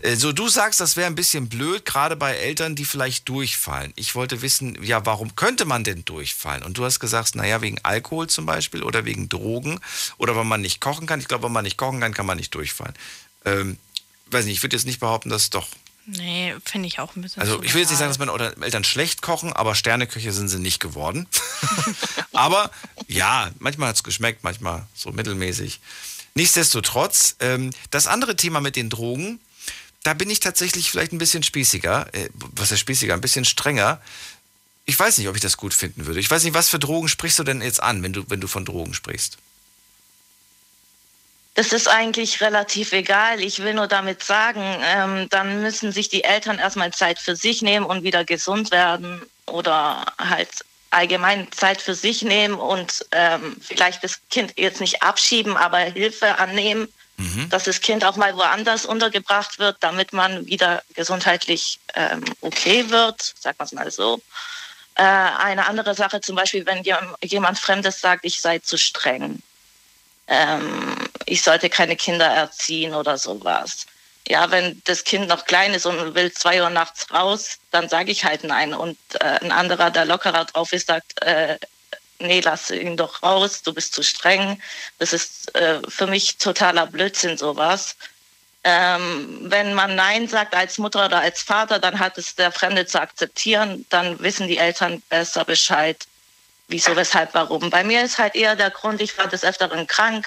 Äh, 0.00 0.16
so, 0.16 0.32
du 0.32 0.48
sagst, 0.48 0.80
das 0.80 0.96
wäre 0.96 1.06
ein 1.06 1.14
bisschen 1.14 1.48
blöd, 1.48 1.84
gerade 1.84 2.16
bei 2.16 2.34
Eltern, 2.34 2.76
die 2.76 2.84
vielleicht 2.84 3.28
durchfallen. 3.28 3.92
Ich 3.96 4.14
wollte 4.14 4.42
wissen, 4.42 4.78
ja, 4.82 5.04
warum 5.06 5.34
könnte 5.36 5.64
man 5.64 5.84
denn 5.84 6.04
durchfallen? 6.04 6.62
Und 6.62 6.78
du 6.78 6.84
hast 6.84 7.00
gesagt, 7.00 7.34
naja, 7.34 7.62
wegen 7.62 7.78
Alkohol 7.82 8.28
zum 8.28 8.46
Beispiel 8.46 8.82
oder 8.82 9.04
wegen 9.04 9.28
Drogen 9.28 9.80
oder 10.18 10.36
weil 10.36 10.44
man 10.44 10.60
nicht 10.60 10.80
kochen 10.80 11.06
kann. 11.06 11.20
Ich 11.20 11.28
glaube, 11.28 11.44
wenn 11.44 11.52
man 11.52 11.64
nicht 11.64 11.78
kochen 11.78 12.00
kann, 12.00 12.14
kann 12.14 12.26
man 12.26 12.36
nicht 12.36 12.54
durchfallen. 12.54 12.94
Ähm, 13.44 13.78
weiß 14.30 14.44
nicht, 14.44 14.56
ich 14.56 14.62
würde 14.62 14.76
jetzt 14.76 14.86
nicht 14.86 15.00
behaupten, 15.00 15.30
dass 15.30 15.50
doch 15.50 15.68
Nee, 16.06 16.54
finde 16.64 16.88
ich 16.88 16.98
auch 16.98 17.14
ein 17.14 17.22
bisschen. 17.22 17.40
Also 17.42 17.62
ich 17.62 17.74
will 17.74 17.80
jetzt 17.80 17.90
nicht 17.90 17.98
sagen, 17.98 18.10
dass 18.10 18.18
meine 18.18 18.54
Eltern 18.60 18.84
schlecht 18.84 19.22
kochen, 19.22 19.52
aber 19.52 19.74
Sterneköche 19.74 20.32
sind 20.32 20.48
sie 20.48 20.58
nicht 20.58 20.80
geworden. 20.80 21.28
aber 22.32 22.70
ja, 23.06 23.50
manchmal 23.60 23.88
hat 23.88 23.96
es 23.96 24.02
geschmeckt, 24.02 24.42
manchmal 24.42 24.86
so 24.94 25.12
mittelmäßig. 25.12 25.80
Nichtsdestotrotz, 26.34 27.36
ähm, 27.40 27.70
das 27.90 28.06
andere 28.06 28.34
Thema 28.34 28.60
mit 28.60 28.74
den 28.74 28.90
Drogen, 28.90 29.38
da 30.02 30.14
bin 30.14 30.30
ich 30.30 30.40
tatsächlich 30.40 30.90
vielleicht 30.90 31.12
ein 31.12 31.18
bisschen 31.18 31.42
spießiger. 31.42 32.12
Äh, 32.14 32.30
was 32.34 32.72
ist 32.72 32.80
spießiger? 32.80 33.14
Ein 33.14 33.20
bisschen 33.20 33.44
strenger. 33.44 34.00
Ich 34.84 34.98
weiß 34.98 35.18
nicht, 35.18 35.28
ob 35.28 35.36
ich 35.36 35.42
das 35.42 35.56
gut 35.56 35.72
finden 35.74 36.06
würde. 36.06 36.18
Ich 36.18 36.30
weiß 36.30 36.42
nicht, 36.42 36.54
was 36.54 36.68
für 36.68 36.80
Drogen 36.80 37.08
sprichst 37.08 37.38
du 37.38 37.44
denn 37.44 37.62
jetzt 37.62 37.82
an, 37.82 38.02
wenn 38.02 38.12
du, 38.12 38.24
wenn 38.28 38.40
du 38.40 38.48
von 38.48 38.64
Drogen 38.64 38.94
sprichst? 38.94 39.38
Das 41.54 41.72
ist 41.72 41.86
eigentlich 41.86 42.40
relativ 42.40 42.92
egal. 42.92 43.40
Ich 43.42 43.62
will 43.62 43.74
nur 43.74 43.86
damit 43.86 44.24
sagen, 44.24 44.62
ähm, 44.82 45.28
dann 45.28 45.60
müssen 45.60 45.92
sich 45.92 46.08
die 46.08 46.24
Eltern 46.24 46.58
erstmal 46.58 46.92
Zeit 46.92 47.18
für 47.18 47.36
sich 47.36 47.60
nehmen 47.60 47.84
und 47.84 48.04
wieder 48.04 48.24
gesund 48.24 48.70
werden 48.70 49.20
oder 49.46 50.06
halt 50.18 50.48
allgemein 50.90 51.50
Zeit 51.52 51.82
für 51.82 51.94
sich 51.94 52.22
nehmen 52.22 52.54
und 52.54 53.04
ähm, 53.12 53.56
vielleicht 53.60 54.02
das 54.02 54.20
Kind 54.30 54.54
jetzt 54.56 54.80
nicht 54.80 55.02
abschieben, 55.02 55.56
aber 55.56 55.78
Hilfe 55.78 56.38
annehmen, 56.38 56.88
mhm. 57.18 57.48
dass 57.50 57.64
das 57.64 57.80
Kind 57.80 58.04
auch 58.04 58.16
mal 58.16 58.34
woanders 58.36 58.86
untergebracht 58.86 59.58
wird, 59.58 59.76
damit 59.80 60.14
man 60.14 60.46
wieder 60.46 60.82
gesundheitlich 60.94 61.80
ähm, 61.94 62.24
okay 62.40 62.88
wird, 62.88 63.34
sagen 63.38 63.58
wir 63.58 63.64
es 63.64 63.72
mal 63.72 63.90
so. 63.90 64.20
Äh, 64.94 65.02
eine 65.02 65.66
andere 65.66 65.94
Sache 65.94 66.20
zum 66.22 66.36
Beispiel, 66.36 66.64
wenn 66.64 66.82
jemand 67.22 67.58
Fremdes 67.58 68.00
sagt, 68.00 68.24
ich 68.24 68.40
sei 68.40 68.58
zu 68.58 68.78
streng 68.78 69.42
ähm, 70.28 70.96
ich 71.26 71.42
sollte 71.42 71.68
keine 71.68 71.96
Kinder 71.96 72.26
erziehen 72.26 72.94
oder 72.94 73.18
sowas. 73.18 73.86
Ja, 74.28 74.50
wenn 74.50 74.80
das 74.84 75.04
Kind 75.04 75.28
noch 75.28 75.46
klein 75.46 75.74
ist 75.74 75.84
und 75.84 76.14
will 76.14 76.32
zwei 76.32 76.62
Uhr 76.62 76.70
nachts 76.70 77.12
raus, 77.12 77.58
dann 77.70 77.88
sage 77.88 78.12
ich 78.12 78.24
halt 78.24 78.44
nein. 78.44 78.72
Und 78.72 78.96
äh, 79.20 79.40
ein 79.42 79.50
anderer, 79.50 79.90
der 79.90 80.04
lockerer 80.04 80.44
drauf 80.44 80.72
ist, 80.72 80.86
sagt, 80.86 81.20
äh, 81.22 81.58
nee, 82.20 82.40
lass 82.40 82.70
ihn 82.70 82.96
doch 82.96 83.22
raus, 83.22 83.62
du 83.62 83.74
bist 83.74 83.94
zu 83.94 84.02
streng. 84.02 84.62
Das 84.98 85.12
ist 85.12 85.54
äh, 85.56 85.80
für 85.88 86.06
mich 86.06 86.38
totaler 86.38 86.86
Blödsinn, 86.86 87.36
sowas. 87.36 87.96
Ähm, 88.64 89.40
wenn 89.50 89.74
man 89.74 89.96
Nein 89.96 90.28
sagt 90.28 90.54
als 90.54 90.78
Mutter 90.78 91.06
oder 91.06 91.18
als 91.18 91.42
Vater, 91.42 91.80
dann 91.80 91.98
hat 91.98 92.16
es 92.16 92.36
der 92.36 92.52
Fremde 92.52 92.86
zu 92.86 93.00
akzeptieren, 93.00 93.84
dann 93.90 94.20
wissen 94.20 94.46
die 94.46 94.58
Eltern 94.58 95.02
besser 95.08 95.44
Bescheid 95.44 96.06
wieso, 96.68 96.96
weshalb, 96.96 97.34
warum. 97.34 97.70
Bei 97.70 97.84
mir 97.84 98.02
ist 98.02 98.18
halt 98.18 98.34
eher 98.34 98.56
der 98.56 98.70
Grund, 98.70 99.00
ich 99.00 99.16
war 99.18 99.28
des 99.28 99.44
Öfteren 99.44 99.86
krank, 99.86 100.26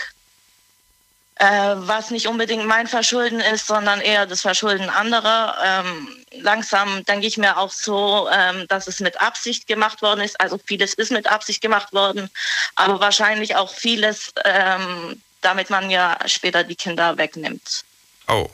äh, 1.38 1.46
was 1.76 2.12
nicht 2.12 2.28
unbedingt 2.28 2.66
mein 2.66 2.88
Verschulden 2.88 3.42
ist, 3.42 3.68
sondern 3.68 4.00
eher 4.00 4.26
das 4.26 4.42
Verschulden 4.42 4.90
anderer. 4.90 5.58
Ähm, 5.64 6.26
langsam 6.32 7.04
denke 7.06 7.28
ich 7.28 7.38
mir 7.38 7.58
auch 7.58 7.72
so, 7.72 8.30
ähm, 8.32 8.66
dass 8.70 8.88
es 8.88 9.02
mit 9.02 9.20
Absicht 9.20 9.68
gemacht 9.68 10.02
worden 10.02 10.22
ist. 10.22 10.40
Also 10.40 10.58
vieles 10.66 10.94
ist 10.94 11.12
mit 11.12 11.28
Absicht 11.28 11.62
gemacht 11.62 11.92
worden, 11.92 12.30
aber 12.76 13.02
wahrscheinlich 13.02 13.56
auch 13.56 13.74
vieles, 13.74 14.34
ähm, 14.46 15.22
damit 15.42 15.70
man 15.70 15.90
ja 15.90 16.18
später 16.26 16.64
die 16.64 16.76
Kinder 16.76 17.18
wegnimmt. 17.18 17.84
Oh, 18.28 18.50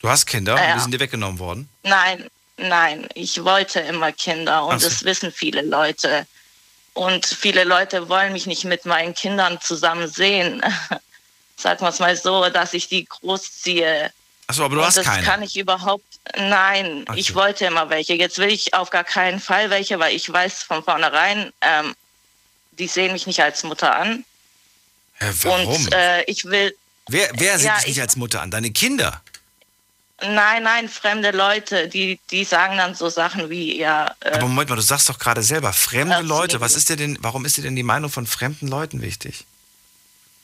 du 0.00 0.08
hast 0.08 0.24
Kinder 0.24 0.54
und 0.54 0.74
die 0.76 0.80
sind 0.80 0.94
dir 0.94 1.00
weggenommen 1.00 1.38
worden? 1.38 1.68
Nein, 1.82 2.30
nein, 2.56 3.08
ich 3.12 3.44
wollte 3.44 3.80
immer 3.80 4.10
Kinder 4.12 4.64
und 4.64 4.80
so. 4.80 4.88
das 4.88 5.04
wissen 5.04 5.30
viele 5.30 5.60
Leute. 5.62 6.26
Und 6.94 7.26
viele 7.26 7.64
Leute 7.64 8.08
wollen 8.08 8.32
mich 8.32 8.46
nicht 8.46 8.64
mit 8.64 8.84
meinen 8.84 9.14
Kindern 9.14 9.60
zusammen 9.60 10.08
sehen. 10.08 10.62
Sagen 11.56 11.82
wir 11.82 11.90
es 11.90 11.98
mal 11.98 12.16
so, 12.16 12.48
dass 12.48 12.74
ich 12.74 12.88
die 12.88 13.04
großziehe. 13.04 14.10
Achso, 14.46 14.64
aber 14.64 14.74
du 14.74 14.80
Und 14.80 14.86
hast 14.86 14.96
das 14.96 15.04
keine. 15.04 15.18
Das 15.18 15.26
kann 15.26 15.42
ich 15.42 15.56
überhaupt. 15.56 16.04
Nein, 16.36 17.04
so. 17.06 17.14
ich 17.14 17.34
wollte 17.34 17.66
immer 17.66 17.90
welche. 17.90 18.14
Jetzt 18.14 18.38
will 18.38 18.50
ich 18.50 18.74
auf 18.74 18.90
gar 18.90 19.04
keinen 19.04 19.40
Fall 19.40 19.70
welche, 19.70 19.98
weil 19.98 20.14
ich 20.14 20.30
weiß 20.30 20.62
von 20.62 20.82
vornherein, 20.82 21.52
ähm, 21.60 21.94
die 22.72 22.88
sehen 22.88 23.12
mich 23.12 23.26
nicht 23.26 23.42
als 23.42 23.62
Mutter 23.62 23.94
an. 23.94 24.24
Ja, 25.20 25.28
warum? 25.44 25.66
Und 25.74 25.92
äh, 25.92 26.22
ich 26.24 26.44
will. 26.46 26.74
Wer, 27.08 27.30
wer 27.34 27.58
sieht 27.58 27.66
ja, 27.66 27.76
dich 27.76 27.88
nicht 27.88 28.00
als 28.00 28.16
Mutter 28.16 28.40
an? 28.40 28.50
Deine 28.50 28.70
Kinder? 28.70 29.22
Nein, 30.22 30.62
nein, 30.64 30.88
fremde 30.88 31.30
Leute, 31.30 31.88
die, 31.88 32.20
die 32.30 32.44
sagen 32.44 32.76
dann 32.76 32.94
so 32.94 33.08
Sachen 33.08 33.48
wie, 33.48 33.78
ja. 33.78 34.14
Äh, 34.20 34.32
Aber 34.32 34.48
Moment 34.48 34.70
mal, 34.70 34.76
du 34.76 34.82
sagst 34.82 35.08
doch 35.08 35.18
gerade 35.18 35.42
selber, 35.42 35.72
fremde 35.72 36.20
Leute, 36.20 36.60
was 36.60 36.76
ist 36.76 36.88
dir 36.88 36.96
denn, 36.96 37.18
warum 37.20 37.44
ist 37.44 37.56
dir 37.56 37.62
denn 37.62 37.76
die 37.76 37.82
Meinung 37.82 38.10
von 38.10 38.26
fremden 38.26 38.68
Leuten 38.68 39.02
wichtig? 39.02 39.46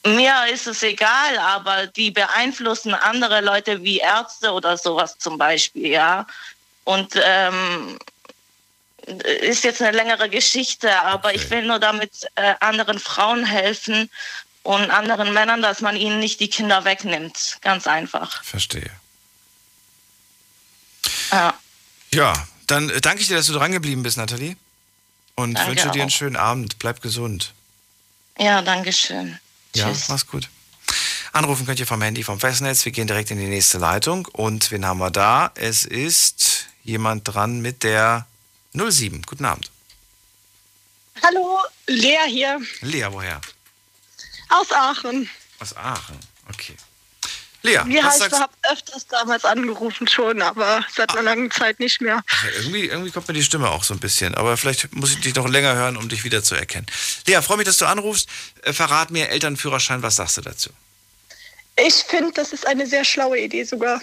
Mir 0.06 0.46
ist 0.52 0.66
es 0.66 0.82
egal, 0.82 1.38
aber 1.38 1.88
die 1.88 2.10
beeinflussen 2.10 2.94
andere 2.94 3.40
Leute 3.40 3.82
wie 3.82 3.98
Ärzte 3.98 4.52
oder 4.52 4.78
sowas 4.78 5.16
zum 5.18 5.36
Beispiel, 5.36 5.88
ja. 5.88 6.26
Und 6.84 7.20
ähm, 7.22 7.98
ist 9.40 9.64
jetzt 9.64 9.82
eine 9.82 9.96
längere 9.96 10.28
Geschichte, 10.28 10.94
aber 11.02 11.28
okay. 11.28 11.36
ich 11.36 11.50
will 11.50 11.62
nur 11.66 11.78
damit 11.78 12.28
äh, 12.36 12.54
anderen 12.60 12.98
Frauen 12.98 13.44
helfen 13.44 14.10
und 14.62 14.90
anderen 14.90 15.32
Männern, 15.32 15.62
dass 15.62 15.80
man 15.80 15.96
ihnen 15.96 16.18
nicht 16.18 16.40
die 16.40 16.48
Kinder 16.48 16.84
wegnimmt. 16.84 17.58
Ganz 17.60 17.86
einfach. 17.86 18.42
Verstehe. 18.44 18.90
Ja. 21.30 21.54
Ja, 22.12 22.48
dann 22.66 22.90
äh, 22.90 23.00
danke 23.00 23.22
ich 23.22 23.28
dir, 23.28 23.36
dass 23.36 23.46
du 23.46 23.52
dran 23.52 23.72
geblieben 23.72 24.02
bist, 24.02 24.16
Nathalie. 24.16 24.56
Und 25.34 25.54
danke 25.54 25.70
wünsche 25.70 25.90
dir 25.90 26.02
einen 26.02 26.10
schönen 26.10 26.36
Abend. 26.36 26.78
Bleib 26.78 27.02
gesund. 27.02 27.52
Ja, 28.38 28.62
danke 28.62 28.92
schön. 28.92 29.38
Ja, 29.74 29.88
Tschüss. 29.88 30.08
mach's 30.08 30.26
gut. 30.26 30.48
Anrufen 31.32 31.66
könnt 31.66 31.78
ihr 31.80 31.86
vom 31.86 32.00
Handy 32.00 32.22
vom 32.22 32.40
Festnetz. 32.40 32.84
Wir 32.84 32.92
gehen 32.92 33.06
direkt 33.06 33.30
in 33.30 33.38
die 33.38 33.46
nächste 33.46 33.78
Leitung. 33.78 34.26
Und 34.26 34.70
wen 34.70 34.86
haben 34.86 34.98
wir 34.98 35.10
da? 35.10 35.50
Es 35.54 35.84
ist 35.84 36.66
jemand 36.82 37.28
dran 37.28 37.60
mit 37.60 37.82
der 37.82 38.26
07. 38.72 39.22
Guten 39.22 39.44
Abend. 39.44 39.70
Hallo, 41.22 41.58
Lea 41.86 42.18
hier. 42.28 42.60
Lea, 42.80 43.06
woher? 43.10 43.40
Aus 44.48 44.70
Aachen. 44.72 45.28
Aus 45.58 45.76
Aachen, 45.76 46.18
okay. 46.48 46.76
Lea, 47.66 47.80
Wie 47.86 48.02
heißt, 48.02 48.26
ich 48.26 48.32
habe 48.32 48.52
öfters 48.70 49.06
damals 49.08 49.44
angerufen 49.44 50.06
schon, 50.06 50.40
aber 50.40 50.84
seit 50.94 51.10
einer 51.10 51.20
ah. 51.20 51.22
langen 51.22 51.50
Zeit 51.50 51.80
nicht 51.80 52.00
mehr. 52.00 52.22
Ja, 52.30 52.48
irgendwie, 52.58 52.86
irgendwie 52.86 53.10
kommt 53.10 53.28
mir 53.28 53.34
die 53.34 53.42
Stimme 53.42 53.68
auch 53.70 53.82
so 53.82 53.92
ein 53.92 54.00
bisschen, 54.00 54.34
aber 54.34 54.56
vielleicht 54.56 54.94
muss 54.94 55.10
ich 55.10 55.20
dich 55.20 55.34
noch 55.34 55.48
länger 55.48 55.74
hören, 55.74 55.96
um 55.96 56.08
dich 56.08 56.24
wiederzuerkennen. 56.24 56.86
Lea, 57.26 57.42
freue 57.42 57.58
mich, 57.58 57.66
dass 57.66 57.78
du 57.78 57.86
anrufst. 57.86 58.28
Äh, 58.62 58.72
verrat 58.72 59.10
mir 59.10 59.28
Elternführerschein, 59.30 60.02
was 60.02 60.16
sagst 60.16 60.36
du 60.36 60.42
dazu? 60.42 60.70
Ich 61.76 61.94
finde, 61.94 62.32
das 62.32 62.52
ist 62.52 62.66
eine 62.66 62.86
sehr 62.86 63.04
schlaue 63.04 63.38
Idee 63.38 63.64
sogar. 63.64 64.00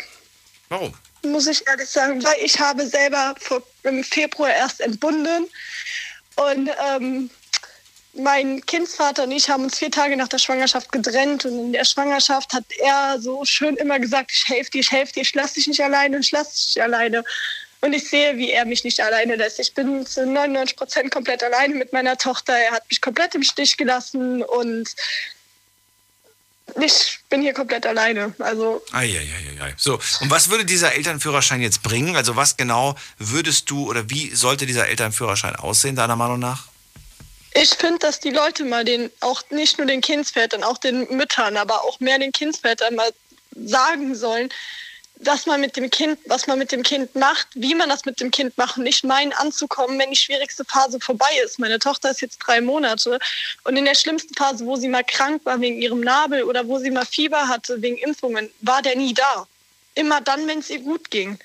Warum? 0.70 0.94
Muss 1.24 1.48
ich 1.48 1.66
ehrlich 1.66 1.90
sagen, 1.90 2.24
weil 2.24 2.36
ich 2.44 2.60
habe 2.60 2.86
selber 2.86 3.34
vor, 3.40 3.64
im 3.84 4.04
Februar 4.04 4.50
erst 4.50 4.82
entbunden 4.82 5.48
und 6.36 6.70
ähm, 6.96 7.30
mein 8.16 8.64
Kindsvater 8.66 9.24
und 9.24 9.32
ich 9.32 9.50
haben 9.50 9.64
uns 9.64 9.80
vier 9.80 9.92
Tage 9.92 10.16
nach 10.16 10.28
der 10.28 10.38
Schwangerschaft 10.38 10.92
getrennt 10.92 11.46
und 11.46 11.60
in 11.60 11.74
der 11.74 11.86
Schwangerschaft 11.86 12.54
hat 12.54 12.66
er 12.80 13.18
so 13.20 13.44
schön 13.46 13.76
immer 13.78 14.00
gesagt, 14.00 14.32
ich 14.32 14.48
helfe 14.48 14.72
dir, 14.72 14.80
ich 14.80 14.92
helfe 14.92 15.14
dir, 15.14 15.22
ich 15.22 15.34
lasse 15.34 15.56
dich 15.56 15.68
nicht 15.68 15.82
alleine, 15.82 16.20
ich 16.20 16.32
lasse 16.32 16.54
dich 16.54 16.68
nicht 16.68 16.82
alleine. 16.82 17.24
Und 17.82 17.92
ich 17.92 18.10
sehe, 18.10 18.38
wie 18.38 18.52
er 18.52 18.64
mich 18.64 18.86
nicht 18.86 19.02
alleine 19.02 19.36
lässt. 19.36 19.60
Ich 19.60 19.74
bin 19.74 20.06
zu 20.06 20.26
99 20.26 20.78
Prozent 20.78 21.12
komplett 21.12 21.44
alleine 21.44 21.76
mit 21.76 21.92
meiner 21.92 22.18
Tochter. 22.18 22.54
Er 22.54 22.72
hat 22.72 22.84
mich 22.90 23.02
komplett 23.02 23.36
im 23.36 23.44
Stich 23.44 23.76
gelassen 23.76 24.42
und 24.42 24.88
ich 26.80 27.20
bin 27.30 27.42
hier 27.42 27.54
komplett 27.54 27.86
alleine. 27.86 28.34
Also. 28.40 28.82
Eieieiei. 28.94 29.74
So, 29.76 30.00
und 30.22 30.32
was 30.32 30.50
würde 30.50 30.64
dieser 30.64 30.94
Elternführerschein 30.94 31.62
jetzt 31.62 31.84
bringen? 31.84 32.16
Also 32.16 32.38
was 32.38 32.56
genau 32.56 32.96
würdest 33.18 33.70
du 33.70 33.90
oder 33.90 34.10
wie 34.10 34.34
sollte 34.34 34.66
dieser 34.66 34.88
Elternführerschein 34.88 35.58
aussehen, 35.58 35.98
deiner 35.98 36.16
Meinung 36.16 36.40
nach? 36.40 36.73
Ich 37.56 37.70
finde, 37.76 38.00
dass 38.00 38.20
die 38.20 38.32
Leute 38.32 38.66
mal 38.66 38.84
den, 38.84 39.12
auch 39.20 39.44
nicht 39.50 39.78
nur 39.78 39.88
den 39.88 40.02
Kindsvätern, 40.02 40.64
auch 40.64 40.78
den 40.78 41.08
Müttern, 41.16 41.58
aber 41.58 41.84
auch 41.84 42.00
mehr 42.00 42.18
den 42.18 42.32
Kindsvätern 42.32 42.96
mal 42.96 43.12
sagen 43.56 44.16
sollen, 44.16 44.50
dass 45.18 45.46
man 45.46 45.62
mit 45.62 45.78
dem 45.78 45.90
Kind, 45.90 46.20
was 46.26 46.48
man 46.48 46.58
mit 46.58 46.72
dem 46.72 46.84
Kind 46.84 47.16
macht, 47.16 47.48
wie 47.54 47.76
man 47.76 47.88
das 47.88 48.04
mit 48.06 48.20
dem 48.20 48.32
Kind 48.32 48.58
macht 48.58 48.78
nicht 48.78 49.04
meinen 49.04 49.32
anzukommen, 49.32 50.00
wenn 50.00 50.10
die 50.10 50.16
schwierigste 50.16 50.66
Phase 50.66 51.00
vorbei 51.00 51.30
ist. 51.46 51.60
Meine 51.60 51.80
Tochter 51.80 52.10
ist 52.10 52.22
jetzt 52.22 52.40
drei 52.40 52.60
Monate 52.60 53.20
und 53.64 53.78
in 53.78 53.86
der 53.86 53.96
schlimmsten 53.96 54.34
Phase, 54.34 54.66
wo 54.66 54.76
sie 54.76 54.90
mal 54.90 55.04
krank 55.04 55.42
war 55.46 55.62
wegen 55.62 55.82
ihrem 55.82 56.02
Nabel 56.02 56.44
oder 56.44 56.68
wo 56.68 56.80
sie 56.80 56.92
mal 56.92 57.06
Fieber 57.06 57.48
hatte 57.48 57.82
wegen 57.82 57.98
Impfungen, 57.98 58.52
war 58.62 58.82
der 58.82 58.98
nie 58.98 59.14
da. 59.14 59.48
Immer 59.96 60.20
dann, 60.22 60.48
wenn 60.48 60.60
es 60.60 60.70
ihr 60.72 60.80
gut 60.80 61.12
ging 61.12 61.40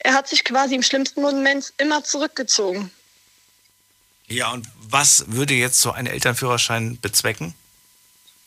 er 0.00 0.14
hat 0.14 0.28
sich 0.28 0.44
quasi 0.44 0.74
im 0.74 0.82
schlimmsten 0.82 1.20
Moment 1.20 1.72
immer 1.76 2.02
zurückgezogen. 2.02 2.90
Ja, 4.30 4.52
und 4.52 4.66
was 4.88 5.24
würde 5.26 5.54
jetzt 5.54 5.80
so 5.80 5.90
ein 5.90 6.06
Elternführerschein 6.06 6.98
bezwecken? 7.00 7.54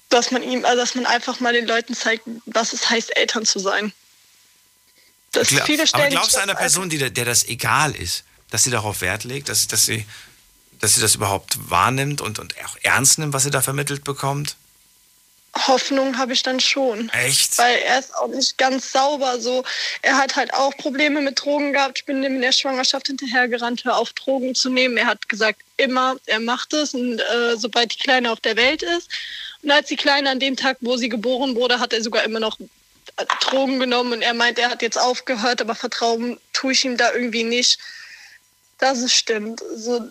Dass 0.09 0.31
man 0.31 0.41
ihm, 0.41 0.63
also 0.65 0.77
dass 0.77 0.95
man 0.95 1.05
einfach 1.05 1.39
mal 1.39 1.53
den 1.53 1.67
Leuten 1.67 1.93
zeigt, 1.93 2.23
was 2.45 2.73
es 2.73 2.89
heißt, 2.89 3.15
Eltern 3.17 3.45
zu 3.45 3.59
sein. 3.59 3.91
Das 5.33 5.49
Klar, 5.49 5.65
viele 5.65 5.83
aber 5.91 6.07
glaubst 6.07 6.35
du 6.35 6.39
einer 6.39 6.55
Person, 6.55 6.89
die, 6.89 6.97
der 6.97 7.25
das 7.25 7.45
egal 7.45 7.95
ist, 7.95 8.23
dass 8.49 8.63
sie 8.63 8.71
darauf 8.71 9.01
Wert 9.01 9.23
legt, 9.23 9.49
dass, 9.49 9.67
dass, 9.67 9.85
sie, 9.85 10.05
dass 10.79 10.95
sie 10.95 11.01
das 11.01 11.15
überhaupt 11.15 11.69
wahrnimmt 11.69 12.21
und, 12.21 12.39
und 12.39 12.55
auch 12.63 12.77
ernst 12.83 13.19
nimmt, 13.19 13.33
was 13.33 13.43
sie 13.43 13.51
da 13.51 13.61
vermittelt 13.61 14.03
bekommt? 14.03 14.55
Hoffnung 15.67 16.17
habe 16.17 16.33
ich 16.33 16.43
dann 16.43 16.59
schon. 16.59 17.09
Echt? 17.09 17.57
Weil 17.57 17.77
er 17.79 17.99
ist 17.99 18.15
auch 18.15 18.27
nicht 18.27 18.57
ganz 18.57 18.91
sauber. 18.91 19.39
So, 19.39 19.63
er 20.01 20.17
hat 20.17 20.35
halt 20.35 20.53
auch 20.53 20.75
Probleme 20.77 21.21
mit 21.21 21.43
Drogen 21.43 21.73
gehabt. 21.73 21.99
Ich 21.99 22.05
bin 22.05 22.23
ihm 22.23 22.35
in 22.35 22.41
der 22.41 22.51
Schwangerschaft 22.51 23.07
hinterhergerannt, 23.07 23.85
hör 23.85 23.97
auf 23.97 24.13
Drogen 24.13 24.55
zu 24.55 24.69
nehmen. 24.69 24.97
Er 24.97 25.07
hat 25.07 25.29
gesagt, 25.29 25.62
immer, 25.83 26.17
er 26.25 26.39
macht 26.39 26.73
es 26.73 26.93
und 26.93 27.19
äh, 27.19 27.55
sobald 27.57 27.93
die 27.93 27.99
Kleine 27.99 28.31
auf 28.31 28.39
der 28.39 28.55
Welt 28.55 28.83
ist. 28.83 29.09
Und 29.61 29.71
als 29.71 29.87
die 29.87 29.95
Kleine 29.95 30.29
an 30.29 30.39
dem 30.39 30.57
Tag, 30.57 30.77
wo 30.81 30.97
sie 30.97 31.09
geboren 31.09 31.55
wurde, 31.55 31.79
hat 31.79 31.93
er 31.93 32.03
sogar 32.03 32.23
immer 32.23 32.39
noch 32.39 32.57
Drogen 33.41 33.79
genommen 33.79 34.13
und 34.13 34.21
er 34.21 34.33
meint, 34.33 34.57
er 34.59 34.69
hat 34.69 34.81
jetzt 34.81 34.97
aufgehört, 34.97 35.61
aber 35.61 35.75
vertrauen 35.75 36.39
tue 36.51 36.73
ich 36.73 36.83
ihm 36.83 36.97
da 36.97 37.13
irgendwie 37.13 37.43
nicht, 37.43 37.77
dass 38.79 38.99
es 38.99 39.13
stimmt. 39.13 39.61
So, 39.75 40.01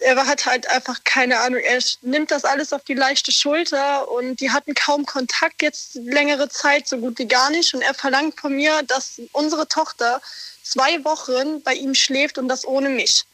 er 0.00 0.26
hat 0.26 0.46
halt 0.46 0.68
einfach 0.68 1.04
keine 1.04 1.38
Ahnung, 1.40 1.60
er 1.60 1.82
nimmt 2.02 2.30
das 2.30 2.44
alles 2.44 2.72
auf 2.72 2.84
die 2.84 2.94
leichte 2.94 3.32
Schulter 3.32 4.10
und 4.10 4.40
die 4.40 4.50
hatten 4.50 4.74
kaum 4.74 5.06
Kontakt 5.06 5.62
jetzt 5.62 5.94
längere 5.96 6.48
Zeit, 6.48 6.88
so 6.88 6.98
gut 6.98 7.18
wie 7.18 7.28
gar 7.28 7.50
nicht. 7.50 7.74
Und 7.74 7.82
er 7.82 7.94
verlangt 7.94 8.38
von 8.38 8.54
mir, 8.54 8.82
dass 8.84 9.20
unsere 9.32 9.68
Tochter 9.68 10.20
zwei 10.62 11.04
Wochen 11.04 11.62
bei 11.62 11.74
ihm 11.74 11.94
schläft 11.94 12.38
und 12.38 12.48
das 12.48 12.66
ohne 12.66 12.88
mich. 12.88 13.24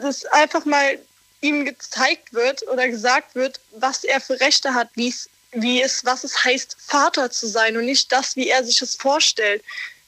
Dass 0.00 0.24
einfach 0.26 0.64
mal 0.64 0.98
ihm 1.40 1.64
gezeigt 1.64 2.32
wird 2.32 2.66
oder 2.68 2.88
gesagt 2.88 3.34
wird, 3.34 3.60
was 3.72 4.04
er 4.04 4.20
für 4.20 4.40
Rechte 4.40 4.74
hat, 4.74 4.88
wie 4.94 5.08
es, 5.08 5.28
wie 5.52 5.82
es, 5.82 6.04
was 6.04 6.24
es 6.24 6.44
heißt, 6.44 6.76
Vater 6.86 7.30
zu 7.30 7.46
sein 7.46 7.76
und 7.76 7.84
nicht 7.84 8.10
das, 8.10 8.36
wie 8.36 8.48
er 8.48 8.64
sich 8.64 8.80
es 8.82 8.96
vorstellt 8.96 9.62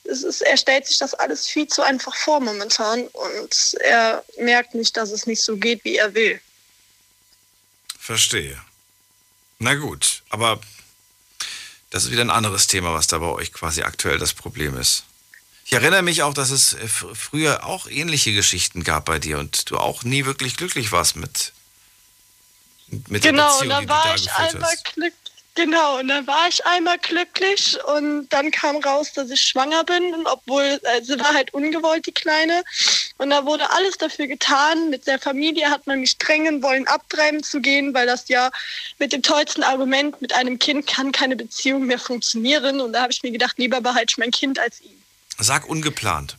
es 0.08 0.22
ist, 0.22 0.40
er 0.40 0.56
stellt 0.56 0.86
sich 0.86 0.98
das 0.98 1.14
alles 1.14 1.46
viel 1.46 1.68
zu 1.68 1.82
einfach 1.82 2.14
vor 2.14 2.40
momentan 2.40 3.06
und 3.08 3.74
er 3.80 4.24
merkt 4.38 4.74
nicht, 4.74 4.96
dass 4.96 5.10
es 5.10 5.26
nicht 5.26 5.42
so 5.42 5.56
geht, 5.56 5.84
wie 5.84 5.96
er 5.96 6.14
will. 6.14 6.40
Verstehe. 7.98 8.60
Na 9.58 9.74
gut, 9.74 10.22
aber 10.30 10.60
das 11.90 12.04
ist 12.04 12.10
wieder 12.10 12.22
ein 12.22 12.30
anderes 12.30 12.66
Thema, 12.66 12.94
was 12.94 13.06
da 13.06 13.18
bei 13.18 13.26
euch 13.26 13.52
quasi 13.52 13.82
aktuell 13.82 14.18
das 14.18 14.32
Problem 14.32 14.78
ist. 14.78 15.04
Ich 15.70 15.74
erinnere 15.74 16.00
mich 16.00 16.22
auch, 16.22 16.32
dass 16.32 16.48
es 16.48 16.72
äh, 16.72 16.88
früher 16.88 17.66
auch 17.66 17.88
ähnliche 17.88 18.32
Geschichten 18.32 18.84
gab 18.84 19.04
bei 19.04 19.18
dir 19.18 19.38
und 19.38 19.70
du 19.70 19.76
auch 19.76 20.02
nie 20.02 20.24
wirklich 20.24 20.56
glücklich 20.56 20.92
warst 20.92 21.16
mit, 21.16 21.52
mit 23.08 23.22
genau, 23.22 23.60
der 23.60 23.66
Beziehung, 23.66 23.80
die 23.80 23.86
du 23.86 23.92
da 23.92 24.14
geführt 24.14 24.30
hast. 24.32 24.54
Genau, 24.54 24.56
da 24.56 24.56
war 24.56 24.64
ich 24.64 24.64
einmal 24.64 24.76
glücklich 24.94 25.12
Genau, 25.58 25.98
und 25.98 26.06
dann 26.06 26.24
war 26.28 26.46
ich 26.48 26.64
einmal 26.64 26.98
glücklich 26.98 27.76
und 27.84 28.28
dann 28.28 28.52
kam 28.52 28.76
raus, 28.76 29.12
dass 29.12 29.28
ich 29.28 29.40
schwanger 29.40 29.82
bin, 29.82 30.14
obwohl 30.24 30.62
äh, 30.62 31.02
sie 31.02 31.18
war 31.18 31.34
halt 31.34 31.52
ungewollt, 31.52 32.06
die 32.06 32.12
Kleine. 32.12 32.62
Und 33.16 33.30
da 33.30 33.44
wurde 33.44 33.68
alles 33.72 33.98
dafür 33.98 34.28
getan. 34.28 34.88
Mit 34.88 35.08
der 35.08 35.18
Familie 35.18 35.68
hat 35.68 35.84
man 35.88 35.98
mich 35.98 36.16
drängen 36.16 36.62
wollen, 36.62 36.86
abtreiben 36.86 37.42
zu 37.42 37.60
gehen, 37.60 37.92
weil 37.92 38.06
das 38.06 38.28
ja 38.28 38.52
mit 39.00 39.12
dem 39.12 39.22
tollsten 39.22 39.64
Argument, 39.64 40.22
mit 40.22 40.32
einem 40.32 40.60
Kind 40.60 40.86
kann 40.86 41.10
keine 41.10 41.34
Beziehung 41.34 41.86
mehr 41.86 41.98
funktionieren. 41.98 42.80
Und 42.80 42.92
da 42.92 43.02
habe 43.02 43.12
ich 43.12 43.24
mir 43.24 43.32
gedacht, 43.32 43.58
lieber 43.58 43.80
behalte 43.80 44.12
ich 44.12 44.18
mein 44.18 44.30
Kind 44.30 44.60
als 44.60 44.80
ihn. 44.80 44.97
Sag 45.38 45.68
ungeplant. 45.68 46.36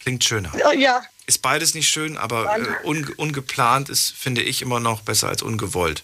Klingt 0.00 0.24
schöner. 0.24 0.52
Ja. 0.74 1.02
Ist 1.26 1.42
beides 1.42 1.74
nicht 1.74 1.88
schön, 1.88 2.16
aber 2.16 2.56
äh, 2.56 2.86
un 2.86 3.08
ungeplant 3.16 3.88
ist, 3.88 4.12
finde 4.12 4.42
ich, 4.42 4.60
immer 4.60 4.80
noch 4.80 5.02
besser 5.02 5.28
als 5.28 5.42
ungewollt 5.42 6.02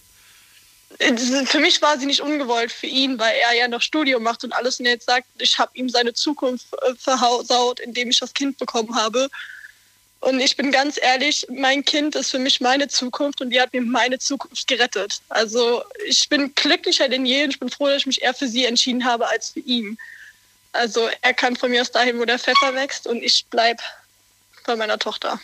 für 1.45 1.61
mich 1.61 1.81
war 1.81 1.99
sie 1.99 2.07
nicht 2.07 2.21
ungewollt 2.21 2.73
für 2.73 2.87
ihn, 2.87 3.19
weil 3.19 3.35
er 3.37 3.55
ja 3.55 3.69
noch 3.69 3.83
Studium 3.83 4.23
macht 4.23 4.43
und 4.43 4.53
alles 4.53 4.81
und 4.81 4.87
jetzt 4.87 5.07
sagt, 5.07 5.27
ich 5.39 5.59
habe 5.59 5.71
ihm 5.75 5.89
seine 5.89 6.13
Zukunft 6.13 6.67
äh, 6.73 6.95
versaut, 6.97 7.81
indem 7.81 8.11
ich 8.11 8.19
das 8.19 8.35
Kind 8.35 8.59
bekommen 8.59 8.95
habe. 8.97 9.29
Und 10.21 10.41
ich 10.41 10.57
bin 10.57 10.73
ganz 10.73 10.99
ehrlich, 11.01 11.47
mein 11.49 11.85
Kind 11.85 12.17
ist 12.17 12.31
für 12.31 12.41
mich 12.41 12.61
meine 12.61 12.89
Zukunft 12.89 13.41
und 13.41 13.51
die 13.51 13.61
hat 13.61 13.73
mir 13.73 13.83
meine 13.83 14.19
Zukunft 14.19 14.67
gerettet. 14.67 15.21
Also 15.29 15.85
ich 16.07 16.29
bin 16.29 16.53
glücklicher 16.57 17.09
denn 17.09 17.25
je 17.25 17.45
und 17.45 17.51
ich 17.51 17.61
bin 17.61 17.69
froh, 17.69 17.87
dass 17.87 17.99
ich 17.99 18.07
mich 18.07 18.23
eher 18.23 18.35
für 18.35 18.49
sie 18.49 18.65
entschieden 18.65 19.05
habe 19.05 19.29
als 19.29 19.51
für 19.51 19.61
ihn. 19.61 19.97
Also 20.73 21.09
er 21.23 21.35
kann 21.35 21.57
von 21.57 21.71
mir 21.71 21.83
aus 21.83 21.91
dahin, 21.91 22.19
wo 22.19 22.25
der 22.25 22.39
Pfeffer 22.39 22.75
wächst 22.75 23.07
und 23.07 23.23
ich 23.23 23.47
bleibe 23.47 23.83
bei 24.67 24.77
meiner 24.77 24.99
Tochter. 24.99 25.41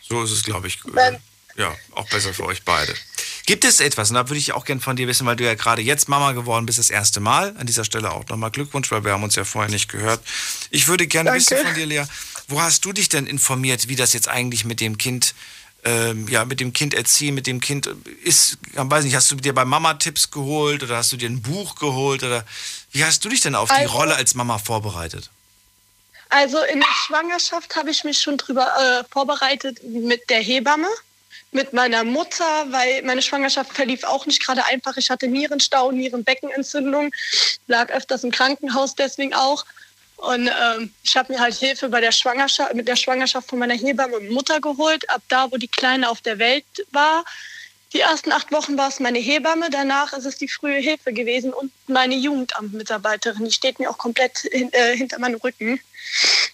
So 0.00 0.22
ist 0.22 0.30
es, 0.30 0.42
glaube 0.42 0.68
ich. 0.68 0.78
Wenn, 0.84 1.18
ja, 1.56 1.74
auch 1.92 2.08
besser 2.08 2.32
für 2.32 2.44
euch 2.44 2.62
beide. 2.64 2.94
Gibt 3.46 3.64
es 3.64 3.80
etwas, 3.80 4.10
und 4.10 4.14
da 4.14 4.28
würde 4.28 4.38
ich 4.38 4.52
auch 4.52 4.64
gerne 4.64 4.80
von 4.80 4.96
dir 4.96 5.08
wissen, 5.08 5.26
weil 5.26 5.36
du 5.36 5.44
ja 5.44 5.54
gerade 5.54 5.82
jetzt 5.82 6.08
Mama 6.08 6.32
geworden 6.32 6.64
bist, 6.64 6.78
das 6.78 6.90
erste 6.90 7.20
Mal. 7.20 7.54
An 7.58 7.66
dieser 7.66 7.84
Stelle 7.84 8.12
auch 8.12 8.26
nochmal 8.28 8.50
Glückwunsch, 8.50 8.90
weil 8.90 9.04
wir 9.04 9.12
haben 9.12 9.24
uns 9.24 9.34
ja 9.34 9.44
vorher 9.44 9.70
nicht 9.70 9.88
gehört. 9.88 10.22
Ich 10.70 10.86
würde 10.88 11.06
gerne 11.06 11.30
Danke. 11.30 11.44
wissen 11.44 11.58
von 11.58 11.74
dir, 11.74 11.86
Lea, 11.86 12.04
wo 12.48 12.60
hast 12.60 12.84
du 12.84 12.92
dich 12.92 13.08
denn 13.08 13.26
informiert, 13.26 13.88
wie 13.88 13.96
das 13.96 14.12
jetzt 14.12 14.28
eigentlich 14.28 14.64
mit 14.64 14.80
dem 14.80 14.96
Kind, 14.96 15.34
ähm, 15.84 16.28
ja, 16.28 16.44
mit 16.44 16.60
dem 16.60 16.72
Kind 16.72 16.94
erziehen, 16.94 17.34
mit 17.34 17.46
dem 17.46 17.60
Kind 17.60 17.88
ist, 18.22 18.58
ich 18.70 18.76
weiß 18.76 19.04
nicht, 19.04 19.16
hast 19.16 19.30
du 19.30 19.34
dir 19.34 19.52
bei 19.52 19.64
Mama 19.64 19.94
Tipps 19.94 20.30
geholt 20.30 20.84
oder 20.84 20.98
hast 20.98 21.10
du 21.12 21.16
dir 21.16 21.28
ein 21.28 21.42
Buch 21.42 21.74
geholt 21.74 22.22
oder 22.22 22.44
wie 22.92 23.04
hast 23.04 23.24
du 23.24 23.28
dich 23.28 23.40
denn 23.40 23.54
auf 23.54 23.70
also, 23.70 23.82
die 23.82 23.94
Rolle 23.94 24.14
als 24.14 24.34
Mama 24.34 24.58
vorbereitet? 24.58 25.30
Also 26.28 26.62
in 26.62 26.80
der 26.80 26.88
Schwangerschaft 27.06 27.76
habe 27.76 27.90
ich 27.90 28.04
mich 28.04 28.20
schon 28.20 28.38
drüber 28.38 28.66
äh, 28.78 29.04
vorbereitet 29.10 29.82
mit 29.84 30.30
der 30.30 30.40
Hebamme 30.40 30.88
mit 31.52 31.74
meiner 31.74 32.02
Mutter, 32.02 32.66
weil 32.70 33.02
meine 33.02 33.22
Schwangerschaft 33.22 33.72
verlief 33.72 34.04
auch 34.04 34.26
nicht 34.26 34.44
gerade 34.44 34.64
einfach. 34.64 34.96
Ich 34.96 35.10
hatte 35.10 35.28
Nierenstau, 35.28 35.92
Nierenbeckenentzündung, 35.92 37.12
lag 37.66 37.90
öfters 37.90 38.24
im 38.24 38.30
Krankenhaus 38.30 38.94
deswegen 38.94 39.34
auch. 39.34 39.64
Und 40.16 40.48
ähm, 40.48 40.92
ich 41.02 41.16
habe 41.16 41.32
mir 41.32 41.40
halt 41.40 41.54
Hilfe 41.54 41.88
bei 41.88 42.00
der 42.00 42.12
Schwangerschaft, 42.12 42.74
mit 42.74 42.88
der 42.88 42.96
Schwangerschaft 42.96 43.50
von 43.50 43.58
meiner 43.58 43.74
Hebamme 43.74 44.16
und 44.16 44.30
Mutter 44.30 44.60
geholt. 44.60 45.08
Ab 45.10 45.20
da, 45.28 45.50
wo 45.50 45.56
die 45.56 45.68
Kleine 45.68 46.08
auf 46.08 46.20
der 46.20 46.38
Welt 46.38 46.64
war, 46.90 47.24
die 47.92 48.00
ersten 48.00 48.32
acht 48.32 48.50
Wochen 48.52 48.78
war 48.78 48.88
es 48.88 49.00
meine 49.00 49.18
Hebamme, 49.18 49.68
danach 49.70 50.12
ist 50.12 50.24
es 50.24 50.36
die 50.36 50.48
frühe 50.48 50.78
Hilfe 50.78 51.12
gewesen 51.12 51.52
und 51.52 51.70
meine 51.86 52.14
Jugendamtmitarbeiterin. 52.14 53.44
Die 53.44 53.52
steht 53.52 53.78
mir 53.78 53.90
auch 53.90 53.98
komplett 53.98 54.38
hin, 54.38 54.72
äh, 54.72 54.96
hinter 54.96 55.18
meinem 55.18 55.36
Rücken. 55.36 55.80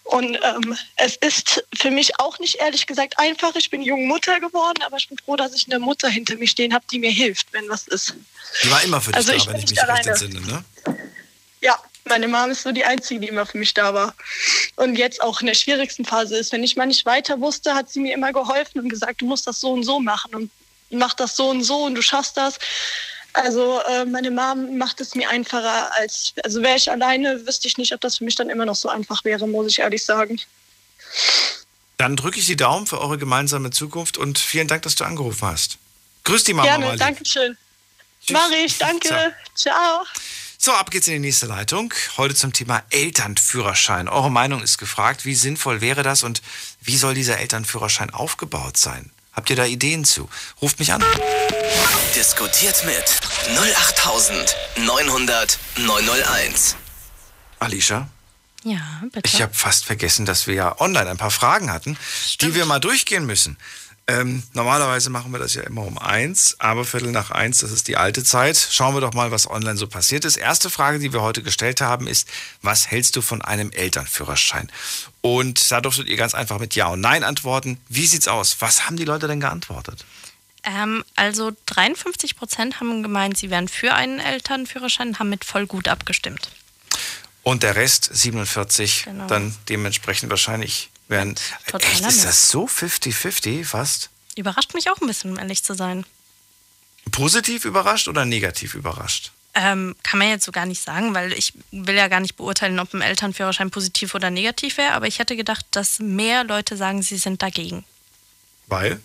Und 0.03 0.39
ähm, 0.43 0.77
es 0.97 1.15
ist 1.17 1.63
für 1.75 1.91
mich 1.91 2.19
auch 2.19 2.39
nicht 2.39 2.55
ehrlich 2.55 2.87
gesagt 2.87 3.19
einfach. 3.19 3.55
Ich 3.55 3.69
bin 3.69 3.81
junge 3.81 4.07
Mutter 4.07 4.39
geworden, 4.39 4.81
aber 4.83 4.97
ich 4.97 5.07
bin 5.07 5.17
froh, 5.17 5.35
dass 5.35 5.53
ich 5.53 5.67
eine 5.67 5.79
Mutter 5.79 6.09
hinter 6.09 6.35
mir 6.35 6.47
stehen 6.47 6.73
habe, 6.73 6.85
die 6.91 6.99
mir 6.99 7.11
hilft, 7.11 7.51
wenn 7.53 7.67
was 7.69 7.87
ist. 7.87 8.15
Die 8.63 8.71
war 8.71 8.83
immer 8.83 8.99
für 8.99 9.11
dich 9.11 9.17
also 9.17 9.31
da, 9.31 9.53
wenn 9.53 9.59
ich 9.61 9.69
mich 9.69 9.81
recht 9.81 10.07
entsinne, 10.07 10.41
ne? 10.41 10.63
Ja, 11.61 11.77
meine 12.05 12.27
Mom 12.27 12.49
ist 12.49 12.63
so 12.63 12.71
die 12.71 12.85
Einzige, 12.85 13.19
die 13.19 13.27
immer 13.27 13.45
für 13.45 13.57
mich 13.57 13.73
da 13.73 13.93
war. 13.93 14.15
Und 14.75 14.97
jetzt 14.97 15.21
auch 15.21 15.41
in 15.41 15.47
der 15.47 15.53
schwierigsten 15.53 16.05
Phase 16.05 16.37
ist. 16.37 16.51
Wenn 16.51 16.63
ich 16.63 16.75
mal 16.75 16.85
nicht 16.85 17.05
weiter 17.05 17.39
wusste, 17.39 17.75
hat 17.75 17.89
sie 17.89 17.99
mir 17.99 18.13
immer 18.13 18.33
geholfen 18.33 18.79
und 18.79 18.89
gesagt, 18.89 19.21
du 19.21 19.25
musst 19.25 19.45
das 19.45 19.59
so 19.59 19.71
und 19.71 19.83
so 19.83 19.99
machen. 19.99 20.33
Und 20.33 20.51
mach 20.89 21.13
das 21.13 21.35
so 21.35 21.49
und 21.49 21.63
so 21.63 21.85
und 21.85 21.95
du 21.95 22.01
schaffst 22.01 22.37
das. 22.37 22.59
Also 23.33 23.81
äh, 23.81 24.05
meine 24.05 24.31
Mom 24.31 24.77
macht 24.77 25.01
es 25.01 25.13
mir 25.15 25.29
einfacher 25.29 25.95
als, 25.95 26.33
also 26.43 26.61
wäre 26.61 26.77
ich 26.77 26.89
alleine, 26.89 27.45
wüsste 27.45 27.67
ich 27.67 27.77
nicht, 27.77 27.93
ob 27.93 28.01
das 28.01 28.17
für 28.17 28.23
mich 28.23 28.35
dann 28.35 28.49
immer 28.49 28.65
noch 28.65 28.75
so 28.75 28.89
einfach 28.89 29.23
wäre, 29.23 29.47
muss 29.47 29.67
ich 29.67 29.79
ehrlich 29.79 30.03
sagen. 30.03 30.41
Dann 31.97 32.15
drücke 32.15 32.39
ich 32.39 32.45
die 32.47 32.55
Daumen 32.55 32.87
für 32.87 32.99
eure 32.99 33.17
gemeinsame 33.17 33.69
Zukunft 33.71 34.17
und 34.17 34.39
vielen 34.39 34.67
Dank, 34.67 34.81
dass 34.81 34.95
du 34.95 35.03
angerufen 35.03 35.47
hast. 35.47 35.77
Grüß 36.23 36.43
die 36.43 36.53
Mama. 36.53 36.67
Gerne, 36.67 36.97
danke 36.97 37.25
schön. 37.25 37.57
Mach 38.31 38.49
ich, 38.51 38.77
danke. 38.77 39.07
Ciao. 39.07 39.31
Ciao. 39.55 40.05
So, 40.57 40.73
ab 40.73 40.91
geht's 40.91 41.07
in 41.07 41.13
die 41.13 41.19
nächste 41.19 41.45
Leitung. 41.45 41.93
Heute 42.17 42.35
zum 42.35 42.51
Thema 42.51 42.83
Elternführerschein. 42.89 44.09
Eure 44.09 44.29
Meinung 44.29 44.61
ist 44.61 44.77
gefragt. 44.77 45.23
Wie 45.23 45.35
sinnvoll 45.35 45.79
wäre 45.81 46.03
das 46.03 46.23
und 46.23 46.41
wie 46.81 46.97
soll 46.97 47.13
dieser 47.13 47.37
Elternführerschein 47.37 48.09
aufgebaut 48.09 48.75
sein? 48.75 49.11
Habt 49.39 49.49
ihr 49.49 49.55
da 49.55 49.63
Ideen 49.63 50.03
zu? 50.03 50.27
Ruft 50.61 50.79
mich 50.79 50.91
an. 50.91 51.01
Diskutiert 52.13 52.83
mit 52.85 53.05
08900 53.57 55.57
901. 55.77 56.75
Alicia? 57.59 58.09
Ja, 58.65 58.81
bitte. 59.01 59.21
Ich 59.23 59.41
habe 59.41 59.53
fast 59.53 59.85
vergessen, 59.85 60.25
dass 60.25 60.45
wir 60.45 60.55
ja 60.55 60.81
online 60.81 61.09
ein 61.09 61.15
paar 61.15 61.31
Fragen 61.31 61.71
hatten, 61.71 61.97
Stimmt. 62.27 62.51
die 62.51 62.55
wir 62.57 62.65
mal 62.65 62.79
durchgehen 62.79 63.25
müssen. 63.25 63.57
Ähm, 64.09 64.41
normalerweise 64.53 65.11
machen 65.11 65.31
wir 65.31 65.37
das 65.37 65.53
ja 65.53 65.61
immer 65.61 65.83
um 65.83 65.99
eins, 65.99 66.55
aber 66.59 66.83
Viertel 66.83 67.11
nach 67.11 67.29
eins, 67.29 67.59
das 67.59 67.71
ist 67.71 67.87
die 67.87 67.95
alte 67.95 68.23
Zeit. 68.23 68.57
Schauen 68.57 68.95
wir 68.95 69.01
doch 69.01 69.13
mal, 69.13 69.29
was 69.29 69.47
online 69.47 69.77
so 69.77 69.85
passiert 69.85 70.25
ist. 70.25 70.35
Erste 70.35 70.71
Frage, 70.71 70.97
die 70.97 71.13
wir 71.13 71.21
heute 71.21 71.43
gestellt 71.43 71.79
haben, 71.79 72.07
ist, 72.07 72.27
was 72.63 72.89
hältst 72.89 73.15
du 73.15 73.21
von 73.21 73.43
einem 73.43 73.69
Elternführerschein? 73.69 74.71
Und 75.21 75.69
da 75.69 75.79
durftet 75.79 76.07
ihr 76.07 76.17
ganz 76.17 76.33
einfach 76.33 76.57
mit 76.59 76.73
Ja 76.73 76.87
und 76.87 77.01
Nein 77.01 77.23
antworten. 77.23 77.79
Wie 77.87 78.07
sieht's 78.07 78.27
aus? 78.27 78.57
Was 78.61 78.87
haben 78.87 78.97
die 78.97 79.05
Leute 79.05 79.27
denn 79.27 79.41
geantwortet? 79.41 80.03
Ähm, 80.63 81.05
also 81.15 81.51
53 81.67 82.35
Prozent 82.35 82.79
haben 82.79 83.03
gemeint, 83.03 83.37
sie 83.37 83.51
wären 83.51 83.67
für 83.67 83.93
einen 83.93 84.19
Elternführerschein, 84.19 85.19
haben 85.19 85.29
mit 85.29 85.45
voll 85.45 85.67
gut 85.67 85.87
abgestimmt. 85.87 86.49
Und 87.43 87.61
der 87.61 87.75
Rest, 87.75 88.09
47, 88.11 89.03
Genau. 89.05 89.27
dann 89.27 89.55
dementsprechend 89.69 90.31
wahrscheinlich 90.31 90.89
werden. 91.09 91.35
Totaler 91.67 91.93
Echt, 91.93 92.05
ist 92.05 92.25
das 92.25 92.49
so 92.49 92.65
50-50 92.65 93.65
fast? 93.65 94.09
Überrascht 94.35 94.73
mich 94.73 94.89
auch 94.89 95.01
ein 95.01 95.07
bisschen, 95.07 95.31
um 95.31 95.39
ehrlich 95.39 95.63
zu 95.63 95.75
sein. 95.75 96.05
Positiv 97.11 97.65
überrascht 97.65 98.07
oder 98.07 98.25
negativ 98.25 98.75
überrascht? 98.75 99.31
Ähm, 99.55 99.95
kann 100.03 100.19
man 100.19 100.29
jetzt 100.29 100.45
so 100.45 100.51
gar 100.51 100.65
nicht 100.65 100.81
sagen, 100.81 101.13
weil 101.15 101.33
ich 101.33 101.53
will 101.71 101.95
ja 101.95 102.07
gar 102.07 102.19
nicht 102.19 102.37
beurteilen, 102.37 102.79
ob 102.79 102.93
ein 102.93 103.01
Elternführerschein 103.01 103.71
positiv 103.71 104.13
oder 104.13 104.29
negativ 104.29 104.77
wäre, 104.77 104.93
aber 104.93 105.07
ich 105.07 105.19
hätte 105.19 105.35
gedacht, 105.35 105.65
dass 105.71 105.99
mehr 105.99 106.43
Leute 106.43 106.77
sagen, 106.77 107.01
sie 107.01 107.17
sind 107.17 107.41
dagegen. 107.41 107.83
Weil? 108.67 108.99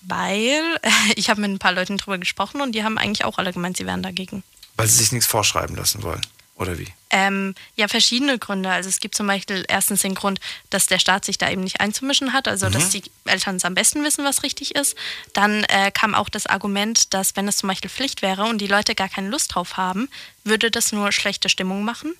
Weil 0.00 0.62
ich 1.16 1.28
habe 1.28 1.42
mit 1.42 1.50
ein 1.50 1.58
paar 1.58 1.72
Leuten 1.72 1.98
drüber 1.98 2.18
gesprochen 2.18 2.60
und 2.60 2.72
die 2.72 2.82
haben 2.82 2.96
eigentlich 2.96 3.24
auch 3.24 3.38
alle 3.38 3.52
gemeint, 3.52 3.76
sie 3.76 3.86
wären 3.86 4.02
dagegen. 4.02 4.42
Weil 4.76 4.88
sie 4.88 4.96
sich 4.96 5.12
nichts 5.12 5.26
vorschreiben 5.26 5.76
lassen 5.76 6.02
wollen. 6.02 6.26
Oder 6.60 6.78
wie? 6.78 6.86
Ähm, 7.08 7.54
ja, 7.74 7.88
verschiedene 7.88 8.38
Gründe. 8.38 8.68
Also 8.68 8.90
es 8.90 9.00
gibt 9.00 9.14
zum 9.14 9.26
Beispiel 9.26 9.64
erstens 9.66 10.02
den 10.02 10.14
Grund, 10.14 10.40
dass 10.68 10.86
der 10.86 10.98
Staat 10.98 11.24
sich 11.24 11.38
da 11.38 11.50
eben 11.50 11.62
nicht 11.62 11.80
einzumischen 11.80 12.34
hat, 12.34 12.48
also 12.48 12.68
dass 12.68 12.90
die 12.90 13.02
Eltern 13.24 13.56
es 13.56 13.64
am 13.64 13.72
besten 13.72 14.04
wissen, 14.04 14.26
was 14.26 14.42
richtig 14.42 14.74
ist. 14.74 14.94
Dann 15.32 15.64
äh, 15.64 15.90
kam 15.90 16.14
auch 16.14 16.28
das 16.28 16.46
Argument, 16.46 17.14
dass 17.14 17.34
wenn 17.34 17.48
es 17.48 17.56
zum 17.56 17.70
Beispiel 17.70 17.88
Pflicht 17.88 18.20
wäre 18.20 18.44
und 18.44 18.58
die 18.58 18.66
Leute 18.66 18.94
gar 18.94 19.08
keine 19.08 19.30
Lust 19.30 19.54
drauf 19.54 19.78
haben, 19.78 20.10
würde 20.44 20.70
das 20.70 20.92
nur 20.92 21.12
schlechte 21.12 21.48
Stimmung 21.48 21.82
machen. 21.82 22.14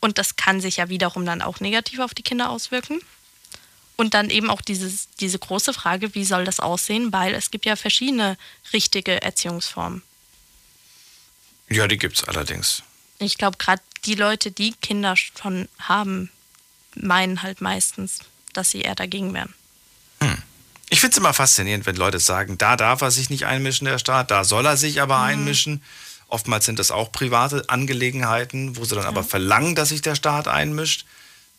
Und 0.00 0.18
das 0.18 0.36
kann 0.36 0.60
sich 0.60 0.76
ja 0.76 0.90
wiederum 0.90 1.24
dann 1.24 1.40
auch 1.40 1.60
negativ 1.60 2.00
auf 2.00 2.12
die 2.12 2.22
Kinder 2.22 2.50
auswirken. 2.50 3.00
Und 3.96 4.12
dann 4.12 4.28
eben 4.28 4.50
auch 4.50 4.60
dieses, 4.60 5.08
diese 5.18 5.38
große 5.38 5.72
Frage, 5.72 6.14
wie 6.14 6.26
soll 6.26 6.44
das 6.44 6.60
aussehen? 6.60 7.10
Weil 7.14 7.32
es 7.32 7.50
gibt 7.50 7.64
ja 7.64 7.74
verschiedene 7.74 8.36
richtige 8.74 9.22
Erziehungsformen. 9.22 10.02
Ja, 11.70 11.88
die 11.88 11.96
gibt's 11.96 12.22
allerdings. 12.24 12.82
Ich 13.18 13.38
glaube, 13.38 13.56
gerade 13.58 13.82
die 14.04 14.14
Leute, 14.14 14.50
die 14.50 14.72
Kinder 14.72 15.16
schon 15.16 15.68
haben, 15.78 16.30
meinen 16.94 17.42
halt 17.42 17.60
meistens, 17.60 18.20
dass 18.52 18.70
sie 18.70 18.82
eher 18.82 18.94
dagegen 18.94 19.34
wären. 19.34 19.54
Ich 20.90 21.00
finde 21.00 21.12
es 21.12 21.18
immer 21.18 21.34
faszinierend, 21.34 21.84
wenn 21.84 21.96
Leute 21.96 22.18
sagen, 22.18 22.56
da 22.56 22.76
darf 22.76 23.02
er 23.02 23.10
sich 23.10 23.28
nicht 23.28 23.44
einmischen, 23.44 23.84
der 23.84 23.98
Staat, 23.98 24.30
da 24.30 24.44
soll 24.44 24.64
er 24.64 24.76
sich 24.76 25.02
aber 25.02 25.20
einmischen. 25.20 25.82
Oftmals 26.28 26.64
sind 26.64 26.78
das 26.78 26.90
auch 26.90 27.12
private 27.12 27.68
Angelegenheiten, 27.68 28.76
wo 28.76 28.84
sie 28.84 28.94
dann 28.94 29.04
aber 29.04 29.22
verlangen, 29.22 29.74
dass 29.74 29.90
sich 29.90 30.00
der 30.00 30.14
Staat 30.14 30.48
einmischt. 30.48 31.04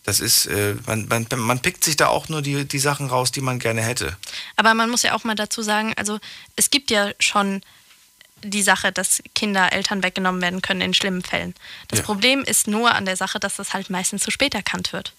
Das 0.04 0.20
ist, 0.20 0.48
äh, 0.48 0.76
man, 0.88 1.08
man, 1.08 1.28
man 1.38 1.60
pickt 1.60 1.84
sich 1.84 1.96
da 1.96 2.08
auch 2.08 2.30
nur 2.30 2.42
die, 2.42 2.66
die 2.66 2.80
Sachen 2.80 3.08
raus, 3.08 3.32
die 3.32 3.42
man 3.42 3.60
gerne 3.60 3.82
hätte. 3.82 4.18
Aber 4.56 4.74
man 4.74 4.90
muss 4.90 5.04
ja 5.04 5.14
auch 5.14 5.24
mal 5.24 5.36
dazu 5.36 5.62
sagen, 5.62 5.94
also 5.98 6.20
es 6.56 6.72
gibt 6.72 6.90
ja 6.90 7.12
schon 7.20 7.62
die 8.44 8.62
Sache, 8.64 8.92
dass 8.92 9.22
Kinder 9.36 9.72
Eltern 9.74 10.04
weggenommen 10.04 10.42
werden 10.42 10.62
können 10.62 10.82
in 10.82 10.94
schlimmen 10.94 11.24
Fällen. 11.24 11.54
Das 11.88 12.00
Ja. 12.00 12.06
Problem 12.06 12.44
ist 12.44 12.68
nur 12.68 12.94
an 12.94 13.06
der 13.06 13.16
Sache, 13.18 13.40
dass 13.40 13.56
das 13.56 13.74
halt 13.74 13.90
meistens 13.90 14.24
zu 14.24 14.32
spät 14.32 14.54
erkannt 14.56 14.94
wird. 14.94 15.14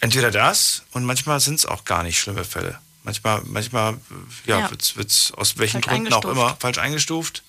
Entweder 0.00 0.30
das 0.30 0.82
und 0.92 1.04
manchmal 1.04 1.40
sind 1.40 1.56
es 1.56 1.66
auch 1.66 1.84
gar 1.84 2.02
nicht 2.02 2.18
schlimme 2.18 2.44
Fälle. 2.44 2.78
Manchmal, 3.02 3.42
manchmal 3.44 3.98
ja, 4.44 4.60
Ja. 4.60 4.70
wird 4.70 5.10
es 5.10 5.32
aus 5.32 5.56
welchen 5.58 5.82
Falsch 5.82 5.96
Gründen 5.96 6.12
auch 6.12 6.24
immer 6.24 6.56
falsch 6.60 6.78
eingestuft. 6.78 7.42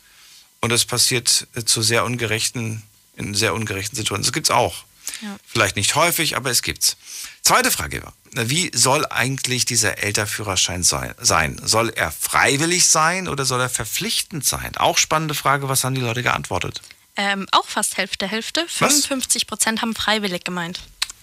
Und 0.61 0.71
es 0.71 0.85
passiert 0.85 1.47
äh, 1.55 1.63
zu 1.63 1.81
sehr 1.81 2.03
ungerechten, 2.05 2.83
in 3.15 3.33
sehr 3.33 3.53
ungerechten 3.53 3.95
Situationen. 3.95 4.23
Das 4.23 4.33
gibt's 4.33 4.51
auch. 4.51 4.83
Ja. 5.21 5.37
Vielleicht 5.45 5.75
nicht 5.75 5.95
häufig, 5.95 6.35
aber 6.37 6.49
es 6.49 6.61
gibt's. 6.61 6.97
Zweite 7.43 7.71
Frage 7.71 8.03
war, 8.03 8.13
wie 8.33 8.71
soll 8.75 9.05
eigentlich 9.09 9.65
dieser 9.65 9.97
Elterführerschein 10.03 10.83
sei- 10.83 11.15
sein? 11.19 11.59
Soll 11.63 11.89
er 11.89 12.11
freiwillig 12.11 12.87
sein 12.87 13.27
oder 13.27 13.45
soll 13.45 13.59
er 13.61 13.69
verpflichtend 13.69 14.45
sein? 14.45 14.75
Auch 14.77 14.97
spannende 14.97 15.33
Frage, 15.33 15.67
was 15.67 15.83
haben 15.83 15.95
die 15.95 16.01
Leute 16.01 16.21
geantwortet? 16.21 16.81
Ähm, 17.15 17.47
auch 17.51 17.65
fast 17.67 17.97
Hälfte, 17.97 18.27
Hälfte. 18.27 18.65
55 18.67 19.47
Prozent 19.47 19.81
haben 19.81 19.95
freiwillig 19.95 20.43
gemeint. 20.43 20.81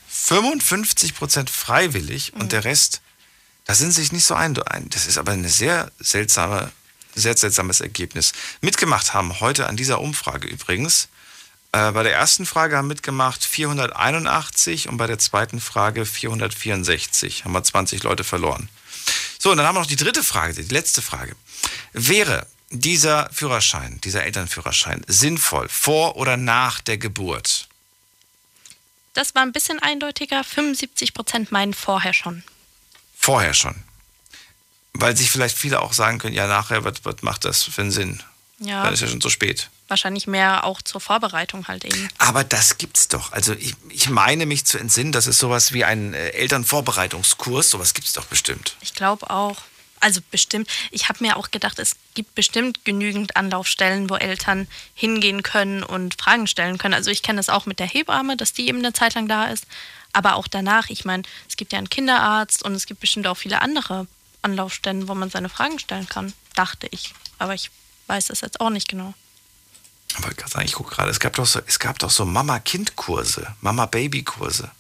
55 0.09 1.15
Prozent 1.15 1.51
freiwillig 1.51 2.33
und 2.35 2.53
der 2.53 2.65
Rest, 2.65 3.01
da 3.65 3.75
sind 3.75 3.93
sich 3.93 4.13
nicht 4.13 4.25
so 4.25 4.35
ein. 4.35 4.61
ein- 4.63 4.89
Das 4.91 5.07
ist 5.07 5.19
aber 5.19 5.33
eine 5.33 5.49
sehr 5.49 5.91
seltsame, 6.01 6.73
sehr 7.15 7.37
seltsames 7.37 7.81
Ergebnis. 7.81 8.33
Mitgemacht 8.61 9.15
haben 9.15 9.41
heute 9.41 9.67
an 9.69 9.77
dieser 9.77 10.01
Umfrage 10.01 10.49
übrigens. 10.49 11.09
Äh, 11.77 11.93
bei 11.93 12.03
der 12.03 12.15
ersten 12.15 12.47
Frage 12.47 12.77
haben 12.77 12.89
mitgemacht 12.89 13.45
481 13.45 14.89
und 14.89 14.97
bei 14.97 15.07
der 15.07 15.19
zweiten 15.19 15.61
Frage 15.61 16.07
464. 16.07 17.45
Haben 17.45 17.53
wir 17.53 17.63
20 17.63 18.03
Leute 18.03 18.25
verloren. 18.25 18.71
So, 19.39 19.51
und 19.51 19.59
dann 19.59 19.67
haben 19.67 19.75
wir 19.75 19.81
noch 19.81 19.87
die 19.87 19.97
dritte 19.97 20.23
Frage, 20.23 20.55
die 20.55 20.73
letzte 20.73 21.03
Frage. 21.03 21.37
Wäre 21.93 22.47
dieser 22.71 23.29
Führerschein, 23.31 24.01
dieser 24.03 24.25
Elternführerschein 24.25 25.05
sinnvoll 25.07 25.69
vor 25.69 26.17
oder 26.17 26.39
nach 26.39 26.81
der 26.81 26.97
Geburt? 26.97 27.69
Das 29.13 29.35
war 29.35 29.43
ein 29.43 29.53
bisschen 29.53 29.79
eindeutiger. 29.79 30.45
75 30.45 31.13
Prozent 31.13 31.53
meinen 31.53 31.75
vorher 31.75 32.15
schon. 32.15 32.43
Vorher 33.19 33.53
schon. 33.53 33.75
Weil 34.95 35.15
sich 35.15 35.31
vielleicht 35.31 35.59
viele 35.59 35.83
auch 35.83 35.93
sagen 35.93 36.19
können, 36.19 36.35
ja, 36.35 36.47
nachher, 36.47 36.85
was, 36.85 37.05
was 37.05 37.21
macht 37.21 37.45
das 37.45 37.65
für 37.65 37.83
einen 37.83 37.91
Sinn? 37.91 38.23
Ja, 38.61 38.83
Dann 38.83 38.95
ist 38.95 39.01
ja 39.01 39.09
schon 39.09 39.21
zu 39.21 39.29
spät. 39.29 39.69
Wahrscheinlich 39.89 40.27
mehr 40.27 40.65
auch 40.65 40.83
zur 40.83 41.01
Vorbereitung 41.01 41.69
halt 41.69 41.85
eben. 41.85 42.09
Aber 42.19 42.45
das 42.45 42.79
gibt's 42.79 43.09
doch. 43.09 43.33
Also 43.33 43.53
ich, 43.53 43.75
ich 43.91 44.09
meine 44.09 44.47
mich 44.47 44.65
zu 44.67 44.79
entsinnen, 44.79 45.13
das 45.13 45.27
ist 45.27 45.39
sowas 45.39 45.73
wie 45.73 45.85
ein 45.85 46.15
äh, 46.15 46.31
Elternvorbereitungskurs. 46.31 47.71
Sowas 47.71 47.95
gibt's 47.95 48.13
doch 48.13 48.27
bestimmt. 48.27 48.77
Ich 48.81 48.95
glaube 48.95 49.31
auch. 49.31 49.57
Also 49.99 50.21
bestimmt. 50.31 50.69
Ich 50.91 51.09
habe 51.09 51.25
mir 51.25 51.37
auch 51.37 51.51
gedacht, 51.51 51.79
es 51.79 51.97
gibt 52.15 52.35
bestimmt 52.35 52.85
genügend 52.85 53.37
Anlaufstellen, 53.37 54.11
wo 54.11 54.17
Eltern 54.17 54.69
hingehen 54.95 55.43
können 55.43 55.83
und 55.83 56.21
Fragen 56.21 56.47
stellen 56.47 56.77
können. 56.79 56.95
Also 56.95 57.11
ich 57.11 57.23
kenne 57.23 57.39
das 57.39 57.49
auch 57.49 57.67
mit 57.67 57.79
der 57.79 57.87
Hebamme, 57.87 58.37
dass 58.37 58.53
die 58.53 58.69
eben 58.69 58.79
eine 58.79 58.93
Zeit 58.93 59.15
lang 59.15 59.27
da 59.27 59.47
ist. 59.47 59.67
Aber 60.13 60.37
auch 60.37 60.49
danach, 60.49 60.91
ich 60.91 61.05
meine, 61.05 61.23
es 61.49 61.57
gibt 61.57 61.73
ja 61.73 61.79
einen 61.79 61.91
Kinderarzt 61.91 62.63
und 62.63 62.75
es 62.75 62.87
gibt 62.87 63.01
bestimmt 63.01 63.27
auch 63.27 63.37
viele 63.37 63.63
andere 63.63 64.07
Anlaufstellen, 64.43 65.09
wo 65.09 65.15
man 65.15 65.31
seine 65.31 65.49
Fragen 65.49 65.79
stellen 65.79 66.09
kann, 66.09 66.33
dachte 66.55 66.89
ich. 66.91 67.15
Aber 67.39 67.55
ich 67.55 67.71
weiß 68.07 68.27
das 68.27 68.43
jetzt 68.43 68.61
auch 68.61 68.71
nicht 68.71 68.89
genau. 68.89 69.15
Aber 70.15 70.31
ich, 70.31 70.47
sagen, 70.47 70.65
ich 70.65 70.73
gucke 70.73 70.95
gerade, 70.95 71.11
es 71.11 71.21
gab 71.21 71.35
doch 71.35 71.47
so, 71.47 71.61
es 71.67 71.79
gab 71.79 71.99
doch 71.99 72.11
so 72.11 72.25
Mama-Kind-Kurse, 72.25 73.55
Mama-Baby-Kurse. 73.61 74.71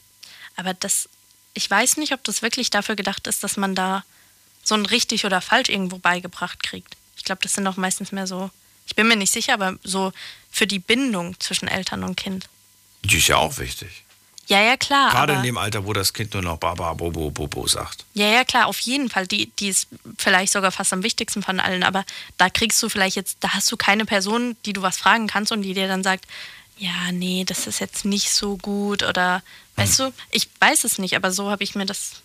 Aber 0.56 0.74
das, 0.74 1.08
ich 1.54 1.70
weiß 1.70 1.98
nicht, 1.98 2.12
ob 2.12 2.24
das 2.24 2.42
wirklich 2.42 2.70
dafür 2.70 2.96
gedacht 2.96 3.26
ist, 3.26 3.44
dass 3.44 3.56
man 3.56 3.74
da 3.74 4.04
so 4.64 4.74
ein 4.74 4.86
richtig 4.86 5.24
oder 5.24 5.40
falsch 5.40 5.68
irgendwo 5.68 5.98
beigebracht 5.98 6.62
kriegt. 6.62 6.96
Ich 7.16 7.24
glaube, 7.24 7.42
das 7.42 7.54
sind 7.54 7.66
auch 7.66 7.76
meistens 7.76 8.12
mehr 8.12 8.26
so, 8.26 8.50
ich 8.86 8.96
bin 8.96 9.08
mir 9.08 9.16
nicht 9.16 9.32
sicher, 9.32 9.54
aber 9.54 9.78
so 9.82 10.12
für 10.50 10.66
die 10.66 10.78
Bindung 10.78 11.38
zwischen 11.40 11.68
Eltern 11.68 12.02
und 12.02 12.16
Kind. 12.16 12.48
Die 13.02 13.18
ist 13.18 13.28
ja 13.28 13.36
auch 13.36 13.58
wichtig. 13.58 14.05
Ja, 14.46 14.60
ja, 14.60 14.76
klar. 14.76 15.10
Gerade 15.10 15.34
in 15.34 15.42
dem 15.42 15.58
Alter, 15.58 15.84
wo 15.86 15.92
das 15.92 16.12
Kind 16.12 16.32
nur 16.34 16.42
noch 16.42 16.58
Baba, 16.58 16.94
Bobo, 16.94 17.30
Bobo 17.30 17.66
sagt. 17.66 18.04
Ja, 18.14 18.26
ja, 18.26 18.44
klar, 18.44 18.66
auf 18.66 18.78
jeden 18.80 19.10
Fall. 19.10 19.26
Die, 19.26 19.50
die 19.58 19.68
ist 19.68 19.88
vielleicht 20.18 20.52
sogar 20.52 20.70
fast 20.70 20.92
am 20.92 21.02
wichtigsten 21.02 21.42
von 21.42 21.58
allen, 21.58 21.82
aber 21.82 22.04
da 22.38 22.48
kriegst 22.48 22.80
du 22.82 22.88
vielleicht 22.88 23.16
jetzt, 23.16 23.38
da 23.40 23.54
hast 23.54 23.70
du 23.72 23.76
keine 23.76 24.04
Person, 24.04 24.56
die 24.64 24.72
du 24.72 24.82
was 24.82 24.98
fragen 24.98 25.26
kannst 25.26 25.50
und 25.50 25.62
die 25.62 25.74
dir 25.74 25.88
dann 25.88 26.04
sagt, 26.04 26.26
ja, 26.78 27.10
nee, 27.10 27.44
das 27.44 27.66
ist 27.66 27.80
jetzt 27.80 28.04
nicht 28.04 28.30
so 28.30 28.56
gut 28.56 29.02
oder, 29.02 29.42
weißt 29.76 29.98
du, 29.98 30.12
ich 30.30 30.48
weiß 30.60 30.84
es 30.84 30.98
nicht, 30.98 31.16
aber 31.16 31.32
so 31.32 31.50
habe 31.50 31.64
ich 31.64 31.74
mir 31.74 31.86
das, 31.86 32.22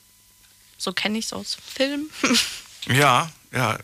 so 0.77 0.93
kenne 0.93 1.17
ich 1.17 1.25
es 1.25 1.33
aus 1.33 1.57
Film. 1.73 2.09
Ja, 2.87 3.31
ja, 3.51 3.77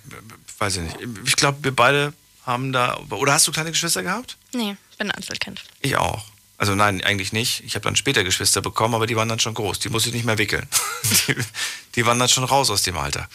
weiß 0.58 0.78
ich 0.78 0.82
nicht. 0.82 0.98
Ich 1.26 1.36
glaube, 1.36 1.64
wir 1.64 1.76
beide 1.76 2.14
haben 2.46 2.74
da. 2.74 2.98
Oder 3.12 3.34
hast 3.34 3.48
du 3.48 3.52
kleine 3.52 3.72
Geschwister 3.72 4.04
gehabt? 4.04 4.38
nee, 4.54 4.76
bin 4.98 5.12
Einzelkind. 5.12 5.64
Ich 5.82 5.96
auch. 5.98 6.26
Also 6.58 6.74
nein, 6.76 7.04
eigentlich 7.04 7.34
nicht. 7.34 7.64
Ich 7.66 7.76
habe 7.76 7.84
dann 7.84 7.96
später 7.96 8.24
Geschwister 8.24 8.62
bekommen, 8.62 8.96
aber 8.96 9.06
die 9.06 9.16
waren 9.16 9.30
dann 9.30 9.40
schon 9.40 9.54
groß. 9.54 9.80
Die 9.80 9.90
musste 9.90 10.10
ich 10.10 10.16
nicht 10.16 10.26
mehr 10.26 10.38
wickeln. 10.40 10.68
die, 11.28 11.36
die 11.96 12.06
waren 12.06 12.18
dann 12.18 12.30
schon 12.30 12.44
raus 12.44 12.70
aus 12.72 12.82
dem 12.84 12.98
Alter. 12.98 13.30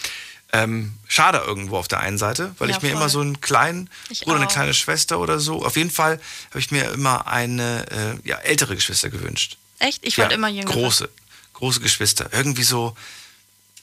Ähm, 0.54 0.92
schade 1.08 1.38
irgendwo 1.38 1.78
auf 1.78 1.88
der 1.88 2.00
einen 2.00 2.18
Seite, 2.18 2.54
weil 2.58 2.68
Ja, 2.68 2.76
ich 2.76 2.82
mir 2.82 2.90
voll. 2.90 2.98
immer 2.98 3.08
so 3.08 3.20
einen 3.20 3.40
kleinen 3.40 3.88
Ich 4.10 4.20
Bruder, 4.22 4.36
eine 4.36 4.46
auch. 4.46 4.50
kleine 4.52 4.74
Schwester 4.74 5.18
oder 5.20 5.38
so. 5.40 5.64
Auf 5.64 5.76
jeden 5.76 5.90
Fall 5.90 6.20
habe 6.50 6.58
ich 6.58 6.70
mir 6.70 6.90
immer 6.90 7.26
eine 7.26 7.86
äh, 8.24 8.28
ja, 8.28 8.36
ältere 8.38 8.74
Geschwister 8.74 9.08
gewünscht. 9.08 9.56
Echt? 9.78 10.04
Ich 10.04 10.18
wollte 10.18 10.32
ja, 10.32 10.36
immer 10.36 10.48
jünger. 10.48 10.70
Große, 10.70 11.08
große 11.54 11.80
Geschwister. 11.80 12.28
Irgendwie 12.32 12.64
so, 12.64 12.94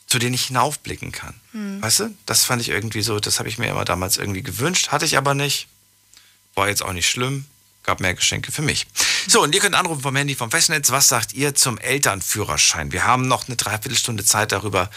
zu 0.05 0.19
denen 0.19 0.33
ich 0.35 0.47
hinaufblicken 0.47 1.11
kann. 1.11 1.33
Hm. 1.53 1.81
Weißt 1.81 2.01
du? 2.01 2.15
Das 2.25 2.43
fand 2.45 2.61
ich 2.61 2.69
irgendwie 2.69 3.01
so, 3.01 3.19
das 3.19 3.39
habe 3.39 3.49
ich 3.49 3.57
mir 3.57 3.67
immer 3.69 3.85
damals 3.85 4.17
irgendwie 4.17 4.43
gewünscht. 4.43 4.89
Hatte 4.89 5.05
ich 5.05 5.17
aber 5.17 5.33
nicht. 5.33 5.67
War 6.55 6.67
jetzt 6.67 6.83
auch 6.83 6.93
nicht 6.93 7.09
schlimm. 7.09 7.45
Gab 7.83 7.99
mehr 8.01 8.13
Geschenke 8.13 8.51
für 8.51 8.61
mich. 8.61 8.87
So, 9.27 9.41
und 9.41 9.55
ihr 9.55 9.61
könnt 9.61 9.75
anrufen 9.75 10.01
vom 10.01 10.15
Handy 10.15 10.35
vom 10.35 10.51
Festnetz. 10.51 10.91
Was 10.91 11.07
sagt 11.07 11.33
ihr 11.33 11.55
zum 11.55 11.77
Elternführerschein? 11.77 12.91
Wir 12.91 13.05
haben 13.05 13.27
noch 13.27 13.47
eine 13.47 13.55
Dreiviertelstunde 13.55 14.25
Zeit 14.25 14.51
darüber 14.51 14.89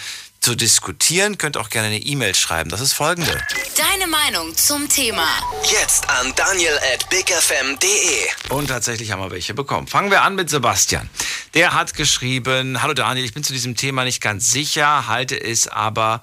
zu 0.42 0.56
diskutieren. 0.56 1.38
Könnt 1.38 1.56
auch 1.56 1.70
gerne 1.70 1.86
eine 1.86 1.98
E-Mail 1.98 2.34
schreiben. 2.34 2.68
Das 2.68 2.80
ist 2.80 2.92
folgende. 2.92 3.40
Deine 3.76 4.08
Meinung 4.08 4.56
zum 4.56 4.88
Thema. 4.88 5.26
Jetzt 5.70 6.10
an 6.10 6.32
daniel 6.34 6.76
at 6.92 7.08
bigfm.de. 7.08 8.50
Und 8.50 8.66
tatsächlich 8.66 9.12
haben 9.12 9.20
wir 9.20 9.30
welche 9.30 9.54
bekommen. 9.54 9.86
Fangen 9.86 10.10
wir 10.10 10.22
an 10.22 10.34
mit 10.34 10.50
Sebastian. 10.50 11.08
Der 11.54 11.74
hat 11.74 11.94
geschrieben, 11.94 12.82
hallo 12.82 12.94
Daniel, 12.94 13.24
ich 13.24 13.34
bin 13.34 13.44
zu 13.44 13.52
diesem 13.52 13.76
Thema 13.76 14.04
nicht 14.04 14.20
ganz 14.20 14.50
sicher, 14.50 15.06
halte 15.06 15.40
es 15.40 15.68
aber 15.68 16.20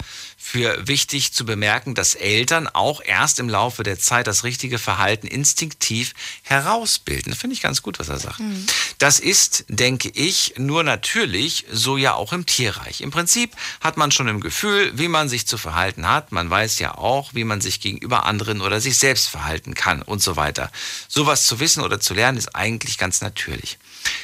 für 0.50 0.88
wichtig 0.88 1.32
zu 1.32 1.46
bemerken, 1.46 1.94
dass 1.94 2.16
Eltern 2.16 2.68
auch 2.68 3.02
erst 3.06 3.38
im 3.38 3.50
Laufe 3.50 3.84
der 3.84 4.00
Zeit 4.00 4.26
das 4.26 4.44
richtige 4.44 4.80
Verhalten 4.80 5.28
instinktiv 5.28 6.16
herausbilden. 6.42 7.36
Finde 7.36 7.54
ich 7.54 7.62
ganz 7.62 7.84
gut, 7.84 8.00
was 8.00 8.10
er 8.10 8.18
sagt. 8.18 8.40
Mhm. 8.40 8.66
Das 8.98 9.20
ist, 9.20 9.66
denke 9.68 10.10
ich, 10.10 10.56
nur 10.58 10.84
natürlich 10.84 11.66
so 11.72 11.98
ja 11.98 12.16
auch 12.16 12.34
im 12.34 12.48
Tierreich. 12.48 13.02
Im 13.02 13.12
Prinzip 13.12 13.56
hat 13.80 13.98
man 13.98 14.10
schon 14.10 14.28
im 14.28 14.40
Gefühl, 14.40 14.92
wie 14.98 15.08
man 15.08 15.30
sich 15.30 15.46
zu 15.46 15.60
verhalten 15.60 16.08
hat. 16.08 16.32
Man 16.32 16.50
weiß 16.50 16.80
ja 16.80 16.96
auch, 16.98 17.36
wie 17.36 17.44
man 17.44 17.62
sich 17.62 17.80
gegenüber 17.80 18.26
anderen 18.26 18.62
oder 18.62 18.82
sich 18.82 18.98
selbst 18.98 19.30
verhalten 19.30 19.76
kann 19.76 20.02
und 20.02 20.24
so 20.24 20.36
weiter. 20.36 20.72
Sowas 21.08 21.46
zu 21.46 21.60
wissen 21.60 21.84
oder 21.84 22.00
zu 22.00 22.16
lernen 22.16 22.40
ist 22.40 22.56
eigentlich 22.56 22.98
ganz 22.98 23.22
natürlich. 23.22 23.78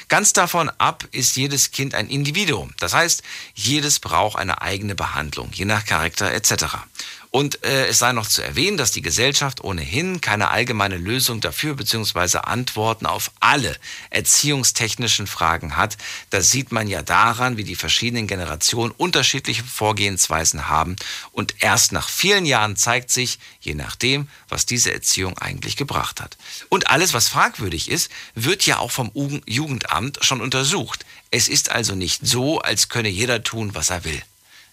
Ganz 0.08 0.34
davon 0.34 0.70
ab 0.78 1.06
ist 1.12 1.36
jedes 1.36 1.72
Kind 1.72 1.96
ein 1.96 2.10
Individuum. 2.10 2.74
Das 2.80 2.94
heißt, 2.94 3.24
jedes 3.54 4.00
braucht 4.00 4.38
eine 4.38 4.62
eigene 4.62 4.96
Behandlung, 4.96 5.50
je 5.54 5.66
nach 5.66 5.86
Charakter 5.86 6.32
etc. 6.32 6.78
Und 7.36 7.66
äh, 7.66 7.88
es 7.88 7.99
sei 7.99 8.14
noch 8.14 8.28
zu 8.30 8.41
erwähnen, 8.41 8.78
dass 8.78 8.94
die 8.94 9.02
Gesellschaft 9.02 9.62
ohnehin 9.62 10.22
keine 10.22 10.52
allgemeine 10.52 10.95
Lösung 10.95 11.41
dafür 11.41 11.74
bzw. 11.76 12.38
Antworten 12.38 13.06
auf 13.06 13.30
alle 13.41 13.76
erziehungstechnischen 14.10 15.28
Fragen 15.28 15.76
hat. 15.76 15.98
Das 16.30 16.49
sieht 16.49 16.72
man 16.72 16.88
ja 16.88 17.02
daran, 17.02 17.57
wie 17.57 17.66
die 17.66 17.76
verschiedenen 17.76 18.28
Generationen 18.28 18.94
unterschiedliche 18.95 19.66
Vorgehensweisen 19.66 20.70
haben. 20.70 20.95
Und 21.34 21.56
erst 21.60 21.91
nach 21.91 22.07
vielen 22.07 22.45
Jahren 22.45 22.78
zeigt 22.78 23.12
sich, 23.12 23.38
je 23.60 23.74
nachdem, 23.74 24.30
was 24.48 24.66
diese 24.66 24.94
Erziehung 24.94 25.38
eigentlich 25.38 25.76
gebracht 25.76 26.22
hat. 26.22 26.38
Und 26.70 26.90
alles, 26.90 27.14
was 27.14 27.28
fragwürdig 27.28 27.91
ist, 27.91 28.10
wird 28.36 28.66
ja 28.66 28.78
auch 28.78 28.91
vom 28.91 29.12
Jugendamt 29.45 30.20
schon 30.22 30.40
untersucht. 30.40 31.06
Es 31.32 31.49
ist 31.49 31.70
also 31.70 31.95
nicht 31.95 32.26
so, 32.26 32.60
als 32.60 32.88
könne 32.88 33.10
jeder 33.10 33.44
tun, 33.44 33.76
was 33.76 33.90
er 33.90 34.06
will. 34.06 34.22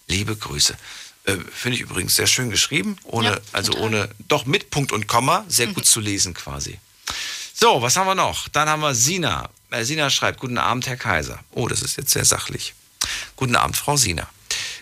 Liebe 0.07 0.37
Grüße. 0.37 0.77
Äh, 1.25 1.37
Finde 1.53 1.77
ich 1.77 1.83
übrigens 1.83 2.17
sehr 2.17 2.27
schön 2.27 2.51
geschrieben, 2.51 2.97
ohne, 3.05 3.31
ja, 3.31 3.39
also 3.53 3.75
ohne, 3.75 4.09
doch 4.29 4.45
mit 4.45 4.71
Punkt 4.71 4.93
und 4.93 5.07
Komma, 5.07 5.45
sehr 5.49 5.69
mhm. 5.69 5.75
gut 5.75 5.87
zu 5.87 6.01
lesen 6.01 6.35
quasi. 6.35 6.79
So, 7.55 7.81
was 7.83 7.97
haben 7.97 8.07
wir 8.07 8.15
noch? 8.15 8.49
Dann 8.49 8.69
haben 8.69 8.81
wir 8.81 8.95
Sina. 8.95 9.51
Äh, 9.71 9.85
Sina 9.85 10.11
schreibt, 10.11 10.41
guten 10.41 10.59
Abend, 10.59 10.87
Herr 10.87 10.97
Kaiser. 10.97 11.39
Oh, 11.53 11.69
das 11.69 11.83
ist 11.83 11.97
jetzt 11.97 12.11
sehr 12.11 12.25
sachlich. 12.25 12.75
Guten 13.37 13.57
Abend, 13.57 13.77
Frau 13.77 13.97
Sina. 13.97 14.29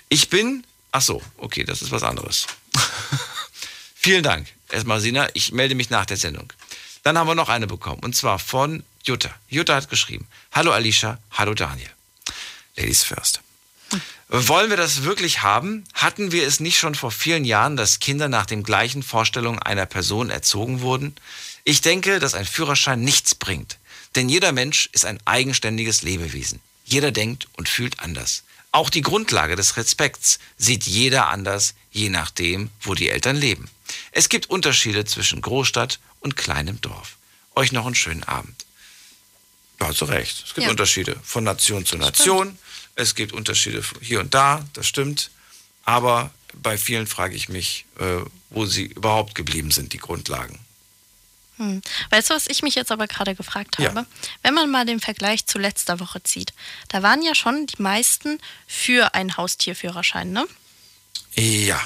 Ich 0.09 0.31
bin, 0.31 0.65
ach 0.93 1.03
so, 1.03 1.23
okay, 1.37 1.65
das 1.65 1.83
ist 1.83 1.91
was 1.91 2.03
anderes. 2.03 2.47
Vielen 3.95 4.23
Dank. 4.23 4.49
Erstmal, 4.71 5.01
Sina, 5.01 5.29
ich 5.35 5.53
melde 5.53 5.75
mich 5.75 5.91
nach 5.91 6.07
der 6.07 6.17
Sendung. 6.17 6.53
Dann 7.03 7.19
haben 7.19 7.27
wir 7.27 7.35
noch 7.35 7.49
eine 7.49 7.67
bekommen, 7.67 8.03
und 8.03 8.17
zwar 8.17 8.39
von 8.39 8.83
Jutta. 9.05 9.35
Jutta 9.49 9.75
hat 9.75 9.89
geschrieben, 9.91 10.27
hallo 10.53 10.73
Alicia, 10.73 11.19
hallo 11.33 11.55
Daniel. 11.55 11.91
Ladies 12.77 13.03
first. 13.03 13.41
Wollen 14.29 14.71
wir 14.71 14.77
das 14.77 15.03
wirklich 15.03 15.43
haben? 15.43 15.85
Hatten 15.95 16.31
wir 16.31 16.47
es 16.47 16.61
nicht 16.61 16.79
schon 16.79 16.95
vor 16.95 17.11
vielen 17.11 17.45
Jahren, 17.45 17.77
dass 17.77 17.99
Kinder 17.99 18.29
nach 18.29 18.47
den 18.47 18.62
gleichen 18.62 19.03
Vorstellungen 19.03 19.59
einer 19.59 19.87
Person 19.87 20.31
erzogen 20.31 20.81
wurden? 20.83 21.17
Ich 21.65 21.81
denke, 21.81 22.21
dass 22.21 22.35
ein 22.35 22.47
Führerschein 22.47 23.01
nichts 23.01 23.35
bringt. 23.35 23.79
Denn 24.15 24.29
jeder 24.29 24.53
Mensch 24.53 24.89
ist 24.93 25.05
ein 25.05 25.19
eigenständiges 25.25 26.03
Lebewesen. 26.03 26.61
Jeder 26.85 27.12
denkt 27.12 27.49
und 27.57 27.69
fühlt 27.69 28.01
anders. 28.01 28.45
Auch 28.73 28.91
die 28.91 29.03
Grundlage 29.03 29.57
des 29.57 29.77
Respekts 29.77 30.39
sieht 30.57 30.85
jeder 30.85 31.29
anders, 31.29 31.75
je 31.91 32.09
nachdem, 32.09 32.71
wo 32.83 32.95
die 32.95 33.09
Eltern 33.09 33.37
leben. 33.37 33.69
Es 34.12 34.29
gibt 34.29 34.49
Unterschiede 34.49 35.05
zwischen 35.05 35.41
Großstadt 35.41 35.99
und 36.21 36.37
kleinem 36.37 36.81
Dorf. 36.81 37.17
Euch 37.57 37.73
noch 37.73 37.87
einen 37.87 37.97
schönen 37.97 38.23
Abend. 38.25 38.65
Ja, 39.81 39.89
hast 39.89 40.01
du 40.01 40.05
recht. 40.05 40.45
Es 40.47 40.55
gibt 40.55 40.67
ja. 40.67 40.71
Unterschiede 40.71 41.17
von 41.25 41.43
Nation 41.43 41.85
zu 41.85 41.97
Nation. 41.97 42.49
Stimmt. 42.49 42.59
Es 42.95 43.15
gibt 43.15 43.33
Unterschiede 43.33 43.83
hier 44.01 44.21
und 44.21 44.35
da, 44.35 44.65
das 44.73 44.87
stimmt. 44.87 45.31
Aber 45.85 46.31
bei 46.55 46.77
vielen 46.77 47.07
frage 47.07 47.35
ich 47.35 47.49
mich, 47.49 47.87
äh, 47.99 48.25
wo 48.51 48.67
sie 48.67 48.87
überhaupt 48.87 49.35
geblieben 49.35 49.71
sind, 49.71 49.93
die 49.93 49.99
Grundlagen. 49.99 50.59
Hm. 51.57 51.83
Weißt 52.09 52.31
du, 52.31 52.35
was 52.35 52.47
ich 52.47 52.62
mich 52.62 52.75
jetzt 52.75 52.91
aber 52.91 53.07
gerade 53.07 53.35
gefragt 53.35 53.79
habe? 53.79 54.01
Ja. 54.01 54.07
Wenn 54.43 54.55
man 54.55 54.71
mal 54.71 54.87
den 54.87 54.99
Vergleich 54.99 55.47
zu 55.47 55.59
letzter 55.59 56.01
Woche 56.01 56.23
zieht, 56.23 56.55
da 56.89 57.03
waren 57.03 57.23
ja 57.23 57.35
schon 57.35 57.67
die 57.67 57.83
meisten 57.83 58.39
für 58.67 59.15
einen 59.15 59.37
Haustierführerschein, 59.37 60.33
ne? 60.33 60.47
Ja. 61.35 61.81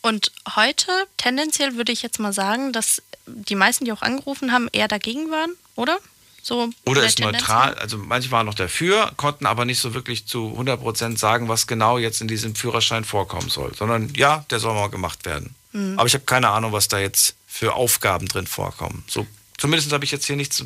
Und 0.00 0.32
heute, 0.56 1.06
tendenziell 1.18 1.76
würde 1.76 1.92
ich 1.92 2.00
jetzt 2.00 2.18
mal 2.18 2.32
sagen, 2.32 2.72
dass 2.72 3.02
die 3.26 3.54
meisten, 3.54 3.84
die 3.84 3.92
auch 3.92 4.02
angerufen 4.02 4.50
haben, 4.50 4.68
eher 4.72 4.88
dagegen 4.88 5.30
waren, 5.30 5.52
oder? 5.76 5.98
So 6.42 6.70
Oder 6.86 7.04
ist 7.04 7.18
neutral, 7.20 7.74
also 7.74 7.98
manche 7.98 8.30
waren 8.30 8.46
noch 8.46 8.54
dafür, 8.54 9.12
konnten 9.16 9.46
aber 9.46 9.64
nicht 9.64 9.78
so 9.78 9.94
wirklich 9.94 10.26
zu 10.26 10.56
100% 10.58 11.18
sagen, 11.18 11.48
was 11.48 11.66
genau 11.66 11.98
jetzt 11.98 12.20
in 12.20 12.28
diesem 12.28 12.54
Führerschein 12.54 13.04
vorkommen 13.04 13.50
soll, 13.50 13.74
sondern 13.74 14.12
ja, 14.14 14.44
der 14.50 14.58
soll 14.58 14.74
mal 14.74 14.88
gemacht 14.88 15.26
werden. 15.26 15.54
Mhm. 15.72 15.98
Aber 15.98 16.06
ich 16.06 16.14
habe 16.14 16.24
keine 16.24 16.48
Ahnung, 16.48 16.72
was 16.72 16.88
da 16.88 16.98
jetzt 16.98 17.34
für 17.46 17.74
Aufgaben 17.74 18.26
drin 18.26 18.46
vorkommen. 18.46 19.04
So, 19.06 19.26
zumindest 19.58 19.92
habe 19.92 20.04
ich 20.04 20.10
jetzt 20.10 20.26
hier 20.26 20.36
nichts 20.36 20.64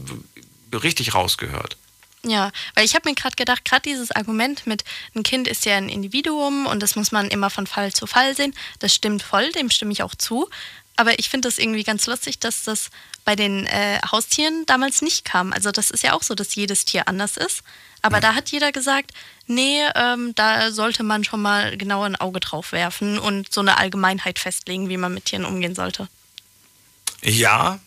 richtig 0.72 1.14
rausgehört. 1.14 1.76
Ja, 2.26 2.52
weil 2.74 2.84
ich 2.84 2.94
habe 2.94 3.08
mir 3.08 3.14
gerade 3.14 3.36
gedacht, 3.36 3.64
gerade 3.64 3.82
dieses 3.82 4.10
Argument 4.10 4.66
mit 4.66 4.84
ein 5.14 5.22
Kind 5.22 5.46
ist 5.46 5.66
ja 5.66 5.76
ein 5.76 5.90
Individuum 5.90 6.66
und 6.66 6.82
das 6.82 6.96
muss 6.96 7.12
man 7.12 7.28
immer 7.28 7.50
von 7.50 7.66
Fall 7.66 7.92
zu 7.92 8.06
Fall 8.06 8.34
sehen, 8.34 8.54
das 8.78 8.94
stimmt 8.94 9.22
voll, 9.22 9.52
dem 9.52 9.70
stimme 9.70 9.92
ich 9.92 10.02
auch 10.02 10.14
zu. 10.14 10.48
Aber 10.96 11.18
ich 11.18 11.28
finde 11.28 11.48
das 11.48 11.58
irgendwie 11.58 11.82
ganz 11.82 12.06
lustig, 12.06 12.38
dass 12.38 12.62
das 12.62 12.90
bei 13.24 13.34
den 13.34 13.66
äh, 13.66 13.98
Haustieren 14.10 14.64
damals 14.66 15.02
nicht 15.02 15.24
kam. 15.24 15.52
Also 15.52 15.72
das 15.72 15.90
ist 15.90 16.02
ja 16.02 16.12
auch 16.12 16.22
so, 16.22 16.34
dass 16.34 16.54
jedes 16.54 16.84
Tier 16.84 17.08
anders 17.08 17.36
ist. 17.36 17.62
Aber 18.02 18.16
ja. 18.16 18.20
da 18.20 18.34
hat 18.34 18.50
jeder 18.50 18.70
gesagt, 18.70 19.12
nee, 19.46 19.80
ähm, 19.94 20.34
da 20.34 20.70
sollte 20.70 21.02
man 21.02 21.24
schon 21.24 21.40
mal 21.40 21.76
genauer 21.76 22.06
ein 22.06 22.16
Auge 22.16 22.38
drauf 22.38 22.72
werfen 22.72 23.18
und 23.18 23.52
so 23.52 23.60
eine 23.60 23.78
Allgemeinheit 23.78 24.38
festlegen, 24.38 24.88
wie 24.88 24.98
man 24.98 25.14
mit 25.14 25.24
Tieren 25.24 25.46
umgehen 25.46 25.74
sollte. 25.74 26.08
Ja, 27.22 27.80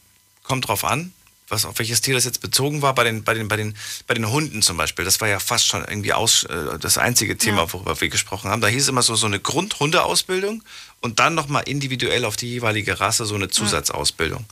kommt 0.43 0.67
drauf 0.67 0.83
an, 0.83 1.13
was, 1.49 1.65
auf 1.65 1.79
welches 1.79 2.01
Tier 2.01 2.13
das 2.13 2.25
jetzt 2.25 2.41
bezogen 2.41 2.81
war. 2.81 2.93
Bei 2.93 3.03
den, 3.03 3.23
bei 3.23 3.33
den, 3.33 3.47
bei 3.47 3.55
den, 3.55 3.75
bei 4.05 4.13
den 4.13 4.29
Hunden 4.29 4.61
zum 4.61 4.77
Beispiel, 4.77 5.05
das 5.05 5.21
war 5.21 5.27
ja 5.27 5.39
fast 5.39 5.65
schon 5.65 5.81
irgendwie 5.85 6.13
aus, 6.13 6.43
äh, 6.43 6.77
das 6.79 6.97
einzige 6.97 7.37
Thema, 7.37 7.63
ja. 7.63 7.73
worüber 7.73 7.99
wir 7.99 8.09
gesprochen 8.09 8.49
haben. 8.49 8.61
Da 8.61 8.67
hieß 8.67 8.87
immer 8.87 9.01
so, 9.01 9.15
so 9.15 9.27
eine 9.27 9.39
Grundhundeausbildung 9.39 10.63
und 11.01 11.19
dann 11.19 11.35
nochmal 11.35 11.63
individuell 11.63 12.25
auf 12.25 12.35
die 12.35 12.49
jeweilige 12.49 12.99
Rasse 12.99 13.25
so 13.25 13.35
eine 13.35 13.49
Zusatzausbildung. 13.49 14.45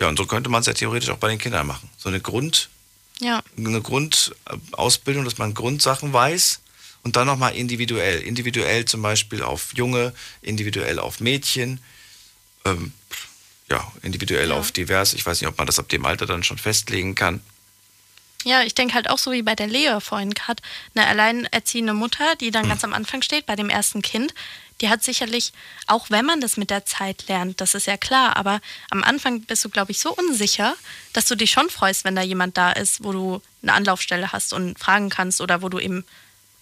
Ja. 0.00 0.08
Und 0.08 0.16
so 0.16 0.26
könnte 0.26 0.50
man 0.50 0.60
es 0.60 0.66
ja 0.66 0.72
theoretisch 0.72 1.10
auch 1.10 1.18
bei 1.18 1.28
den 1.28 1.38
Kindern 1.38 1.66
machen. 1.66 1.88
So 1.98 2.08
eine 2.08 2.20
Grund, 2.20 2.68
ja. 3.20 3.42
eine 3.56 3.80
Grundausbildung, 3.80 5.24
dass 5.24 5.38
man 5.38 5.54
Grundsachen 5.54 6.12
weiß 6.12 6.60
und 7.02 7.16
dann 7.16 7.26
nochmal 7.26 7.54
individuell. 7.54 8.20
Individuell 8.20 8.86
zum 8.86 9.02
Beispiel 9.02 9.42
auf 9.42 9.74
Junge, 9.74 10.12
individuell 10.42 10.98
auf 10.98 11.20
Mädchen, 11.20 11.80
ähm, 12.64 12.92
ja, 13.68 13.92
individuell 14.02 14.50
ja. 14.50 14.54
auf 14.54 14.72
divers. 14.72 15.14
Ich 15.14 15.24
weiß 15.24 15.40
nicht, 15.40 15.48
ob 15.48 15.58
man 15.58 15.66
das 15.66 15.78
ab 15.78 15.88
dem 15.88 16.04
Alter 16.04 16.26
dann 16.26 16.42
schon 16.42 16.58
festlegen 16.58 17.14
kann. 17.14 17.40
Ja, 18.44 18.62
ich 18.62 18.74
denke 18.74 18.94
halt 18.94 19.08
auch 19.08 19.18
so 19.18 19.32
wie 19.32 19.42
bei 19.42 19.54
der 19.54 19.66
Lea 19.66 19.98
vorhin 20.00 20.34
gerade, 20.34 20.62
eine 20.94 21.06
alleinerziehende 21.06 21.94
Mutter, 21.94 22.36
die 22.36 22.50
dann 22.50 22.64
hm. 22.64 22.68
ganz 22.68 22.84
am 22.84 22.92
Anfang 22.92 23.22
steht, 23.22 23.46
bei 23.46 23.56
dem 23.56 23.70
ersten 23.70 24.02
Kind, 24.02 24.34
die 24.80 24.90
hat 24.90 25.02
sicherlich, 25.02 25.52
auch 25.86 26.10
wenn 26.10 26.26
man 26.26 26.40
das 26.40 26.56
mit 26.56 26.68
der 26.68 26.84
Zeit 26.84 27.26
lernt, 27.28 27.60
das 27.60 27.74
ist 27.74 27.86
ja 27.86 27.96
klar, 27.96 28.36
aber 28.36 28.60
am 28.90 29.02
Anfang 29.02 29.40
bist 29.42 29.64
du, 29.64 29.70
glaube 29.70 29.92
ich, 29.92 30.00
so 30.00 30.14
unsicher, 30.14 30.74
dass 31.12 31.26
du 31.26 31.36
dich 31.36 31.52
schon 31.52 31.70
freust, 31.70 32.04
wenn 32.04 32.16
da 32.16 32.22
jemand 32.22 32.56
da 32.58 32.72
ist, 32.72 33.02
wo 33.02 33.12
du 33.12 33.42
eine 33.62 33.72
Anlaufstelle 33.72 34.32
hast 34.32 34.52
und 34.52 34.78
fragen 34.78 35.08
kannst 35.08 35.40
oder 35.40 35.62
wo 35.62 35.68
du 35.68 35.78
eben, 35.78 36.04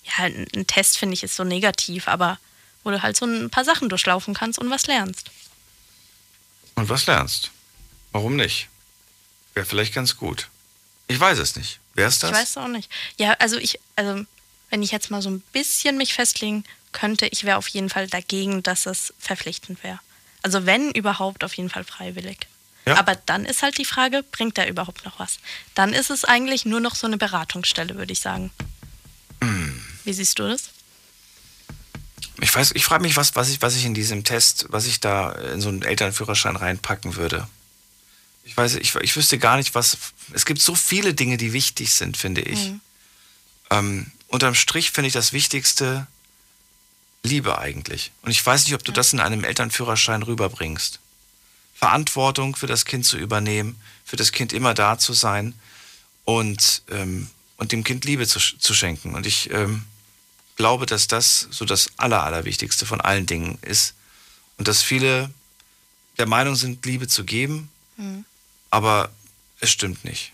ja, 0.04 0.24
ein 0.24 0.66
Test 0.66 0.98
finde 0.98 1.14
ich 1.14 1.22
ist 1.24 1.36
so 1.36 1.42
negativ, 1.42 2.06
aber 2.06 2.38
wo 2.84 2.90
du 2.90 3.02
halt 3.02 3.16
so 3.16 3.24
ein 3.24 3.50
paar 3.50 3.64
Sachen 3.64 3.88
durchlaufen 3.88 4.34
kannst 4.34 4.58
und 4.58 4.70
was 4.70 4.86
lernst. 4.86 5.30
Und 6.82 6.88
was 6.88 7.06
lernst? 7.06 7.52
Warum 8.10 8.34
nicht? 8.34 8.68
Wäre 9.54 9.64
vielleicht 9.64 9.94
ganz 9.94 10.16
gut. 10.16 10.48
Ich 11.06 11.20
weiß 11.20 11.38
es 11.38 11.54
nicht. 11.54 11.78
Wer 11.94 12.08
ist 12.08 12.24
das? 12.24 12.30
Ich 12.30 12.36
weiß 12.36 12.50
es 12.50 12.56
auch 12.56 12.66
nicht. 12.66 12.90
Ja, 13.18 13.34
also 13.38 13.56
ich, 13.56 13.78
also 13.94 14.26
wenn 14.68 14.82
ich 14.82 14.90
jetzt 14.90 15.08
mal 15.08 15.22
so 15.22 15.30
ein 15.30 15.44
bisschen 15.52 15.96
mich 15.96 16.12
festlegen 16.12 16.64
könnte, 16.90 17.28
ich 17.28 17.44
wäre 17.44 17.58
auf 17.58 17.68
jeden 17.68 17.88
Fall 17.88 18.08
dagegen, 18.08 18.64
dass 18.64 18.86
es 18.86 19.14
verpflichtend 19.20 19.84
wäre. 19.84 20.00
Also 20.42 20.66
wenn 20.66 20.90
überhaupt, 20.90 21.44
auf 21.44 21.54
jeden 21.54 21.70
Fall 21.70 21.84
freiwillig. 21.84 22.48
Ja. 22.84 22.96
Aber 22.96 23.14
dann 23.14 23.44
ist 23.44 23.62
halt 23.62 23.78
die 23.78 23.84
Frage, 23.84 24.24
bringt 24.24 24.58
er 24.58 24.66
überhaupt 24.66 25.04
noch 25.04 25.20
was? 25.20 25.38
Dann 25.76 25.92
ist 25.92 26.10
es 26.10 26.24
eigentlich 26.24 26.64
nur 26.64 26.80
noch 26.80 26.96
so 26.96 27.06
eine 27.06 27.16
Beratungsstelle, 27.16 27.94
würde 27.94 28.12
ich 28.12 28.18
sagen. 28.18 28.50
Mm. 29.38 29.70
Wie 30.02 30.12
siehst 30.12 30.36
du 30.36 30.48
das? 30.48 30.70
Ich 32.42 32.54
weiß, 32.54 32.72
ich 32.74 32.84
frage 32.84 33.02
mich, 33.02 33.16
was, 33.16 33.36
was, 33.36 33.50
ich, 33.50 33.62
was 33.62 33.76
ich 33.76 33.84
in 33.84 33.94
diesem 33.94 34.24
Test, 34.24 34.66
was 34.70 34.86
ich 34.86 34.98
da 34.98 35.30
in 35.30 35.60
so 35.60 35.68
einen 35.68 35.82
Elternführerschein 35.82 36.56
reinpacken 36.56 37.14
würde. 37.14 37.48
Ich 38.42 38.56
weiß, 38.56 38.74
ich, 38.74 38.96
ich 38.96 39.14
wüsste 39.14 39.38
gar 39.38 39.56
nicht, 39.56 39.76
was. 39.76 39.96
Es 40.32 40.44
gibt 40.44 40.60
so 40.60 40.74
viele 40.74 41.14
Dinge, 41.14 41.36
die 41.36 41.52
wichtig 41.52 41.94
sind, 41.94 42.16
finde 42.16 42.40
ich. 42.40 42.70
Mhm. 42.70 42.80
Ähm, 43.70 44.06
unterm 44.26 44.56
Strich 44.56 44.90
finde 44.90 45.06
ich 45.06 45.12
das 45.12 45.32
Wichtigste, 45.32 46.08
Liebe 47.22 47.58
eigentlich. 47.58 48.10
Und 48.22 48.32
ich 48.32 48.44
weiß 48.44 48.64
nicht, 48.64 48.74
ob 48.74 48.82
du 48.82 48.90
das 48.90 49.12
in 49.12 49.20
einem 49.20 49.44
Elternführerschein 49.44 50.24
rüberbringst. 50.24 50.98
Verantwortung 51.76 52.56
für 52.56 52.66
das 52.66 52.84
Kind 52.84 53.06
zu 53.06 53.18
übernehmen, 53.18 53.80
für 54.04 54.16
das 54.16 54.32
Kind 54.32 54.52
immer 54.52 54.74
da 54.74 54.98
zu 54.98 55.12
sein 55.12 55.54
und, 56.24 56.82
ähm, 56.90 57.30
und 57.56 57.70
dem 57.70 57.84
Kind 57.84 58.04
Liebe 58.04 58.26
zu, 58.26 58.40
zu 58.40 58.74
schenken. 58.74 59.14
Und 59.14 59.26
ich 59.26 59.50
ähm, 59.52 59.84
glaube, 60.56 60.86
dass 60.86 61.06
das 61.08 61.48
so 61.50 61.64
das 61.64 61.90
Aller, 61.96 62.22
Allerwichtigste 62.22 62.86
von 62.86 63.00
allen 63.00 63.26
Dingen 63.26 63.58
ist. 63.62 63.94
Und 64.58 64.68
dass 64.68 64.82
viele 64.82 65.30
der 66.18 66.26
Meinung 66.26 66.54
sind, 66.56 66.84
Liebe 66.84 67.08
zu 67.08 67.24
geben, 67.24 67.70
Mhm. 67.96 68.24
aber 68.70 69.10
es 69.60 69.70
stimmt 69.70 70.04
nicht. 70.04 70.32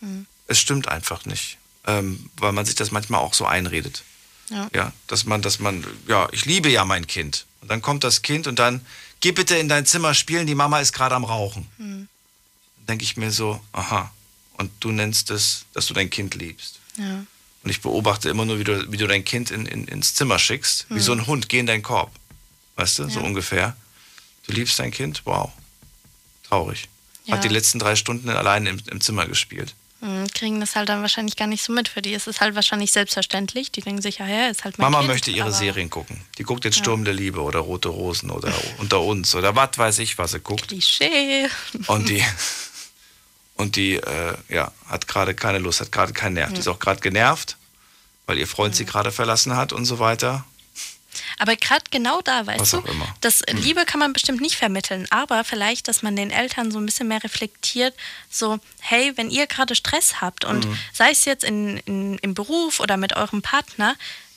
Mhm. 0.00 0.26
Es 0.48 0.58
stimmt 0.58 0.88
einfach 0.88 1.24
nicht, 1.24 1.58
ähm, 1.86 2.30
weil 2.36 2.52
man 2.52 2.64
sich 2.66 2.74
das 2.74 2.90
manchmal 2.90 3.20
auch 3.20 3.34
so 3.34 3.46
einredet. 3.46 4.02
Ja. 4.50 4.68
Ja, 4.74 4.92
dass 5.08 5.24
man, 5.24 5.42
dass 5.42 5.58
man, 5.58 5.84
ja, 6.06 6.28
ich 6.32 6.44
liebe 6.46 6.68
ja 6.70 6.84
mein 6.84 7.06
Kind. 7.06 7.46
Und 7.60 7.68
dann 7.68 7.82
kommt 7.82 8.04
das 8.04 8.22
Kind 8.22 8.46
und 8.46 8.58
dann, 8.60 8.84
geh 9.20 9.32
bitte 9.32 9.56
in 9.56 9.68
dein 9.68 9.86
Zimmer 9.86 10.14
spielen, 10.14 10.46
die 10.46 10.54
Mama 10.54 10.80
ist 10.80 10.92
gerade 10.92 11.14
am 11.16 11.24
Rauchen. 11.24 11.66
Mhm. 11.78 12.08
Dann 12.78 12.86
denke 12.86 13.04
ich 13.04 13.16
mir 13.16 13.32
so, 13.32 13.60
aha. 13.72 14.12
Und 14.52 14.70
du 14.80 14.92
nennst 14.92 15.30
es, 15.30 15.64
dass 15.72 15.86
du 15.86 15.94
dein 15.94 16.08
Kind 16.10 16.34
liebst. 16.34 16.78
Ja. 16.96 17.24
Und 17.66 17.70
ich 17.70 17.80
beobachte 17.80 18.28
immer 18.28 18.44
nur, 18.44 18.60
wie 18.60 18.64
du, 18.64 18.92
wie 18.92 18.96
du 18.96 19.08
dein 19.08 19.24
Kind 19.24 19.50
in, 19.50 19.66
in, 19.66 19.88
ins 19.88 20.14
Zimmer 20.14 20.38
schickst, 20.38 20.86
wie 20.88 20.94
Mhm. 20.94 21.00
so 21.00 21.12
ein 21.12 21.26
Hund, 21.26 21.48
geh 21.48 21.58
in 21.58 21.66
deinen 21.66 21.82
Korb. 21.82 22.12
Weißt 22.76 23.00
du, 23.00 23.08
so 23.10 23.18
Ja. 23.18 23.26
ungefähr. 23.26 23.76
Du 24.46 24.52
liebst 24.52 24.78
dein 24.78 24.92
Kind? 24.92 25.22
Wow. 25.24 25.50
Traurig. 26.48 26.88
Ja. 27.24 27.34
Hat 27.34 27.42
die 27.42 27.48
letzten 27.48 27.80
drei 27.80 27.96
Stunden 27.96 28.28
allein 28.28 28.66
im, 28.66 28.78
im 28.88 29.00
Zimmer 29.00 29.26
gespielt. 29.26 29.74
Mhm, 30.00 30.28
Kriegen 30.32 30.60
das 30.60 30.76
halt 30.76 30.88
dann 30.90 31.00
wahrscheinlich 31.02 31.34
gar 31.34 31.48
nicht 31.48 31.64
so 31.64 31.72
mit. 31.72 31.88
Für 31.88 32.02
die 32.02 32.12
ist 32.12 32.28
es 32.28 32.40
halt 32.40 32.54
wahrscheinlich 32.54 32.92
selbstverständlich. 32.92 33.72
Die 33.72 33.80
denken 33.80 34.00
sich, 34.00 34.18
ja, 34.18 34.28
ja, 34.28 34.46
ist 34.46 34.62
halt 34.62 34.78
mein 34.78 34.84
Mama 34.92 34.98
kind, 34.98 35.08
möchte 35.10 35.30
ihre 35.32 35.52
Serien 35.52 35.90
gucken. 35.90 36.20
Die 36.38 36.44
guckt 36.44 36.64
jetzt 36.64 36.76
Ja. 36.76 36.84
Sturm 36.84 37.04
der 37.04 37.14
Liebe 37.14 37.40
oder 37.40 37.58
Rote 37.58 37.88
Rosen 37.88 38.30
oder 38.30 38.52
Unter 38.78 39.00
uns 39.00 39.34
oder 39.34 39.56
was 39.56 39.70
weiß 39.76 39.98
ich, 39.98 40.18
was 40.18 40.30
sie 40.30 40.38
guckt. 40.40 40.68
Klischee. 40.68 41.48
Und 41.88 42.08
die, 42.10 42.22
und 43.56 43.76
die 43.76 43.94
äh, 43.94 44.34
ja, 44.48 44.72
hat 44.86 45.08
gerade 45.08 45.34
keine 45.34 45.58
Lust, 45.58 45.80
hat 45.80 45.92
gerade 45.92 46.12
keinen 46.12 46.34
Nerv. 46.34 46.52
Die 46.52 46.60
ist 46.60 46.68
auch 46.68 46.78
gerade 46.78 47.00
genervt, 47.00 47.56
weil 48.26 48.38
ihr 48.38 48.46
Freund 48.46 48.76
sie 48.76 48.84
gerade 48.84 49.10
verlassen 49.12 49.56
hat 49.56 49.72
und 49.72 49.84
so 49.84 49.98
weiter. 49.98 50.44
Aber 51.38 51.56
gerade 51.56 51.84
genau 51.90 52.20
da, 52.20 52.46
weißt 52.46 52.60
Was 52.60 52.70
du, 52.72 52.82
das 53.22 53.42
Liebe 53.50 53.86
kann 53.86 54.00
man 54.00 54.12
bestimmt 54.12 54.40
nicht 54.42 54.56
vermitteln, 54.56 55.06
aber 55.10 55.44
vielleicht, 55.44 55.88
dass 55.88 56.02
man 56.02 56.14
den 56.14 56.30
Eltern 56.30 56.70
so 56.70 56.78
ein 56.78 56.84
bisschen 56.84 57.08
mehr 57.08 57.24
reflektiert, 57.24 57.94
so, 58.30 58.58
hey, 58.80 59.12
wenn 59.16 59.30
ihr 59.30 59.46
gerade 59.46 59.74
Stress 59.74 60.20
habt 60.20 60.44
und 60.44 60.66
Mhm. 60.66 60.78
sei 60.92 61.10
es 61.10 61.24
jetzt 61.24 61.44
in, 61.44 61.78
in, 61.78 62.18
im 62.18 62.34
Beruf 62.34 62.80
oder 62.80 62.96
mit 62.98 63.16
eurem 63.16 63.40
Partner, 63.40 63.96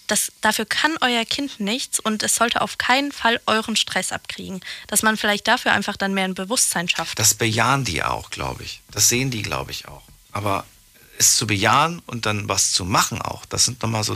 das, 0.10 0.32
dafür 0.42 0.66
kann 0.66 0.98
euer 1.02 1.24
Kind 1.24 1.60
nichts 1.60 2.00
und 2.00 2.24
es 2.24 2.36
sollte 2.36 2.62
auf 2.62 2.78
keinen 2.78 3.12
Fall 3.12 3.40
euren 3.46 3.76
Stress 3.76 4.12
abkriegen. 4.12 4.62
Dass 4.88 5.04
man 5.04 5.18
vielleicht 5.18 5.48
dafür 5.48 5.72
einfach 5.72 5.98
dann 5.98 6.14
mehr 6.14 6.26
ein 6.26 6.36
Bewusstsein 6.36 6.90
schafft. 6.90 7.18
Das 7.20 7.34
bejahen 7.34 7.86
die 7.86 8.04
auch, 8.04 8.30
glaube 8.30 8.64
ich. 8.64 8.82
Das 8.92 9.08
sehen 9.08 9.32
die, 9.32 9.42
glaube 9.42 9.72
ich, 9.72 9.88
auch. 9.88 10.04
Aber 10.32 10.66
es 11.18 11.36
zu 11.36 11.48
bejahen 11.48 12.00
und 12.08 12.26
dann 12.26 12.50
was 12.50 12.72
zu 12.72 12.86
machen 12.86 13.22
auch, 13.22 13.46
das 13.46 13.66
sind 13.66 13.82
nochmal 13.82 14.04
so 14.04 14.16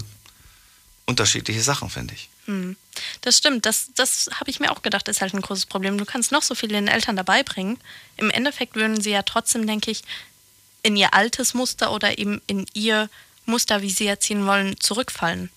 unterschiedliche 1.06 1.62
Sachen, 1.62 1.90
finde 1.90 2.14
ich. 2.14 2.30
Hm. 2.46 2.76
Das 3.22 3.38
stimmt, 3.38 3.66
das, 3.66 3.90
das 3.96 4.30
habe 4.40 4.50
ich 4.50 4.60
mir 4.60 4.72
auch 4.72 4.82
gedacht, 4.82 5.08
ist 5.08 5.22
halt 5.22 5.34
ein 5.34 5.42
großes 5.42 5.66
Problem. 5.66 5.98
Du 5.98 6.06
kannst 6.06 6.32
noch 6.32 6.42
so 6.42 6.56
viele 6.56 6.74
den 6.74 6.88
Eltern 6.88 7.16
dabei 7.16 7.44
bringen. 7.44 7.78
Im 8.18 8.30
Endeffekt 8.30 8.76
würden 8.76 9.02
sie 9.02 9.12
ja 9.12 9.22
trotzdem, 9.22 9.68
denke 9.68 9.92
ich, 9.92 10.04
in 10.82 10.96
ihr 10.96 11.14
altes 11.14 11.54
Muster 11.54 11.92
oder 11.92 12.18
eben 12.18 12.42
in 12.48 12.66
ihr 12.74 13.10
Muster, 13.46 13.82
wie 13.82 13.92
sie 13.92 14.08
erziehen 14.08 14.46
wollen, 14.46 14.80
zurückfallen. 14.80 15.50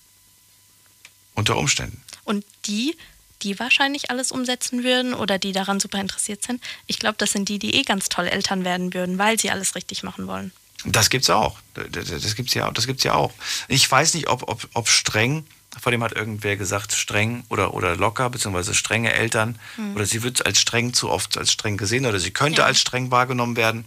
Unter 1.37 1.57
Umständen. 1.57 2.03
Und 2.25 2.45
die, 2.65 2.97
die 3.43 3.59
wahrscheinlich 3.61 4.11
alles 4.11 4.33
umsetzen 4.33 4.83
würden 4.83 5.15
oder 5.15 5.39
die 5.39 5.53
daran 5.53 5.79
super 5.79 6.01
interessiert 6.01 6.43
sind, 6.43 6.61
ich 6.89 6.99
glaube, 6.99 7.17
das 7.19 7.31
sind 7.31 7.49
die, 7.49 7.61
die 7.61 7.75
eh 7.77 7.83
ganz 7.83 8.09
toll 8.09 8.27
Eltern 8.27 8.65
werden 8.65 8.93
würden, 8.95 9.19
weil 9.19 9.39
sie 9.39 9.51
alles 9.53 9.77
richtig 9.77 10.03
machen 10.03 10.27
wollen. 10.27 10.51
Das 10.85 11.11
gibt's 11.11 11.31
auch. 11.31 11.59
Das 11.75 12.35
gibt's 12.37 12.55
ja, 12.55 12.71
das 12.71 12.87
gibt's 12.87 13.05
ja 13.05 13.15
auch. 13.15 13.33
Ich 13.69 13.89
weiß 13.91 14.15
nicht, 14.15 14.29
ob, 14.29 14.49
ob, 14.49 14.67
ob 14.75 14.89
streng, 14.89 15.45
vor 15.81 15.93
dem 15.93 16.03
hat 16.03 16.13
irgendwer 16.13 16.57
gesagt, 16.57 16.93
streng 16.93 17.45
oder, 17.49 17.75
oder 17.75 17.97
locker, 17.97 18.31
beziehungsweise 18.31 18.75
strenge 18.75 19.13
Eltern, 19.13 19.59
Hm. 19.77 19.95
oder 19.95 20.07
sie 20.07 20.23
wird 20.23 20.47
als 20.47 20.59
streng 20.61 20.95
zu 20.95 21.11
oft 21.11 21.37
als 21.39 21.53
streng 21.53 21.77
gesehen 21.77 22.07
oder 22.07 22.19
sie 22.19 22.31
könnte 22.31 22.63
Ja. 22.63 22.67
als 22.67 22.81
streng 22.81 23.11
wahrgenommen 23.11 23.57
werden. 23.57 23.85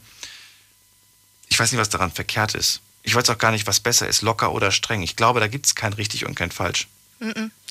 Ich 1.47 1.59
weiß 1.59 1.71
nicht, 1.71 1.79
was 1.81 1.89
daran 1.89 2.11
verkehrt 2.11 2.53
ist. 2.53 2.81
Ich 3.01 3.15
weiß 3.15 3.29
auch 3.29 3.37
gar 3.37 3.51
nicht, 3.51 3.65
was 3.65 3.79
besser 3.79 4.07
ist, 4.07 4.21
locker 4.21 4.51
oder 4.51 4.71
streng. 4.71 5.01
Ich 5.01 5.15
glaube, 5.15 5.39
da 5.39 5.47
gibt's 5.47 5.73
kein 5.73 5.93
richtig 5.93 6.25
und 6.25 6.35
kein 6.35 6.51
falsch. 6.51 6.87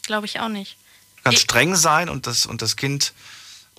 Glaube 0.03 0.27
ich 0.27 0.41
auch 0.41 0.49
nicht. 0.49 0.77
Du 1.17 1.23
kannst 1.25 1.43
streng 1.43 1.77
sein 1.77 2.09
und 2.09 2.27
das, 2.27 2.47
und 2.47 2.63
das 2.63 2.77
Kind 2.77 3.13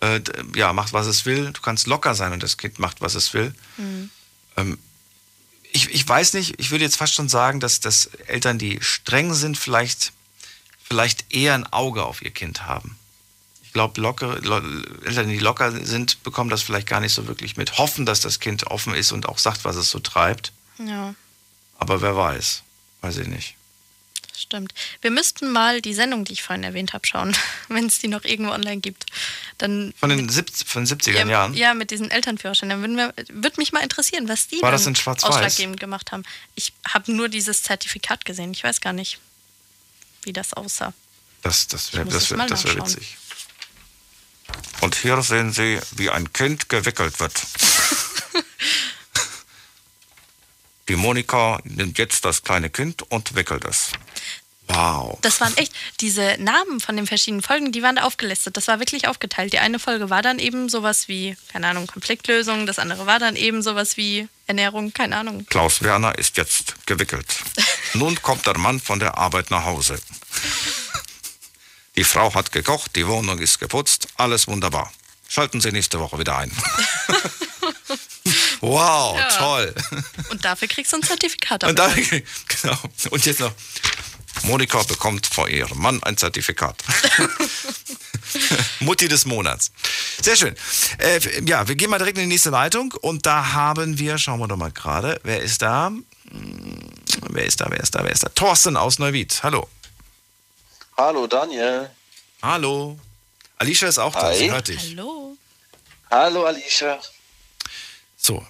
äh, 0.01 0.21
ja, 0.55 0.73
macht, 0.73 0.93
was 0.93 1.07
es 1.07 1.25
will. 1.25 1.51
Du 1.51 1.61
kannst 1.61 1.87
locker 1.87 2.15
sein 2.15 2.33
und 2.33 2.43
das 2.43 2.57
Kind 2.57 2.79
macht, 2.79 3.01
was 3.01 3.15
es 3.15 3.33
will. 3.33 3.53
Mhm. 3.77 4.09
Ähm, 4.57 4.77
ich, 5.71 5.89
ich 5.89 6.07
weiß 6.07 6.33
nicht, 6.33 6.59
ich 6.59 6.71
würde 6.71 6.83
jetzt 6.83 6.95
fast 6.97 7.13
schon 7.13 7.29
sagen, 7.29 7.59
dass, 7.59 7.79
dass 7.79 8.05
Eltern, 8.27 8.57
die 8.57 8.79
streng 8.81 9.33
sind, 9.33 9.57
vielleicht, 9.57 10.13
vielleicht 10.83 11.31
eher 11.33 11.53
ein 11.53 11.65
Auge 11.71 12.03
auf 12.05 12.21
ihr 12.21 12.31
Kind 12.31 12.65
haben. 12.65 12.97
Ich 13.63 13.73
glaube, 13.73 14.01
Eltern, 15.05 15.29
die 15.29 15.37
locker 15.37 15.71
sind, 15.85 16.23
bekommen 16.23 16.49
das 16.49 16.63
vielleicht 16.63 16.87
gar 16.87 16.99
nicht 16.99 17.13
so 17.13 17.27
wirklich 17.27 17.55
mit. 17.55 17.77
Hoffen, 17.77 18.07
dass 18.07 18.19
das 18.19 18.39
Kind 18.39 18.65
offen 18.65 18.95
ist 18.95 19.11
und 19.11 19.29
auch 19.29 19.37
sagt, 19.37 19.63
was 19.63 19.75
es 19.75 19.91
so 19.91 19.99
treibt. 19.99 20.51
Ja. 20.79 21.13
Aber 21.77 22.01
wer 22.01 22.15
weiß. 22.15 22.63
Weiß 23.01 23.17
ich 23.17 23.27
nicht. 23.27 23.55
Stimmt. 24.39 24.73
Wir 25.01 25.11
müssten 25.11 25.51
mal 25.51 25.81
die 25.81 25.93
Sendung, 25.93 26.23
die 26.23 26.31
ich 26.33 26.43
vorhin 26.43 26.63
erwähnt 26.63 26.93
habe, 26.93 27.05
schauen, 27.05 27.35
wenn 27.67 27.87
es 27.87 27.99
die 27.99 28.07
noch 28.07 28.23
irgendwo 28.23 28.53
online 28.53 28.79
gibt. 28.79 29.05
Dann 29.57 29.93
Von 29.99 30.09
den, 30.09 30.29
70, 30.29 30.67
von 30.67 30.85
den 30.85 30.97
70er 30.97 31.11
ja, 31.11 31.27
Jahren. 31.27 31.53
ja, 31.53 31.73
mit 31.73 31.91
diesen 31.91 32.09
Elternführerscheinen. 32.09 32.81
Dann 32.81 32.95
wir, 32.95 33.13
würde 33.29 33.57
mich 33.57 33.73
mal 33.73 33.81
interessieren, 33.81 34.29
was 34.29 34.47
die 34.47 34.61
War 34.61 34.71
das 34.71 34.87
in 34.87 34.95
ausschlaggebend 34.95 35.79
gemacht 35.79 36.13
haben. 36.13 36.23
Ich 36.55 36.73
habe 36.87 37.11
nur 37.11 37.27
dieses 37.27 37.63
Zertifikat 37.63 38.23
gesehen. 38.23 38.51
Ich 38.51 38.63
weiß 38.63 38.79
gar 38.79 38.93
nicht, 38.93 39.19
wie 40.23 40.31
das 40.31 40.53
aussah. 40.53 40.93
Das, 41.41 41.67
das 41.67 41.93
wäre 41.93 42.05
das 42.05 42.31
wär, 42.31 42.47
das 42.47 42.63
wär 42.65 42.75
witzig. 42.77 43.17
Und 44.81 44.95
hier 44.95 45.21
sehen 45.21 45.51
Sie, 45.51 45.79
wie 45.91 46.09
ein 46.09 46.31
Kind 46.31 46.69
gewickelt 46.69 47.19
wird. 47.19 47.33
Die 50.89 50.95
Monika 50.95 51.59
nimmt 51.65 51.99
jetzt 51.99 52.25
das 52.25 52.41
kleine 52.41 52.71
Kind 52.71 53.03
und 53.03 53.35
wickelt 53.35 53.63
es. 53.65 53.91
Wow. 54.71 55.17
Das 55.21 55.41
waren 55.41 55.55
echt, 55.57 55.73
diese 55.99 56.35
Namen 56.39 56.79
von 56.79 56.95
den 56.95 57.07
verschiedenen 57.07 57.41
Folgen, 57.41 57.71
die 57.71 57.81
waren 57.81 57.95
da 57.95 58.03
aufgelistet. 58.03 58.55
Das 58.55 58.67
war 58.67 58.79
wirklich 58.79 59.07
aufgeteilt. 59.07 59.51
Die 59.51 59.59
eine 59.59 59.79
Folge 59.79 60.09
war 60.09 60.21
dann 60.21 60.37
eben 60.39 60.69
sowas 60.69 61.07
wie, 61.07 61.35
keine 61.51 61.67
Ahnung, 61.67 61.87
Konfliktlösung. 61.87 62.67
Das 62.67 62.77
andere 62.77 63.05
war 63.07 63.17
dann 63.19 63.35
eben 63.35 63.63
sowas 63.63 63.97
wie 63.97 64.27
Ernährung, 64.45 64.93
keine 64.93 65.17
Ahnung. 65.17 65.45
Klaus 65.49 65.81
Werner 65.81 66.17
ist 66.17 66.37
jetzt 66.37 66.75
gewickelt. 66.85 67.25
Nun 67.95 68.21
kommt 68.21 68.45
der 68.45 68.57
Mann 68.57 68.79
von 68.79 68.99
der 68.99 69.17
Arbeit 69.17 69.49
nach 69.49 69.65
Hause. 69.65 69.99
Die 71.95 72.03
Frau 72.03 72.33
hat 72.35 72.51
gekocht, 72.51 72.95
die 72.95 73.07
Wohnung 73.07 73.39
ist 73.39 73.59
geputzt, 73.59 74.07
alles 74.15 74.47
wunderbar. 74.47 74.93
Schalten 75.27 75.61
Sie 75.61 75.71
nächste 75.71 75.99
Woche 75.99 76.17
wieder 76.19 76.37
ein. 76.37 76.51
wow, 78.61 79.17
Ja. 79.17 79.29
toll. 79.37 79.75
Und 80.29 80.45
dafür 80.45 80.67
kriegst 80.67 80.93
du 80.93 80.97
ein 80.97 81.03
Zertifikat. 81.03 81.63
Und, 81.63 81.77
dafür. 81.77 82.21
genau. 82.61 82.77
und 83.09 83.25
jetzt 83.25 83.39
noch, 83.39 83.51
Monika 84.43 84.83
bekommt 84.83 85.27
von 85.27 85.49
ihrem 85.49 85.77
Mann 85.79 86.01
ein 86.03 86.17
Zertifikat. 86.17 86.83
Mutti 88.79 89.07
des 89.07 89.25
Monats. 89.25 89.71
Sehr 90.21 90.35
schön. 90.35 90.55
Äh, 90.99 91.19
ja, 91.45 91.67
wir 91.67 91.75
gehen 91.75 91.89
mal 91.89 91.97
direkt 91.97 92.17
in 92.17 92.23
die 92.25 92.33
nächste 92.33 92.49
Leitung 92.51 92.93
und 93.01 93.25
da 93.25 93.53
haben 93.53 93.97
wir, 93.97 94.17
schauen 94.17 94.39
wir 94.39 94.47
doch 94.47 94.57
mal 94.57 94.71
gerade, 94.71 95.19
wer 95.23 95.41
ist 95.41 95.61
da? 95.61 95.87
Hm, 95.87 96.05
Wer 97.31 97.45
ist 97.45 97.59
da, 97.59 97.67
wer 97.69 97.79
ist 97.79 97.93
da, 97.95 98.03
wer 98.03 98.11
ist 98.11 98.23
da? 98.23 98.29
Thorsten 98.29 98.77
aus 98.77 98.97
Neuwied. 98.99 99.41
Hallo. 99.43 99.67
Hallo 100.97 101.27
Daniel. 101.27 101.89
Hallo. 102.41 102.97
Alicia 103.57 103.87
ist 103.89 103.97
auch 103.97 104.13
da, 104.13 104.27
Hi. 104.27 104.37
sie 104.37 104.51
hört 104.51 104.67
dich. 104.69 104.91
Hallo. 104.91 105.35
Hallo 106.09 106.45
Alicia. 106.45 106.99
So. 108.17 108.45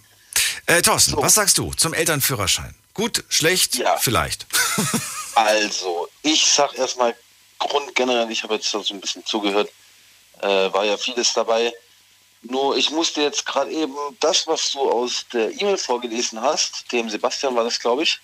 Äh, 0.68 0.81
Thorsten, 0.81 1.15
was 1.18 1.34
sagst 1.34 1.57
du 1.57 1.73
zum 1.73 1.93
Elternführerschein? 1.93 2.76
Gut, 2.93 3.23
schlecht, 3.30 3.81
vielleicht. 3.99 4.45
Also, 5.35 6.10
ich 6.22 6.45
sag 6.45 6.77
erstmal 6.77 7.15
grundgenerell, 7.57 8.31
ich 8.31 8.43
habe 8.43 8.56
jetzt 8.56 8.69
so 8.69 8.84
ein 8.89 9.01
bisschen 9.01 9.26
zugehört, 9.26 9.69
äh, 10.41 10.72
war 10.73 10.85
ja 10.85 10.97
vieles 10.97 11.34
dabei. 11.34 11.73
Nur 12.41 12.77
ich 12.77 12.89
musste 12.89 13.22
jetzt 13.22 13.45
gerade 13.45 13.72
eben 13.72 13.95
das, 14.19 14.47
was 14.47 14.72
du 14.72 14.89
aus 14.89 15.26
der 15.34 15.51
E-Mail 15.51 15.77
vorgelesen 15.77 16.41
hast, 16.41 16.89
dem 16.91 17.10
Sebastian 17.10 17.56
war 17.56 17.65
das, 17.65 17.80
glaube 17.80 18.03
ich, 18.03 18.19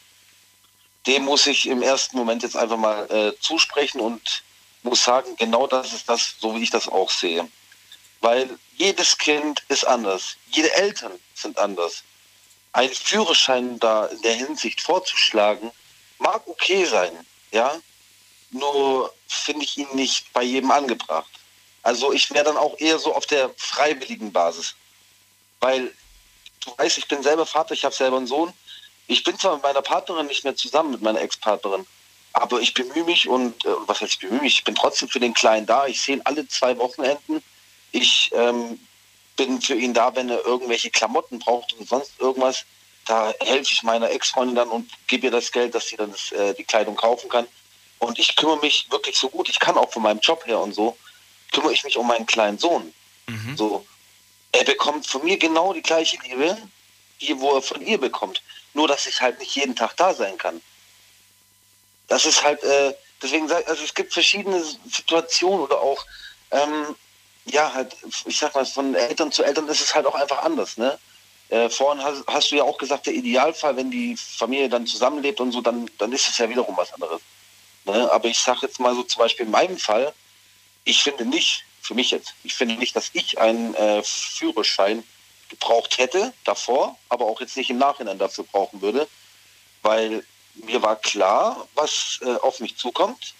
dem 1.05 1.25
muss 1.25 1.47
ich 1.47 1.67
im 1.67 1.81
ersten 1.81 2.17
Moment 2.17 2.43
jetzt 2.43 2.55
einfach 2.55 2.77
mal 2.77 3.09
äh, 3.11 3.39
zusprechen 3.39 3.99
und 3.99 4.43
muss 4.83 5.03
sagen, 5.03 5.35
genau 5.37 5.67
das 5.67 5.93
ist 5.93 6.07
das, 6.07 6.35
so 6.39 6.55
wie 6.55 6.63
ich 6.63 6.69
das 6.69 6.87
auch 6.87 7.09
sehe. 7.09 7.47
Weil 8.21 8.57
jedes 8.77 9.17
Kind 9.17 9.63
ist 9.67 9.85
anders. 9.85 10.37
Jede 10.51 10.73
Eltern 10.73 11.11
sind 11.33 11.57
anders. 11.57 12.03
Ein 12.71 12.89
Führerschein 12.89 13.79
da 13.79 14.05
in 14.05 14.21
der 14.21 14.33
Hinsicht 14.33 14.81
vorzuschlagen, 14.81 15.71
mag 16.19 16.41
okay 16.47 16.85
sein, 16.85 17.11
ja. 17.51 17.79
nur 18.51 19.13
finde 19.27 19.65
ich 19.65 19.77
ihn 19.77 19.87
nicht 19.93 20.31
bei 20.33 20.43
jedem 20.43 20.71
angebracht. 20.71 21.29
Also 21.83 22.13
ich 22.13 22.31
wäre 22.31 22.45
dann 22.45 22.57
auch 22.57 22.79
eher 22.79 22.97
so 22.97 23.13
auf 23.13 23.25
der 23.25 23.51
freiwilligen 23.57 24.31
Basis. 24.31 24.75
Weil 25.59 25.93
du 26.61 26.73
weißt, 26.77 26.97
ich 26.97 27.07
bin 27.07 27.21
selber 27.21 27.45
Vater, 27.45 27.73
ich 27.73 27.85
habe 27.85 27.93
selber 27.93 28.17
einen 28.17 28.27
Sohn. 28.27 28.53
Ich 29.07 29.23
bin 29.23 29.37
zwar 29.37 29.53
mit 29.53 29.63
meiner 29.63 29.81
Partnerin 29.81 30.25
nicht 30.27 30.43
mehr 30.43 30.55
zusammen, 30.55 30.91
mit 30.91 31.01
meiner 31.01 31.21
Ex-Partnerin, 31.21 31.85
aber 32.33 32.59
ich 32.59 32.73
bemühe 32.73 33.03
mich 33.03 33.29
und, 33.29 33.63
äh, 33.65 33.69
was 33.85 34.01
heißt 34.01 34.13
ich 34.13 34.19
bemühe 34.19 34.41
mich, 34.41 34.57
ich 34.57 34.63
bin 34.63 34.75
trotzdem 34.75 35.07
für 35.07 35.19
den 35.19 35.33
Kleinen 35.33 35.65
da. 35.65 35.87
Ich 35.87 36.01
sehe 36.01 36.17
ihn 36.17 36.21
alle 36.25 36.47
zwei 36.47 36.77
Wochenenden. 36.77 37.41
Ich 37.91 38.29
ähm, 38.33 38.79
bin 39.37 39.61
für 39.61 39.75
ihn 39.75 39.93
da, 39.93 40.13
wenn 40.15 40.29
er 40.29 40.43
irgendwelche 40.45 40.89
Klamotten 40.89 41.39
braucht 41.39 41.73
und 41.73 41.87
sonst 41.87 42.19
irgendwas. 42.19 42.65
Da 43.05 43.33
helfe 43.39 43.71
ich 43.71 43.83
meiner 43.83 44.09
Ex-Freundin 44.09 44.55
dann 44.55 44.69
und 44.69 44.89
gebe 45.07 45.27
ihr 45.27 45.31
das 45.31 45.51
Geld, 45.51 45.75
dass 45.75 45.87
sie 45.87 45.95
dann 45.95 46.11
das, 46.11 46.31
äh, 46.31 46.53
die 46.55 46.63
Kleidung 46.63 46.95
kaufen 46.95 47.29
kann. 47.29 47.47
Und 47.99 48.19
ich 48.19 48.35
kümmere 48.35 48.57
mich 48.57 48.87
wirklich 48.89 49.17
so 49.17 49.29
gut. 49.29 49.47
Ich 49.49 49.59
kann 49.59 49.77
auch 49.77 49.91
von 49.91 50.01
meinem 50.01 50.19
Job 50.19 50.45
her 50.45 50.59
und 50.59 50.73
so, 50.73 50.97
kümmere 51.51 51.73
ich 51.73 51.83
mich 51.83 51.97
um 51.97 52.07
meinen 52.07 52.25
kleinen 52.25 52.57
Sohn. 52.57 52.93
So, 53.55 53.85
er 54.51 54.63
bekommt 54.63 55.07
von 55.07 55.23
mir 55.23 55.37
genau 55.37 55.73
die 55.73 55.81
gleiche 55.81 56.17
Liebe, 56.23 56.57
wie 57.19 57.39
wo 57.39 57.55
er 57.55 57.61
von 57.61 57.81
ihr 57.81 57.99
bekommt. 57.99 58.41
Nur, 58.73 58.87
dass 58.87 59.07
ich 59.07 59.21
halt 59.21 59.39
nicht 59.39 59.55
jeden 59.55 59.75
Tag 59.75 59.95
da 59.97 60.13
sein 60.13 60.37
kann. 60.37 60.61
Das 62.07 62.25
ist 62.25 62.43
halt, 62.43 62.63
äh, 62.63 62.93
deswegen 63.21 63.47
sag 63.47 63.67
also 63.67 63.83
es 63.83 63.93
gibt 63.93 64.13
verschiedene 64.13 64.63
Situationen 64.91 65.61
oder 65.61 65.79
auch, 65.79 66.05
ähm, 66.51 66.95
ja, 67.45 67.73
halt, 67.73 67.95
ich 68.25 68.37
sag 68.37 68.53
mal, 68.55 68.65
von 68.65 68.95
Eltern 68.95 69.31
zu 69.31 69.43
Eltern 69.43 69.67
ist 69.67 69.81
es 69.81 69.93
halt 69.95 70.05
auch 70.05 70.15
einfach 70.15 70.43
anders, 70.43 70.77
ne? 70.77 70.97
Äh, 71.49 71.69
vorhin 71.69 72.03
hast, 72.03 72.23
hast 72.27 72.51
du 72.51 72.55
ja 72.55 72.63
auch 72.63 72.77
gesagt, 72.77 73.05
der 73.05 73.13
Idealfall, 73.13 73.75
wenn 73.77 73.91
die 73.91 74.17
Familie 74.17 74.69
dann 74.69 74.87
zusammenlebt 74.87 75.39
und 75.39 75.51
so, 75.51 75.61
dann, 75.61 75.89
dann 75.97 76.11
ist 76.11 76.27
es 76.27 76.37
ja 76.37 76.49
wiederum 76.49 76.75
was 76.75 76.93
anderes. 76.93 77.21
Ne? 77.85 78.11
Aber 78.11 78.27
ich 78.27 78.39
sag 78.39 78.61
jetzt 78.63 78.79
mal 78.79 78.95
so 78.95 79.03
zum 79.03 79.19
Beispiel 79.19 79.45
in 79.45 79.51
meinem 79.51 79.77
Fall, 79.77 80.13
ich 80.85 81.03
finde 81.03 81.25
nicht, 81.25 81.63
für 81.81 81.93
mich 81.93 82.11
jetzt, 82.11 82.33
ich 82.43 82.55
finde 82.55 82.75
nicht, 82.75 82.95
dass 82.95 83.11
ich 83.13 83.39
einen 83.39 83.75
äh, 83.75 84.01
Führerschein 84.03 85.03
gebraucht 85.49 85.99
hätte 85.99 86.33
davor, 86.43 86.97
aber 87.09 87.25
auch 87.25 87.39
jetzt 87.41 87.57
nicht 87.57 87.69
im 87.69 87.77
Nachhinein 87.77 88.17
dafür 88.17 88.43
brauchen 88.45 88.81
würde, 88.81 89.07
weil 89.83 90.25
mir 90.55 90.81
war 90.81 90.95
klar, 90.95 91.67
was 91.75 92.19
äh, 92.23 92.35
auf 92.37 92.59
mich 92.59 92.77
zukommt. 92.77 93.33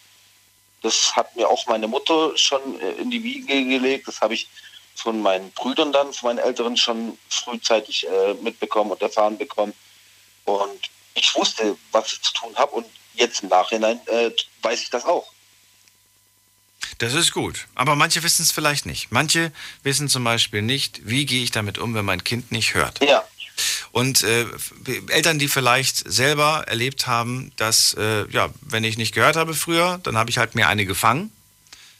Das 0.82 1.16
hat 1.16 1.36
mir 1.36 1.50
auch 1.50 1.66
meine 1.66 1.88
Mutter 1.88 2.38
schon 2.38 2.80
äh, 2.80 2.92
in 2.94 3.10
die 3.10 3.24
Wiege 3.24 3.66
gelegt. 3.66 4.08
Das 4.08 4.22
habe 4.22 4.36
ich 4.36 4.48
von 4.96 5.22
meinen 5.22 5.52
Brüdern 5.52 5.92
dann, 5.92 6.14
von 6.14 6.30
meinen 6.30 6.46
Älteren 6.46 6.78
schon 6.78 7.18
frühzeitig 7.30 8.08
äh, 8.08 8.34
mitbekommen 8.36 8.92
und 8.92 9.02
erfahren 9.02 9.38
bekommen. 9.38 9.74
Und 10.46 10.90
ich 11.14 11.36
wusste, 11.36 11.78
was 11.92 12.14
ich 12.14 12.22
zu 12.22 12.34
tun 12.34 12.56
habe 12.56 12.72
und 12.72 12.86
jetzt 13.14 13.44
im 13.44 13.50
Nachhinein 13.50 14.00
äh, 14.08 14.32
weiß 14.62 14.82
ich 14.82 14.90
das 14.90 15.06
auch. 15.06 15.32
Das 16.98 17.14
ist 17.14 17.32
gut. 17.32 17.68
Aber 17.76 17.96
manche 17.96 18.24
wissen 18.24 18.44
es 18.44 18.52
vielleicht 18.52 18.86
nicht. 18.86 19.12
Manche 19.12 19.52
wissen 19.84 20.08
zum 20.08 20.24
Beispiel 20.24 20.62
nicht, 20.62 21.02
wie 21.04 21.26
gehe 21.26 21.44
ich 21.44 21.52
damit 21.52 21.78
um, 21.78 21.94
wenn 21.94 22.06
mein 22.06 22.24
Kind 22.24 22.52
nicht 22.52 22.74
hört. 22.74 23.04
Ja. 23.04 23.26
Und 23.92 24.24
äh, 24.24 24.46
Eltern, 25.08 25.40
die 25.40 25.48
vielleicht 25.48 26.12
selber 26.12 26.66
erlebt 26.68 27.08
haben, 27.08 27.52
dass, 27.56 27.94
äh, 27.94 28.30
ja, 28.30 28.50
wenn 28.62 28.84
ich 28.84 28.98
nicht 28.98 29.14
gehört 29.14 29.36
habe 29.36 29.54
früher, 29.54 30.00
dann 30.04 30.18
habe 30.18 30.30
ich 30.30 30.38
halt 30.38 30.56
mir 30.56 30.68
eine 30.68 30.86
gefangen. 30.86 31.32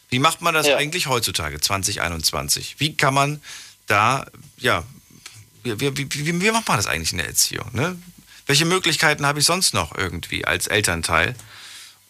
Wie 0.08 0.18
macht 0.18 0.40
man 0.40 0.54
das 0.54 0.68
eigentlich 0.68 1.08
heutzutage, 1.08 1.60
2021? 1.60 2.76
Wie 2.78 2.96
kann 2.96 3.14
man 3.14 3.42
da, 3.86 4.26
ja, 4.58 4.84
wie, 5.64 5.80
wie, 5.80 5.96
wie, 5.96 6.40
wie 6.40 6.50
macht 6.50 6.68
man 6.68 6.76
das 6.76 6.86
eigentlich 6.86 7.12
in 7.12 7.18
der 7.18 7.26
Erziehung? 7.26 7.70
Ne? 7.72 7.98
Welche 8.46 8.64
Möglichkeiten 8.64 9.26
habe 9.26 9.40
ich 9.40 9.44
sonst 9.44 9.74
noch 9.74 9.96
irgendwie 9.96 10.44
als 10.44 10.68
Elternteil? 10.68 11.34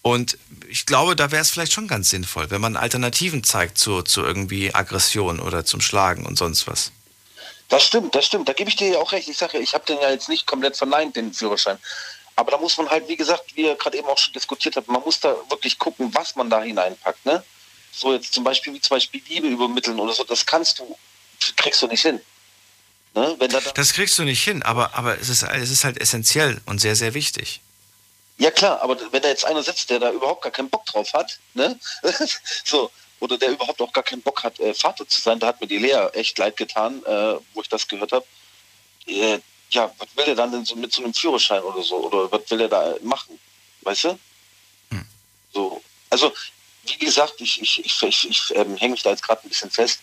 Und 0.02 0.38
ich 0.68 0.86
glaube, 0.86 1.16
da 1.16 1.32
wäre 1.32 1.42
es 1.42 1.50
vielleicht 1.50 1.72
schon 1.72 1.88
ganz 1.88 2.10
sinnvoll, 2.10 2.50
wenn 2.50 2.60
man 2.60 2.76
Alternativen 2.76 3.42
zeigt 3.42 3.78
zu, 3.78 4.02
zu 4.02 4.22
irgendwie 4.22 4.74
Aggression 4.74 5.40
oder 5.40 5.64
zum 5.64 5.80
Schlagen 5.80 6.26
und 6.26 6.38
sonst 6.38 6.66
was. 6.66 6.92
Das 7.68 7.84
stimmt, 7.84 8.14
das 8.14 8.26
stimmt. 8.26 8.48
Da 8.48 8.52
gebe 8.52 8.70
ich 8.70 8.76
dir 8.76 8.88
ja 8.88 8.98
auch 8.98 9.10
recht. 9.10 9.28
Ich 9.28 9.38
sage 9.38 9.56
ja, 9.56 9.62
ich 9.62 9.74
habe 9.74 9.84
den 9.86 9.98
ja 10.00 10.10
jetzt 10.10 10.28
nicht 10.28 10.46
komplett 10.46 10.76
verneint, 10.76 11.16
den 11.16 11.32
Führerschein. 11.32 11.78
Aber 12.36 12.52
da 12.52 12.58
muss 12.58 12.76
man 12.76 12.88
halt, 12.88 13.08
wie 13.08 13.16
gesagt, 13.16 13.56
wie 13.56 13.62
ihr 13.62 13.74
gerade 13.74 13.98
eben 13.98 14.06
auch 14.06 14.18
schon 14.18 14.34
diskutiert 14.34 14.76
habt, 14.76 14.88
man 14.88 15.02
muss 15.02 15.18
da 15.18 15.34
wirklich 15.48 15.78
gucken, 15.78 16.14
was 16.14 16.36
man 16.36 16.50
da 16.50 16.62
hineinpackt. 16.62 17.24
Ne? 17.24 17.42
So 17.96 18.12
jetzt 18.12 18.34
zum 18.34 18.44
Beispiel, 18.44 18.74
wie 18.74 18.80
zum 18.80 18.96
Beispiel 18.96 19.22
Liebe 19.26 19.48
übermitteln 19.48 19.98
oder 19.98 20.12
so, 20.12 20.22
das 20.22 20.44
kannst 20.44 20.78
du, 20.78 20.96
kriegst 21.56 21.80
du 21.80 21.86
nicht 21.86 22.02
hin. 22.02 22.20
Ne? 23.14 23.34
Wenn 23.38 23.50
da 23.50 23.60
Das 23.60 23.94
kriegst 23.94 24.18
du 24.18 24.24
nicht 24.24 24.44
hin, 24.44 24.62
aber, 24.62 24.94
aber 24.94 25.18
es, 25.18 25.30
ist, 25.30 25.42
es 25.42 25.70
ist 25.70 25.84
halt 25.84 25.98
essentiell 25.98 26.60
und 26.66 26.78
sehr, 26.78 26.94
sehr 26.94 27.14
wichtig. 27.14 27.62
Ja 28.36 28.50
klar, 28.50 28.82
aber 28.82 28.98
wenn 29.12 29.22
da 29.22 29.28
jetzt 29.28 29.46
einer 29.46 29.62
sitzt, 29.62 29.88
der 29.88 29.98
da 29.98 30.12
überhaupt 30.12 30.42
gar 30.42 30.52
keinen 30.52 30.68
Bock 30.68 30.84
drauf 30.84 31.14
hat, 31.14 31.38
ne? 31.54 31.80
so, 32.64 32.90
oder 33.20 33.38
der 33.38 33.52
überhaupt 33.52 33.80
auch 33.80 33.92
gar 33.94 34.04
keinen 34.04 34.20
Bock 34.20 34.42
hat, 34.44 34.60
äh, 34.60 34.74
Vater 34.74 35.08
zu 35.08 35.18
sein, 35.18 35.38
da 35.38 35.46
hat 35.46 35.60
mir 35.62 35.66
die 35.66 35.78
Lea 35.78 36.08
echt 36.12 36.36
leid 36.36 36.58
getan, 36.58 37.02
äh, 37.06 37.36
wo 37.54 37.62
ich 37.62 37.68
das 37.70 37.88
gehört 37.88 38.12
habe. 38.12 38.26
Äh, 39.06 39.38
ja, 39.70 39.90
was 39.96 40.08
will 40.14 40.26
der 40.26 40.34
dann 40.34 40.52
denn 40.52 40.66
so 40.66 40.76
mit 40.76 40.92
so 40.92 41.02
einem 41.02 41.14
Führerschein 41.14 41.62
oder 41.62 41.82
so? 41.82 41.96
Oder 41.96 42.30
was 42.30 42.50
will 42.50 42.60
er 42.60 42.68
da 42.68 42.94
machen? 43.02 43.38
Weißt 43.80 44.04
du? 44.04 44.18
So, 45.54 45.82
also, 46.10 46.32
wie 46.86 46.98
gesagt, 46.98 47.34
ich, 47.40 47.60
ich, 47.60 47.84
ich, 47.84 48.02
ich, 48.02 48.30
ich 48.30 48.54
ähm, 48.56 48.76
hänge 48.76 48.92
mich 48.92 49.02
da 49.02 49.10
jetzt 49.10 49.22
gerade 49.22 49.42
ein 49.44 49.48
bisschen 49.48 49.70
fest. 49.70 50.00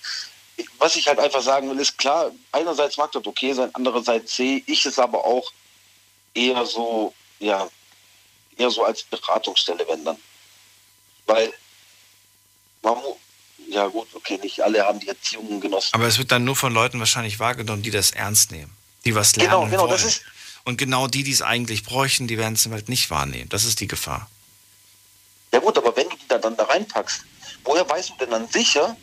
Was 0.78 0.96
ich 0.96 1.08
halt 1.08 1.20
einfach 1.20 1.42
sagen 1.42 1.70
will, 1.70 1.80
ist 1.80 1.98
klar, 1.98 2.32
einerseits 2.52 2.98
mag 2.98 3.12
das 3.12 3.26
okay 3.26 3.54
sein, 3.54 3.70
andererseits 3.74 4.36
sehe 4.36 4.62
ich 4.68 4.86
es 4.86 5.00
aber 5.00 5.26
auch 5.26 5.52
eher 6.34 6.66
so, 6.66 7.14
ja, 7.40 7.68
eher 8.58 8.70
so 8.70 8.84
als 8.84 9.04
Beratungsstelle, 9.04 9.86
wenn 9.90 10.06
dann. 10.06 10.18
Weil 11.26 11.52
man 12.84 12.96
mu- 12.96 13.16
ja 13.70 13.88
gut, 13.88 14.08
okay, 14.14 14.38
nicht 14.38 14.62
alle 14.62 14.86
haben 14.86 15.00
die 15.00 15.08
Erziehung 15.08 15.60
genossen. 15.60 15.90
Aber 15.94 16.06
es 16.06 16.18
wird 16.18 16.32
dann 16.32 16.44
nur 16.44 16.56
von 16.56 16.74
Leuten 16.74 17.00
wahrscheinlich 17.00 17.40
wahrgenommen, 17.40 17.82
die 17.82 17.92
das 17.92 18.12
ernst 18.12 18.52
nehmen, 18.52 18.76
die 19.06 19.16
was 19.16 19.36
lernen 19.36 19.52
Genau, 19.52 19.66
genau, 19.70 19.82
wollen. 19.84 19.92
das 19.92 20.04
ist- 20.04 20.22
und 20.66 20.78
genau 20.78 21.08
die, 21.08 21.24
die 21.24 21.32
es 21.32 21.42
eigentlich 21.42 21.84
bräuchten, 21.84 22.28
die 22.28 22.38
werden 22.38 22.54
es 22.54 22.66
halt 22.70 22.88
nicht 22.90 23.10
wahrnehmen. 23.10 23.50
Das 23.50 23.64
ist 23.66 23.80
die 23.82 23.88
Gefahr. 23.88 24.30
Ja 25.52 25.60
gut, 25.60 25.78
aber 25.78 25.96
wenn 25.96 26.08
da 26.34 26.40
dann 26.40 26.58
da 26.58 26.64
reinpackst, 26.66 27.24
woher 27.64 27.88
weißt 27.90 28.12
du 28.12 28.14
denn 28.20 28.32
dann 28.32 28.48
sicher, 28.48 28.96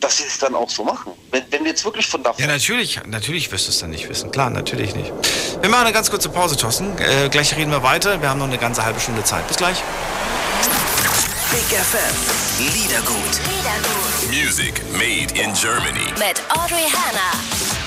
dass 0.00 0.18
sie 0.18 0.24
es 0.24 0.38
dann 0.38 0.54
auch 0.54 0.68
so 0.68 0.84
machen? 0.84 1.12
Wenn, 1.30 1.44
wenn 1.50 1.64
wir 1.64 1.70
jetzt 1.70 1.84
wirklich 1.84 2.06
von 2.06 2.22
davon... 2.22 2.40
Ja, 2.40 2.46
natürlich, 2.46 3.00
natürlich 3.06 3.50
wirst 3.50 3.66
du 3.66 3.70
es 3.70 3.78
dann 3.78 3.90
nicht 3.90 4.08
wissen. 4.08 4.30
Klar, 4.30 4.50
natürlich 4.50 4.94
nicht. 4.94 5.12
Wir 5.60 5.70
machen 5.70 5.84
eine 5.84 5.92
ganz 5.92 6.10
kurze 6.10 6.28
Pause, 6.28 6.56
Thorsten. 6.56 6.96
Äh, 6.98 7.28
gleich 7.30 7.56
reden 7.56 7.70
wir 7.70 7.82
weiter. 7.82 8.20
Wir 8.20 8.28
haben 8.28 8.38
noch 8.38 8.48
eine 8.48 8.58
ganze 8.58 8.84
halbe 8.84 9.00
Stunde 9.00 9.24
Zeit. 9.24 9.46
Bis 9.48 9.56
gleich. 9.56 9.82
Big 11.50 11.78
FM. 11.78 12.14
Liedergut. 12.58 13.40
Music 14.28 14.82
made 14.92 15.32
in 15.40 15.54
Germany. 15.54 16.12
Mit 16.18 16.42
Audrey 16.50 16.88
Hanna. 16.90 17.73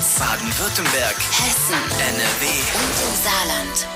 Rheinland-Pfalz, 0.00 0.18
Baden-Württemberg. 0.18 1.16
Hessen, 1.16 1.74
NRW. 1.98 2.46
und 2.74 3.08
im 3.08 3.22
Saarland. 3.22 3.86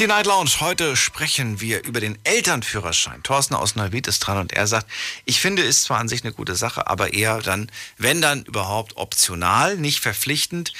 Die 0.00 0.06
Night 0.06 0.26
Lounge. 0.26 0.50
Heute 0.60 0.96
sprechen 0.96 1.60
wir 1.60 1.84
über 1.84 2.00
den 2.00 2.18
Elternführerschein. 2.24 3.22
Thorsten 3.22 3.54
aus 3.54 3.76
Neuwied 3.76 4.06
ist 4.08 4.20
dran 4.20 4.38
und 4.38 4.52
er 4.52 4.66
sagt, 4.66 4.86
ich 5.26 5.40
finde, 5.40 5.62
ist 5.62 5.84
zwar 5.84 5.98
an 5.98 6.08
sich 6.08 6.24
eine 6.24 6.32
gute 6.32 6.56
Sache, 6.56 6.86
aber 6.86 7.12
eher 7.12 7.40
dann, 7.42 7.70
wenn 7.96 8.20
dann 8.20 8.44
überhaupt 8.44 8.96
optional, 8.96 9.76
nicht 9.76 10.00
verpflichtend. 10.00 10.72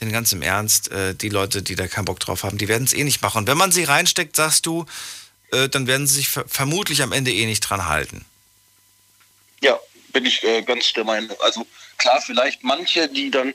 Denn 0.00 0.12
ganz 0.12 0.32
im 0.32 0.42
Ernst, 0.42 0.90
äh, 0.92 1.14
die 1.14 1.30
Leute, 1.30 1.62
die 1.62 1.74
da 1.74 1.88
keinen 1.88 2.04
Bock 2.04 2.20
drauf 2.20 2.44
haben, 2.44 2.58
die 2.58 2.68
werden 2.68 2.84
es 2.84 2.92
eh 2.92 3.02
nicht 3.02 3.22
machen. 3.22 3.38
Und 3.38 3.46
wenn 3.48 3.58
man 3.58 3.72
sie 3.72 3.84
reinsteckt, 3.84 4.36
sagst 4.36 4.66
du, 4.66 4.86
äh, 5.52 5.68
dann 5.68 5.86
werden 5.86 6.06
sie 6.06 6.16
sich 6.16 6.28
ver 6.28 6.44
vermutlich 6.46 7.02
am 7.02 7.12
Ende 7.12 7.32
eh 7.32 7.46
nicht 7.46 7.60
dran 7.60 7.86
halten. 7.86 8.24
Ja, 9.62 9.80
bin 10.12 10.26
ich 10.26 10.44
äh, 10.44 10.62
ganz 10.62 10.92
der 10.92 11.04
Meinung. 11.04 11.36
Also 11.40 11.66
klar, 11.96 12.20
vielleicht 12.20 12.62
manche, 12.62 13.08
die 13.08 13.30
dann, 13.30 13.54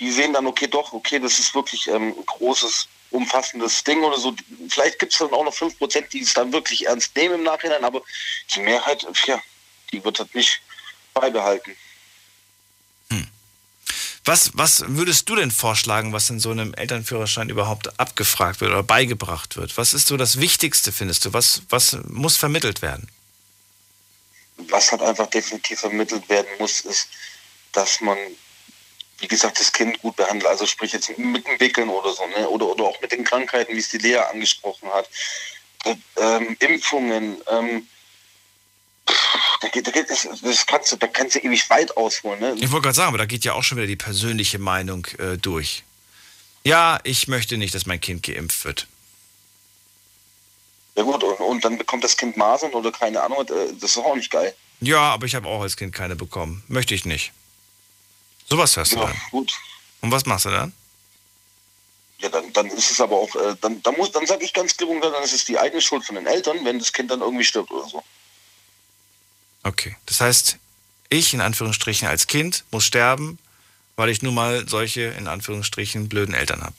die 0.00 0.10
sehen 0.12 0.32
dann, 0.32 0.46
okay, 0.46 0.66
doch, 0.66 0.92
okay, 0.92 1.18
das 1.18 1.38
ist 1.38 1.54
wirklich 1.54 1.88
ähm, 1.88 2.14
ein 2.16 2.26
großes, 2.26 2.88
umfassendes 3.10 3.82
Ding 3.84 4.02
oder 4.02 4.18
so. 4.18 4.34
Vielleicht 4.68 4.98
gibt 4.98 5.12
es 5.12 5.18
dann 5.18 5.32
auch 5.32 5.44
noch 5.44 5.54
5%, 5.54 6.08
die 6.08 6.20
es 6.20 6.34
dann 6.34 6.52
wirklich 6.52 6.86
ernst 6.86 7.16
nehmen 7.16 7.36
im 7.36 7.42
Nachhinein, 7.42 7.84
aber 7.84 8.02
die 8.54 8.60
Mehrheit, 8.60 9.06
ja, 9.26 9.40
die 9.92 10.04
wird 10.04 10.20
das 10.20 10.28
nicht 10.34 10.60
beibehalten. 11.14 11.74
Was, 14.28 14.50
was 14.52 14.84
würdest 14.86 15.26
du 15.30 15.36
denn 15.36 15.50
vorschlagen, 15.50 16.12
was 16.12 16.28
in 16.28 16.38
so 16.38 16.50
einem 16.50 16.74
Elternführerschein 16.74 17.48
überhaupt 17.48 17.98
abgefragt 17.98 18.60
wird 18.60 18.70
oder 18.72 18.82
beigebracht 18.82 19.56
wird? 19.56 19.78
Was 19.78 19.94
ist 19.94 20.06
so 20.06 20.18
das 20.18 20.38
Wichtigste, 20.38 20.92
findest 20.92 21.24
du? 21.24 21.32
Was, 21.32 21.62
was 21.70 21.96
muss 22.08 22.36
vermittelt 22.36 22.82
werden? 22.82 23.08
Was 24.58 24.92
halt 24.92 25.00
einfach 25.00 25.28
definitiv 25.28 25.80
vermittelt 25.80 26.28
werden 26.28 26.50
muss, 26.58 26.82
ist, 26.82 27.08
dass 27.72 28.02
man, 28.02 28.18
wie 29.18 29.28
gesagt, 29.28 29.58
das 29.58 29.72
Kind 29.72 30.00
gut 30.00 30.16
behandelt. 30.16 30.46
Also 30.46 30.66
sprich 30.66 30.92
jetzt 30.92 31.16
mit 31.18 31.46
dem 31.46 31.60
Wickeln 31.60 31.88
oder 31.88 32.12
so, 32.12 32.26
ne? 32.26 32.48
oder, 32.48 32.66
oder 32.66 32.84
auch 32.84 33.00
mit 33.00 33.12
den 33.12 33.24
Krankheiten, 33.24 33.74
wie 33.74 33.80
es 33.80 33.88
die 33.88 33.98
Lea 33.98 34.18
angesprochen 34.18 34.88
hat. 34.90 35.08
Ähm, 36.16 36.56
Impfungen, 36.60 37.38
ähm, 37.50 37.86
da 39.60 39.68
geht, 39.68 39.86
da 39.86 39.90
geht, 39.90 40.10
das, 40.10 40.28
das 40.42 40.66
kannst 40.66 40.92
du, 40.92 40.96
da 40.96 41.06
kannst 41.06 41.34
du 41.34 41.40
ewig 41.40 41.68
weit 41.70 41.96
ausholen. 41.96 42.40
Ne? 42.40 42.54
Ich 42.58 42.70
wollte 42.70 42.84
gerade 42.84 42.96
sagen, 42.96 43.08
aber 43.08 43.18
da 43.18 43.26
geht 43.26 43.44
ja 43.44 43.54
auch 43.54 43.62
schon 43.62 43.78
wieder 43.78 43.86
die 43.86 43.96
persönliche 43.96 44.58
Meinung 44.58 45.06
äh, 45.18 45.36
durch. 45.36 45.84
Ja, 46.64 47.00
ich 47.04 47.28
möchte 47.28 47.56
nicht, 47.56 47.74
dass 47.74 47.86
mein 47.86 48.00
Kind 48.00 48.22
geimpft 48.22 48.64
wird. 48.64 48.86
Ja 50.96 51.04
gut, 51.04 51.22
und, 51.22 51.38
und 51.40 51.64
dann 51.64 51.78
bekommt 51.78 52.04
das 52.04 52.16
Kind 52.16 52.36
Masern 52.36 52.72
oder 52.72 52.92
keine 52.92 53.22
Ahnung, 53.22 53.46
äh, 53.48 53.72
das 53.80 53.92
ist 53.92 53.98
auch 53.98 54.14
nicht 54.14 54.30
geil. 54.30 54.54
Ja, 54.80 55.00
aber 55.12 55.26
ich 55.26 55.34
habe 55.34 55.48
auch 55.48 55.62
als 55.62 55.76
Kind 55.76 55.94
keine 55.94 56.14
bekommen. 56.14 56.62
Möchte 56.68 56.94
ich 56.94 57.04
nicht. 57.04 57.32
Sowas 58.48 58.76
hörst 58.76 58.92
ja, 58.92 59.00
du 59.00 59.06
dann. 59.06 59.20
gut. 59.30 59.52
Und 60.00 60.10
was 60.10 60.24
machst 60.26 60.46
du 60.46 60.50
dann? 60.50 60.72
Ja, 62.20 62.28
dann, 62.30 62.52
dann 62.52 62.66
ist 62.66 62.90
es 62.90 63.00
aber 63.00 63.16
auch, 63.16 63.34
äh, 63.36 63.54
dann, 63.60 63.80
dann, 63.82 63.96
muss, 63.96 64.10
dann 64.10 64.26
sage 64.26 64.44
ich 64.44 64.52
ganz 64.52 64.76
klipp 64.76 64.88
und 64.88 65.00
klar, 65.00 65.12
dann 65.12 65.22
ist 65.22 65.32
es 65.32 65.44
die 65.44 65.58
eigene 65.58 65.80
Schuld 65.80 66.04
von 66.04 66.16
den 66.16 66.26
Eltern, 66.26 66.64
wenn 66.64 66.78
das 66.78 66.92
Kind 66.92 67.10
dann 67.10 67.20
irgendwie 67.20 67.44
stirbt 67.44 67.70
oder 67.70 67.88
so. 67.88 68.02
Okay. 69.62 69.96
Das 70.06 70.20
heißt, 70.20 70.56
ich 71.10 71.34
in 71.34 71.40
Anführungsstrichen 71.40 72.08
als 72.08 72.26
Kind 72.26 72.64
muss 72.70 72.84
sterben, 72.84 73.38
weil 73.96 74.08
ich 74.08 74.22
nun 74.22 74.34
mal 74.34 74.68
solche 74.68 75.02
in 75.02 75.28
Anführungsstrichen 75.28 76.08
blöden 76.08 76.34
Eltern 76.34 76.62
habe. 76.62 76.74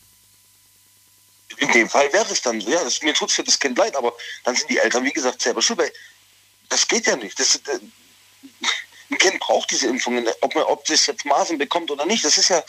In 1.58 1.72
dem 1.72 1.90
Fall 1.90 2.12
wäre 2.14 2.32
es 2.32 2.42
dann 2.42 2.62
so, 2.62 2.70
ja, 2.70 2.84
das, 2.84 3.02
mir 3.02 3.14
tut 3.14 3.30
es 3.30 3.36
für 3.36 3.44
das 3.44 3.60
Kind 3.60 3.78
leid, 3.78 3.96
aber 3.96 4.14
dann 4.44 4.56
sind 4.56 4.70
die 4.70 4.78
Eltern, 4.78 5.04
wie 5.04 5.12
gesagt, 5.12 5.42
selber 5.42 5.62
schuld, 5.62 5.80
weil 5.80 5.92
das 6.70 6.88
geht 6.88 7.06
ja 7.08 7.16
nicht. 7.16 7.38
Das, 7.40 7.56
äh, 7.56 7.80
ein 9.12 9.18
Kind 9.18 9.40
braucht 9.40 9.72
diese 9.72 9.88
Impfungen, 9.88 10.28
ob 10.42 10.56
man, 10.56 10.64
ob 10.66 10.86
das 10.86 11.06
jetzt 11.08 11.26
Masern 11.26 11.58
bekommt 11.58 11.92
oder 11.92 12.06
nicht. 12.06 12.24
Das 12.24 12.38
ist 12.38 12.50
ja, 12.50 12.64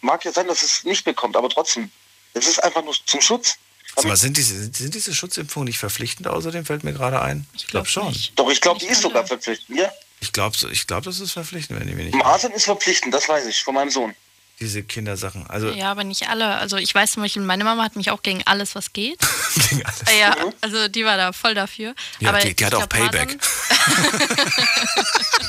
mag 0.00 0.24
ja 0.24 0.32
sein, 0.32 0.46
dass 0.46 0.62
es 0.62 0.84
nicht 0.84 1.04
bekommt, 1.04 1.36
aber 1.36 1.48
trotzdem, 1.48 1.90
es 2.34 2.46
ist 2.46 2.62
einfach 2.62 2.82
nur 2.82 2.94
zum 3.06 3.20
Schutz. 3.20 3.56
Mal, 4.04 4.16
sind 4.16 4.36
diese, 4.36 4.70
sind 4.72 4.94
diese 4.94 5.14
Schutzimpfungen 5.14 5.66
nicht 5.66 5.78
verpflichtend 5.78 6.28
außerdem, 6.28 6.64
fällt 6.64 6.84
mir 6.84 6.92
gerade 6.92 7.20
ein? 7.20 7.46
Ich 7.54 7.66
glaube 7.66 7.88
schon. 7.88 8.14
Doch, 8.36 8.48
ich 8.50 8.60
glaube, 8.60 8.78
die 8.78 8.86
ist 8.86 9.02
sogar 9.02 9.26
verpflichtend, 9.26 9.78
ja. 9.78 9.90
Ich 10.20 10.32
glaube, 10.32 10.56
ich 10.70 10.86
glaub, 10.86 11.04
das 11.04 11.20
ist 11.20 11.32
verpflichtend, 11.32 11.80
wenn 11.80 11.88
ich 11.88 11.94
mich 11.94 12.06
nicht. 12.06 12.16
Masern 12.16 12.52
ist 12.52 12.64
verpflichtend, 12.64 13.14
das 13.14 13.28
weiß 13.28 13.46
ich, 13.46 13.62
von 13.62 13.74
meinem 13.74 13.90
Sohn. 13.90 14.14
Diese 14.60 14.82
Kindersachen. 14.82 15.46
Also, 15.48 15.70
Ja, 15.70 15.92
aber 15.92 16.02
nicht 16.02 16.28
alle. 16.28 16.56
Also 16.56 16.76
ich 16.76 16.92
weiß 16.92 17.12
zum 17.12 17.22
Beispiel, 17.22 17.42
meine 17.42 17.62
Mama 17.62 17.84
hat 17.84 17.94
mich 17.94 18.10
auch 18.10 18.22
gegen 18.22 18.42
alles, 18.44 18.74
was 18.74 18.92
geht. 18.92 19.20
gegen 19.70 19.86
alles. 19.86 20.02
Ja, 20.18 20.36
also 20.60 20.88
die 20.88 21.04
war 21.04 21.16
da 21.16 21.32
voll 21.32 21.54
dafür. 21.54 21.94
Ja, 22.18 22.30
aber 22.30 22.40
die, 22.40 22.54
die 22.54 22.66
hat 22.66 22.74
auch 22.74 22.88
glaub, 22.88 23.10
Payback. 23.10 23.38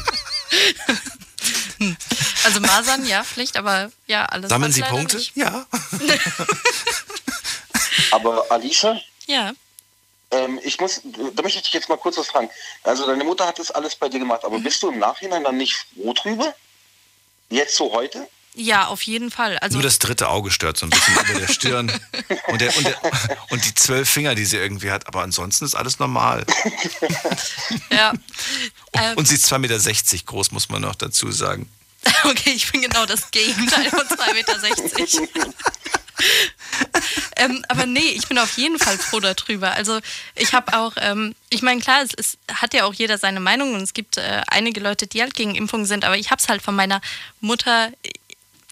Also 2.43 2.59
Masern, 2.59 3.05
ja, 3.05 3.23
Pflicht, 3.23 3.55
aber 3.57 3.91
ja, 4.07 4.25
alles. 4.25 4.49
Sammeln 4.49 4.71
Sie 4.71 4.81
Punkte? 4.81 5.17
nicht. 5.17 5.35
Ja. 5.37 5.65
Aber 8.11 8.49
Alicia, 8.51 8.99
Ja. 9.27 9.51
ähm, 10.31 10.59
ich 10.63 10.79
muss, 10.79 11.01
da 11.03 11.41
möchte 11.41 11.59
ich 11.59 11.63
dich 11.65 11.73
jetzt 11.73 11.89
mal 11.89 11.97
kurz 11.97 12.17
was 12.17 12.27
fragen. 12.27 12.49
Also 12.83 13.05
deine 13.05 13.23
Mutter 13.23 13.45
hat 13.45 13.59
das 13.59 13.71
alles 13.71 13.95
bei 13.95 14.09
dir 14.09 14.19
gemacht, 14.19 14.43
Mhm. 14.43 14.47
aber 14.47 14.59
bist 14.59 14.81
du 14.83 14.89
im 14.89 14.99
Nachhinein 14.99 15.43
dann 15.43 15.57
nicht 15.57 15.75
froh 15.95 16.13
drüber? 16.13 16.53
Jetzt 17.49 17.75
so 17.75 17.91
heute? 17.93 18.27
Ja, 18.55 18.87
auf 18.87 19.01
jeden 19.03 19.31
Fall. 19.31 19.57
Also 19.59 19.75
Nur 19.77 19.83
das 19.83 19.99
dritte 19.99 20.29
Auge 20.29 20.51
stört 20.51 20.77
so 20.77 20.85
ein 20.85 20.89
bisschen 20.89 21.13
über 21.15 21.39
der 21.39 21.47
Stirn. 21.47 21.91
Und, 22.47 22.61
der, 22.61 22.75
und, 22.75 22.85
der, 22.85 22.95
und 23.51 23.65
die 23.65 23.73
zwölf 23.75 24.09
Finger, 24.09 24.33
die 24.33 24.45
sie 24.45 24.57
irgendwie 24.57 24.91
hat. 24.91 25.07
Aber 25.07 25.21
ansonsten 25.21 25.65
ist 25.65 25.75
alles 25.75 25.99
normal. 25.99 26.45
ja. 27.91 28.13
Ähm, 28.93 29.17
Und 29.17 29.27
sie 29.27 29.35
ist 29.35 29.51
2,60 29.51 29.59
Meter 29.59 30.25
groß, 30.25 30.51
muss 30.51 30.69
man 30.69 30.81
noch 30.81 30.95
dazu 30.95 31.31
sagen. 31.31 31.69
Okay, 32.23 32.51
ich 32.51 32.71
bin 32.71 32.81
genau 32.81 33.05
das 33.05 33.29
Gegenteil 33.31 33.89
von 33.89 33.99
2,60 33.99 35.21
Meter. 35.21 35.53
ähm, 37.37 37.63
aber 37.67 37.85
nee, 37.85 37.99
ich 37.99 38.27
bin 38.27 38.37
auf 38.37 38.57
jeden 38.57 38.79
Fall 38.79 38.97
froh 38.97 39.19
darüber. 39.19 39.71
Also 39.73 39.99
ich 40.35 40.53
habe 40.53 40.77
auch, 40.77 40.93
ähm, 40.97 41.35
ich 41.49 41.61
meine, 41.61 41.81
klar, 41.81 42.01
es, 42.03 42.11
es 42.15 42.37
hat 42.53 42.73
ja 42.73 42.85
auch 42.85 42.93
jeder 42.93 43.17
seine 43.17 43.39
Meinung 43.39 43.73
und 43.73 43.81
es 43.81 43.93
gibt 43.93 44.17
äh, 44.17 44.41
einige 44.47 44.79
Leute, 44.79 45.07
die 45.07 45.21
halt 45.21 45.33
gegen 45.33 45.55
Impfungen 45.55 45.85
sind, 45.85 46.05
aber 46.05 46.17
ich 46.17 46.31
habe 46.31 46.41
es 46.41 46.49
halt 46.49 46.61
von 46.61 46.75
meiner 46.75 47.01
Mutter, 47.41 47.91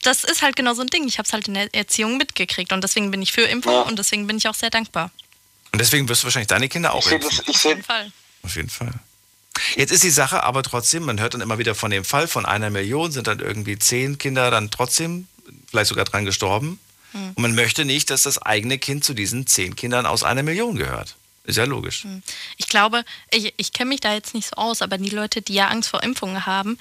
das 0.08 0.24
ist 0.24 0.42
halt 0.42 0.56
genau 0.56 0.74
so 0.74 0.82
ein 0.82 0.88
Ding, 0.88 1.08
ich 1.08 1.18
habe 1.18 1.28
es 1.28 1.34
halt 1.34 1.48
in 1.48 1.54
der 1.54 1.74
Erziehung 1.76 2.18
mitgekriegt 2.18 2.72
und 2.72 2.82
deswegen 2.82 3.12
bin 3.12 3.22
ich 3.22 3.34
für 3.34 3.42
Impfungen 3.42 3.84
und 3.84 4.00
deswegen 4.00 4.26
bin 4.26 4.38
ich 4.38 4.48
auch 4.48 4.56
sehr 4.56 4.70
dankbar. 4.70 5.12
Und 5.74 5.80
deswegen 5.80 6.08
wirst 6.08 6.24
du 6.24 6.26
wahrscheinlich 6.26 6.48
deine 6.48 6.70
Kinder 6.70 6.94
auch 6.94 7.06
Ich 7.06 7.12
impfen. 7.12 7.38
das, 7.46 7.48
ich 7.48 7.58
seh, 7.58 7.76
Fall. 7.84 8.12
Auf 8.42 8.56
jeden 8.56 8.70
Fall. 8.70 8.94
Jetzt 9.76 9.92
ist 9.92 10.04
die 10.04 10.10
Sache 10.10 10.44
aber 10.44 10.64
trotzdem, 10.64 11.04
man 11.04 11.20
hört 11.20 11.34
dann 11.34 11.42
immer 11.42 11.58
wieder 11.58 11.76
von 11.76 11.92
dem 11.92 12.06
Fall, 12.06 12.28
von 12.28 12.46
einer 12.46 12.70
Million 12.70 13.12
sind 13.12 13.28
dann 13.28 13.40
irgendwie 13.40 13.78
zehn 13.78 14.18
Kinder 14.18 14.50
dann 14.50 14.72
trotzdem 14.72 15.28
vielleicht 15.70 15.90
sogar 15.90 16.06
dran 16.06 16.24
gestorben. 16.24 16.80
Hm. 17.12 17.34
Und 17.36 17.42
man 17.42 17.56
möchte 17.56 17.84
nicht, 17.84 18.10
dass 18.10 18.24
das 18.24 18.42
eigene 18.42 18.78
Kind 18.78 19.04
zu 19.04 19.14
diesen 19.14 19.46
zehn 19.46 19.76
Kindern 19.76 20.06
aus 20.06 20.24
einer 20.24 20.44
Million 20.44 20.78
gehört. 20.78 21.16
Ist 21.44 21.58
ja 21.58 21.64
logisch. 21.64 22.06
Ich 22.58 22.68
glaube, 22.68 23.06
ich, 23.32 23.54
ich 23.56 23.72
kenne 23.72 23.90
mich 23.90 24.02
da 24.02 24.14
jetzt 24.14 24.34
nicht 24.34 24.50
so 24.50 24.56
aus, 24.58 24.82
aber 24.82 24.98
die 24.98 25.10
Leute, 25.10 25.42
die 25.42 25.54
ja 25.54 25.70
Angst 25.70 25.90
vor 25.90 26.04
Impfungen 26.04 26.46
haben, 26.46 26.78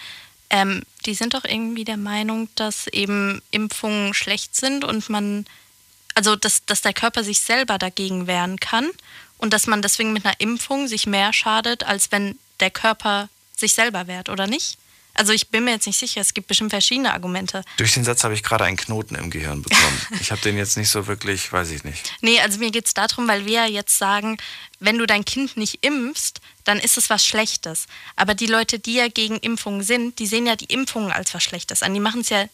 ähm, 0.51 0.83
die 1.05 1.15
sind 1.15 1.35
doch 1.35 1.45
irgendwie 1.45 1.85
der 1.85 1.97
Meinung, 1.97 2.49
dass 2.55 2.87
eben 2.89 3.43
Impfungen 3.51 4.15
schlecht 4.15 4.57
sind 4.57 4.85
und 4.85 5.09
man, 5.09 5.47
also 6.15 6.37
dass, 6.37 6.65
dass 6.67 6.83
der 6.83 6.93
Körper 6.93 7.25
sich 7.25 7.41
selber 7.41 7.79
dagegen 7.79 8.27
wehren 8.27 8.59
kann 8.61 8.91
und 9.39 9.53
dass 9.53 9.67
man 9.67 9.83
deswegen 9.83 10.13
mit 10.13 10.25
einer 10.25 10.41
Impfung 10.41 10.89
sich 10.89 11.07
mehr 11.07 11.33
schadet, 11.33 11.85
als 11.85 12.13
wenn 12.13 12.39
der 12.61 12.71
Körper 12.71 13.29
sich 13.57 13.75
selber 13.75 14.07
wehrt, 14.07 14.29
oder 14.29 14.47
nicht? 14.47 14.79
Also 15.17 15.33
ich 15.33 15.49
bin 15.49 15.65
mir 15.65 15.73
jetzt 15.73 15.87
nicht 15.87 15.99
sicher, 15.99 16.21
es 16.21 16.35
gibt 16.35 16.47
bestimmt 16.49 16.71
verschiedene 16.71 17.13
Argumente. 17.13 17.65
Durch 17.77 17.95
den 17.95 18.05
Satz 18.05 18.25
habe 18.25 18.35
ich 18.35 18.43
gerade 18.43 18.65
einen 18.65 18.77
Knoten 18.77 19.15
im 19.15 19.31
Gehirn 19.31 19.63
bekommen. 19.63 20.07
ich 20.21 20.31
habe 20.31 20.41
den 20.43 20.57
jetzt 20.57 20.77
nicht 20.77 20.91
so 20.91 21.07
wirklich, 21.07 21.53
weiß 21.53 21.71
ich 21.71 21.85
nicht. 21.85 22.13
Nee, 22.21 22.41
also 22.41 22.59
mir 22.59 22.71
geht 22.71 22.87
es 22.87 22.95
darum, 22.95 23.27
weil 23.29 23.47
wir 23.47 23.53
ja 23.53 23.67
jetzt 23.67 23.99
sagen, 23.99 24.37
wenn 24.79 24.99
du 24.99 25.07
dein 25.07 25.25
Kind 25.25 25.57
nicht 25.57 25.85
impfst, 25.85 26.41
dann 26.65 26.79
ist 26.79 26.99
es 26.99 27.11
was 27.11 27.25
Schlechtes. 27.25 27.87
Aber 28.17 28.35
die 28.35 28.47
Leute, 28.47 28.79
die 28.79 28.95
ja 28.95 29.09
gegen 29.09 29.39
Impfungen 29.39 29.83
sind, 29.83 30.19
die 30.19 30.27
sehen 30.27 30.47
ja 30.47 30.57
die 30.57 30.67
Impfungen 30.67 31.13
als 31.13 31.33
was 31.35 31.43
Schlechtes 31.43 31.83
an. 31.83 31.95
Die 31.95 32.01
machen 32.01 32.21
es 32.21 32.29
ja 32.29 32.47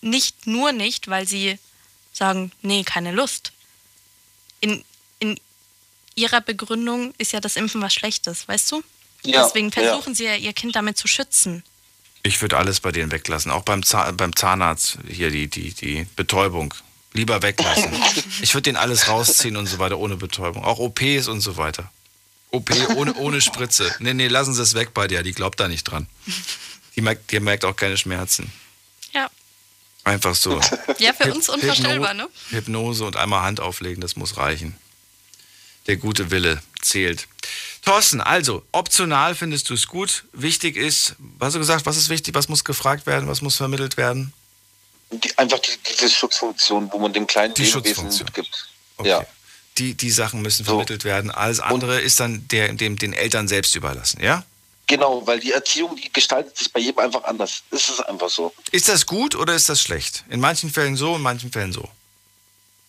nicht 0.00 0.46
nur 0.46 0.72
nicht, 0.72 1.08
weil 1.08 1.28
sie 1.28 1.58
sagen, 2.12 2.52
nee, 2.62 2.82
keine 2.84 3.12
Lust. 3.12 3.52
In, 4.60 4.84
in 5.18 5.38
ihrer 6.14 6.40
Begründung 6.40 7.14
ist 7.18 7.32
ja 7.32 7.40
das 7.40 7.56
Impfen 7.56 7.80
was 7.80 7.94
Schlechtes, 7.94 8.48
weißt 8.48 8.72
du? 8.72 8.82
Ja, 9.22 9.44
Deswegen 9.44 9.70
versuchen 9.70 10.14
sie 10.14 10.24
ja, 10.24 10.34
ihr 10.34 10.52
Kind 10.52 10.74
damit 10.76 10.96
zu 10.96 11.06
schützen. 11.06 11.62
Ich 12.22 12.40
würde 12.42 12.58
alles 12.58 12.80
bei 12.80 12.92
denen 12.92 13.10
weglassen. 13.12 13.50
Auch 13.50 13.62
beim, 13.62 13.82
Zahn, 13.82 14.16
beim 14.16 14.36
Zahnarzt 14.36 14.98
hier 15.08 15.30
die, 15.30 15.48
die, 15.48 15.72
die 15.72 16.06
Betäubung. 16.16 16.74
Lieber 17.12 17.42
weglassen. 17.42 17.90
Ich 18.42 18.54
würde 18.54 18.62
denen 18.62 18.76
alles 18.76 19.08
rausziehen 19.08 19.56
und 19.56 19.66
so 19.66 19.78
weiter 19.78 19.98
ohne 19.98 20.16
Betäubung. 20.16 20.64
Auch 20.64 20.78
OPs 20.78 21.28
und 21.28 21.40
so 21.40 21.56
weiter. 21.56 21.90
OP 22.50 22.70
ohne, 22.96 23.14
ohne 23.14 23.40
Spritze. 23.40 23.94
Nee, 24.00 24.14
nee, 24.14 24.28
lassen 24.28 24.54
Sie 24.54 24.62
es 24.62 24.74
weg 24.74 24.92
bei 24.94 25.06
dir. 25.06 25.22
Die 25.22 25.32
glaubt 25.32 25.60
da 25.60 25.68
nicht 25.68 25.84
dran. 25.84 26.06
Die 26.96 27.00
merkt, 27.00 27.30
die 27.30 27.40
merkt 27.40 27.64
auch 27.64 27.76
keine 27.76 27.96
Schmerzen. 27.96 28.50
Ja. 29.12 29.30
Einfach 30.04 30.34
so. 30.34 30.60
Ja, 30.98 31.12
für 31.12 31.24
Hyp- 31.24 31.32
uns 31.32 31.48
unvorstellbar, 31.48 32.14
ne? 32.14 32.28
Hypnose 32.50 33.04
und 33.04 33.16
einmal 33.16 33.42
Hand 33.42 33.60
auflegen, 33.60 34.00
das 34.00 34.16
muss 34.16 34.36
reichen. 34.36 34.76
Der 35.86 35.96
gute 35.96 36.30
Wille 36.30 36.62
zählt. 36.80 37.28
Thorsten, 37.84 38.20
also, 38.20 38.62
optional 38.72 39.34
findest 39.34 39.70
du 39.70 39.74
es 39.74 39.86
gut. 39.86 40.24
Wichtig 40.32 40.76
ist, 40.76 41.16
was 41.38 41.46
hast 41.48 41.54
du 41.54 41.58
gesagt, 41.60 41.86
was 41.86 41.96
ist 41.96 42.08
wichtig, 42.08 42.34
was 42.34 42.48
muss 42.48 42.64
gefragt 42.64 43.06
werden, 43.06 43.28
was 43.28 43.40
muss 43.40 43.56
vermittelt 43.56 43.96
werden? 43.96 44.32
die, 45.10 45.36
einfach 45.38 45.58
die, 45.58 45.70
diese 45.88 46.08
Schutzfunktion, 46.08 46.90
wo 46.92 46.98
man 46.98 47.12
dem 47.12 47.26
kleinen 47.26 47.54
Die 47.54 47.62
Lebewesen 47.62 47.84
Schutzfunktion. 47.84 48.26
mitgibt. 48.26 48.68
Okay. 48.96 49.08
Ja. 49.08 49.26
Die, 49.78 49.94
die 49.94 50.10
Sachen 50.10 50.42
müssen 50.42 50.64
vermittelt 50.64 51.04
werden. 51.04 51.30
Alles 51.30 51.60
andere 51.60 52.00
ist 52.00 52.20
dann 52.20 52.46
der, 52.48 52.72
dem, 52.72 52.96
den 52.96 53.12
Eltern 53.12 53.48
selbst 53.48 53.74
überlassen, 53.74 54.22
ja? 54.22 54.44
Genau, 54.86 55.24
weil 55.26 55.38
die 55.38 55.52
Erziehung, 55.52 55.96
die 55.96 56.12
gestaltet 56.12 56.56
sich 56.56 56.72
bei 56.72 56.80
jedem 56.80 56.98
einfach 56.98 57.22
anders. 57.24 57.62
Es 57.70 57.88
ist 57.88 58.00
einfach 58.00 58.28
so. 58.28 58.52
Ist 58.72 58.88
das 58.88 59.06
gut 59.06 59.36
oder 59.36 59.54
ist 59.54 59.68
das 59.68 59.80
schlecht? 59.80 60.24
In 60.28 60.40
manchen 60.40 60.70
Fällen 60.70 60.96
so, 60.96 61.14
in 61.16 61.22
manchen 61.22 61.52
Fällen 61.52 61.72
so. 61.72 61.88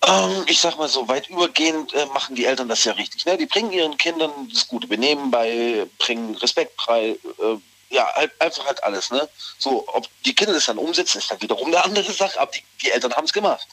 Ähm, 0.08 0.44
ich 0.48 0.60
sag 0.60 0.78
mal 0.78 0.90
so, 0.90 1.08
weit 1.08 1.30
übergehend 1.30 1.94
äh, 1.94 2.06
machen 2.08 2.36
die 2.36 2.46
Eltern 2.46 2.68
das 2.68 2.84
ja 2.84 2.94
richtig. 2.94 3.26
Ne? 3.26 3.38
Die 3.38 3.46
bringen 3.46 3.72
ihren 3.72 3.98
Kindern 3.98 4.32
das 4.52 4.68
gute 4.68 4.88
Benehmen 4.88 5.30
bei, 5.30 5.86
bringen 6.00 6.36
Respekt 6.36 6.74
bei, 6.88 7.10
äh, 7.10 7.58
ja, 7.92 8.08
halt, 8.16 8.32
einfach 8.42 8.66
halt 8.66 8.84
alles. 8.84 9.12
Ne? 9.12 9.30
So, 9.60 9.88
ob 9.88 10.08
die 10.26 10.34
Kinder 10.34 10.54
das 10.54 10.66
dann 10.66 10.80
umsetzen, 10.80 11.20
ist 11.20 11.30
dann 11.30 11.42
wiederum 11.42 11.68
eine 11.68 11.84
andere 11.84 12.12
Sache, 12.12 12.40
aber 12.40 12.52
die, 12.52 12.64
die 12.82 12.90
Eltern 12.90 13.14
haben 13.14 13.26
es 13.26 13.34
gemacht. 13.34 13.68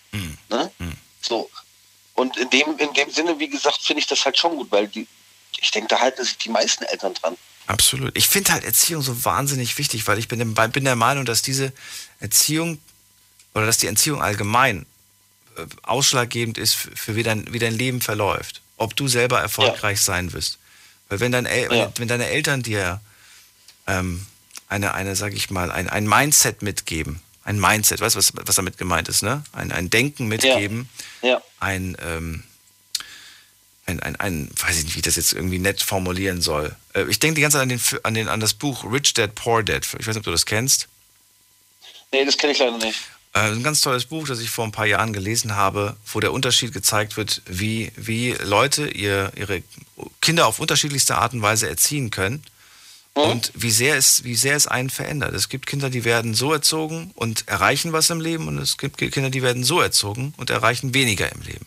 Ne? 0.50 0.70
So. 1.20 1.48
Und 2.14 2.36
in 2.36 2.50
dem, 2.50 2.76
in 2.78 2.92
dem 2.92 3.10
Sinne, 3.10 3.38
wie 3.38 3.48
gesagt, 3.48 3.80
finde 3.80 4.00
ich 4.00 4.06
das 4.06 4.24
halt 4.24 4.36
schon 4.36 4.56
gut, 4.56 4.70
weil 4.70 4.88
die, 4.88 5.06
ich 5.60 5.70
denke, 5.70 5.88
da 5.88 6.00
halten 6.00 6.24
sich 6.24 6.36
die 6.36 6.50
meisten 6.50 6.84
Eltern 6.84 7.14
dran. 7.14 7.36
Absolut. 7.68 8.16
Ich 8.16 8.28
finde 8.28 8.52
halt 8.52 8.64
Erziehung 8.64 9.02
so 9.02 9.24
wahnsinnig 9.24 9.78
wichtig, 9.78 10.06
weil 10.08 10.18
ich 10.18 10.26
bin 10.26 10.38
der, 10.38 10.68
bin 10.68 10.84
der 10.84 10.96
Meinung, 10.96 11.24
dass 11.24 11.42
diese 11.42 11.72
Erziehung 12.18 12.80
oder 13.54 13.66
dass 13.66 13.78
die 13.78 13.86
Erziehung 13.86 14.22
allgemein 14.22 14.86
ausschlaggebend 15.82 16.58
ist 16.58 16.74
für 16.74 17.16
wie 17.16 17.22
dein, 17.22 17.52
wie 17.52 17.58
dein 17.58 17.74
Leben 17.74 18.00
verläuft. 18.00 18.60
Ob 18.76 18.94
du 18.94 19.08
selber 19.08 19.40
erfolgreich 19.40 19.98
ja. 19.98 20.02
sein 20.02 20.32
wirst. 20.32 20.58
Weil 21.08 21.20
wenn, 21.20 21.32
dein 21.32 21.46
El 21.46 21.74
ja. 21.74 21.92
wenn 21.96 22.08
deine 22.08 22.28
Eltern 22.28 22.62
dir 22.62 23.00
ähm, 23.86 24.26
eine, 24.68 24.94
eine, 24.94 25.16
sag 25.16 25.32
ich 25.32 25.50
mal, 25.50 25.70
ein, 25.70 25.88
ein 25.88 26.06
Mindset 26.06 26.62
mitgeben, 26.62 27.20
ein 27.44 27.58
Mindset, 27.58 28.00
weißt 28.00 28.14
du, 28.14 28.18
was, 28.18 28.32
was 28.34 28.56
damit 28.56 28.76
gemeint 28.76 29.08
ist, 29.08 29.22
ne? 29.22 29.42
Ein, 29.52 29.72
ein 29.72 29.88
Denken 29.90 30.28
mitgeben, 30.28 30.88
ja. 31.22 31.30
Ja. 31.30 31.42
Ein, 31.60 31.96
ähm, 32.02 32.44
ein, 33.86 34.00
ein, 34.00 34.16
ein, 34.16 34.50
weiß 34.54 34.78
ich 34.78 34.84
nicht, 34.84 34.94
wie 34.94 34.98
ich 34.98 35.04
das 35.04 35.16
jetzt 35.16 35.32
irgendwie 35.32 35.58
nett 35.58 35.82
formulieren 35.82 36.42
soll. 36.42 36.76
Äh, 36.94 37.04
ich 37.08 37.18
denke 37.18 37.36
die 37.36 37.40
ganze 37.40 37.56
Zeit 37.56 37.62
an, 37.62 37.68
den, 37.70 37.80
an, 38.02 38.14
den, 38.14 38.28
an 38.28 38.40
das 38.40 38.52
Buch 38.52 38.84
Rich 38.84 39.14
Dad, 39.14 39.34
Poor 39.34 39.62
Dad. 39.62 39.86
Ich 39.98 40.06
weiß 40.06 40.08
nicht, 40.08 40.18
ob 40.18 40.24
du 40.24 40.30
das 40.30 40.44
kennst. 40.44 40.88
Nee, 42.12 42.24
das 42.24 42.36
kenne 42.36 42.52
ich 42.52 42.58
leider 42.58 42.76
nicht. 42.76 43.00
Äh, 43.38 43.52
ein 43.52 43.62
ganz 43.62 43.80
tolles 43.80 44.06
Buch, 44.06 44.26
das 44.26 44.40
ich 44.40 44.50
vor 44.50 44.64
ein 44.64 44.72
paar 44.72 44.86
Jahren 44.86 45.12
gelesen 45.12 45.54
habe, 45.54 45.96
wo 46.12 46.20
der 46.20 46.32
Unterschied 46.32 46.72
gezeigt 46.72 47.16
wird, 47.16 47.42
wie, 47.46 47.92
wie 47.96 48.32
Leute 48.32 48.88
ihr, 48.88 49.32
ihre 49.36 49.62
Kinder 50.20 50.46
auf 50.46 50.58
unterschiedlichste 50.58 51.16
Art 51.16 51.34
und 51.34 51.42
Weise 51.42 51.68
erziehen 51.68 52.10
können 52.10 52.42
mhm. 53.14 53.22
und 53.22 53.52
wie 53.54 53.70
sehr, 53.70 53.96
es, 53.96 54.24
wie 54.24 54.34
sehr 54.34 54.56
es 54.56 54.66
einen 54.66 54.90
verändert. 54.90 55.34
Es 55.34 55.48
gibt 55.48 55.66
Kinder, 55.66 55.90
die 55.90 56.04
werden 56.04 56.34
so 56.34 56.52
erzogen 56.52 57.12
und 57.14 57.46
erreichen 57.46 57.92
was 57.92 58.10
im 58.10 58.20
Leben 58.20 58.48
und 58.48 58.58
es 58.58 58.76
gibt 58.76 58.98
Kinder, 58.98 59.30
die 59.30 59.42
werden 59.42 59.62
so 59.62 59.80
erzogen 59.80 60.34
und 60.36 60.50
erreichen 60.50 60.94
weniger 60.94 61.30
im 61.30 61.42
Leben. 61.42 61.66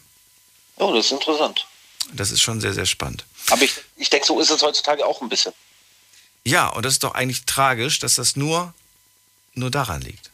Oh, 0.78 0.94
das 0.94 1.06
ist 1.06 1.12
interessant. 1.12 1.68
Das 2.14 2.32
ist 2.32 2.42
schon 2.42 2.60
sehr, 2.60 2.74
sehr 2.74 2.86
spannend. 2.86 3.26
Aber 3.50 3.62
ich, 3.62 3.74
ich 3.96 4.10
denke, 4.10 4.26
so 4.26 4.40
ist 4.42 4.50
es 4.50 4.62
heutzutage 4.62 5.06
auch 5.06 5.22
ein 5.22 5.30
bisschen. 5.30 5.54
Ja, 6.44 6.68
und 6.68 6.86
das 6.86 6.94
ist 6.94 7.04
doch 7.04 7.14
eigentlich 7.14 7.46
tragisch, 7.46 8.00
dass 8.00 8.16
das 8.16 8.36
nur, 8.36 8.74
nur 9.54 9.70
daran 9.70 10.02
liegt. 10.02 10.32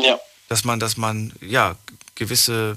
Ja 0.00 0.18
dass 0.50 0.64
man, 0.64 0.80
dass 0.80 0.96
man 0.96 1.32
ja 1.40 1.76
gewisse 2.16 2.76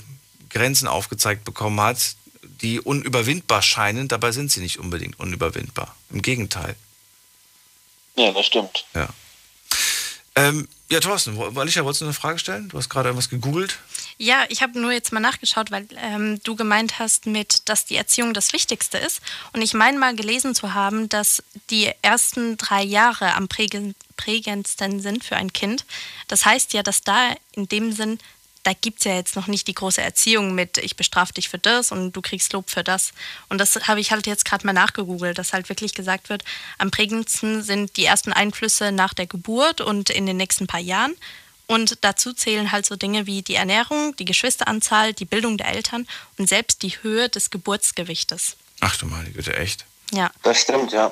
Grenzen 0.50 0.88
aufgezeigt 0.88 1.44
bekommen 1.44 1.82
hat, 1.82 2.16
die 2.44 2.80
unüberwindbar 2.80 3.64
scheinen. 3.64 4.08
Dabei 4.08 4.32
sind 4.32 4.52
sie 4.52 4.62
nicht 4.62 4.78
unbedingt 4.78 5.20
unüberwindbar. 5.20 5.94
Im 6.12 6.22
Gegenteil. 6.22 6.76
Ja, 8.16 8.32
das 8.32 8.46
stimmt. 8.46 8.86
Ja. 8.94 9.10
Ähm, 10.36 10.68
ja, 10.92 11.00
Thorsten, 11.00 11.36
Alicia, 11.58 11.84
wolltest 11.84 12.02
du 12.02 12.06
eine 12.06 12.14
Frage 12.14 12.38
stellen? 12.38 12.70
Du 12.70 12.78
hast 12.78 12.90
gerade 12.90 13.10
irgendwas 13.10 13.30
gegoogelt. 13.30 13.80
Ja, 14.24 14.46
ich 14.48 14.62
habe 14.62 14.80
nur 14.80 14.94
jetzt 14.94 15.12
mal 15.12 15.20
nachgeschaut, 15.20 15.70
weil 15.70 15.86
ähm, 15.98 16.40
du 16.46 16.56
gemeint 16.56 16.98
hast 16.98 17.26
mit, 17.26 17.68
dass 17.68 17.84
die 17.84 17.98
Erziehung 17.98 18.34
das 18.34 18.54
Wichtigste 18.54 18.98
ist. 18.98 19.20
Und 19.52 19.62
ich 19.62 19.74
meine 19.74 20.00
mal 20.00 20.16
gelesen 20.16 20.56
zu 20.56 20.74
haben, 20.74 21.10
dass 21.10 21.44
die 21.70 21.92
ersten 22.02 22.56
drei 22.56 22.84
Jahre 22.84 23.34
am 23.34 23.50
prägendsten 23.50 25.02
sind 25.02 25.26
für 25.26 25.36
ein 25.36 25.52
Kind. 25.52 25.84
Das 26.30 26.46
heißt 26.46 26.72
ja, 26.72 26.84
dass 26.84 27.02
da 27.02 27.36
in 27.52 27.68
dem 27.68 27.92
Sinn, 27.92 28.18
da 28.64 28.72
gibt 28.72 29.00
es 29.00 29.04
ja 29.04 29.14
jetzt 29.14 29.36
noch 29.36 29.48
nicht 29.48 29.68
die 29.68 29.74
große 29.74 30.02
Erziehung 30.02 30.56
mit, 30.56 30.78
ich 30.78 30.96
bestrafe 30.96 31.34
dich 31.34 31.50
für 31.50 31.60
das 31.60 31.92
und 31.92 32.14
du 32.14 32.22
kriegst 32.22 32.54
Lob 32.54 32.70
für 32.70 32.82
das. 32.82 33.12
Und 33.50 33.58
das 33.58 33.90
habe 33.90 34.00
ich 34.00 34.14
halt 34.14 34.26
jetzt 34.26 34.46
gerade 34.46 34.66
mal 34.66 34.72
nachgegoogelt, 34.72 35.38
dass 35.38 35.52
halt 35.52 35.68
wirklich 35.68 35.96
gesagt 35.96 36.30
wird, 36.30 36.46
am 36.78 36.92
prägendsten 36.92 37.62
sind 37.62 37.98
die 37.98 38.06
ersten 38.06 38.32
Einflüsse 38.32 38.94
nach 38.94 39.14
der 39.14 39.28
Geburt 39.28 39.82
und 39.82 40.10
in 40.10 40.26
den 40.26 40.38
nächsten 40.38 40.66
paar 40.66 40.80
Jahren. 40.80 41.14
Und 41.68 42.04
dazu 42.04 42.34
zählen 42.34 42.72
halt 42.72 42.86
so 42.86 42.96
Dinge 42.96 43.26
wie 43.26 43.42
die 43.42 43.56
Ernährung, 43.56 44.16
die 44.18 44.26
Geschwisteranzahl, 44.26 45.14
die 45.14 45.26
Bildung 45.26 45.58
der 45.58 45.70
Eltern 45.70 46.08
und 46.38 46.50
selbst 46.50 46.82
die 46.84 47.02
Höhe 47.02 47.30
des 47.30 47.50
Geburtsgewichtes. 47.50 48.58
Ach 48.82 48.98
du 48.98 49.06
meine 49.06 49.32
Güte, 49.32 49.56
echt? 49.56 49.86
Ja. 50.12 50.32
Das 50.44 50.60
stimmt, 50.60 50.92
ja. 50.92 51.12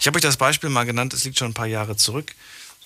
Ich 0.00 0.06
habe 0.06 0.16
euch 0.16 0.22
das 0.22 0.36
Beispiel 0.36 0.70
mal 0.70 0.84
genannt, 0.84 1.12
es 1.12 1.24
liegt 1.24 1.38
schon 1.38 1.50
ein 1.50 1.54
paar 1.54 1.66
Jahre 1.66 1.96
zurück. 1.96 2.34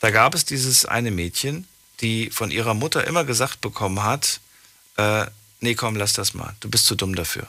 Da 0.01 0.11
gab 0.11 0.35
es 0.35 0.45
dieses 0.45 0.85
eine 0.85 1.11
Mädchen, 1.11 1.69
die 2.01 2.31
von 2.31 2.51
ihrer 2.51 2.75
Mutter 2.75 3.07
immer 3.07 3.25
gesagt 3.25 3.61
bekommen 3.61 4.03
hat, 4.03 4.41
äh, 4.97 5.27
nee, 5.61 5.75
komm, 5.75 5.97
lass 5.97 6.13
das 6.13 6.35
mal, 6.35 6.55
du 6.61 6.69
bist 6.69 6.87
zu 6.87 6.97
dumm 6.97 7.15
dafür. 7.15 7.49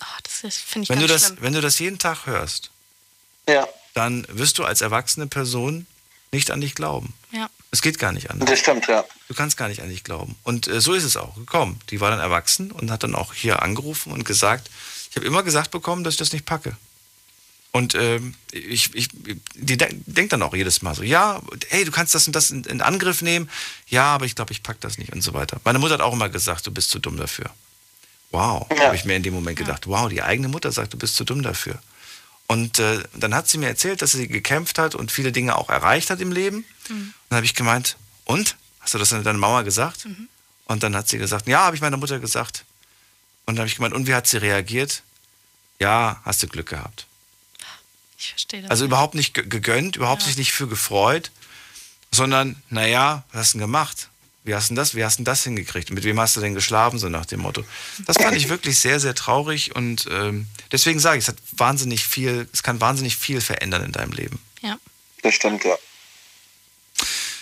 Oh, 0.00 0.18
das 0.22 0.56
finde 0.56 0.84
ich 0.84 0.88
wenn 0.88 0.98
ganz 0.98 1.00
du 1.00 1.12
das, 1.12 1.26
schlimm. 1.26 1.38
Wenn 1.40 1.52
du 1.52 1.60
das 1.60 1.78
jeden 1.78 1.98
Tag 1.98 2.26
hörst, 2.26 2.70
ja. 3.48 3.68
dann 3.94 4.26
wirst 4.28 4.58
du 4.58 4.64
als 4.64 4.80
erwachsene 4.80 5.26
Person 5.26 5.86
nicht 6.32 6.50
an 6.50 6.60
dich 6.60 6.74
glauben. 6.74 7.14
Ja. 7.32 7.48
Es 7.72 7.82
geht 7.82 7.98
gar 7.98 8.12
nicht 8.12 8.30
anders. 8.30 8.50
Das 8.50 8.58
stimmt, 8.58 8.88
ja. 8.88 9.04
Du 9.28 9.34
kannst 9.34 9.56
gar 9.56 9.68
nicht 9.68 9.82
an 9.82 9.88
dich 9.88 10.02
glauben. 10.02 10.36
Und 10.42 10.66
äh, 10.66 10.80
so 10.80 10.92
ist 10.92 11.04
es 11.04 11.16
auch 11.16 11.34
gekommen. 11.36 11.80
Die 11.90 12.00
war 12.00 12.10
dann 12.10 12.18
erwachsen 12.18 12.72
und 12.72 12.90
hat 12.90 13.04
dann 13.04 13.14
auch 13.14 13.32
hier 13.32 13.62
angerufen 13.62 14.12
und 14.12 14.24
gesagt, 14.24 14.70
ich 15.10 15.16
habe 15.16 15.26
immer 15.26 15.42
gesagt 15.42 15.70
bekommen, 15.70 16.02
dass 16.02 16.14
ich 16.14 16.18
das 16.18 16.32
nicht 16.32 16.46
packe. 16.46 16.76
Und 17.72 17.94
ähm, 17.94 18.34
ich, 18.50 18.92
ich, 18.94 19.08
die 19.54 19.76
denkt 19.76 20.32
dann 20.32 20.42
auch 20.42 20.54
jedes 20.54 20.82
Mal 20.82 20.96
so, 20.96 21.04
ja, 21.04 21.40
hey, 21.68 21.84
du 21.84 21.92
kannst 21.92 22.14
das 22.14 22.26
und 22.26 22.34
das 22.34 22.50
in, 22.50 22.64
in 22.64 22.80
Angriff 22.80 23.22
nehmen. 23.22 23.48
Ja, 23.86 24.06
aber 24.06 24.24
ich 24.24 24.34
glaube, 24.34 24.52
ich 24.52 24.64
pack 24.64 24.80
das 24.80 24.98
nicht 24.98 25.12
und 25.12 25.22
so 25.22 25.34
weiter. 25.34 25.60
Meine 25.64 25.78
Mutter 25.78 25.94
hat 25.94 26.00
auch 26.00 26.12
immer 26.12 26.28
gesagt, 26.28 26.66
du 26.66 26.72
bist 26.72 26.90
zu 26.90 26.98
dumm 26.98 27.16
dafür. 27.16 27.50
Wow, 28.32 28.66
ja. 28.70 28.86
habe 28.86 28.96
ich 28.96 29.04
mir 29.04 29.14
in 29.14 29.22
dem 29.22 29.34
Moment 29.34 29.58
gedacht. 29.58 29.86
Wow, 29.86 30.08
die 30.08 30.22
eigene 30.22 30.48
Mutter 30.48 30.72
sagt, 30.72 30.92
du 30.92 30.98
bist 30.98 31.14
zu 31.14 31.24
dumm 31.24 31.42
dafür. 31.42 31.80
Und 32.50 32.80
äh, 32.80 33.04
dann 33.14 33.32
hat 33.32 33.48
sie 33.48 33.58
mir 33.58 33.68
erzählt, 33.68 34.02
dass 34.02 34.10
sie 34.10 34.26
gekämpft 34.26 34.80
hat 34.80 34.96
und 34.96 35.12
viele 35.12 35.30
Dinge 35.30 35.56
auch 35.56 35.68
erreicht 35.68 36.10
hat 36.10 36.20
im 36.20 36.32
Leben. 36.32 36.64
Mhm. 36.88 36.94
Und 36.96 37.14
dann 37.28 37.36
habe 37.36 37.46
ich 37.46 37.54
gemeint, 37.54 37.96
und? 38.24 38.56
Hast 38.80 38.92
du 38.92 38.98
das 38.98 39.12
an 39.12 39.22
deiner 39.22 39.38
Mama 39.38 39.62
gesagt? 39.62 40.06
Mhm. 40.06 40.28
Und 40.64 40.82
dann 40.82 40.96
hat 40.96 41.06
sie 41.06 41.18
gesagt, 41.18 41.46
ja, 41.46 41.60
habe 41.60 41.76
ich 41.76 41.80
meiner 41.80 41.96
Mutter 41.96 42.18
gesagt. 42.18 42.64
Und 43.46 43.54
dann 43.54 43.60
habe 43.60 43.68
ich 43.68 43.76
gemeint, 43.76 43.94
und 43.94 44.08
wie 44.08 44.14
hat 44.14 44.26
sie 44.26 44.38
reagiert? 44.38 45.04
Ja, 45.78 46.20
hast 46.24 46.42
du 46.42 46.48
Glück 46.48 46.70
gehabt. 46.70 47.06
Ich 48.18 48.30
verstehe 48.30 48.62
das. 48.62 48.70
Also 48.72 48.84
überhaupt 48.84 49.14
nicht 49.14 49.32
gegönnt, 49.32 49.94
überhaupt 49.94 50.22
ja. 50.22 50.26
sich 50.26 50.36
nicht 50.36 50.50
für 50.50 50.66
gefreut, 50.66 51.30
sondern, 52.10 52.60
naja, 52.68 53.22
was 53.30 53.42
hast 53.42 53.54
du 53.54 53.58
denn 53.58 53.66
gemacht? 53.68 54.08
Wie 54.50 54.54
hast 54.56 54.68
du 54.68 54.74
das, 54.74 54.96
wie 54.96 55.04
hast 55.04 55.20
du 55.20 55.22
das 55.22 55.44
hingekriegt? 55.44 55.90
Mit 55.90 56.02
wem 56.02 56.18
hast 56.18 56.34
du 56.34 56.40
denn 56.40 56.56
geschlafen, 56.56 56.98
so 56.98 57.08
nach 57.08 57.24
dem 57.24 57.38
Motto? 57.38 57.62
Das 58.00 58.16
fand 58.16 58.36
ich 58.36 58.48
wirklich 58.48 58.80
sehr, 58.80 58.98
sehr 58.98 59.14
traurig 59.14 59.76
und 59.76 60.08
ähm, 60.10 60.48
deswegen 60.72 60.98
sage 60.98 61.18
ich, 61.18 61.24
es 61.24 61.28
hat 61.28 61.36
wahnsinnig 61.52 62.04
viel, 62.04 62.48
es 62.52 62.64
kann 62.64 62.80
wahnsinnig 62.80 63.16
viel 63.16 63.40
verändern 63.40 63.84
in 63.84 63.92
deinem 63.92 64.10
Leben. 64.10 64.42
Ja. 64.60 64.76
Das 65.22 65.36
stimmt, 65.36 65.62
ja. 65.62 65.78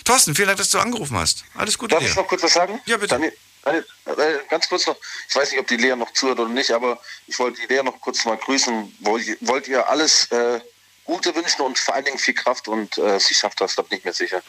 Thorsten, 0.05 0.35
vielen 0.35 0.49
Dank, 0.49 0.59
dass 0.59 0.69
du 0.69 0.77
angerufen 0.77 1.17
hast. 1.17 1.45
Alles 1.55 1.79
Gute 1.79 1.95
Darf 1.95 2.03
dir. 2.03 2.09
ich 2.11 2.15
noch 2.15 2.27
kurz 2.27 2.43
was 2.43 2.53
sagen? 2.53 2.79
Ja, 2.85 2.97
bitte. 2.97 3.15
Daniel, 3.15 3.33
Daniel, 3.63 3.85
äh, 4.05 4.47
ganz 4.47 4.69
kurz 4.69 4.85
noch, 4.85 4.97
ich 5.27 5.35
weiß 5.35 5.49
nicht, 5.49 5.59
ob 5.59 5.65
die 5.65 5.77
Lea 5.77 5.95
noch 5.95 6.13
zuhört 6.13 6.39
oder 6.39 6.49
nicht, 6.51 6.69
aber 6.69 7.01
ich 7.25 7.39
wollte 7.39 7.59
die 7.59 7.73
Lea 7.73 7.81
noch 7.81 7.99
kurz 7.99 8.23
mal 8.25 8.37
grüßen. 8.37 8.97
Wollt, 8.99 9.25
wollt 9.41 9.67
ihr 9.67 9.89
alles 9.89 10.25
äh, 10.31 10.59
Gute 11.05 11.33
wünschen 11.33 11.61
und 11.63 11.79
vor 11.79 11.95
allen 11.95 12.05
Dingen 12.05 12.19
viel 12.19 12.35
Kraft 12.35 12.67
und 12.67 12.99
äh, 12.99 13.19
sie 13.19 13.33
schafft 13.33 13.61
das, 13.61 13.73
da 13.73 13.81
bin 13.81 13.97
ich 13.97 14.05
mir 14.05 14.13
sicher. 14.13 14.43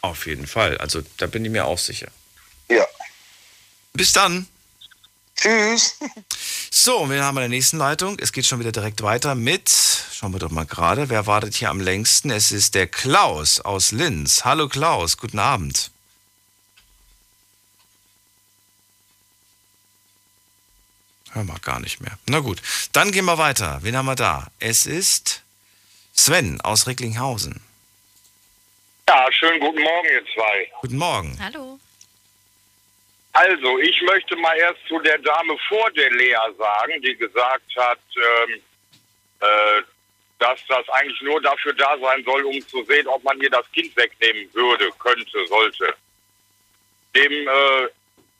Auf 0.00 0.26
jeden 0.26 0.46
Fall, 0.46 0.78
also 0.78 1.02
da 1.16 1.26
bin 1.26 1.44
ich 1.44 1.50
mir 1.50 1.64
auch 1.64 1.78
sicher. 1.78 2.08
Ja. 2.68 2.86
Bis 3.92 4.12
dann. 4.12 4.46
Tschüss. 5.36 5.96
So, 6.70 7.10
wir 7.10 7.24
haben 7.24 7.36
in 7.36 7.42
der 7.42 7.48
nächsten 7.48 7.78
Leitung. 7.78 8.18
Es 8.18 8.32
geht 8.32 8.46
schon 8.46 8.60
wieder 8.60 8.72
direkt 8.72 9.02
weiter 9.02 9.34
mit, 9.34 9.70
schauen 10.12 10.32
wir 10.32 10.38
doch 10.38 10.50
mal 10.50 10.64
gerade, 10.64 11.08
wer 11.08 11.26
wartet 11.26 11.54
hier 11.54 11.70
am 11.70 11.80
längsten? 11.80 12.30
Es 12.30 12.52
ist 12.52 12.74
der 12.74 12.86
Klaus 12.86 13.60
aus 13.60 13.92
Linz. 13.92 14.44
Hallo 14.44 14.68
Klaus, 14.68 15.16
guten 15.16 15.38
Abend. 15.38 15.90
Hören 21.32 21.46
wir 21.48 21.58
gar 21.58 21.80
nicht 21.80 22.00
mehr. 22.00 22.18
Na 22.26 22.40
gut, 22.40 22.62
dann 22.92 23.12
gehen 23.12 23.26
wir 23.26 23.36
weiter. 23.36 23.80
Wen 23.82 23.96
haben 23.96 24.06
wir 24.06 24.14
da? 24.14 24.50
Es 24.58 24.86
ist 24.86 25.42
Sven 26.14 26.62
aus 26.62 26.86
Recklinghausen. 26.86 27.60
Ja, 29.08 29.30
schönen 29.30 29.60
guten 29.60 29.80
Morgen, 29.82 30.08
ihr 30.08 30.24
zwei. 30.34 30.68
Guten 30.80 30.96
Morgen. 30.96 31.38
Hallo. 31.40 31.78
Also, 33.32 33.78
ich 33.78 34.02
möchte 34.02 34.34
mal 34.36 34.56
erst 34.56 34.80
zu 34.88 34.98
der 34.98 35.18
Dame 35.18 35.56
vor 35.68 35.90
der 35.92 36.10
Lea 36.10 36.34
sagen, 36.58 37.00
die 37.02 37.14
gesagt 37.14 37.76
hat, 37.76 38.00
ähm, 38.16 38.60
äh, 39.40 39.82
dass 40.40 40.58
das 40.68 40.88
eigentlich 40.88 41.20
nur 41.22 41.40
dafür 41.40 41.72
da 41.74 41.96
sein 41.98 42.24
soll, 42.24 42.44
um 42.46 42.60
zu 42.66 42.82
sehen, 42.84 43.06
ob 43.06 43.22
man 43.22 43.40
ihr 43.40 43.50
das 43.50 43.70
Kind 43.70 43.96
wegnehmen 43.96 44.52
würde, 44.54 44.90
könnte, 44.98 45.46
sollte. 45.46 45.94
Dem 47.14 47.32
äh, 47.32 47.88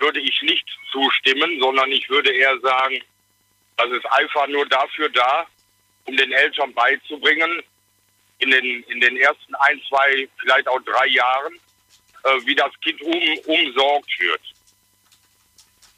würde 0.01 0.21
ich 0.21 0.43
nicht 0.43 0.67
zustimmen, 0.91 1.61
sondern 1.61 1.93
ich 1.93 2.09
würde 2.09 2.35
eher 2.35 2.59
sagen, 2.59 3.01
das 3.77 3.91
ist 3.93 4.07
einfach 4.07 4.49
nur 4.49 4.67
dafür 4.67 5.09
da, 5.11 5.47
um 6.07 6.17
den 6.17 6.33
Eltern 6.33 6.75
beizubringen, 6.75 7.63
in 8.39 8.51
den, 8.51 8.83
in 8.85 9.01
den 9.01 9.17
ersten 9.17 9.55
ein, 9.57 9.81
zwei, 9.89 10.29
vielleicht 10.41 10.69
auch 10.69 10.81
drei 10.81 11.07
Jahren, 11.07 11.55
äh, 12.25 12.41
wie 12.45 12.55
das 12.55 12.71
Kind 12.81 13.01
um, 13.03 13.39
umsorgt 13.47 14.19
wird. 14.19 14.41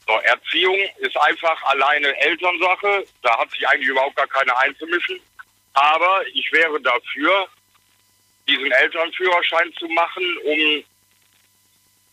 So, 0.07 0.13
Erziehung 0.23 0.79
ist 0.97 1.15
einfach 1.17 1.61
alleine 1.63 2.17
Elternsache. 2.17 3.05
Da 3.21 3.37
hat 3.37 3.51
sich 3.51 3.67
eigentlich 3.67 3.89
überhaupt 3.89 4.15
gar 4.15 4.27
keine 4.27 4.57
einzumischen. 4.57 5.19
Aber 5.73 6.25
ich 6.33 6.51
wäre 6.51 6.81
dafür, 6.81 7.47
diesen 8.47 8.71
Elternführerschein 8.71 9.71
zu 9.77 9.87
machen, 9.89 10.37
um 10.45 10.83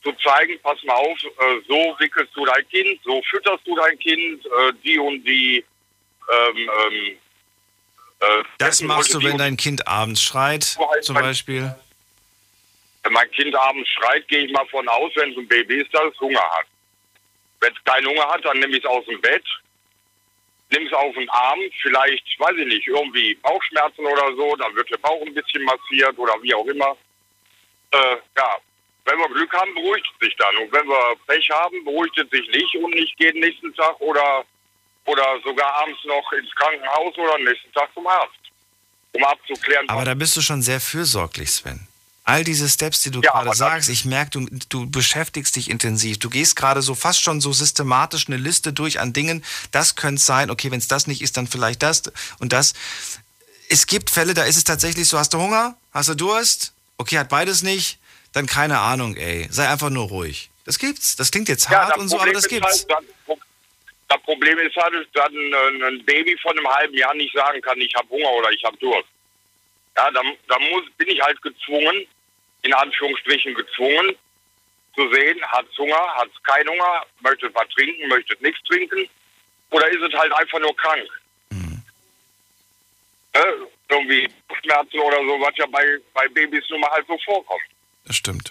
zu 0.03 0.12
zeigen, 0.23 0.59
pass 0.62 0.82
mal 0.85 0.94
auf, 0.94 1.24
äh, 1.24 1.61
so 1.66 1.97
wickelst 1.98 2.36
du 2.36 2.44
dein 2.44 2.69
Kind, 2.69 3.01
so 3.03 3.23
fütterst 3.31 3.66
du 3.66 3.74
dein 3.74 3.98
Kind, 3.98 4.44
äh, 4.44 4.73
die 4.85 4.98
und 4.98 5.24
die. 5.24 5.65
Ähm, 6.28 6.57
ähm, 6.57 6.94
äh, 6.94 7.16
das 8.59 8.81
machst 8.81 9.15
du, 9.15 9.23
wenn 9.23 9.39
dein 9.39 9.57
Kind 9.57 9.87
abends 9.87 10.23
schreit, 10.23 10.77
zum 11.03 11.15
Beispiel. 11.15 11.75
Wenn 13.03 13.13
mein 13.13 13.31
Kind 13.33 13.55
abends 13.55 13.89
schreit, 13.91 14.27
gehe 14.29 14.47
ich 14.47 14.53
mal 14.53 14.67
von 14.67 14.89
aus, 14.89 15.13
wenn 15.17 15.33
es 15.33 15.39
ein 15.39 15.49
Baby 15.49 15.83
ist, 15.83 15.95
dass 15.95 16.13
es 16.13 16.21
Hunger 16.21 16.41
hat. 16.41 16.67
Wenn 17.61 17.73
es 17.73 17.85
keinen 17.85 18.07
Hunger 18.07 18.29
hat, 18.29 18.45
dann 18.45 18.59
nehme 18.59 18.77
ich 18.77 18.85
es 18.85 18.91
aus 18.91 19.05
dem 19.07 19.21
Bett, 19.21 19.45
nimm 20.71 20.87
es 20.87 20.93
auf 20.93 21.15
den 21.15 21.29
Arm, 21.31 21.61
vielleicht, 21.83 22.25
weiß 22.39 22.57
ich 22.59 22.67
nicht, 22.67 22.87
irgendwie 22.87 23.35
Bauchschmerzen 23.37 24.05
oder 24.05 24.35
so, 24.35 24.57
dann 24.57 24.75
wird 24.75 24.91
der 24.91 24.99
Bauch 24.99 25.21
ein 25.25 25.35
bisschen 25.35 25.63
massiert 25.63 26.19
oder 26.19 26.35
wie 26.43 26.55
auch 26.55 26.67
immer. 26.67 26.97
Äh, 27.93 28.17
ja, 28.37 28.59
wenn 29.05 29.19
wir 29.19 29.29
Glück 29.29 29.53
haben, 29.53 29.73
beruhigt 29.75 30.07
es 30.13 30.27
sich 30.27 30.37
dann. 30.37 30.57
Und 30.57 30.73
wenn 30.73 30.87
wir 30.89 31.17
Pech 31.27 31.49
haben, 31.51 31.85
beruhigt 31.85 32.19
es 32.19 32.29
sich 32.31 32.49
nicht 32.49 32.75
und 32.77 32.95
ich 32.97 33.15
gehe 33.17 33.33
den 33.33 33.41
nächsten 33.41 33.73
Tag 33.75 34.01
oder, 34.01 34.45
oder 35.07 35.24
sogar 35.45 35.73
abends 35.83 35.99
noch 36.05 36.33
ins 36.33 36.55
Krankenhaus 36.55 37.16
oder 37.16 37.35
am 37.35 37.45
nächsten 37.45 37.73
Tag 37.73 37.89
zum 37.95 38.07
Arzt, 38.07 38.35
um 39.12 39.24
abzuklären. 39.24 39.89
Aber 39.89 40.05
da 40.05 40.15
bist 40.15 40.37
du 40.37 40.43
schon 40.43 40.62
sehr 40.62 40.81
fürsorglich, 40.81 41.51
Sven. 41.51 41.87
All 42.24 42.43
diese 42.43 42.69
Steps, 42.69 43.03
die 43.03 43.12
du 43.12 43.20
ja, 43.20 43.31
gerade 43.31 43.55
sagst, 43.55 43.89
ich 43.89 44.05
merke, 44.05 44.31
du, 44.31 44.49
du 44.69 44.91
beschäftigst 44.91 45.55
dich 45.55 45.70
intensiv. 45.70 46.19
Du 46.19 46.28
gehst 46.28 46.57
gerade 46.57 46.83
so 46.83 46.97
fast 46.97 47.23
schon 47.23 47.41
so 47.41 47.53
systematisch 47.53 48.27
eine 48.27 48.37
Liste 48.37 48.73
durch 48.73 48.99
an 48.99 49.12
Dingen. 49.12 49.45
Das 49.70 49.95
könnte 49.95 50.20
sein, 50.20 50.51
okay, 50.51 50.73
wenn 50.73 50.81
es 50.81 50.89
das 50.89 51.07
nicht 51.07 51.23
ist, 51.23 51.37
dann 51.37 51.47
vielleicht 51.47 51.85
das 51.85 52.03
und 52.41 52.53
das. 52.53 52.74
Es 53.69 53.87
gibt 53.87 54.11
Fälle, 54.11 54.35
da 54.35 54.43
ist 54.43 54.57
es 54.57 54.65
tatsächlich 54.65 55.09
so, 55.09 55.20
hast 55.20 55.35
du 55.35 55.39
Hunger? 55.39 55.77
Hast 55.93 56.09
du 56.09 56.15
Durst? 56.15 56.73
Okay, 56.99 57.16
hat 57.16 57.28
beides 57.28 57.62
nicht? 57.62 57.99
Dann 58.33 58.47
keine 58.47 58.81
Ahnung, 58.81 59.15
ey. 59.15 59.47
Sei 59.53 59.69
einfach 59.69 59.91
nur 59.91 60.09
ruhig. 60.09 60.51
Das 60.65 60.81
gibt's. 60.81 61.15
Das 61.15 61.31
klingt 61.31 61.49
jetzt 61.49 61.69
hart 61.69 61.91
ja, 61.91 61.97
und 61.97 62.09
so, 62.09 62.20
aber 62.20 62.33
das 62.33 62.49
gibt's. 62.49 62.81
Halt, 62.81 62.91
dann, 62.91 63.05
das 64.09 64.23
Problem 64.23 64.59
ist 64.59 64.77
halt, 64.77 64.95
dass 64.95 65.07
dann 65.12 65.35
ein 65.83 66.05
Baby 66.05 66.37
von 66.39 66.57
einem 66.57 66.69
halben 66.69 66.95
Jahr 66.95 67.15
nicht 67.15 67.35
sagen 67.35 67.61
kann, 67.61 67.81
ich 67.81 67.95
habe 67.95 68.09
Hunger 68.09 68.31
oder 68.31 68.51
ich 68.51 68.62
habe 68.65 68.77
Durst. 68.78 69.09
Ja, 69.97 70.11
dann, 70.11 70.37
dann 70.49 70.62
muss, 70.70 70.85
bin 70.97 71.09
ich 71.09 71.20
halt 71.20 71.41
gezwungen, 71.43 72.07
in 72.62 72.73
Anführungsstrichen 72.73 73.55
gezwungen 73.55 74.16
zu 74.95 75.12
sehen, 75.12 75.43
hat 75.47 75.66
Hunger, 75.77 76.15
hat 76.16 76.31
keinen 76.45 76.69
Hunger, 76.69 77.03
möchte 77.20 77.53
was 77.55 77.69
trinken, 77.70 78.09
möchte 78.09 78.37
nichts 78.41 78.62
trinken 78.65 79.09
oder 79.70 79.89
ist 79.89 80.03
es 80.03 80.19
halt 80.19 80.33
einfach 80.33 80.59
nur 80.61 80.77
krank? 80.77 81.09
Mhm. 81.51 81.83
Ne? 83.35 83.69
Irgendwie 83.89 84.28
Schmerzen 84.62 84.99
oder 84.99 85.19
so, 85.19 85.41
was 85.41 85.57
ja 85.57 85.66
bei, 85.66 85.99
bei 86.15 86.28
Babys 86.28 86.65
nun 86.70 86.81
mal 86.81 86.91
halt 86.91 87.07
so 87.07 87.19
vorkommt. 87.24 87.62
Das 88.05 88.16
stimmt. 88.16 88.51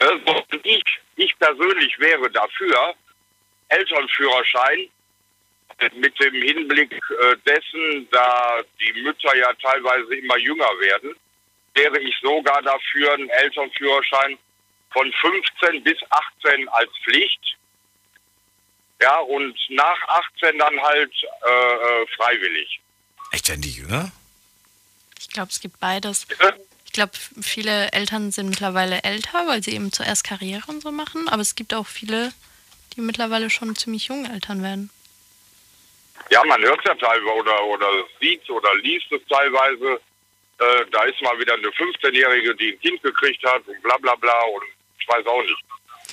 Ne? 0.00 0.44
Ich, 0.62 0.84
ich 1.16 1.38
persönlich 1.38 1.98
wäre 1.98 2.30
dafür, 2.30 2.94
Elternführerschein 3.70 4.88
mit 5.94 6.18
dem 6.20 6.34
Hinblick 6.34 6.92
äh, 6.92 7.36
dessen, 7.46 8.06
da 8.10 8.58
die 8.80 9.00
Mütter 9.00 9.34
ja 9.36 9.52
teilweise 9.54 10.14
immer 10.14 10.36
jünger 10.36 10.68
werden, 10.80 11.14
wäre 11.74 11.98
ich 12.00 12.14
sogar 12.22 12.60
dafür, 12.62 13.14
einen 13.14 13.30
Elternführerschein 13.30 14.38
von 14.92 15.12
15 15.20 15.82
bis 15.82 15.96
18 16.10 16.68
als 16.68 16.90
Pflicht. 17.04 17.56
Ja, 19.00 19.18
und 19.20 19.56
nach 19.70 20.08
18 20.36 20.58
dann 20.58 20.80
halt 20.82 21.12
äh, 21.46 21.48
äh, 21.48 22.06
freiwillig. 22.16 22.80
Echt, 23.32 23.48
werden 23.48 23.62
die 23.62 23.70
jünger? 23.70 24.12
Ich 25.18 25.30
glaube, 25.30 25.50
es 25.50 25.60
gibt 25.60 25.80
beides. 25.80 26.26
Ich 26.84 26.92
glaube, 26.92 27.12
viele 27.40 27.92
Eltern 27.92 28.32
sind 28.32 28.50
mittlerweile 28.50 29.02
älter, 29.04 29.46
weil 29.46 29.62
sie 29.62 29.72
eben 29.74 29.92
zuerst 29.92 30.24
Karriere 30.24 30.64
und 30.66 30.82
so 30.82 30.90
machen. 30.90 31.28
Aber 31.28 31.40
es 31.40 31.54
gibt 31.54 31.72
auch 31.72 31.86
viele, 31.86 32.32
die 32.96 33.00
mittlerweile 33.00 33.50
schon 33.50 33.74
ziemlich 33.76 34.06
jung 34.06 34.26
Eltern 34.26 34.62
werden. 34.62 34.90
Ja, 36.30 36.44
man 36.44 36.62
hört 36.62 36.78
es 36.80 36.84
ja 36.84 36.94
teilweise 36.94 37.34
oder, 37.34 37.64
oder 37.66 37.88
sieht 38.20 38.48
oder 38.50 38.74
liest 38.76 39.10
es 39.10 39.20
teilweise 39.28 40.00
äh, 40.60 40.84
da 40.90 41.04
ist 41.04 41.20
mal 41.22 41.38
wieder 41.38 41.54
eine 41.54 41.68
15-Jährige, 41.68 42.54
die 42.54 42.72
ein 42.72 42.80
Kind 42.80 43.02
gekriegt 43.02 43.42
hat 43.44 43.66
und 43.66 43.82
bla 43.82 43.96
bla 43.96 44.14
bla 44.14 44.40
und 44.42 44.64
ich 44.98 45.08
weiß 45.08 45.26
auch 45.26 45.42
nicht. 45.42 45.64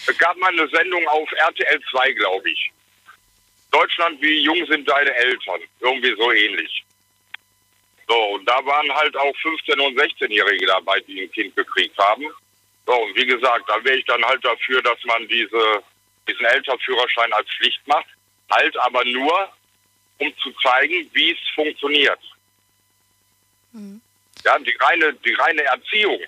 Es 0.08 0.18
gab 0.18 0.38
mal 0.38 0.52
eine 0.52 0.68
Sendung 0.70 1.06
auf 1.10 1.30
RTL 1.34 1.82
2, 1.92 2.12
glaube 2.14 2.50
ich. 2.50 2.72
Deutschland, 3.72 4.22
wie 4.22 4.40
jung 4.44 4.66
sind 4.68 4.88
deine 4.88 5.14
Eltern? 5.14 5.60
Irgendwie 5.82 6.16
so 6.16 6.32
ähnlich. 6.32 6.86
So, 8.08 8.16
und 8.16 8.46
da 8.46 8.66
waren 8.66 8.90
halt 8.96 9.18
auch 9.18 9.36
15- 9.44 9.82
und 9.82 10.00
16-Jährige 10.00 10.66
dabei, 10.66 11.02
die 11.02 11.24
ein 11.24 11.32
Kind 11.32 11.54
gekriegt 11.54 11.98
haben. 11.98 12.24
So, 12.86 12.94
und 12.94 13.16
wie 13.18 13.26
gesagt, 13.26 13.68
da 13.68 13.84
wäre 13.84 13.98
ich 13.98 14.06
dann 14.06 14.24
halt 14.24 14.44
dafür, 14.46 14.82
dass 14.82 15.04
man 15.04 15.28
diese, 15.28 15.84
diesen 16.28 16.46
Elternführerschein 16.46 17.32
als 17.34 17.48
Pflicht 17.58 17.86
macht. 17.88 18.08
Halt 18.50 18.78
aber 18.78 19.04
nur, 19.06 19.50
um 20.20 20.34
zu 20.38 20.52
zeigen, 20.64 21.10
wie 21.14 21.32
es 21.32 21.40
funktioniert. 21.56 22.20
Mhm. 23.74 24.02
Ja, 24.44 24.58
die 24.60 24.76
reine, 24.80 25.14
die 25.14 25.34
reine 25.34 25.64
Erziehung, 25.64 26.20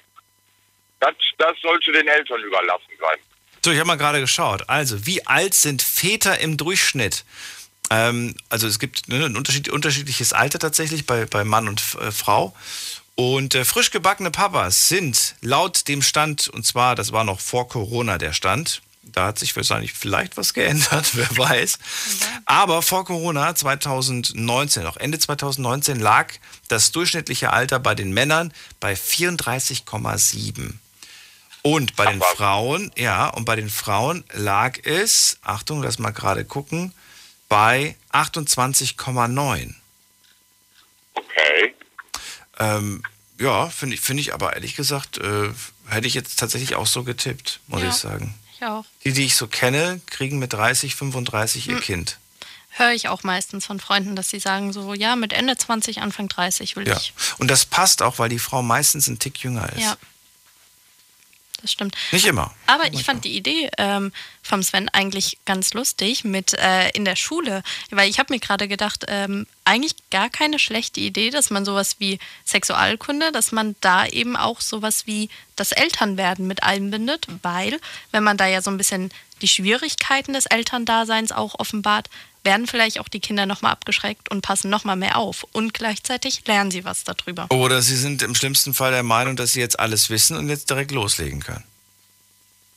das, 0.99 1.15
das 1.38 1.59
sollte 1.61 1.91
den 1.91 2.07
Eltern 2.07 2.41
überlassen 2.41 2.91
sein. 2.99 3.17
So, 3.63 3.71
ich 3.71 3.77
habe 3.77 3.88
mal 3.88 3.97
gerade 3.97 4.19
geschaut. 4.19 4.67
Also, 4.67 5.05
wie 5.05 5.26
alt 5.27 5.53
sind 5.53 5.81
Väter 5.81 6.39
im 6.39 6.57
Durchschnitt? 6.57 7.26
Ähm, 7.89 8.35
also 8.49 8.67
es 8.67 8.80
gibt 8.80 9.07
ne, 9.07 9.26
ein 9.26 9.35
unterschied, 9.35 9.69
unterschiedliches 9.69 10.34
Alter 10.34 10.59
tatsächlich 10.59 11.05
bei, 11.05 11.26
bei 11.26 11.43
Mann 11.43 11.67
und 11.67 11.81
äh, 11.99 12.11
Frau. 12.11 12.55
Und 13.15 13.55
äh, 13.55 13.65
frisch 13.65 13.91
gebackene 13.91 14.31
Papas 14.31 14.88
sind 14.88 15.35
laut 15.41 15.88
dem 15.88 16.01
Stand, 16.01 16.47
und 16.47 16.65
zwar, 16.65 16.95
das 16.95 17.11
war 17.11 17.26
noch 17.26 17.41
vor 17.41 17.67
Corona 17.67 18.17
der 18.17 18.31
Stand, 18.31 18.81
da 19.11 19.27
hat 19.27 19.40
sich 19.40 19.56
wahrscheinlich 19.56 19.94
vielleicht 19.94 20.38
was 20.38 20.53
geändert, 20.53 21.11
wer 21.15 21.38
weiß. 21.38 21.80
Aber 22.45 22.81
vor 22.81 23.06
Corona 23.06 23.56
2019, 23.56 24.86
auch 24.86 24.98
Ende 24.98 25.19
2019, 25.19 25.99
lag 25.99 26.34
das 26.68 26.91
durchschnittliche 26.91 27.52
Alter 27.52 27.80
bei 27.80 27.95
den 27.95 28.14
Männern 28.14 28.53
bei 28.80 28.94
34,7. 28.94 30.73
Und 31.61 31.95
bei 31.98 32.06
den 32.06 32.22
Frauen, 32.22 32.91
ja, 32.98 33.27
und 33.27 33.45
bei 33.45 33.56
den 33.57 33.69
Frauen 33.69 34.23
lag 34.31 34.80
es, 34.86 35.40
Achtung, 35.41 35.84
lass 35.84 35.99
mal 35.99 36.11
gerade 36.11 36.45
gucken, 36.45 36.94
bei 37.49 37.95
28,9. 38.14 39.73
Okay. 41.14 41.76
Ähm, 42.60 43.03
ja, 43.40 43.69
finde 43.69 43.95
ich, 43.95 44.02
find 44.02 44.19
ich 44.19 44.34
aber 44.34 44.53
ehrlich 44.53 44.76
gesagt, 44.76 45.18
äh, 45.18 45.49
hätte 45.88 46.07
ich 46.07 46.14
jetzt 46.14 46.40
tatsächlich 46.40 46.76
auch 46.76 46.88
so 46.88 47.03
getippt, 47.03 47.60
muss 47.68 47.81
ja. 47.81 47.90
ich 47.90 47.95
sagen. 47.95 48.34
Ich 48.60 48.65
auch. 48.65 48.86
Die, 49.03 49.14
die 49.14 49.26
ich 49.26 49.36
so 49.36 49.48
kenne, 49.48 50.02
kriegen 50.06 50.40
mit 50.40 50.53
30, 50.53 50.95
35 50.95 51.65
hm. 51.65 51.76
ihr 51.76 51.81
Kind. 51.81 52.18
Höre 52.72 52.91
ich 52.91 53.07
auch 53.07 53.23
meistens 53.23 53.65
von 53.65 53.80
Freunden, 53.80 54.15
dass 54.15 54.30
sie 54.30 54.40
sagen 54.40 54.73
so, 54.73 54.94
ja, 54.94 55.15
mit 55.15 55.34
Ende 55.34 55.57
20, 55.57 56.02
Anfang 56.02 56.27
30 56.27 56.76
will 56.76 56.88
ja. 56.88 56.95
ich. 56.95 57.14
Und 57.40 57.49
das 57.49 57.65
passt 57.65 58.02
auch, 58.02 58.19
weil 58.19 58.30
die 58.30 58.40
Frau 58.40 58.61
meistens 58.61 59.07
ein 59.07 59.18
Tick 59.18 59.40
jünger 59.40 59.72
ist. 59.73 59.81
Ja 59.81 59.98
das 61.61 61.72
stimmt. 61.72 61.95
Nicht 62.11 62.26
immer. 62.26 62.53
Aber 62.68 62.91
ich 62.94 63.03
fand 63.03 63.26
die 63.26 63.36
Idee 63.36 63.69
ähm, 63.77 64.11
vom 64.41 64.64
Sven 64.64 64.90
eigentlich 64.90 65.38
ganz 65.45 65.73
lustig 65.73 66.23
mit 66.23 66.53
äh, 66.53 66.90
in 66.90 67.06
der 67.06 67.15
Schule, 67.15 67.64
weil 67.91 68.10
ich 68.10 68.19
habe 68.19 68.34
mir 68.34 68.40
gerade 68.40 68.68
gedacht, 68.68 69.06
ähm, 69.07 69.45
eigentlich 69.65 69.95
gar 70.10 70.30
keine 70.30 70.60
schlechte 70.60 70.99
Idee, 70.99 71.30
dass 71.30 71.49
man 71.49 71.65
sowas 71.65 71.98
wie 71.99 72.19
Sexualkunde, 72.45 73.31
dass 73.31 73.52
man 73.52 73.76
da 73.81 74.06
eben 74.06 74.36
auch 74.36 74.61
sowas 74.61 75.06
wie 75.06 75.30
das 75.56 75.72
Elternwerden 75.72 76.48
mit 76.48 76.64
einbindet, 76.64 77.27
weil 77.44 77.80
wenn 78.11 78.23
man 78.23 78.38
da 78.38 78.48
ja 78.48 78.61
so 78.61 78.72
ein 78.72 78.77
bisschen 78.77 79.11
die 79.41 79.48
Schwierigkeiten 79.48 80.34
des 80.34 80.45
Elterndaseins 80.45 81.31
auch 81.31 81.60
offenbart, 81.60 82.10
werden 82.43 82.67
vielleicht 82.67 82.99
auch 82.99 83.07
die 83.07 83.19
Kinder 83.19 83.45
nochmal 83.45 83.71
abgeschreckt 83.71 84.29
und 84.31 84.41
passen 84.41 84.69
nochmal 84.69 84.95
mehr 84.95 85.17
auf. 85.17 85.45
Und 85.51 85.73
gleichzeitig 85.73 86.45
lernen 86.47 86.71
sie 86.71 86.85
was 86.85 87.03
darüber. 87.03 87.47
Oder 87.49 87.81
sie 87.81 87.95
sind 87.95 88.21
im 88.21 88.35
schlimmsten 88.35 88.73
Fall 88.73 88.91
der 88.91 89.03
Meinung, 89.03 89.35
dass 89.35 89.53
sie 89.53 89.59
jetzt 89.59 89.79
alles 89.79 90.09
wissen 90.09 90.37
und 90.37 90.49
jetzt 90.49 90.69
direkt 90.69 90.91
loslegen 90.91 91.41
können. 91.41 91.63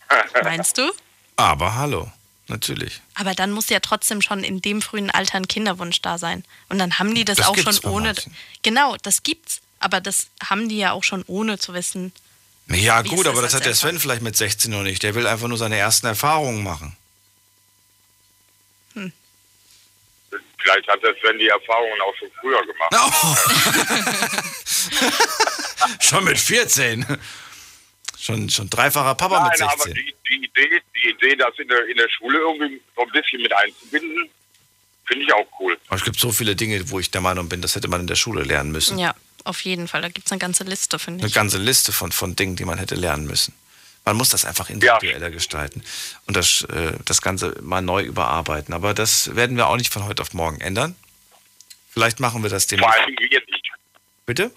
Meinst 0.43 0.79
du? 0.79 0.91
Aber 1.37 1.75
hallo, 1.77 2.11
natürlich. 2.49 3.01
Aber 3.15 3.35
dann 3.35 3.53
muss 3.53 3.69
ja 3.69 3.81
trotzdem 3.81 4.21
schon 4.21 4.45
in 4.45 4.61
dem 4.61 4.83
frühen 4.83 5.11
Alter 5.11 5.37
ein 5.37 5.49
Kinderwunsch 5.49 6.03
da 6.03 6.19
sein. 6.19 6.45
Und 6.69 6.79
dann 6.79 6.99
haben 6.99 7.15
die 7.15 7.25
das, 7.25 7.39
das 7.39 7.47
auch 7.47 7.57
schon 7.57 7.79
ohne. 7.91 8.15
Genau, 8.63 8.97
das 9.03 9.23
gibt's. 9.23 9.61
Aber 9.79 10.01
das 10.01 10.29
haben 10.43 10.69
die 10.69 10.79
ja 10.79 10.93
auch 10.93 11.03
schon 11.03 11.25
ohne 11.27 11.59
zu 11.59 11.75
wissen. 11.75 12.13
Ja, 12.69 13.03
gut, 13.03 13.27
aber 13.27 13.43
das 13.43 13.55
hat 13.55 13.65
der 13.65 13.75
Sven 13.75 13.99
vielleicht 13.99 14.23
mit 14.23 14.37
16 14.37 14.71
noch 14.71 14.83
nicht. 14.83 15.03
Der 15.03 15.15
will 15.15 15.27
einfach 15.27 15.49
nur 15.49 15.59
seine 15.59 15.77
ersten 15.77 16.07
Erfahrungen 16.07 16.63
machen. 16.63 16.97
Vielleicht 20.63 20.89
hat 20.89 21.03
der 21.03 21.15
Sven 21.21 21.39
die 21.39 21.49
Erfahrungen 21.49 22.01
auch 22.01 22.15
schon 22.17 22.31
früher 22.41 22.61
gemacht. 22.67 22.95
Oh. 22.95 23.37
schon 26.01 26.25
mit 26.25 26.39
14. 26.39 27.05
Schon, 28.19 28.49
schon 28.49 28.71
dreifacher 28.71 29.17
Papa 29.17 29.41
Nein, 29.41 29.49
mit 29.49 29.59
16. 29.59 29.81
aber 29.81 29.91
die, 29.95 30.15
die, 30.29 30.45
Idee, 30.45 30.83
die 30.95 31.09
Idee, 31.11 31.37
das 31.37 31.59
in 31.59 31.67
der, 31.67 31.89
in 31.89 31.97
der 31.97 32.09
Schule 32.09 32.39
irgendwie 32.39 32.81
so 32.95 33.03
ein 33.03 33.11
bisschen 33.11 33.43
mit 33.43 33.53
einzubinden, 33.53 34.31
finde 35.07 35.25
ich 35.25 35.33
auch 35.33 35.47
cool. 35.59 35.77
Aber 35.89 35.97
es 35.97 36.05
gibt 36.05 36.21
so 36.21 36.31
viele 36.31 36.55
Dinge, 36.55 36.89
wo 36.91 37.01
ich 37.01 37.11
der 37.11 37.21
Meinung 37.21 37.49
bin, 37.49 37.61
das 37.61 37.75
hätte 37.75 37.89
man 37.89 38.03
in 38.03 38.07
der 38.07 38.15
Schule 38.15 38.45
lernen 38.45 38.71
müssen. 38.71 38.99
Ja, 38.99 39.15
auf 39.45 39.61
jeden 39.63 39.89
Fall. 39.89 40.03
Da 40.03 40.09
gibt 40.09 40.27
es 40.27 40.33
eine 40.33 40.39
ganze 40.39 40.63
Liste, 40.63 41.01
finde 41.01 41.19
ich. 41.19 41.25
Eine 41.25 41.33
ganze 41.33 41.59
Liste 41.59 41.91
von, 41.91 42.13
von 42.13 42.37
Dingen, 42.37 42.55
die 42.55 42.65
man 42.65 42.79
hätte 42.79 42.95
lernen 42.95 43.27
müssen. 43.27 43.55
Man 44.05 44.17
muss 44.17 44.31
das 44.31 44.45
einfach 44.45 44.69
individueller 44.69 45.29
ja. 45.29 45.29
gestalten 45.29 45.83
und 46.27 46.37
das, 46.37 46.63
äh, 46.65 46.93
das 47.05 47.23
Ganze 47.23 47.57
mal 47.63 47.83
neu 47.83 48.03
überarbeiten. 48.03 48.75
Aber 48.75 48.95
das 48.95 49.37
werden 49.37 49.57
wir 49.57 49.69
auch 49.69 49.77
nicht 49.77 49.93
von 49.93 50.05
heute 50.05 50.23
auf 50.23 50.35
morgen 50.35 50.61
ändern. 50.61 50.97
Vielleicht 51.91 52.21
machen 52.21 52.43
wir 52.43 52.51
das 52.51 52.67
demnächst. 52.67 52.95
Vor 52.95 53.05
allem 53.05 53.17
wir 53.19 53.41
nicht. 53.41 53.71
Bitte? 54.27 54.51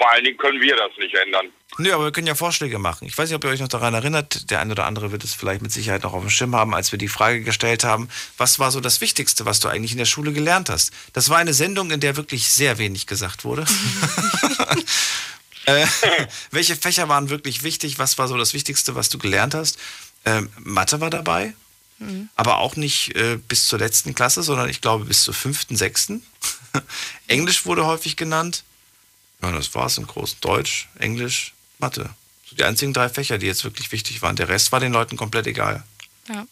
vor 0.00 0.10
allen 0.10 0.24
Dingen 0.24 0.38
können 0.38 0.62
wir 0.62 0.74
das 0.76 0.90
nicht 0.96 1.14
ändern. 1.14 1.48
Nö, 1.76 1.92
aber 1.92 2.04
wir 2.04 2.10
können 2.10 2.26
ja 2.26 2.34
Vorschläge 2.34 2.78
machen. 2.78 3.06
Ich 3.06 3.18
weiß 3.18 3.28
nicht, 3.28 3.36
ob 3.36 3.44
ihr 3.44 3.50
euch 3.50 3.60
noch 3.60 3.68
daran 3.68 3.92
erinnert, 3.92 4.50
der 4.50 4.60
eine 4.60 4.72
oder 4.72 4.86
andere 4.86 5.12
wird 5.12 5.24
es 5.24 5.34
vielleicht 5.34 5.60
mit 5.60 5.72
Sicherheit 5.72 6.04
noch 6.04 6.14
auf 6.14 6.22
dem 6.22 6.30
Schirm 6.30 6.56
haben, 6.56 6.74
als 6.74 6.90
wir 6.90 6.98
die 6.98 7.08
Frage 7.08 7.42
gestellt 7.42 7.84
haben, 7.84 8.08
was 8.38 8.58
war 8.58 8.70
so 8.70 8.80
das 8.80 9.02
Wichtigste, 9.02 9.44
was 9.44 9.60
du 9.60 9.68
eigentlich 9.68 9.92
in 9.92 9.98
der 9.98 10.06
Schule 10.06 10.32
gelernt 10.32 10.70
hast? 10.70 10.94
Das 11.12 11.28
war 11.28 11.36
eine 11.36 11.52
Sendung, 11.52 11.90
in 11.90 12.00
der 12.00 12.16
wirklich 12.16 12.48
sehr 12.48 12.78
wenig 12.78 13.06
gesagt 13.06 13.44
wurde. 13.44 13.66
äh, 15.66 15.86
welche 16.50 16.76
Fächer 16.76 17.08
waren 17.08 17.30
wirklich 17.30 17.62
wichtig? 17.62 17.98
Was 17.98 18.18
war 18.18 18.28
so 18.28 18.36
das 18.36 18.54
Wichtigste, 18.54 18.94
was 18.94 19.08
du 19.08 19.18
gelernt 19.18 19.54
hast? 19.54 19.78
Ähm, 20.24 20.50
Mathe 20.58 21.00
war 21.00 21.10
dabei, 21.10 21.54
mhm. 21.98 22.28
aber 22.36 22.58
auch 22.58 22.76
nicht 22.76 23.16
äh, 23.16 23.36
bis 23.36 23.66
zur 23.66 23.78
letzten 23.78 24.14
Klasse, 24.14 24.42
sondern 24.42 24.68
ich 24.68 24.80
glaube 24.80 25.06
bis 25.06 25.22
zur 25.22 25.34
fünften, 25.34 25.76
sechsten. 25.76 26.22
Englisch 27.26 27.66
wurde 27.66 27.86
häufig 27.86 28.16
genannt. 28.16 28.64
Ja, 29.42 29.52
das 29.52 29.74
war 29.74 29.86
es 29.86 29.96
im 29.96 30.06
Großen. 30.06 30.38
Deutsch, 30.40 30.88
Englisch, 30.98 31.54
Mathe. 31.78 32.10
So 32.48 32.56
die 32.56 32.64
einzigen 32.64 32.92
drei 32.92 33.08
Fächer, 33.08 33.38
die 33.38 33.46
jetzt 33.46 33.64
wirklich 33.64 33.92
wichtig 33.92 34.20
waren. 34.22 34.36
Der 34.36 34.48
Rest 34.48 34.72
war 34.72 34.80
den 34.80 34.92
Leuten 34.92 35.16
komplett 35.16 35.46
egal. 35.46 35.84
Ja. 36.28 36.46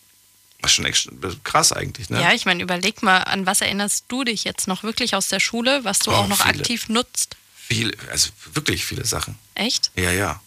Was 0.61 0.73
schon 0.73 0.87
echt 0.87 1.09
krass 1.45 1.73
eigentlich, 1.73 2.11
ne? 2.11 2.21
Ja, 2.21 2.33
ich 2.33 2.45
meine, 2.45 2.63
überleg 2.63 3.03
mal, 3.03 3.19
an 3.19 3.47
was 3.47 3.61
erinnerst 3.61 4.07
du 4.09 4.25
dich 4.25 4.45
jetzt 4.45 4.67
noch 4.67 4.83
wirklich 4.83 5.15
aus 5.15 5.29
der 5.29 5.39
Schule, 5.39 5.85
was 5.85 6.01
du 6.01 6.11
oh, 6.11 6.15
auch 6.15 6.29
noch 6.29 6.43
viele. 6.43 6.61
aktiv 6.61 6.89
nutzt? 6.89 7.37
Viele, 7.69 7.93
also 8.11 8.31
wirklich 8.55 8.87
viele 8.87 9.05
Sachen. 9.05 9.39
Echt? 9.55 9.91
Ja, 9.95 10.11
ja. 10.11 10.41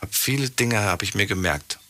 Hab 0.00 0.14
viele 0.14 0.48
Dinge 0.48 0.78
habe 0.78 1.04
ich 1.04 1.16
mir 1.16 1.26
gemerkt. 1.26 1.80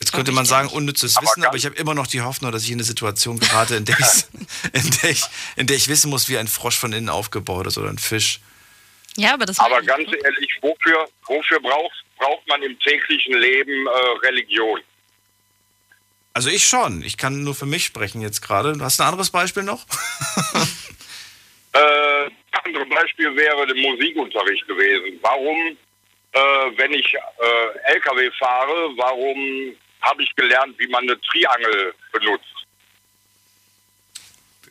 Jetzt 0.00 0.12
könnte 0.12 0.32
man 0.32 0.46
sagen, 0.46 0.68
unnützes 0.68 1.18
aber 1.18 1.26
Wissen, 1.26 1.44
aber 1.44 1.56
ich 1.56 1.66
habe 1.66 1.76
immer 1.76 1.94
noch 1.94 2.06
die 2.06 2.22
Hoffnung, 2.22 2.50
dass 2.50 2.64
ich 2.64 2.70
in 2.70 2.76
eine 2.76 2.84
Situation 2.84 3.38
gerate, 3.38 3.76
in 3.76 3.84
der, 3.84 3.98
in, 4.72 4.90
der 5.02 5.10
ich, 5.10 5.24
in 5.56 5.66
der 5.66 5.76
ich 5.76 5.86
wissen 5.88 6.08
muss, 6.08 6.30
wie 6.30 6.38
ein 6.38 6.48
Frosch 6.48 6.78
von 6.78 6.94
innen 6.94 7.10
aufgebaut 7.10 7.66
ist 7.66 7.76
oder 7.76 7.90
ein 7.90 7.98
Fisch. 7.98 8.40
Ja, 9.16 9.34
aber 9.34 9.44
das. 9.44 9.58
Aber 9.58 9.82
ganz 9.82 10.08
ehrlich, 10.08 10.50
wofür, 10.62 11.08
wofür 11.26 11.60
braucht, 11.60 12.04
braucht 12.16 12.48
man 12.48 12.62
im 12.62 12.78
täglichen 12.80 13.38
Leben 13.38 13.86
äh, 13.86 14.26
Religion? 14.26 14.80
Also 16.32 16.48
ich 16.48 16.66
schon. 16.66 17.02
Ich 17.02 17.18
kann 17.18 17.44
nur 17.44 17.54
für 17.54 17.66
mich 17.66 17.84
sprechen 17.84 18.22
jetzt 18.22 18.40
gerade. 18.40 18.74
Hast 18.80 18.98
du 18.98 19.02
ein 19.02 19.10
anderes 19.10 19.28
Beispiel 19.28 19.62
noch? 19.62 19.84
äh, 21.74 22.30
andere 22.64 22.86
Beispiel 22.86 23.34
wäre 23.34 23.66
der 23.66 23.76
Musikunterricht 23.76 24.66
gewesen. 24.66 25.18
Warum, 25.22 25.76
äh, 26.32 26.76
wenn 26.76 26.92
ich 26.92 27.14
äh, 27.14 27.92
LKW 27.94 28.30
fahre, 28.38 28.90
warum 28.96 29.74
habe 30.02 30.22
ich 30.22 30.34
gelernt, 30.34 30.78
wie 30.78 30.88
man 30.88 31.02
eine 31.02 31.20
Triangel 31.20 31.94
benutzt? 32.12 32.44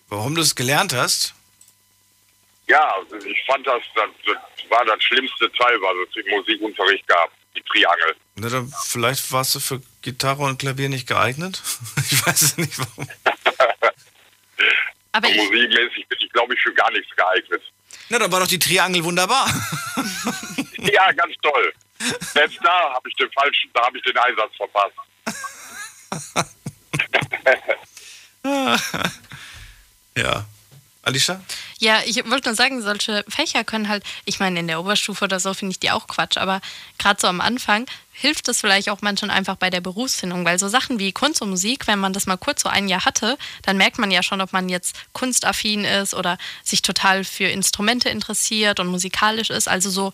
Warum 0.10 0.36
du 0.36 0.42
es 0.42 0.56
gelernt 0.56 0.94
hast? 0.94 1.34
Ja, 2.68 2.96
ich 3.26 3.44
fand 3.46 3.66
das, 3.66 3.82
das, 3.96 4.10
das 4.26 4.70
war 4.70 4.86
das 4.86 5.02
schlimmste 5.04 5.52
Teil, 5.54 5.78
was 5.82 6.10
es 6.10 6.24
im 6.24 6.32
Musikunterricht 6.32 7.08
gab, 7.08 7.32
die 7.56 7.62
Triangel. 7.64 8.16
Na, 8.36 8.50
dann 8.50 8.74
vielleicht 8.86 9.32
warst 9.32 9.56
du 9.56 9.60
für 9.60 9.82
Gitarre 10.02 10.44
und 10.44 10.60
Klavier 10.60 10.90
nicht 10.90 11.08
geeignet? 11.08 11.62
ich 12.12 12.26
weiß 12.26 12.42
es 12.42 12.58
nicht 12.58 12.78
warum. 12.78 13.10
Aber 15.14 15.30
musikmäßig 15.30 16.08
bin 16.08 16.18
ich, 16.22 16.32
glaube 16.32 16.54
ich, 16.54 16.62
für 16.62 16.74
gar 16.74 16.92
nichts 16.92 17.14
geeignet. 17.16 17.62
Na, 18.10 18.20
dann 18.20 18.32
war 18.32 18.40
doch 18.40 18.48
die 18.48 18.60
Triangel 18.60 19.04
wunderbar. 19.04 19.48
ja, 20.78 21.12
ganz 21.12 21.34
toll. 21.42 21.74
Selbst 22.34 22.60
da 22.64 22.94
habe 22.94 23.10
ich 23.10 23.16
den 23.16 23.32
falschen, 23.32 23.70
da 23.74 23.86
habe 23.86 23.98
ich 23.98 24.04
den 24.04 24.18
Einsatz 24.18 24.56
verpasst. 24.56 24.96
ja. 30.18 30.46
Alicia? 31.04 31.42
Ja, 31.80 32.00
ich 32.06 32.18
wollte 32.30 32.50
nur 32.50 32.56
sagen, 32.56 32.82
solche 32.82 33.26
Fächer 33.28 33.64
können 33.64 33.90
halt, 33.90 34.04
ich 34.26 34.40
meine, 34.40 34.60
in 34.60 34.68
der 34.68 34.80
Oberstufe 34.80 35.26
oder 35.26 35.40
so 35.40 35.54
finde 35.54 35.72
ich 35.72 35.80
die 35.80 35.90
auch 35.90 36.08
Quatsch, 36.08 36.38
aber 36.38 36.62
gerade 37.00 37.20
so 37.20 37.28
am 37.28 37.42
Anfang 37.42 37.88
hilft 38.12 38.48
es 38.50 38.62
vielleicht 38.62 38.90
auch 38.90 39.02
manchmal 39.02 39.32
einfach 39.32 39.56
bei 39.56 39.72
der 39.72 39.82
Berufsfindung, 39.82 40.46
weil 40.46 40.60
so 40.60 40.68
Sachen 40.68 41.00
wie 41.00 41.12
Kunst 41.12 41.42
und 41.42 41.50
Musik, 41.50 41.88
wenn 41.88 41.98
man 41.98 42.14
das 42.14 42.28
mal 42.28 42.38
kurz 42.38 42.62
so 42.62 42.70
ein 42.70 42.88
Jahr 42.88 43.04
hatte, 43.04 43.38
dann 43.64 43.78
merkt 43.78 43.98
man 43.98 44.12
ja 44.12 44.22
schon, 44.22 44.42
ob 44.42 44.54
man 44.54 44.70
jetzt 44.70 44.96
kunstaffin 45.12 45.86
ist 45.86 46.14
oder 46.14 46.38
sich 46.64 46.84
total 46.84 47.24
für 47.24 47.46
Instrumente 47.46 48.10
interessiert 48.10 48.80
und 48.80 48.88
musikalisch 48.88 49.50
ist. 49.50 49.68
Also 49.68 49.90
so 49.90 50.14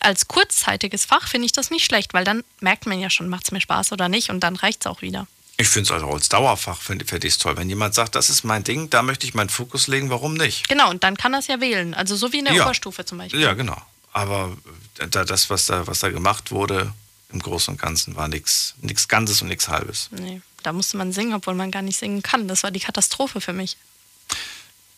als 0.00 0.26
kurzzeitiges 0.26 1.04
Fach 1.04 1.28
finde 1.28 1.46
ich 1.46 1.52
das 1.52 1.70
nicht 1.70 1.84
schlecht, 1.84 2.14
weil 2.14 2.24
dann 2.24 2.44
merkt 2.60 2.86
man 2.86 2.98
ja 2.98 3.10
schon, 3.10 3.28
macht 3.28 3.44
es 3.44 3.52
mir 3.52 3.60
Spaß 3.60 3.92
oder 3.92 4.08
nicht 4.08 4.30
und 4.30 4.40
dann 4.40 4.56
reicht 4.56 4.80
es 4.82 4.86
auch 4.86 5.02
wieder. 5.02 5.26
Ich 5.56 5.68
finde 5.68 5.86
es 5.86 5.92
also 5.92 6.08
als 6.08 6.28
Dauerfach, 6.28 6.80
finde 6.80 7.04
find 7.04 7.24
ich 7.24 7.34
es 7.34 7.38
toll. 7.38 7.56
Wenn 7.56 7.68
jemand 7.68 7.94
sagt, 7.94 8.16
das 8.16 8.28
ist 8.28 8.42
mein 8.42 8.64
Ding, 8.64 8.90
da 8.90 9.02
möchte 9.02 9.26
ich 9.26 9.34
meinen 9.34 9.48
Fokus 9.48 9.86
legen, 9.86 10.10
warum 10.10 10.34
nicht? 10.34 10.68
Genau, 10.68 10.90
und 10.90 11.04
dann 11.04 11.16
kann 11.16 11.32
er 11.32 11.38
es 11.38 11.46
ja 11.46 11.60
wählen. 11.60 11.94
Also 11.94 12.16
so 12.16 12.32
wie 12.32 12.40
in 12.40 12.46
der 12.46 12.54
ja. 12.54 12.64
Oberstufe 12.64 13.04
zum 13.04 13.18
Beispiel. 13.18 13.40
Ja, 13.40 13.54
genau. 13.54 13.80
Aber 14.12 14.56
äh, 14.98 15.06
da, 15.08 15.24
das, 15.24 15.50
was 15.50 15.66
da, 15.66 15.86
was 15.86 16.00
da 16.00 16.10
gemacht 16.10 16.50
wurde, 16.50 16.92
im 17.32 17.40
Großen 17.40 17.74
und 17.74 17.80
Ganzen, 17.80 18.16
war 18.16 18.28
nichts 18.28 18.74
Ganzes 19.08 19.42
und 19.42 19.48
nichts 19.48 19.68
Halbes. 19.68 20.08
Nee, 20.10 20.40
da 20.62 20.72
musste 20.72 20.96
man 20.96 21.12
singen, 21.12 21.34
obwohl 21.34 21.54
man 21.54 21.70
gar 21.70 21.82
nicht 21.82 21.98
singen 21.98 22.22
kann. 22.22 22.48
Das 22.48 22.62
war 22.62 22.70
die 22.70 22.80
Katastrophe 22.80 23.40
für 23.40 23.52
mich. 23.52 23.76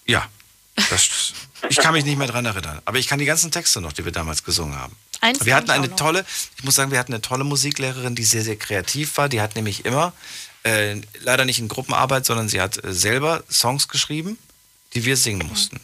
Ja, 0.07 0.27
das, 0.91 1.33
ich 1.69 1.77
kann 1.79 1.93
mich 1.93 2.05
nicht 2.05 2.19
mehr 2.19 2.27
daran 2.27 2.45
erinnern. 2.47 2.81
Aber 2.85 2.99
ich 2.99 3.09
kann 3.09 3.19
die 3.19 3.25
ganzen 3.25 3.51
Texte 3.51 3.81
noch, 3.81 3.93
die 3.93 4.05
wir 4.05 4.13
damals 4.13 4.45
gesungen 4.45 4.79
haben. 4.79 4.95
Eins 5.21 5.45
wir 5.45 5.57
hatten 5.57 5.71
eine 5.71 5.95
tolle, 5.97 6.25
ich 6.59 6.65
muss 6.65 6.75
sagen, 6.75 6.91
wir 6.91 6.99
hatten 6.99 7.13
eine 7.13 7.23
tolle 7.23 7.45
Musiklehrerin, 7.45 8.15
die 8.15 8.25
sehr, 8.25 8.43
sehr 8.43 8.57
kreativ 8.57 9.17
war. 9.17 9.29
Die 9.29 9.41
hat 9.41 9.57
nämlich 9.57 9.85
immer, 9.87 10.13
äh, 10.67 11.01
leider 11.21 11.45
nicht 11.45 11.59
in 11.59 11.69
Gruppenarbeit, 11.69 12.27
sondern 12.27 12.49
sie 12.49 12.61
hat 12.61 12.83
äh, 12.83 12.93
selber 12.93 13.43
Songs 13.51 13.89
geschrieben, 13.89 14.39
die 14.95 15.05
wir 15.05 15.17
singen 15.17 15.43
mhm. 15.43 15.49
mussten. 15.49 15.81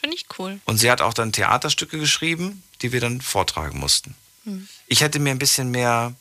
Finde 0.00 0.16
ich 0.16 0.26
cool. 0.38 0.60
Und 0.64 0.78
sie 0.78 0.90
hat 0.90 1.00
auch 1.00 1.14
dann 1.14 1.32
Theaterstücke 1.32 1.98
geschrieben, 1.98 2.62
die 2.80 2.92
wir 2.92 3.00
dann 3.00 3.20
vortragen 3.20 3.78
mussten. 3.78 4.14
Mhm. 4.44 4.68
Ich 4.86 5.00
hätte 5.00 5.18
mir 5.18 5.30
ein 5.30 5.38
bisschen 5.38 5.70
mehr 5.70 6.14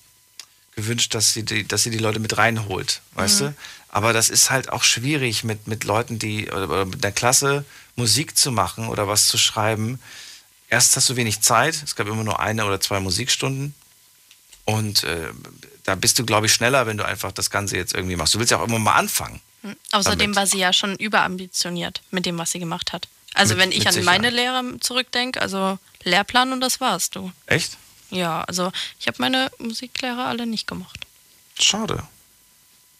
gewünscht, 0.75 1.13
dass 1.15 1.33
sie 1.33 1.43
die, 1.43 1.67
dass 1.67 1.83
sie 1.83 1.89
die 1.89 1.97
Leute 1.97 2.19
mit 2.19 2.37
reinholt, 2.37 3.01
weißt 3.15 3.41
mhm. 3.41 3.45
du? 3.45 3.55
Aber 3.89 4.13
das 4.13 4.29
ist 4.29 4.49
halt 4.49 4.69
auch 4.69 4.83
schwierig, 4.83 5.43
mit, 5.43 5.67
mit 5.67 5.83
Leuten, 5.83 6.17
die, 6.17 6.49
oder 6.49 6.85
mit 6.85 7.03
der 7.03 7.11
Klasse 7.11 7.65
Musik 7.97 8.37
zu 8.37 8.51
machen 8.51 8.87
oder 8.87 9.07
was 9.07 9.27
zu 9.27 9.37
schreiben 9.37 9.99
erst 10.71 10.95
hast 10.95 11.09
du 11.09 11.15
wenig 11.15 11.41
Zeit, 11.41 11.83
es 11.83 11.95
gab 11.95 12.07
immer 12.07 12.23
nur 12.23 12.39
eine 12.39 12.65
oder 12.65 12.79
zwei 12.79 12.99
Musikstunden. 12.99 13.75
Und 14.65 15.03
äh, 15.03 15.29
da 15.91 15.95
bist 15.95 16.17
du, 16.17 16.25
glaube 16.25 16.45
ich, 16.45 16.53
schneller, 16.53 16.87
wenn 16.87 16.97
du 16.97 17.05
einfach 17.05 17.33
das 17.33 17.49
Ganze 17.49 17.75
jetzt 17.75 17.93
irgendwie 17.93 18.15
machst. 18.15 18.33
Du 18.33 18.39
willst 18.39 18.51
ja 18.51 18.59
auch 18.59 18.65
immer 18.65 18.79
mal 18.79 18.95
anfangen. 18.95 19.41
Mhm. 19.61 19.75
Außerdem 19.91 20.19
damit. 20.19 20.35
war 20.37 20.47
sie 20.47 20.57
ja 20.57 20.71
schon 20.71 20.95
überambitioniert 20.95 22.01
mit 22.11 22.25
dem, 22.25 22.37
was 22.37 22.51
sie 22.51 22.59
gemacht 22.59 22.93
hat. 22.93 23.09
Also 23.33 23.55
mit, 23.55 23.63
wenn 23.63 23.71
ich 23.73 23.85
an 23.87 23.93
Sicherheit. 23.93 24.21
meine 24.21 24.29
Lehre 24.29 24.79
zurückdenke, 24.79 25.41
also 25.41 25.79
Lehrplan 26.03 26.53
und 26.53 26.61
das 26.61 26.79
warst 26.79 27.15
du. 27.15 27.33
Echt? 27.45 27.77
Ja, 28.09 28.41
also 28.43 28.71
ich 29.01 29.07
habe 29.07 29.17
meine 29.19 29.51
Musiklehrer 29.57 30.27
alle 30.27 30.45
nicht 30.45 30.65
gemacht. 30.65 31.05
Schade. 31.59 32.07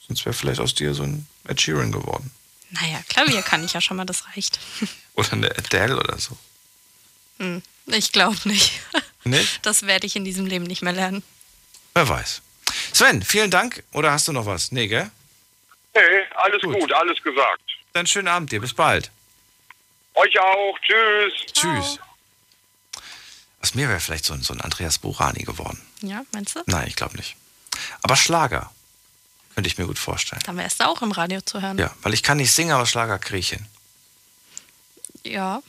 Sonst 0.05 0.26
wäre 0.26 0.34
vielleicht 0.34 0.59
aus 0.59 0.76
dir 0.76 0.93
so 0.93 1.03
ein 1.03 1.26
Ed 1.45 1.61
Sheeran 1.61 1.93
geworden. 1.93 2.30
Naja, 2.72 3.01
Klavier 3.07 3.41
kann 3.41 3.63
ich 3.63 3.72
ja 3.72 3.80
schon 3.80 3.95
mal, 3.95 4.05
das 4.05 4.27
reicht. 4.27 4.59
Oder 5.15 5.31
eine 5.31 5.51
Adele 5.51 5.97
oder 5.97 6.18
so. 6.19 6.38
Hm, 7.39 7.61
ich 7.85 8.11
glaube 8.11 8.38
nicht. 8.45 8.72
Nicht? 9.23 9.59
Das 9.61 9.84
werde 9.84 10.07
ich 10.07 10.15
in 10.18 10.26
diesem 10.26 10.45
Leben 10.45 10.65
nicht 10.65 10.81
mehr 10.81 10.93
lernen. 10.93 11.23
Wer 11.93 12.07
weiß. 12.07 12.41
Sven, 12.94 13.22
vielen 13.24 13.52
Dank. 13.52 13.84
Oder 13.94 14.12
hast 14.12 14.28
du 14.28 14.32
noch 14.34 14.46
was? 14.46 14.72
Nee, 14.72 14.88
gell? 14.88 15.10
Nee, 15.94 16.02
alles 16.36 16.62
gut, 16.62 16.80
gut 16.80 16.94
alles 16.94 17.22
gesagt. 17.22 17.62
Dann 17.94 18.08
schönen 18.08 18.28
Abend 18.28 18.52
dir. 18.52 18.62
Bis 18.62 18.74
bald. 18.74 19.12
Euch 20.16 20.40
auch. 20.40 20.78
Tschüss. 20.80 21.54
Tschüss. 21.54 22.00
Aus 23.62 23.76
mir 23.76 23.88
wäre 23.90 24.00
vielleicht 24.00 24.26
so 24.26 24.34
ein, 24.34 24.42
so 24.42 24.54
ein 24.54 24.62
Andreas 24.62 24.98
Burani 24.98 25.44
geworden. 25.44 25.82
Ja, 26.02 26.24
meinst 26.32 26.56
du? 26.56 26.62
Nein, 26.66 26.88
ich 26.88 26.96
glaube 26.96 27.18
nicht. 27.18 27.36
Aber 28.02 28.16
Schlager 28.16 28.72
könnte 29.54 29.68
ich 29.68 29.78
mir 29.78 29.86
gut 29.86 30.00
vorstellen. 30.00 30.42
Dann 30.46 30.58
wärst 30.58 30.80
du 30.80 30.88
auch 30.88 31.02
im 31.02 31.12
Radio 31.12 31.42
zu 31.42 31.62
hören. 31.62 31.78
Ja, 31.78 31.94
weil 32.02 32.14
ich 32.14 32.24
kann 32.24 32.38
nicht 32.38 32.52
singen, 32.52 32.72
aber 32.72 32.86
Schlager 32.86 33.20
kriege 33.20 33.40
ich 33.40 33.50
hin. 33.50 33.66
Ja, 35.24 35.62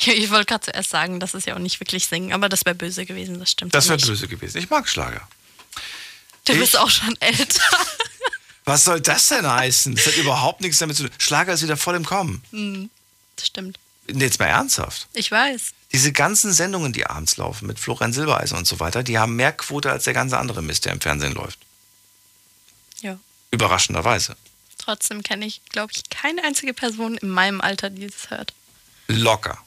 Ich 0.06 0.30
wollte 0.30 0.46
gerade 0.46 0.64
zuerst 0.64 0.90
sagen, 0.90 1.20
das 1.20 1.34
ist 1.34 1.46
ja 1.46 1.54
auch 1.54 1.58
nicht 1.58 1.80
wirklich 1.80 2.06
singen, 2.06 2.32
aber 2.32 2.48
das 2.48 2.64
wäre 2.64 2.74
böse 2.74 3.04
gewesen, 3.04 3.38
das 3.38 3.50
stimmt. 3.50 3.74
Das 3.74 3.88
wäre 3.88 3.98
böse 3.98 4.28
gewesen. 4.28 4.58
Ich 4.58 4.70
mag 4.70 4.88
Schlager. 4.88 5.26
Du 6.50 6.56
ich? 6.56 6.60
bist 6.60 6.78
auch 6.78 6.90
schon 6.90 7.16
älter. 7.20 7.62
Was 8.64 8.84
soll 8.84 9.00
das 9.00 9.28
denn 9.28 9.50
heißen? 9.50 9.94
Das 9.94 10.06
hat 10.06 10.16
überhaupt 10.16 10.60
nichts 10.60 10.78
damit 10.78 10.96
zu 10.96 11.04
tun. 11.04 11.12
Schlager 11.18 11.52
ist 11.52 11.62
wieder 11.62 11.76
voll 11.76 11.94
im 11.96 12.04
Kommen. 12.04 12.42
Hm, 12.50 12.90
das 13.36 13.46
stimmt. 13.46 13.78
Jetzt 14.08 14.38
mal 14.38 14.46
ernsthaft. 14.46 15.08
Ich 15.12 15.30
weiß. 15.30 15.72
Diese 15.92 16.12
ganzen 16.12 16.52
Sendungen, 16.52 16.92
die 16.92 17.06
abends 17.06 17.36
laufen, 17.36 17.66
mit 17.66 17.78
Florian 17.78 18.12
Silbereisen 18.12 18.58
und 18.58 18.66
so 18.66 18.78
weiter, 18.80 19.02
die 19.02 19.18
haben 19.18 19.36
mehr 19.36 19.52
Quote 19.52 19.90
als 19.90 20.04
der 20.04 20.14
ganze 20.14 20.38
andere 20.38 20.62
Mist, 20.62 20.84
der 20.84 20.92
im 20.92 21.00
Fernsehen 21.00 21.32
läuft. 21.32 21.58
Ja. 23.00 23.18
Überraschenderweise. 23.50 24.36
Trotzdem 24.78 25.22
kenne 25.22 25.46
ich, 25.46 25.62
glaube 25.66 25.92
ich, 25.94 26.08
keine 26.10 26.44
einzige 26.44 26.74
Person 26.74 27.16
in 27.16 27.28
meinem 27.28 27.60
Alter, 27.60 27.90
die 27.90 28.06
das 28.06 28.30
hört. 28.30 28.52
Locker. 29.08 29.58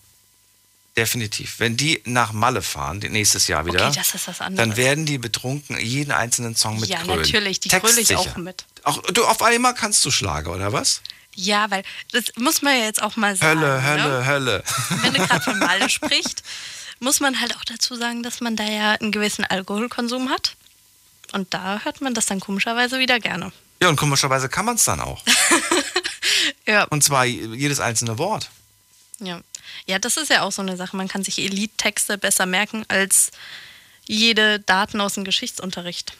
Definitiv. 0.95 1.55
Wenn 1.57 1.75
die 1.75 2.01
nach 2.05 2.33
Malle 2.33 2.61
fahren, 2.61 2.99
nächstes 2.99 3.47
Jahr 3.47 3.65
wieder, 3.65 3.87
okay, 3.87 3.95
das 3.95 4.13
ist 4.13 4.27
das 4.27 4.37
dann 4.37 4.77
werden 4.77 5.07
die 5.07 5.17
betrunken 5.17 5.79
jeden 5.79 6.11
einzelnen 6.11 6.55
Song 6.55 6.79
mit 6.79 6.89
Ja, 6.89 7.01
grölen. 7.01 7.21
natürlich, 7.21 7.59
die 7.59 7.69
gröle 7.69 7.99
ich 7.99 8.15
auch 8.15 8.37
mit. 8.37 8.65
Auch, 8.83 9.01
du, 9.01 9.25
auf 9.25 9.41
einmal 9.41 9.73
kannst 9.73 10.05
du 10.05 10.11
Schlager, 10.11 10.51
oder 10.53 10.71
was? 10.71 11.01
Ja, 11.35 11.71
weil 11.71 11.83
das 12.11 12.25
muss 12.37 12.61
man 12.61 12.77
ja 12.77 12.85
jetzt 12.85 13.01
auch 13.01 13.15
mal 13.15 13.35
sagen. 13.35 13.59
Hölle, 13.59 13.83
Hölle, 13.83 14.19
ne? 14.19 14.25
Hölle. 14.27 14.63
Wenn 15.01 15.13
du 15.13 15.25
gerade 15.25 15.41
von 15.41 15.57
Malle 15.57 15.89
sprichst, 15.89 16.43
muss 16.99 17.19
man 17.19 17.39
halt 17.41 17.55
auch 17.55 17.65
dazu 17.65 17.95
sagen, 17.95 18.21
dass 18.21 18.39
man 18.39 18.55
da 18.55 18.63
ja 18.63 18.91
einen 18.91 19.11
gewissen 19.11 19.45
Alkoholkonsum 19.45 20.29
hat. 20.29 20.55
Und 21.31 21.53
da 21.55 21.81
hört 21.83 22.01
man 22.01 22.13
das 22.13 22.27
dann 22.27 22.39
komischerweise 22.39 22.99
wieder 22.99 23.19
gerne. 23.19 23.51
Ja, 23.81 23.89
und 23.89 23.95
komischerweise 23.95 24.47
kann 24.47 24.65
man 24.65 24.75
es 24.75 24.83
dann 24.83 24.99
auch. 24.99 25.23
ja. 26.67 26.83
Und 26.85 27.03
zwar 27.03 27.25
jedes 27.25 27.79
einzelne 27.79 28.19
Wort. 28.19 28.51
Ja. 29.19 29.41
Ja, 29.85 29.99
das 29.99 30.17
ist 30.17 30.29
ja 30.29 30.41
auch 30.41 30.51
so 30.51 30.61
eine 30.61 30.77
Sache. 30.77 30.95
Man 30.97 31.07
kann 31.07 31.23
sich 31.23 31.39
Elite-Texte 31.39 32.17
besser 32.17 32.45
merken 32.45 32.85
als 32.87 33.31
jede 34.05 34.59
Daten 34.59 34.99
aus 35.01 35.13
dem 35.13 35.23
Geschichtsunterricht. 35.23 36.13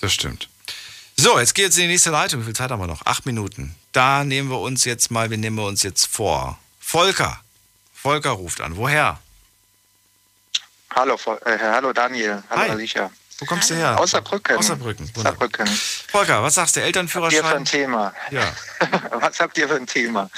Das 0.00 0.12
stimmt. 0.12 0.48
So, 1.16 1.38
jetzt 1.38 1.54
geht 1.54 1.70
es 1.70 1.76
in 1.76 1.82
die 1.82 1.88
nächste 1.88 2.10
Leitung. 2.10 2.40
Wie 2.40 2.44
viel 2.46 2.56
Zeit 2.56 2.70
haben 2.70 2.80
wir 2.80 2.86
noch? 2.86 3.04
Acht 3.06 3.26
Minuten. 3.26 3.76
Da 3.92 4.24
nehmen 4.24 4.50
wir 4.50 4.58
uns 4.58 4.84
jetzt 4.84 5.10
mal, 5.10 5.30
wir 5.30 5.36
nehmen 5.36 5.58
uns 5.58 5.82
jetzt 5.82 6.06
vor. 6.06 6.58
Volker. 6.80 7.40
Volker 7.92 8.30
ruft 8.30 8.60
an. 8.60 8.76
Woher? 8.76 9.20
Hallo, 10.94 11.16
äh, 11.44 11.58
hallo 11.58 11.92
Daniel. 11.92 12.42
Hallo 12.50 12.62
Hi. 12.62 12.70
Alicia. 12.70 13.10
Wo 13.38 13.46
kommst 13.46 13.70
du 13.70 13.74
her? 13.74 13.98
Aus 13.98 14.10
Saarbrücken. 14.10 14.56
Aus 14.56 14.66
Saarbrücken. 14.66 15.10
Saarbrücken. 15.14 15.66
Volker, 15.66 16.42
was 16.42 16.54
sagst 16.54 16.76
du? 16.76 16.80
Was 16.80 16.86
habt 16.86 16.94
ihr 16.96 17.42
für 17.42 17.42
Elternführerschein? 17.42 17.56
ein 17.56 17.64
Thema? 17.64 18.14
Ja. 18.30 18.52
Was 19.20 19.40
habt 19.40 19.58
ihr 19.58 19.68
für 19.68 19.76
ein 19.76 19.86
Thema? 19.86 20.30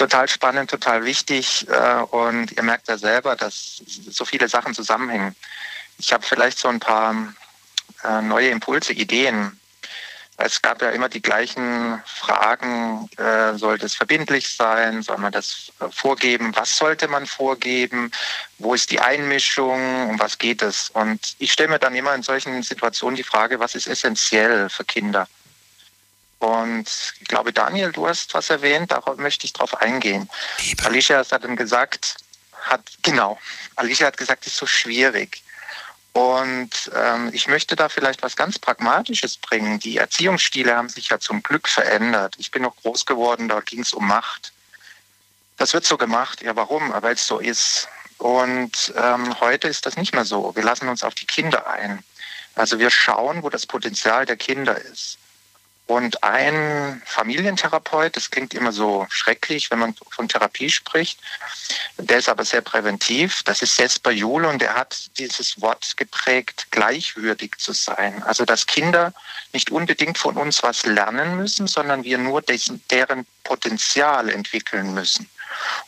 Total 0.00 0.26
spannend, 0.28 0.70
total 0.70 1.04
wichtig 1.04 1.68
äh, 1.68 2.00
und 2.00 2.52
ihr 2.52 2.62
merkt 2.62 2.88
ja 2.88 2.96
selber, 2.96 3.36
dass 3.36 3.82
so 4.08 4.24
viele 4.24 4.48
Sachen 4.48 4.72
zusammenhängen. 4.72 5.36
Ich 5.98 6.14
habe 6.14 6.24
vielleicht 6.24 6.58
so 6.58 6.68
ein 6.68 6.80
paar 6.80 7.14
äh, 8.02 8.22
neue 8.22 8.48
Impulse, 8.48 8.94
Ideen. 8.94 9.60
Es 10.38 10.62
gab 10.62 10.80
ja 10.80 10.88
immer 10.88 11.10
die 11.10 11.20
gleichen 11.20 12.02
Fragen, 12.06 13.10
äh, 13.18 13.58
sollte 13.58 13.84
es 13.84 13.94
verbindlich 13.94 14.48
sein, 14.48 15.02
soll 15.02 15.18
man 15.18 15.32
das 15.32 15.70
vorgeben, 15.90 16.56
was 16.56 16.78
sollte 16.78 17.06
man 17.06 17.26
vorgeben, 17.26 18.10
wo 18.56 18.72
ist 18.72 18.90
die 18.90 19.00
Einmischung, 19.00 20.08
um 20.08 20.18
was 20.18 20.38
geht 20.38 20.62
es? 20.62 20.88
Und 20.94 21.34
ich 21.38 21.52
stelle 21.52 21.68
mir 21.68 21.78
dann 21.78 21.94
immer 21.94 22.14
in 22.14 22.22
solchen 22.22 22.62
Situationen 22.62 23.16
die 23.16 23.22
Frage, 23.22 23.60
was 23.60 23.74
ist 23.74 23.86
essentiell 23.86 24.70
für 24.70 24.84
Kinder? 24.86 25.28
Und 26.40 27.14
ich 27.20 27.28
glaube, 27.28 27.52
Daniel, 27.52 27.92
du 27.92 28.08
hast 28.08 28.32
was 28.34 28.50
erwähnt, 28.50 28.90
darauf 28.90 29.18
möchte 29.18 29.44
ich 29.44 29.52
drauf 29.52 29.80
eingehen. 29.80 30.28
Liebe. 30.58 30.84
Alicia 30.84 31.18
hat 31.18 31.44
dann 31.44 31.54
gesagt, 31.54 32.16
hat, 32.62 32.80
genau, 33.02 33.38
Alicia 33.76 34.06
hat 34.06 34.16
gesagt, 34.16 34.46
es 34.46 34.54
ist 34.54 34.58
so 34.58 34.66
schwierig. 34.66 35.42
Und 36.12 36.90
ähm, 36.94 37.30
ich 37.32 37.46
möchte 37.46 37.76
da 37.76 37.88
vielleicht 37.88 38.22
was 38.22 38.36
ganz 38.36 38.58
Pragmatisches 38.58 39.36
bringen. 39.36 39.78
Die 39.78 39.98
Erziehungsstile 39.98 40.74
haben 40.74 40.88
sich 40.88 41.10
ja 41.10 41.20
zum 41.20 41.42
Glück 41.42 41.68
verändert. 41.68 42.34
Ich 42.38 42.50
bin 42.50 42.62
noch 42.62 42.74
groß 42.76 43.06
geworden, 43.06 43.48
da 43.48 43.60
ging 43.60 43.80
es 43.80 43.92
um 43.92 44.08
Macht. 44.08 44.52
Das 45.58 45.74
wird 45.74 45.84
so 45.84 45.98
gemacht. 45.98 46.42
Ja, 46.42 46.56
warum? 46.56 46.92
Weil 47.00 47.14
es 47.14 47.26
so 47.26 47.38
ist. 47.38 47.86
Und 48.18 48.92
ähm, 48.96 49.38
heute 49.40 49.68
ist 49.68 49.86
das 49.86 49.96
nicht 49.96 50.14
mehr 50.14 50.24
so. 50.24 50.56
Wir 50.56 50.64
lassen 50.64 50.88
uns 50.88 51.04
auf 51.04 51.14
die 51.14 51.26
Kinder 51.26 51.68
ein. 51.68 52.02
Also 52.54 52.78
wir 52.78 52.90
schauen, 52.90 53.42
wo 53.42 53.50
das 53.50 53.66
Potenzial 53.66 54.26
der 54.26 54.36
Kinder 54.36 54.76
ist. 54.76 55.19
Und 55.90 56.22
ein 56.22 57.02
Familientherapeut, 57.04 58.14
das 58.14 58.30
klingt 58.30 58.54
immer 58.54 58.70
so 58.70 59.08
schrecklich, 59.10 59.72
wenn 59.72 59.80
man 59.80 59.96
von 60.12 60.28
Therapie 60.28 60.70
spricht, 60.70 61.18
der 61.98 62.18
ist 62.18 62.28
aber 62.28 62.44
sehr 62.44 62.60
präventiv. 62.60 63.42
Das 63.42 63.60
ist 63.60 63.76
Jesper 63.76 64.12
Juhl 64.12 64.44
und 64.44 64.62
der 64.62 64.76
hat 64.76 65.10
dieses 65.18 65.60
Wort 65.60 65.96
geprägt, 65.96 66.68
gleichwürdig 66.70 67.56
zu 67.58 67.72
sein. 67.72 68.22
Also 68.22 68.44
dass 68.44 68.68
Kinder 68.68 69.12
nicht 69.52 69.72
unbedingt 69.72 70.16
von 70.16 70.36
uns 70.36 70.62
was 70.62 70.86
lernen 70.86 71.36
müssen, 71.36 71.66
sondern 71.66 72.04
wir 72.04 72.18
nur 72.18 72.40
dessen, 72.40 72.80
deren 72.90 73.26
Potenzial 73.42 74.28
entwickeln 74.28 74.94
müssen. 74.94 75.28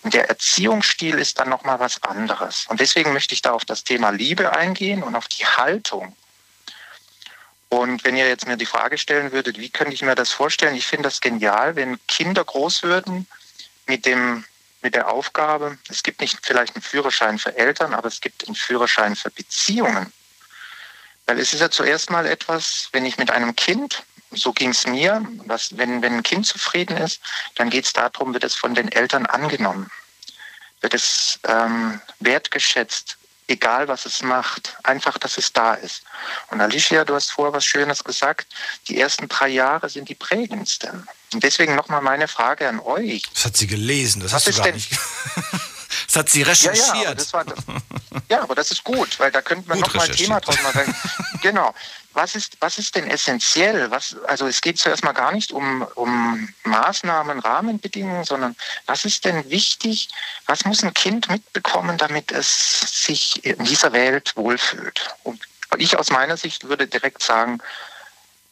Und 0.02 0.14
der 0.14 0.28
Erziehungsstil 0.28 1.16
ist 1.20 1.38
dann 1.38 1.48
nochmal 1.48 1.78
was 1.78 2.02
anderes. 2.02 2.66
Und 2.68 2.80
deswegen 2.80 3.12
möchte 3.12 3.34
ich 3.34 3.42
da 3.42 3.52
auf 3.52 3.64
das 3.64 3.84
Thema 3.84 4.10
Liebe 4.10 4.52
eingehen 4.52 5.04
und 5.04 5.14
auf 5.14 5.28
die 5.28 5.46
Haltung. 5.46 6.16
Und 7.72 8.04
wenn 8.04 8.18
ihr 8.18 8.28
jetzt 8.28 8.46
mir 8.46 8.58
die 8.58 8.66
Frage 8.66 8.98
stellen 8.98 9.32
würdet, 9.32 9.56
wie 9.58 9.70
könnte 9.70 9.94
ich 9.94 10.02
mir 10.02 10.14
das 10.14 10.30
vorstellen? 10.30 10.76
Ich 10.76 10.86
finde 10.86 11.04
das 11.04 11.22
genial, 11.22 11.74
wenn 11.74 11.98
Kinder 12.06 12.44
groß 12.44 12.82
würden 12.82 13.26
mit 13.86 14.04
dem 14.04 14.44
mit 14.82 14.94
der 14.94 15.08
Aufgabe, 15.08 15.78
es 15.88 16.02
gibt 16.02 16.20
nicht 16.20 16.38
vielleicht 16.42 16.74
einen 16.74 16.82
Führerschein 16.82 17.38
für 17.38 17.56
Eltern, 17.56 17.94
aber 17.94 18.08
es 18.08 18.20
gibt 18.20 18.46
einen 18.46 18.56
Führerschein 18.56 19.16
für 19.16 19.30
Beziehungen. 19.30 20.12
Weil 21.24 21.38
es 21.38 21.54
ist 21.54 21.60
ja 21.60 21.70
zuerst 21.70 22.10
mal 22.10 22.26
etwas, 22.26 22.90
wenn 22.92 23.06
ich 23.06 23.16
mit 23.16 23.30
einem 23.30 23.56
Kind, 23.56 24.02
so 24.32 24.52
ging 24.52 24.70
es 24.70 24.86
mir, 24.86 25.24
was, 25.46 25.78
wenn, 25.78 26.02
wenn 26.02 26.16
ein 26.16 26.22
Kind 26.22 26.46
zufrieden 26.46 26.98
ist, 26.98 27.22
dann 27.54 27.70
geht 27.70 27.86
es 27.86 27.94
darum, 27.94 28.34
wird 28.34 28.44
es 28.44 28.54
von 28.54 28.74
den 28.74 28.92
Eltern 28.92 29.24
angenommen, 29.24 29.90
wird 30.82 30.92
es 30.92 31.38
ähm, 31.44 32.02
wertgeschätzt, 32.20 33.16
egal 33.52 33.86
was 33.88 34.06
es 34.06 34.22
macht, 34.22 34.76
einfach, 34.82 35.18
dass 35.18 35.38
es 35.38 35.52
da 35.52 35.74
ist. 35.74 36.02
Und 36.50 36.60
Alicia, 36.60 37.04
du 37.04 37.14
hast 37.14 37.30
vorher 37.30 37.52
was 37.52 37.64
Schönes 37.64 38.02
gesagt, 38.02 38.46
die 38.88 38.98
ersten 38.98 39.28
drei 39.28 39.48
Jahre 39.48 39.88
sind 39.88 40.08
die 40.08 40.14
prägendsten. 40.14 41.06
Und 41.32 41.42
deswegen 41.44 41.74
nochmal 41.74 42.02
meine 42.02 42.28
Frage 42.28 42.68
an 42.68 42.80
euch. 42.80 43.22
Das 43.34 43.44
hat 43.46 43.56
sie 43.56 43.66
gelesen, 43.66 44.20
das 44.22 44.32
Was 44.32 44.46
hast 44.46 44.54
du 44.54 44.62
gar 44.62 44.64
denn- 44.66 44.74
nicht. 44.76 44.90
Das 46.12 46.18
hat 46.18 46.28
sie 46.28 46.42
recherchiert. 46.42 46.76
Ja, 46.88 46.94
ja, 46.94 47.08
aber 47.08 47.14
das, 47.14 47.32
war, 47.32 47.44
ja, 48.28 48.42
aber 48.42 48.54
das 48.54 48.70
ist 48.70 48.84
gut, 48.84 49.18
weil 49.18 49.30
da 49.30 49.40
könnten 49.40 49.66
wir 49.66 49.76
nochmal 49.76 50.10
ein 50.10 50.12
Thema 50.14 50.40
draus 50.40 50.60
machen. 50.62 50.94
genau. 51.42 51.74
Was 52.12 52.34
ist, 52.34 52.58
was 52.60 52.76
ist 52.76 52.94
denn 52.94 53.08
essentiell? 53.08 53.90
Was, 53.90 54.14
also 54.26 54.46
es 54.46 54.60
geht 54.60 54.78
zuerst 54.78 55.04
mal 55.04 55.12
gar 55.12 55.32
nicht 55.32 55.52
um, 55.52 55.86
um 55.94 56.52
Maßnahmen, 56.64 57.38
Rahmenbedingungen, 57.38 58.24
sondern 58.24 58.54
was 58.84 59.06
ist 59.06 59.24
denn 59.24 59.48
wichtig? 59.48 60.10
Was 60.44 60.66
muss 60.66 60.82
ein 60.82 60.92
Kind 60.92 61.30
mitbekommen, 61.30 61.96
damit 61.96 62.30
es 62.30 63.04
sich 63.06 63.42
in 63.46 63.64
dieser 63.64 63.94
Welt 63.94 64.36
wohlfühlt? 64.36 65.14
Und 65.22 65.40
ich 65.78 65.96
aus 65.96 66.10
meiner 66.10 66.36
Sicht 66.36 66.68
würde 66.68 66.86
direkt 66.86 67.22
sagen, 67.22 67.62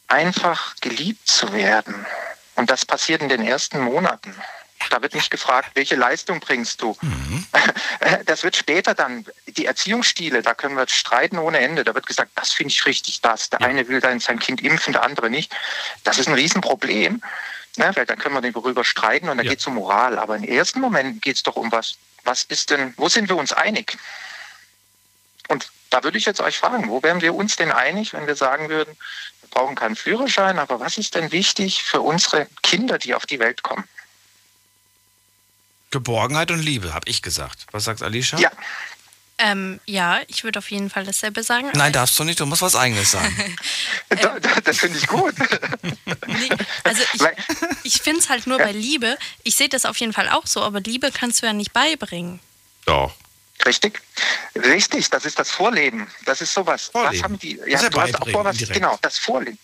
einfach 0.07 0.77
geliebt 0.81 1.27
zu 1.27 1.53
werden. 1.53 2.07
Und 2.55 2.71
das 2.71 2.87
passiert 2.87 3.21
in 3.21 3.29
den 3.29 3.45
ersten 3.45 3.81
Monaten. 3.81 4.33
Da 4.89 5.01
wird 5.01 5.13
nicht 5.13 5.31
gefragt, 5.31 5.71
welche 5.75 5.95
Leistung 5.95 6.39
bringst 6.39 6.81
du. 6.81 6.97
Das 8.25 8.43
wird 8.43 8.55
später 8.55 8.95
dann, 8.95 9.25
die 9.45 9.65
Erziehungsstile, 9.65 10.41
da 10.41 10.55
können 10.55 10.75
wir 10.75 10.87
streiten 10.87 11.37
ohne 11.37 11.59
Ende. 11.59 11.83
Da 11.83 11.93
wird 11.93 12.07
gesagt, 12.07 12.31
das 12.35 12.51
finde 12.51 12.71
ich 12.71 12.85
richtig, 12.85 13.21
das. 13.21 13.49
Der 13.49 13.61
eine 13.61 13.87
will 13.87 13.99
dann 13.99 14.19
sein 14.19 14.39
Kind 14.39 14.61
impfen, 14.61 14.93
der 14.93 15.03
andere 15.03 15.29
nicht. 15.29 15.53
Das 16.03 16.17
ist 16.17 16.27
ein 16.27 16.33
Riesenproblem, 16.33 17.21
ne? 17.77 17.91
weil 17.93 18.05
dann 18.05 18.17
können 18.17 18.33
wir 18.33 18.51
darüber 18.51 18.83
streiten 18.83 19.29
und 19.29 19.37
dann 19.37 19.45
geht 19.45 19.59
es 19.59 19.67
um 19.67 19.75
Moral. 19.75 20.17
Aber 20.17 20.35
im 20.35 20.43
ersten 20.43 20.79
Moment 20.79 21.21
geht 21.21 21.35
es 21.35 21.43
doch 21.43 21.55
um 21.55 21.71
was. 21.71 21.95
Was 22.23 22.43
ist 22.45 22.71
denn, 22.71 22.93
wo 22.97 23.07
sind 23.07 23.29
wir 23.29 23.35
uns 23.35 23.53
einig? 23.53 23.97
Und 25.47 25.69
da 25.89 26.03
würde 26.03 26.17
ich 26.17 26.25
jetzt 26.25 26.41
euch 26.41 26.57
fragen, 26.57 26.89
wo 26.89 27.03
wären 27.03 27.21
wir 27.21 27.35
uns 27.35 27.55
denn 27.55 27.71
einig, 27.71 28.13
wenn 28.13 28.25
wir 28.25 28.35
sagen 28.35 28.69
würden, 28.69 28.95
wir 29.41 29.49
brauchen 29.49 29.75
keinen 29.75 29.95
Führerschein, 29.95 30.57
aber 30.57 30.79
was 30.79 30.97
ist 30.97 31.15
denn 31.15 31.31
wichtig 31.31 31.83
für 31.83 32.01
unsere 32.01 32.47
Kinder, 32.63 32.97
die 32.97 33.13
auf 33.13 33.25
die 33.25 33.39
Welt 33.39 33.61
kommen? 33.61 33.83
Geborgenheit 35.91 36.51
und 36.51 36.59
Liebe, 36.59 36.93
habe 36.93 37.09
ich 37.09 37.21
gesagt. 37.21 37.65
Was 37.71 37.83
sagt 37.83 38.01
Alicia? 38.01 38.39
Ja. 38.39 38.51
Ähm, 39.37 39.79
ja, 39.85 40.19
ich 40.27 40.43
würde 40.43 40.59
auf 40.59 40.69
jeden 40.69 40.91
Fall 40.91 41.03
dasselbe 41.03 41.41
sagen. 41.41 41.71
Nein, 41.73 41.91
darfst 41.91 42.17
du 42.19 42.23
nicht, 42.23 42.39
du 42.39 42.45
musst 42.45 42.61
was 42.61 42.75
eigenes 42.75 43.11
sagen. 43.11 43.57
das 44.63 44.77
finde 44.77 44.97
ich 44.97 45.07
gut. 45.07 45.33
Also 46.83 47.03
ich, 47.13 47.21
ich 47.83 48.01
finde 48.01 48.19
es 48.19 48.29
halt 48.29 48.47
nur 48.47 48.57
bei 48.57 48.71
Liebe. 48.71 49.17
Ich 49.43 49.55
sehe 49.55 49.69
das 49.69 49.85
auf 49.85 49.97
jeden 49.97 50.13
Fall 50.13 50.29
auch 50.29 50.45
so, 50.45 50.61
aber 50.61 50.81
Liebe 50.81 51.11
kannst 51.11 51.41
du 51.41 51.45
ja 51.45 51.53
nicht 51.53 51.73
beibringen. 51.73 52.39
Doch. 52.85 53.13
Richtig, 53.65 54.01
richtig, 54.55 55.09
das 55.09 55.25
ist 55.25 55.37
das 55.37 55.51
Vorleben. 55.51 56.07
Das 56.25 56.41
ist 56.41 56.53
sowas. 56.53 56.89
Vorleben. 56.91 57.15
Was 57.15 57.23
haben 57.23 57.39
die? 57.39 57.57
Das 57.57 57.67
ist 57.67 57.83
ja 57.83 57.89
du 57.89 58.01
hast 58.01 58.21
auch 58.21 58.29
vor 58.29 58.43
was, 58.43 58.57
genau, 58.57 58.97
das 59.01 59.17
Vorleben. 59.17 59.57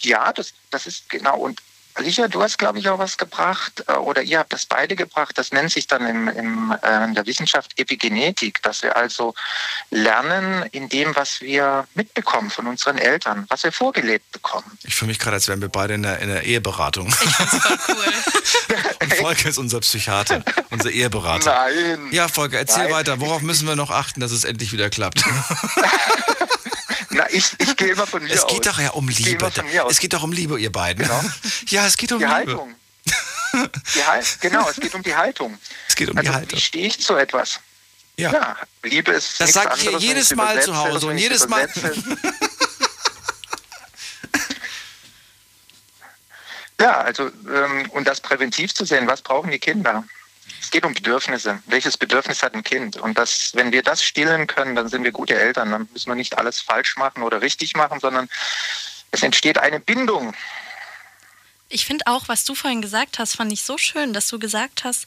Ja, 0.00 0.32
das, 0.32 0.52
das 0.70 0.86
ist 0.86 1.08
genau. 1.08 1.38
Und 1.38 1.60
Alicia, 1.96 2.28
du 2.28 2.42
hast, 2.42 2.58
glaube 2.58 2.78
ich, 2.78 2.90
auch 2.90 2.98
was 2.98 3.16
gebracht, 3.16 3.82
äh, 3.88 3.94
oder 3.94 4.22
ihr 4.22 4.38
habt 4.38 4.52
das 4.52 4.66
beide 4.66 4.96
gebracht. 4.96 5.38
Das 5.38 5.50
nennt 5.50 5.70
sich 5.70 5.86
dann 5.86 6.06
im, 6.06 6.28
im, 6.28 6.76
äh, 6.82 7.04
in 7.04 7.14
der 7.14 7.24
Wissenschaft 7.24 7.72
Epigenetik, 7.78 8.62
dass 8.62 8.82
wir 8.82 8.96
also 8.96 9.34
lernen 9.90 10.64
in 10.72 10.90
dem, 10.90 11.16
was 11.16 11.40
wir 11.40 11.86
mitbekommen 11.94 12.50
von 12.50 12.66
unseren 12.66 12.98
Eltern, 12.98 13.46
was 13.48 13.64
wir 13.64 13.72
vorgelebt 13.72 14.30
bekommen. 14.30 14.78
Ich 14.84 14.94
fühle 14.94 15.08
mich 15.08 15.18
gerade, 15.18 15.36
als 15.36 15.48
wären 15.48 15.62
wir 15.62 15.70
beide 15.70 15.94
in 15.94 16.02
der, 16.02 16.18
in 16.18 16.28
der 16.28 16.42
Eheberatung. 16.42 17.06
Und 19.00 19.14
Volker 19.14 19.48
ist 19.48 19.58
unser 19.58 19.80
Psychiater, 19.80 20.42
unser 20.70 20.90
Eheberater. 20.90 21.50
Nein. 21.50 22.08
Ja, 22.10 22.28
Volker, 22.28 22.58
erzähl 22.58 22.84
Nein. 22.84 22.92
weiter. 22.92 23.20
Worauf 23.20 23.40
müssen 23.40 23.66
wir 23.66 23.74
noch 23.74 23.90
achten, 23.90 24.20
dass 24.20 24.32
es 24.32 24.44
endlich 24.44 24.72
wieder 24.72 24.90
klappt? 24.90 25.24
Na, 27.26 27.36
ich, 27.36 27.52
ich 27.58 27.76
gehe 27.76 27.88
immer 27.88 28.06
von 28.06 28.22
mir 28.22 28.32
Es 28.32 28.44
aus. 28.44 28.52
geht 28.52 28.66
doch 28.66 28.78
ja 28.78 28.90
um 28.90 29.08
Liebe. 29.08 29.46
aus. 29.46 29.92
Es 29.92 29.98
geht 29.98 30.12
doch 30.12 30.22
um 30.22 30.32
Liebe, 30.32 30.60
ihr 30.60 30.72
beiden. 30.72 31.08
Ja, 31.68 31.86
es 31.86 31.96
geht 31.96 32.12
um 32.12 32.18
die 32.18 32.24
Liebe. 32.24 32.34
Haltung. 32.34 32.74
Die 33.94 34.04
Hal 34.04 34.22
genau, 34.40 34.68
es 34.68 34.76
geht 34.76 34.94
um 34.94 35.02
die 35.02 35.14
Haltung. 35.14 35.58
Es 35.88 35.94
geht 35.94 36.10
um 36.10 36.16
also, 36.16 36.30
die 36.30 36.34
Haltung. 36.34 36.58
Wie 36.58 36.62
stehe 36.62 36.86
ich 36.86 37.00
zu 37.00 37.16
etwas? 37.16 37.60
Ja. 38.16 38.56
Liebe 38.82 39.12
ist 39.12 39.40
Das 39.40 39.54
nichts 39.54 39.54
sag 39.54 39.76
ich 39.94 39.98
jedes 40.00 40.34
Mal 40.34 40.62
zu 40.62 40.76
Hause 40.76 41.06
und 41.06 41.18
jedes 41.18 41.48
Mal-. 41.48 41.68
Ja, 46.80 47.00
also 47.00 47.30
ähm, 47.50 47.90
und 47.92 48.06
das 48.06 48.20
präventiv 48.20 48.74
zu 48.74 48.84
sehen, 48.84 49.06
was 49.06 49.22
brauchen 49.22 49.50
die 49.50 49.58
Kinder? 49.58 50.04
Es 50.66 50.72
geht 50.72 50.84
um 50.84 50.94
Bedürfnisse. 50.94 51.62
Welches 51.66 51.96
Bedürfnis 51.96 52.42
hat 52.42 52.54
ein 52.54 52.64
Kind? 52.64 52.96
Und 52.96 53.16
das, 53.16 53.52
wenn 53.54 53.70
wir 53.70 53.84
das 53.84 54.02
stillen 54.02 54.48
können, 54.48 54.74
dann 54.74 54.88
sind 54.88 55.04
wir 55.04 55.12
gute 55.12 55.36
Eltern. 55.36 55.70
Dann 55.70 55.88
müssen 55.92 56.10
wir 56.10 56.16
nicht 56.16 56.38
alles 56.38 56.60
falsch 56.60 56.96
machen 56.96 57.22
oder 57.22 57.40
richtig 57.40 57.76
machen, 57.76 58.00
sondern 58.00 58.28
es 59.12 59.22
entsteht 59.22 59.58
eine 59.58 59.78
Bindung. 59.78 60.34
Ich 61.68 61.86
finde 61.86 62.08
auch, 62.08 62.26
was 62.26 62.44
du 62.44 62.56
vorhin 62.56 62.82
gesagt 62.82 63.20
hast, 63.20 63.36
fand 63.36 63.52
ich 63.52 63.62
so 63.62 63.78
schön, 63.78 64.12
dass 64.12 64.26
du 64.26 64.40
gesagt 64.40 64.82
hast, 64.82 65.06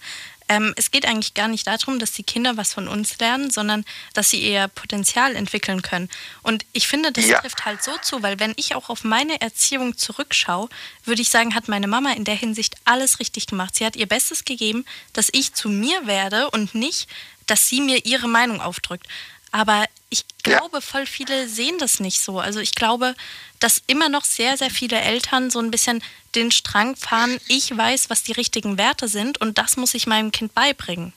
ähm, 0.50 0.74
es 0.76 0.92
geht 0.92 1.06
eigentlich 1.06 1.36
gar 1.36 1.48
nicht 1.48 1.68
darum, 1.68 2.00
dass 2.00 2.12
die 2.12 2.24
Kinder 2.24 2.58
was 2.58 2.74
von 2.74 2.88
uns 2.88 3.18
lernen, 3.20 3.52
sondern 3.52 3.86
dass 4.14 4.32
sie 4.32 4.42
ihr 4.42 4.68
Potenzial 4.68 5.36
entwickeln 5.36 5.84
können. 5.84 6.10
Und 6.42 6.66
ich 6.74 6.88
finde, 6.88 7.12
das 7.12 7.28
ja. 7.28 7.40
trifft 7.40 7.66
halt 7.66 7.84
so 7.84 7.92
zu, 8.02 8.24
weil 8.24 8.40
wenn 8.40 8.54
ich 8.58 8.76
auch 8.76 8.90
auf 8.90 9.04
meine 9.04 9.40
Erziehung 9.40 9.96
zurückschaue, 9.96 10.68
würde 11.06 11.22
ich 11.22 11.30
sagen, 11.30 11.54
hat 11.54 11.68
meine 11.68 11.88
Mama 11.88 12.14
in 12.14 12.26
der 12.26 12.36
Hinsicht 12.36 12.76
alles 12.84 13.20
richtig 13.20 13.46
gemacht. 13.46 13.76
Sie 13.76 13.86
hat 13.86 13.96
ihr 13.96 14.08
Bestes 14.08 14.44
gegeben, 14.44 14.86
dass 15.14 15.30
ich 15.32 15.54
zu 15.54 15.70
mir 15.70 16.08
werde 16.08 16.50
und 16.50 16.74
nicht, 16.74 17.08
dass 17.46 17.68
sie 17.68 17.82
mir 17.82 18.06
ihre 18.06 18.28
Meinung 18.28 18.60
aufdrückt. 18.60 19.08
Aber 19.52 19.86
ich 20.10 20.26
glaube, 20.44 20.78
ja. 20.78 20.82
voll 20.82 21.06
viele 21.06 21.48
sehen 21.48 21.78
das 21.78 22.00
nicht 22.00 22.22
so. 22.22 22.40
Also 22.40 22.60
ich 22.60 22.76
glaube, 22.76 23.16
dass 23.60 23.82
immer 23.88 24.10
noch 24.10 24.26
sehr, 24.26 24.58
sehr 24.58 24.70
viele 24.70 25.00
Eltern 25.00 25.50
so 25.50 25.60
ein 25.60 25.72
bisschen 25.72 26.04
den 26.36 26.52
Strang 26.52 26.96
fahren, 26.96 27.40
ich 27.48 27.76
weiß, 27.76 28.10
was 28.10 28.24
die 28.24 28.32
richtigen 28.32 28.78
Werte 28.78 29.08
sind 29.08 29.40
und 29.42 29.58
das 29.58 29.78
muss 29.78 29.94
ich 29.94 30.08
meinem 30.08 30.32
Kind 30.32 30.54
beibringen. 30.54 31.14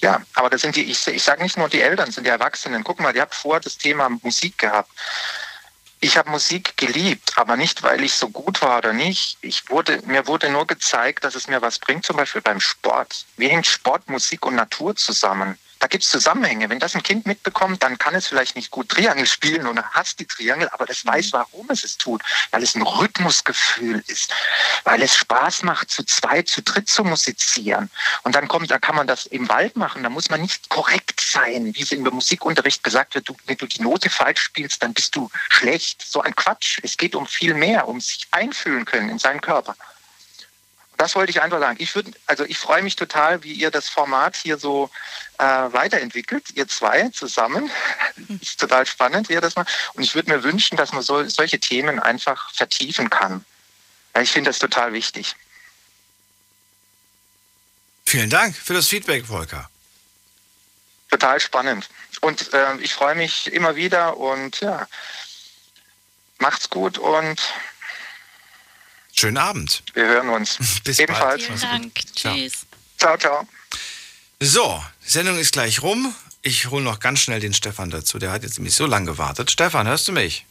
Ja, 0.00 0.22
aber 0.34 0.48
das 0.48 0.60
sind 0.60 0.76
die, 0.76 0.84
ich, 0.84 1.06
ich 1.08 1.22
sage 1.22 1.42
nicht 1.42 1.56
nur 1.56 1.68
die 1.68 1.80
Eltern, 1.80 2.10
sind 2.10 2.24
die 2.24 2.30
Erwachsenen. 2.30 2.84
Guck 2.84 3.00
mal, 3.00 3.14
ihr 3.14 3.22
habt 3.22 3.34
vor 3.34 3.60
das 3.60 3.76
Thema 3.78 4.08
Musik 4.22 4.58
gehabt. 4.58 4.90
Ich 6.00 6.16
habe 6.16 6.30
Musik 6.30 6.76
geliebt, 6.76 7.32
aber 7.36 7.56
nicht, 7.56 7.82
weil 7.82 8.04
ich 8.04 8.14
so 8.14 8.28
gut 8.28 8.62
war 8.62 8.78
oder 8.78 8.92
nicht. 8.92 9.36
Ich 9.40 9.68
wurde, 9.68 10.00
mir 10.06 10.28
wurde 10.28 10.48
nur 10.48 10.66
gezeigt, 10.66 11.24
dass 11.24 11.34
es 11.34 11.48
mir 11.48 11.60
was 11.60 11.80
bringt, 11.80 12.06
zum 12.06 12.16
Beispiel 12.16 12.40
beim 12.40 12.60
Sport. 12.60 13.26
Wie 13.36 13.48
hängt 13.48 13.66
Sport, 13.66 14.08
Musik 14.08 14.46
und 14.46 14.54
Natur 14.54 14.94
zusammen? 14.94 15.58
Da 15.78 15.86
gibt 15.86 16.04
es 16.04 16.10
Zusammenhänge. 16.10 16.68
Wenn 16.68 16.78
das 16.78 16.94
ein 16.94 17.02
Kind 17.02 17.26
mitbekommt, 17.26 17.82
dann 17.82 17.98
kann 17.98 18.14
es 18.14 18.26
vielleicht 18.26 18.56
nicht 18.56 18.70
gut 18.70 18.88
Triangel 18.88 19.26
spielen 19.26 19.66
und 19.66 19.80
hasst 19.92 20.18
die 20.18 20.26
Triangel, 20.26 20.68
aber 20.70 20.88
es 20.90 21.06
weiß, 21.06 21.32
warum 21.32 21.66
es 21.70 21.84
es 21.84 21.96
tut. 21.96 22.22
Weil 22.50 22.62
es 22.62 22.74
ein 22.74 22.82
Rhythmusgefühl 22.82 24.02
ist. 24.06 24.32
Weil 24.84 25.02
es 25.02 25.14
Spaß 25.14 25.62
macht, 25.62 25.90
zu 25.90 26.04
zweit, 26.04 26.48
zu 26.48 26.62
dritt 26.62 26.88
zu 26.88 27.04
musizieren. 27.04 27.90
Und 28.24 28.34
dann 28.34 28.48
kommt, 28.48 28.70
da 28.70 28.78
kann 28.78 28.96
man 28.96 29.06
das 29.06 29.26
im 29.26 29.48
Wald 29.48 29.76
machen. 29.76 30.02
Da 30.02 30.08
muss 30.08 30.30
man 30.30 30.40
nicht 30.40 30.68
korrekt 30.68 31.20
sein, 31.20 31.74
wie 31.74 31.82
es 31.82 31.92
im 31.92 32.02
Musikunterricht 32.02 32.82
gesagt 32.82 33.14
wird. 33.14 33.28
Du, 33.28 33.36
wenn 33.46 33.56
du 33.56 33.66
die 33.66 33.82
Note 33.82 34.10
falsch 34.10 34.42
spielst, 34.42 34.82
dann 34.82 34.94
bist 34.94 35.14
du 35.14 35.30
schlecht. 35.48 36.02
So 36.02 36.22
ein 36.22 36.34
Quatsch. 36.34 36.80
Es 36.82 36.96
geht 36.96 37.14
um 37.14 37.26
viel 37.26 37.54
mehr, 37.54 37.86
um 37.86 38.00
sich 38.00 38.26
einfühlen 38.30 38.84
können 38.84 39.10
in 39.10 39.18
seinen 39.18 39.40
Körper 39.40 39.76
das 40.98 41.14
wollte 41.14 41.30
ich 41.30 41.40
einfach 41.40 41.60
sagen. 41.60 41.76
Ich 41.80 41.94
würde, 41.94 42.10
also 42.26 42.44
ich 42.44 42.58
freue 42.58 42.82
mich 42.82 42.96
total, 42.96 43.42
wie 43.44 43.52
ihr 43.52 43.70
das 43.70 43.88
Format 43.88 44.36
hier 44.36 44.58
so 44.58 44.90
äh, 45.38 45.44
weiterentwickelt, 45.44 46.50
ihr 46.54 46.66
zwei 46.66 47.08
zusammen. 47.10 47.70
ist 48.40 48.60
total 48.60 48.84
spannend, 48.84 49.28
wie 49.28 49.34
ihr 49.34 49.40
das 49.40 49.54
macht. 49.54 49.68
Und 49.94 50.02
ich 50.02 50.16
würde 50.16 50.30
mir 50.30 50.42
wünschen, 50.42 50.76
dass 50.76 50.92
man 50.92 51.02
so, 51.02 51.26
solche 51.28 51.60
Themen 51.60 52.00
einfach 52.00 52.52
vertiefen 52.52 53.10
kann. 53.10 53.44
Ja, 54.14 54.22
ich 54.22 54.32
finde 54.32 54.50
das 54.50 54.58
total 54.58 54.92
wichtig. 54.92 55.36
Vielen 58.04 58.30
Dank 58.30 58.56
für 58.56 58.74
das 58.74 58.88
Feedback, 58.88 59.26
Volker. 59.26 59.70
Total 61.10 61.38
spannend. 61.38 61.88
Und 62.22 62.52
äh, 62.52 62.76
ich 62.78 62.92
freue 62.92 63.14
mich 63.14 63.52
immer 63.52 63.76
wieder 63.76 64.16
und 64.16 64.60
ja, 64.60 64.88
macht's 66.38 66.68
gut 66.68 66.98
und 66.98 67.40
Schönen 69.18 69.36
Abend. 69.36 69.82
Wir 69.94 70.06
hören 70.06 70.28
uns. 70.28 70.58
Bis 70.84 71.00
Ebenfalls. 71.00 71.42
Vielen 71.42 71.60
Dank. 71.60 71.92
Tschüss. 72.14 72.66
Ciao, 72.98 73.16
ciao. 73.16 73.48
So, 74.38 74.80
die 75.04 75.10
Sendung 75.10 75.36
ist 75.38 75.52
gleich 75.52 75.82
rum. 75.82 76.14
Ich 76.42 76.70
hole 76.70 76.84
noch 76.84 77.00
ganz 77.00 77.18
schnell 77.18 77.40
den 77.40 77.52
Stefan 77.52 77.90
dazu. 77.90 78.20
Der 78.20 78.30
hat 78.30 78.44
jetzt 78.44 78.58
nämlich 78.58 78.76
so 78.76 78.86
lange 78.86 79.06
gewartet. 79.06 79.50
Stefan, 79.50 79.88
hörst 79.88 80.06
du 80.06 80.12
mich? 80.12 80.46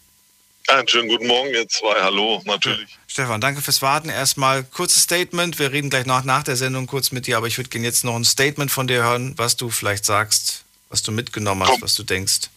Einen 0.67 0.85
schönen 0.85 1.07
guten 1.07 1.27
Morgen, 1.27 1.47
ihr 1.53 1.65
zwei. 1.69 2.01
Hallo, 2.01 2.41
natürlich. 2.43 2.97
Stefan, 3.07 3.39
danke 3.39 3.61
fürs 3.61 3.81
Warten. 3.81 4.09
Erstmal 4.09 4.65
kurzes 4.65 5.03
Statement. 5.03 5.59
Wir 5.59 5.71
reden 5.71 5.89
gleich 5.89 6.05
noch 6.05 6.25
nach 6.25 6.43
der 6.43 6.57
Sendung 6.57 6.87
kurz 6.87 7.11
mit 7.11 7.25
dir, 7.25 7.37
aber 7.37 7.47
ich 7.47 7.57
würde 7.57 7.69
gerne 7.69 7.87
jetzt 7.87 8.03
noch 8.03 8.17
ein 8.17 8.25
Statement 8.25 8.69
von 8.69 8.89
dir 8.89 9.01
hören, 9.01 9.33
was 9.37 9.55
du 9.55 9.69
vielleicht 9.69 10.03
sagst, 10.03 10.65
was 10.89 11.01
du 11.03 11.13
mitgenommen 11.13 11.61
hast, 11.61 11.69
Komm. 11.69 11.81
was 11.83 11.95
du 11.95 12.03
denkst. 12.03 12.49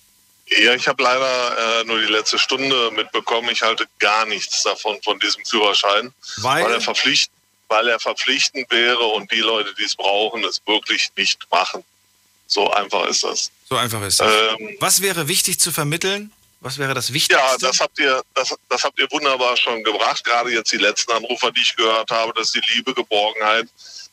Ja, 0.59 0.74
ich 0.74 0.89
habe 0.89 1.02
leider 1.02 1.81
äh, 1.81 1.85
nur 1.85 2.01
die 2.01 2.06
letzte 2.06 2.39
Stunde 2.39 2.90
mitbekommen. 2.90 3.48
Ich 3.51 3.62
halte 3.62 3.86
gar 3.98 4.27
nichts 4.27 4.62
davon 4.62 5.01
von 5.02 5.18
diesem 5.20 5.44
Führerschein, 5.44 6.12
weil, 6.39 6.64
weil 6.64 6.72
er 6.72 6.81
verpflichtend, 6.81 7.36
weil 7.68 7.89
er 7.89 8.01
verpflichtend 8.01 8.70
wäre 8.70 9.05
und 9.05 9.31
die 9.31 9.40
Leute, 9.40 9.72
die 9.78 9.85
es 9.85 9.94
brauchen, 9.94 10.43
es 10.44 10.60
wirklich 10.66 11.10
nicht 11.16 11.47
machen. 11.51 11.85
So 12.48 12.68
einfach 12.72 13.06
ist 13.06 13.22
das. 13.22 13.52
So 13.68 13.77
einfach 13.77 14.02
ist 14.02 14.18
das. 14.18 14.32
Ähm, 14.59 14.77
Was 14.81 15.01
wäre 15.01 15.28
wichtig 15.28 15.60
zu 15.60 15.70
vermitteln? 15.70 16.32
Was 16.60 16.78
wäre 16.78 16.94
das 16.94 17.12
Wichtigste? 17.12 17.43
Ja, 17.43 17.56
das 17.59 17.81
habt 17.81 17.98
ihr, 18.01 18.22
das, 18.35 18.55
das 18.68 18.85
habt 18.85 18.98
ihr 18.98 19.10
wunderbar 19.10 19.56
schon 19.56 19.82
gebracht. 19.85 20.24
Gerade 20.24 20.51
jetzt 20.51 20.72
die 20.72 20.77
letzten 20.77 21.12
Anrufer, 21.12 21.52
die 21.52 21.60
ich 21.60 21.74
gehört 21.77 22.10
habe, 22.10 22.32
dass 22.35 22.52
die 22.52 22.60
Liebe, 22.74 22.93
Geborgenheit, 22.93 23.66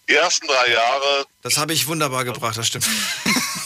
die 0.07 0.13
ersten 0.13 0.47
drei 0.47 0.71
Jahre. 0.71 1.25
Das 1.41 1.57
habe 1.57 1.73
ich 1.73 1.87
wunderbar 1.87 2.23
gebracht, 2.23 2.57
das 2.57 2.67
stimmt. 2.67 2.87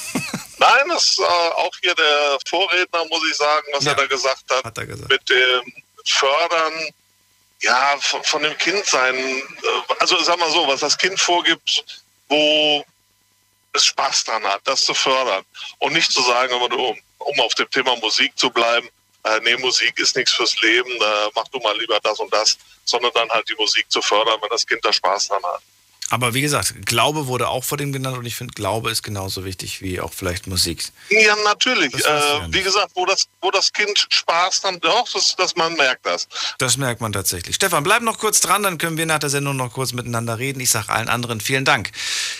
Nein, 0.61 0.89
das 0.89 1.03
ist 1.03 1.19
äh, 1.19 1.23
auch 1.23 1.71
hier 1.81 1.95
der 1.95 2.37
Vorredner, 2.47 3.03
muss 3.09 3.23
ich 3.31 3.35
sagen, 3.35 3.65
was 3.73 3.83
ja, 3.83 3.93
er 3.93 3.95
da 3.95 4.05
gesagt 4.05 4.43
hat. 4.51 4.63
hat 4.63 4.77
er 4.77 4.85
gesagt. 4.85 5.09
Mit 5.09 5.27
dem 5.27 5.73
Fördern 6.05 6.89
ja, 7.61 7.97
von, 7.99 8.23
von 8.23 8.43
dem 8.43 8.55
Kindsein. 8.59 9.15
Äh, 9.15 9.41
also 9.99 10.21
sag 10.21 10.37
mal 10.37 10.51
so, 10.51 10.67
was 10.67 10.81
das 10.81 10.95
Kind 10.95 11.19
vorgibt, 11.19 12.03
wo 12.29 12.85
es 13.73 13.85
Spaß 13.85 14.25
dran 14.25 14.43
hat, 14.43 14.61
das 14.65 14.81
zu 14.83 14.93
fördern. 14.93 15.43
Und 15.79 15.93
nicht 15.93 16.11
zu 16.11 16.21
sagen, 16.21 16.53
aber 16.53 16.71
um, 16.77 16.99
um 17.17 17.39
auf 17.39 17.55
dem 17.55 17.69
Thema 17.71 17.95
Musik 17.95 18.37
zu 18.37 18.51
bleiben, 18.51 18.87
äh, 19.23 19.39
nee, 19.43 19.57
Musik 19.57 19.97
ist 19.97 20.15
nichts 20.15 20.33
fürs 20.33 20.59
Leben, 20.61 20.91
äh, 20.91 21.29
mach 21.33 21.47
du 21.47 21.57
mal 21.59 21.75
lieber 21.79 21.99
das 22.01 22.19
und 22.19 22.31
das, 22.31 22.55
sondern 22.85 23.11
dann 23.15 23.29
halt 23.31 23.49
die 23.49 23.55
Musik 23.55 23.91
zu 23.91 23.99
fördern, 24.03 24.39
wenn 24.41 24.49
das 24.49 24.67
Kind 24.67 24.85
da 24.85 24.93
Spaß 24.93 25.29
dran 25.29 25.43
hat. 25.43 25.61
Aber 26.11 26.33
wie 26.33 26.41
gesagt, 26.41 26.85
Glaube 26.85 27.27
wurde 27.27 27.47
auch 27.47 27.63
vor 27.63 27.77
dem 27.77 27.93
genannt 27.93 28.17
und 28.17 28.25
ich 28.25 28.35
finde, 28.35 28.53
Glaube 28.53 28.91
ist 28.91 29.01
genauso 29.01 29.45
wichtig 29.45 29.81
wie 29.81 30.01
auch 30.01 30.11
vielleicht 30.13 30.45
Musik. 30.45 30.83
Ja, 31.09 31.37
natürlich. 31.45 31.93
Äh, 31.93 31.99
wie 32.49 32.61
gesagt, 32.61 32.91
wo 32.95 33.05
das, 33.05 33.27
wo 33.41 33.49
das 33.49 33.71
Kind 33.71 34.07
Spaß 34.09 34.61
hat, 34.65 34.83
doch, 34.83 35.07
das, 35.13 35.35
das, 35.37 35.55
man 35.55 35.73
merkt 35.75 36.05
das. 36.05 36.27
Das 36.57 36.75
merkt 36.75 36.99
man 36.99 37.13
tatsächlich. 37.13 37.55
Stefan, 37.55 37.83
bleib 37.83 38.01
noch 38.01 38.19
kurz 38.19 38.41
dran, 38.41 38.61
dann 38.61 38.77
können 38.77 38.97
wir 38.97 39.05
nach 39.05 39.19
der 39.19 39.29
Sendung 39.29 39.55
noch 39.55 39.71
kurz 39.71 39.93
miteinander 39.93 40.37
reden. 40.37 40.59
Ich 40.59 40.69
sage 40.69 40.89
allen 40.89 41.07
anderen 41.07 41.39
vielen 41.39 41.63
Dank. 41.63 41.91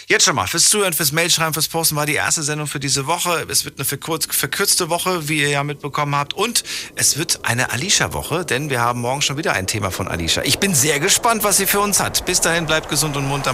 Jetzt 0.07 0.25
schon 0.25 0.35
mal 0.35 0.47
fürs 0.47 0.69
Zuhören, 0.69 0.91
fürs 0.91 1.13
Mailschreiben, 1.13 1.53
fürs 1.53 1.69
Posten 1.69 1.95
war 1.95 2.05
die 2.05 2.15
erste 2.15 2.43
Sendung 2.43 2.67
für 2.67 2.81
diese 2.81 3.07
Woche. 3.07 3.45
Es 3.47 3.63
wird 3.63 3.79
eine 3.79 3.85
verkürzte 3.85 4.89
Woche, 4.89 5.29
wie 5.29 5.39
ihr 5.39 5.49
ja 5.49 5.63
mitbekommen 5.63 6.13
habt. 6.15 6.33
Und 6.33 6.65
es 6.95 7.17
wird 7.17 7.45
eine 7.45 7.71
Alicia-Woche, 7.71 8.43
denn 8.43 8.69
wir 8.69 8.81
haben 8.81 8.99
morgen 8.99 9.21
schon 9.21 9.37
wieder 9.37 9.53
ein 9.53 9.65
Thema 9.65 9.91
von 9.91 10.09
Alicia. 10.09 10.43
Ich 10.43 10.59
bin 10.59 10.75
sehr 10.75 10.99
gespannt, 10.99 11.45
was 11.45 11.55
sie 11.55 11.67
für 11.67 11.79
uns 11.79 12.01
hat. 12.01 12.25
Bis 12.25 12.41
dahin, 12.41 12.65
bleibt 12.65 12.89
gesund 12.89 13.15
und 13.15 13.27
munter. 13.29 13.53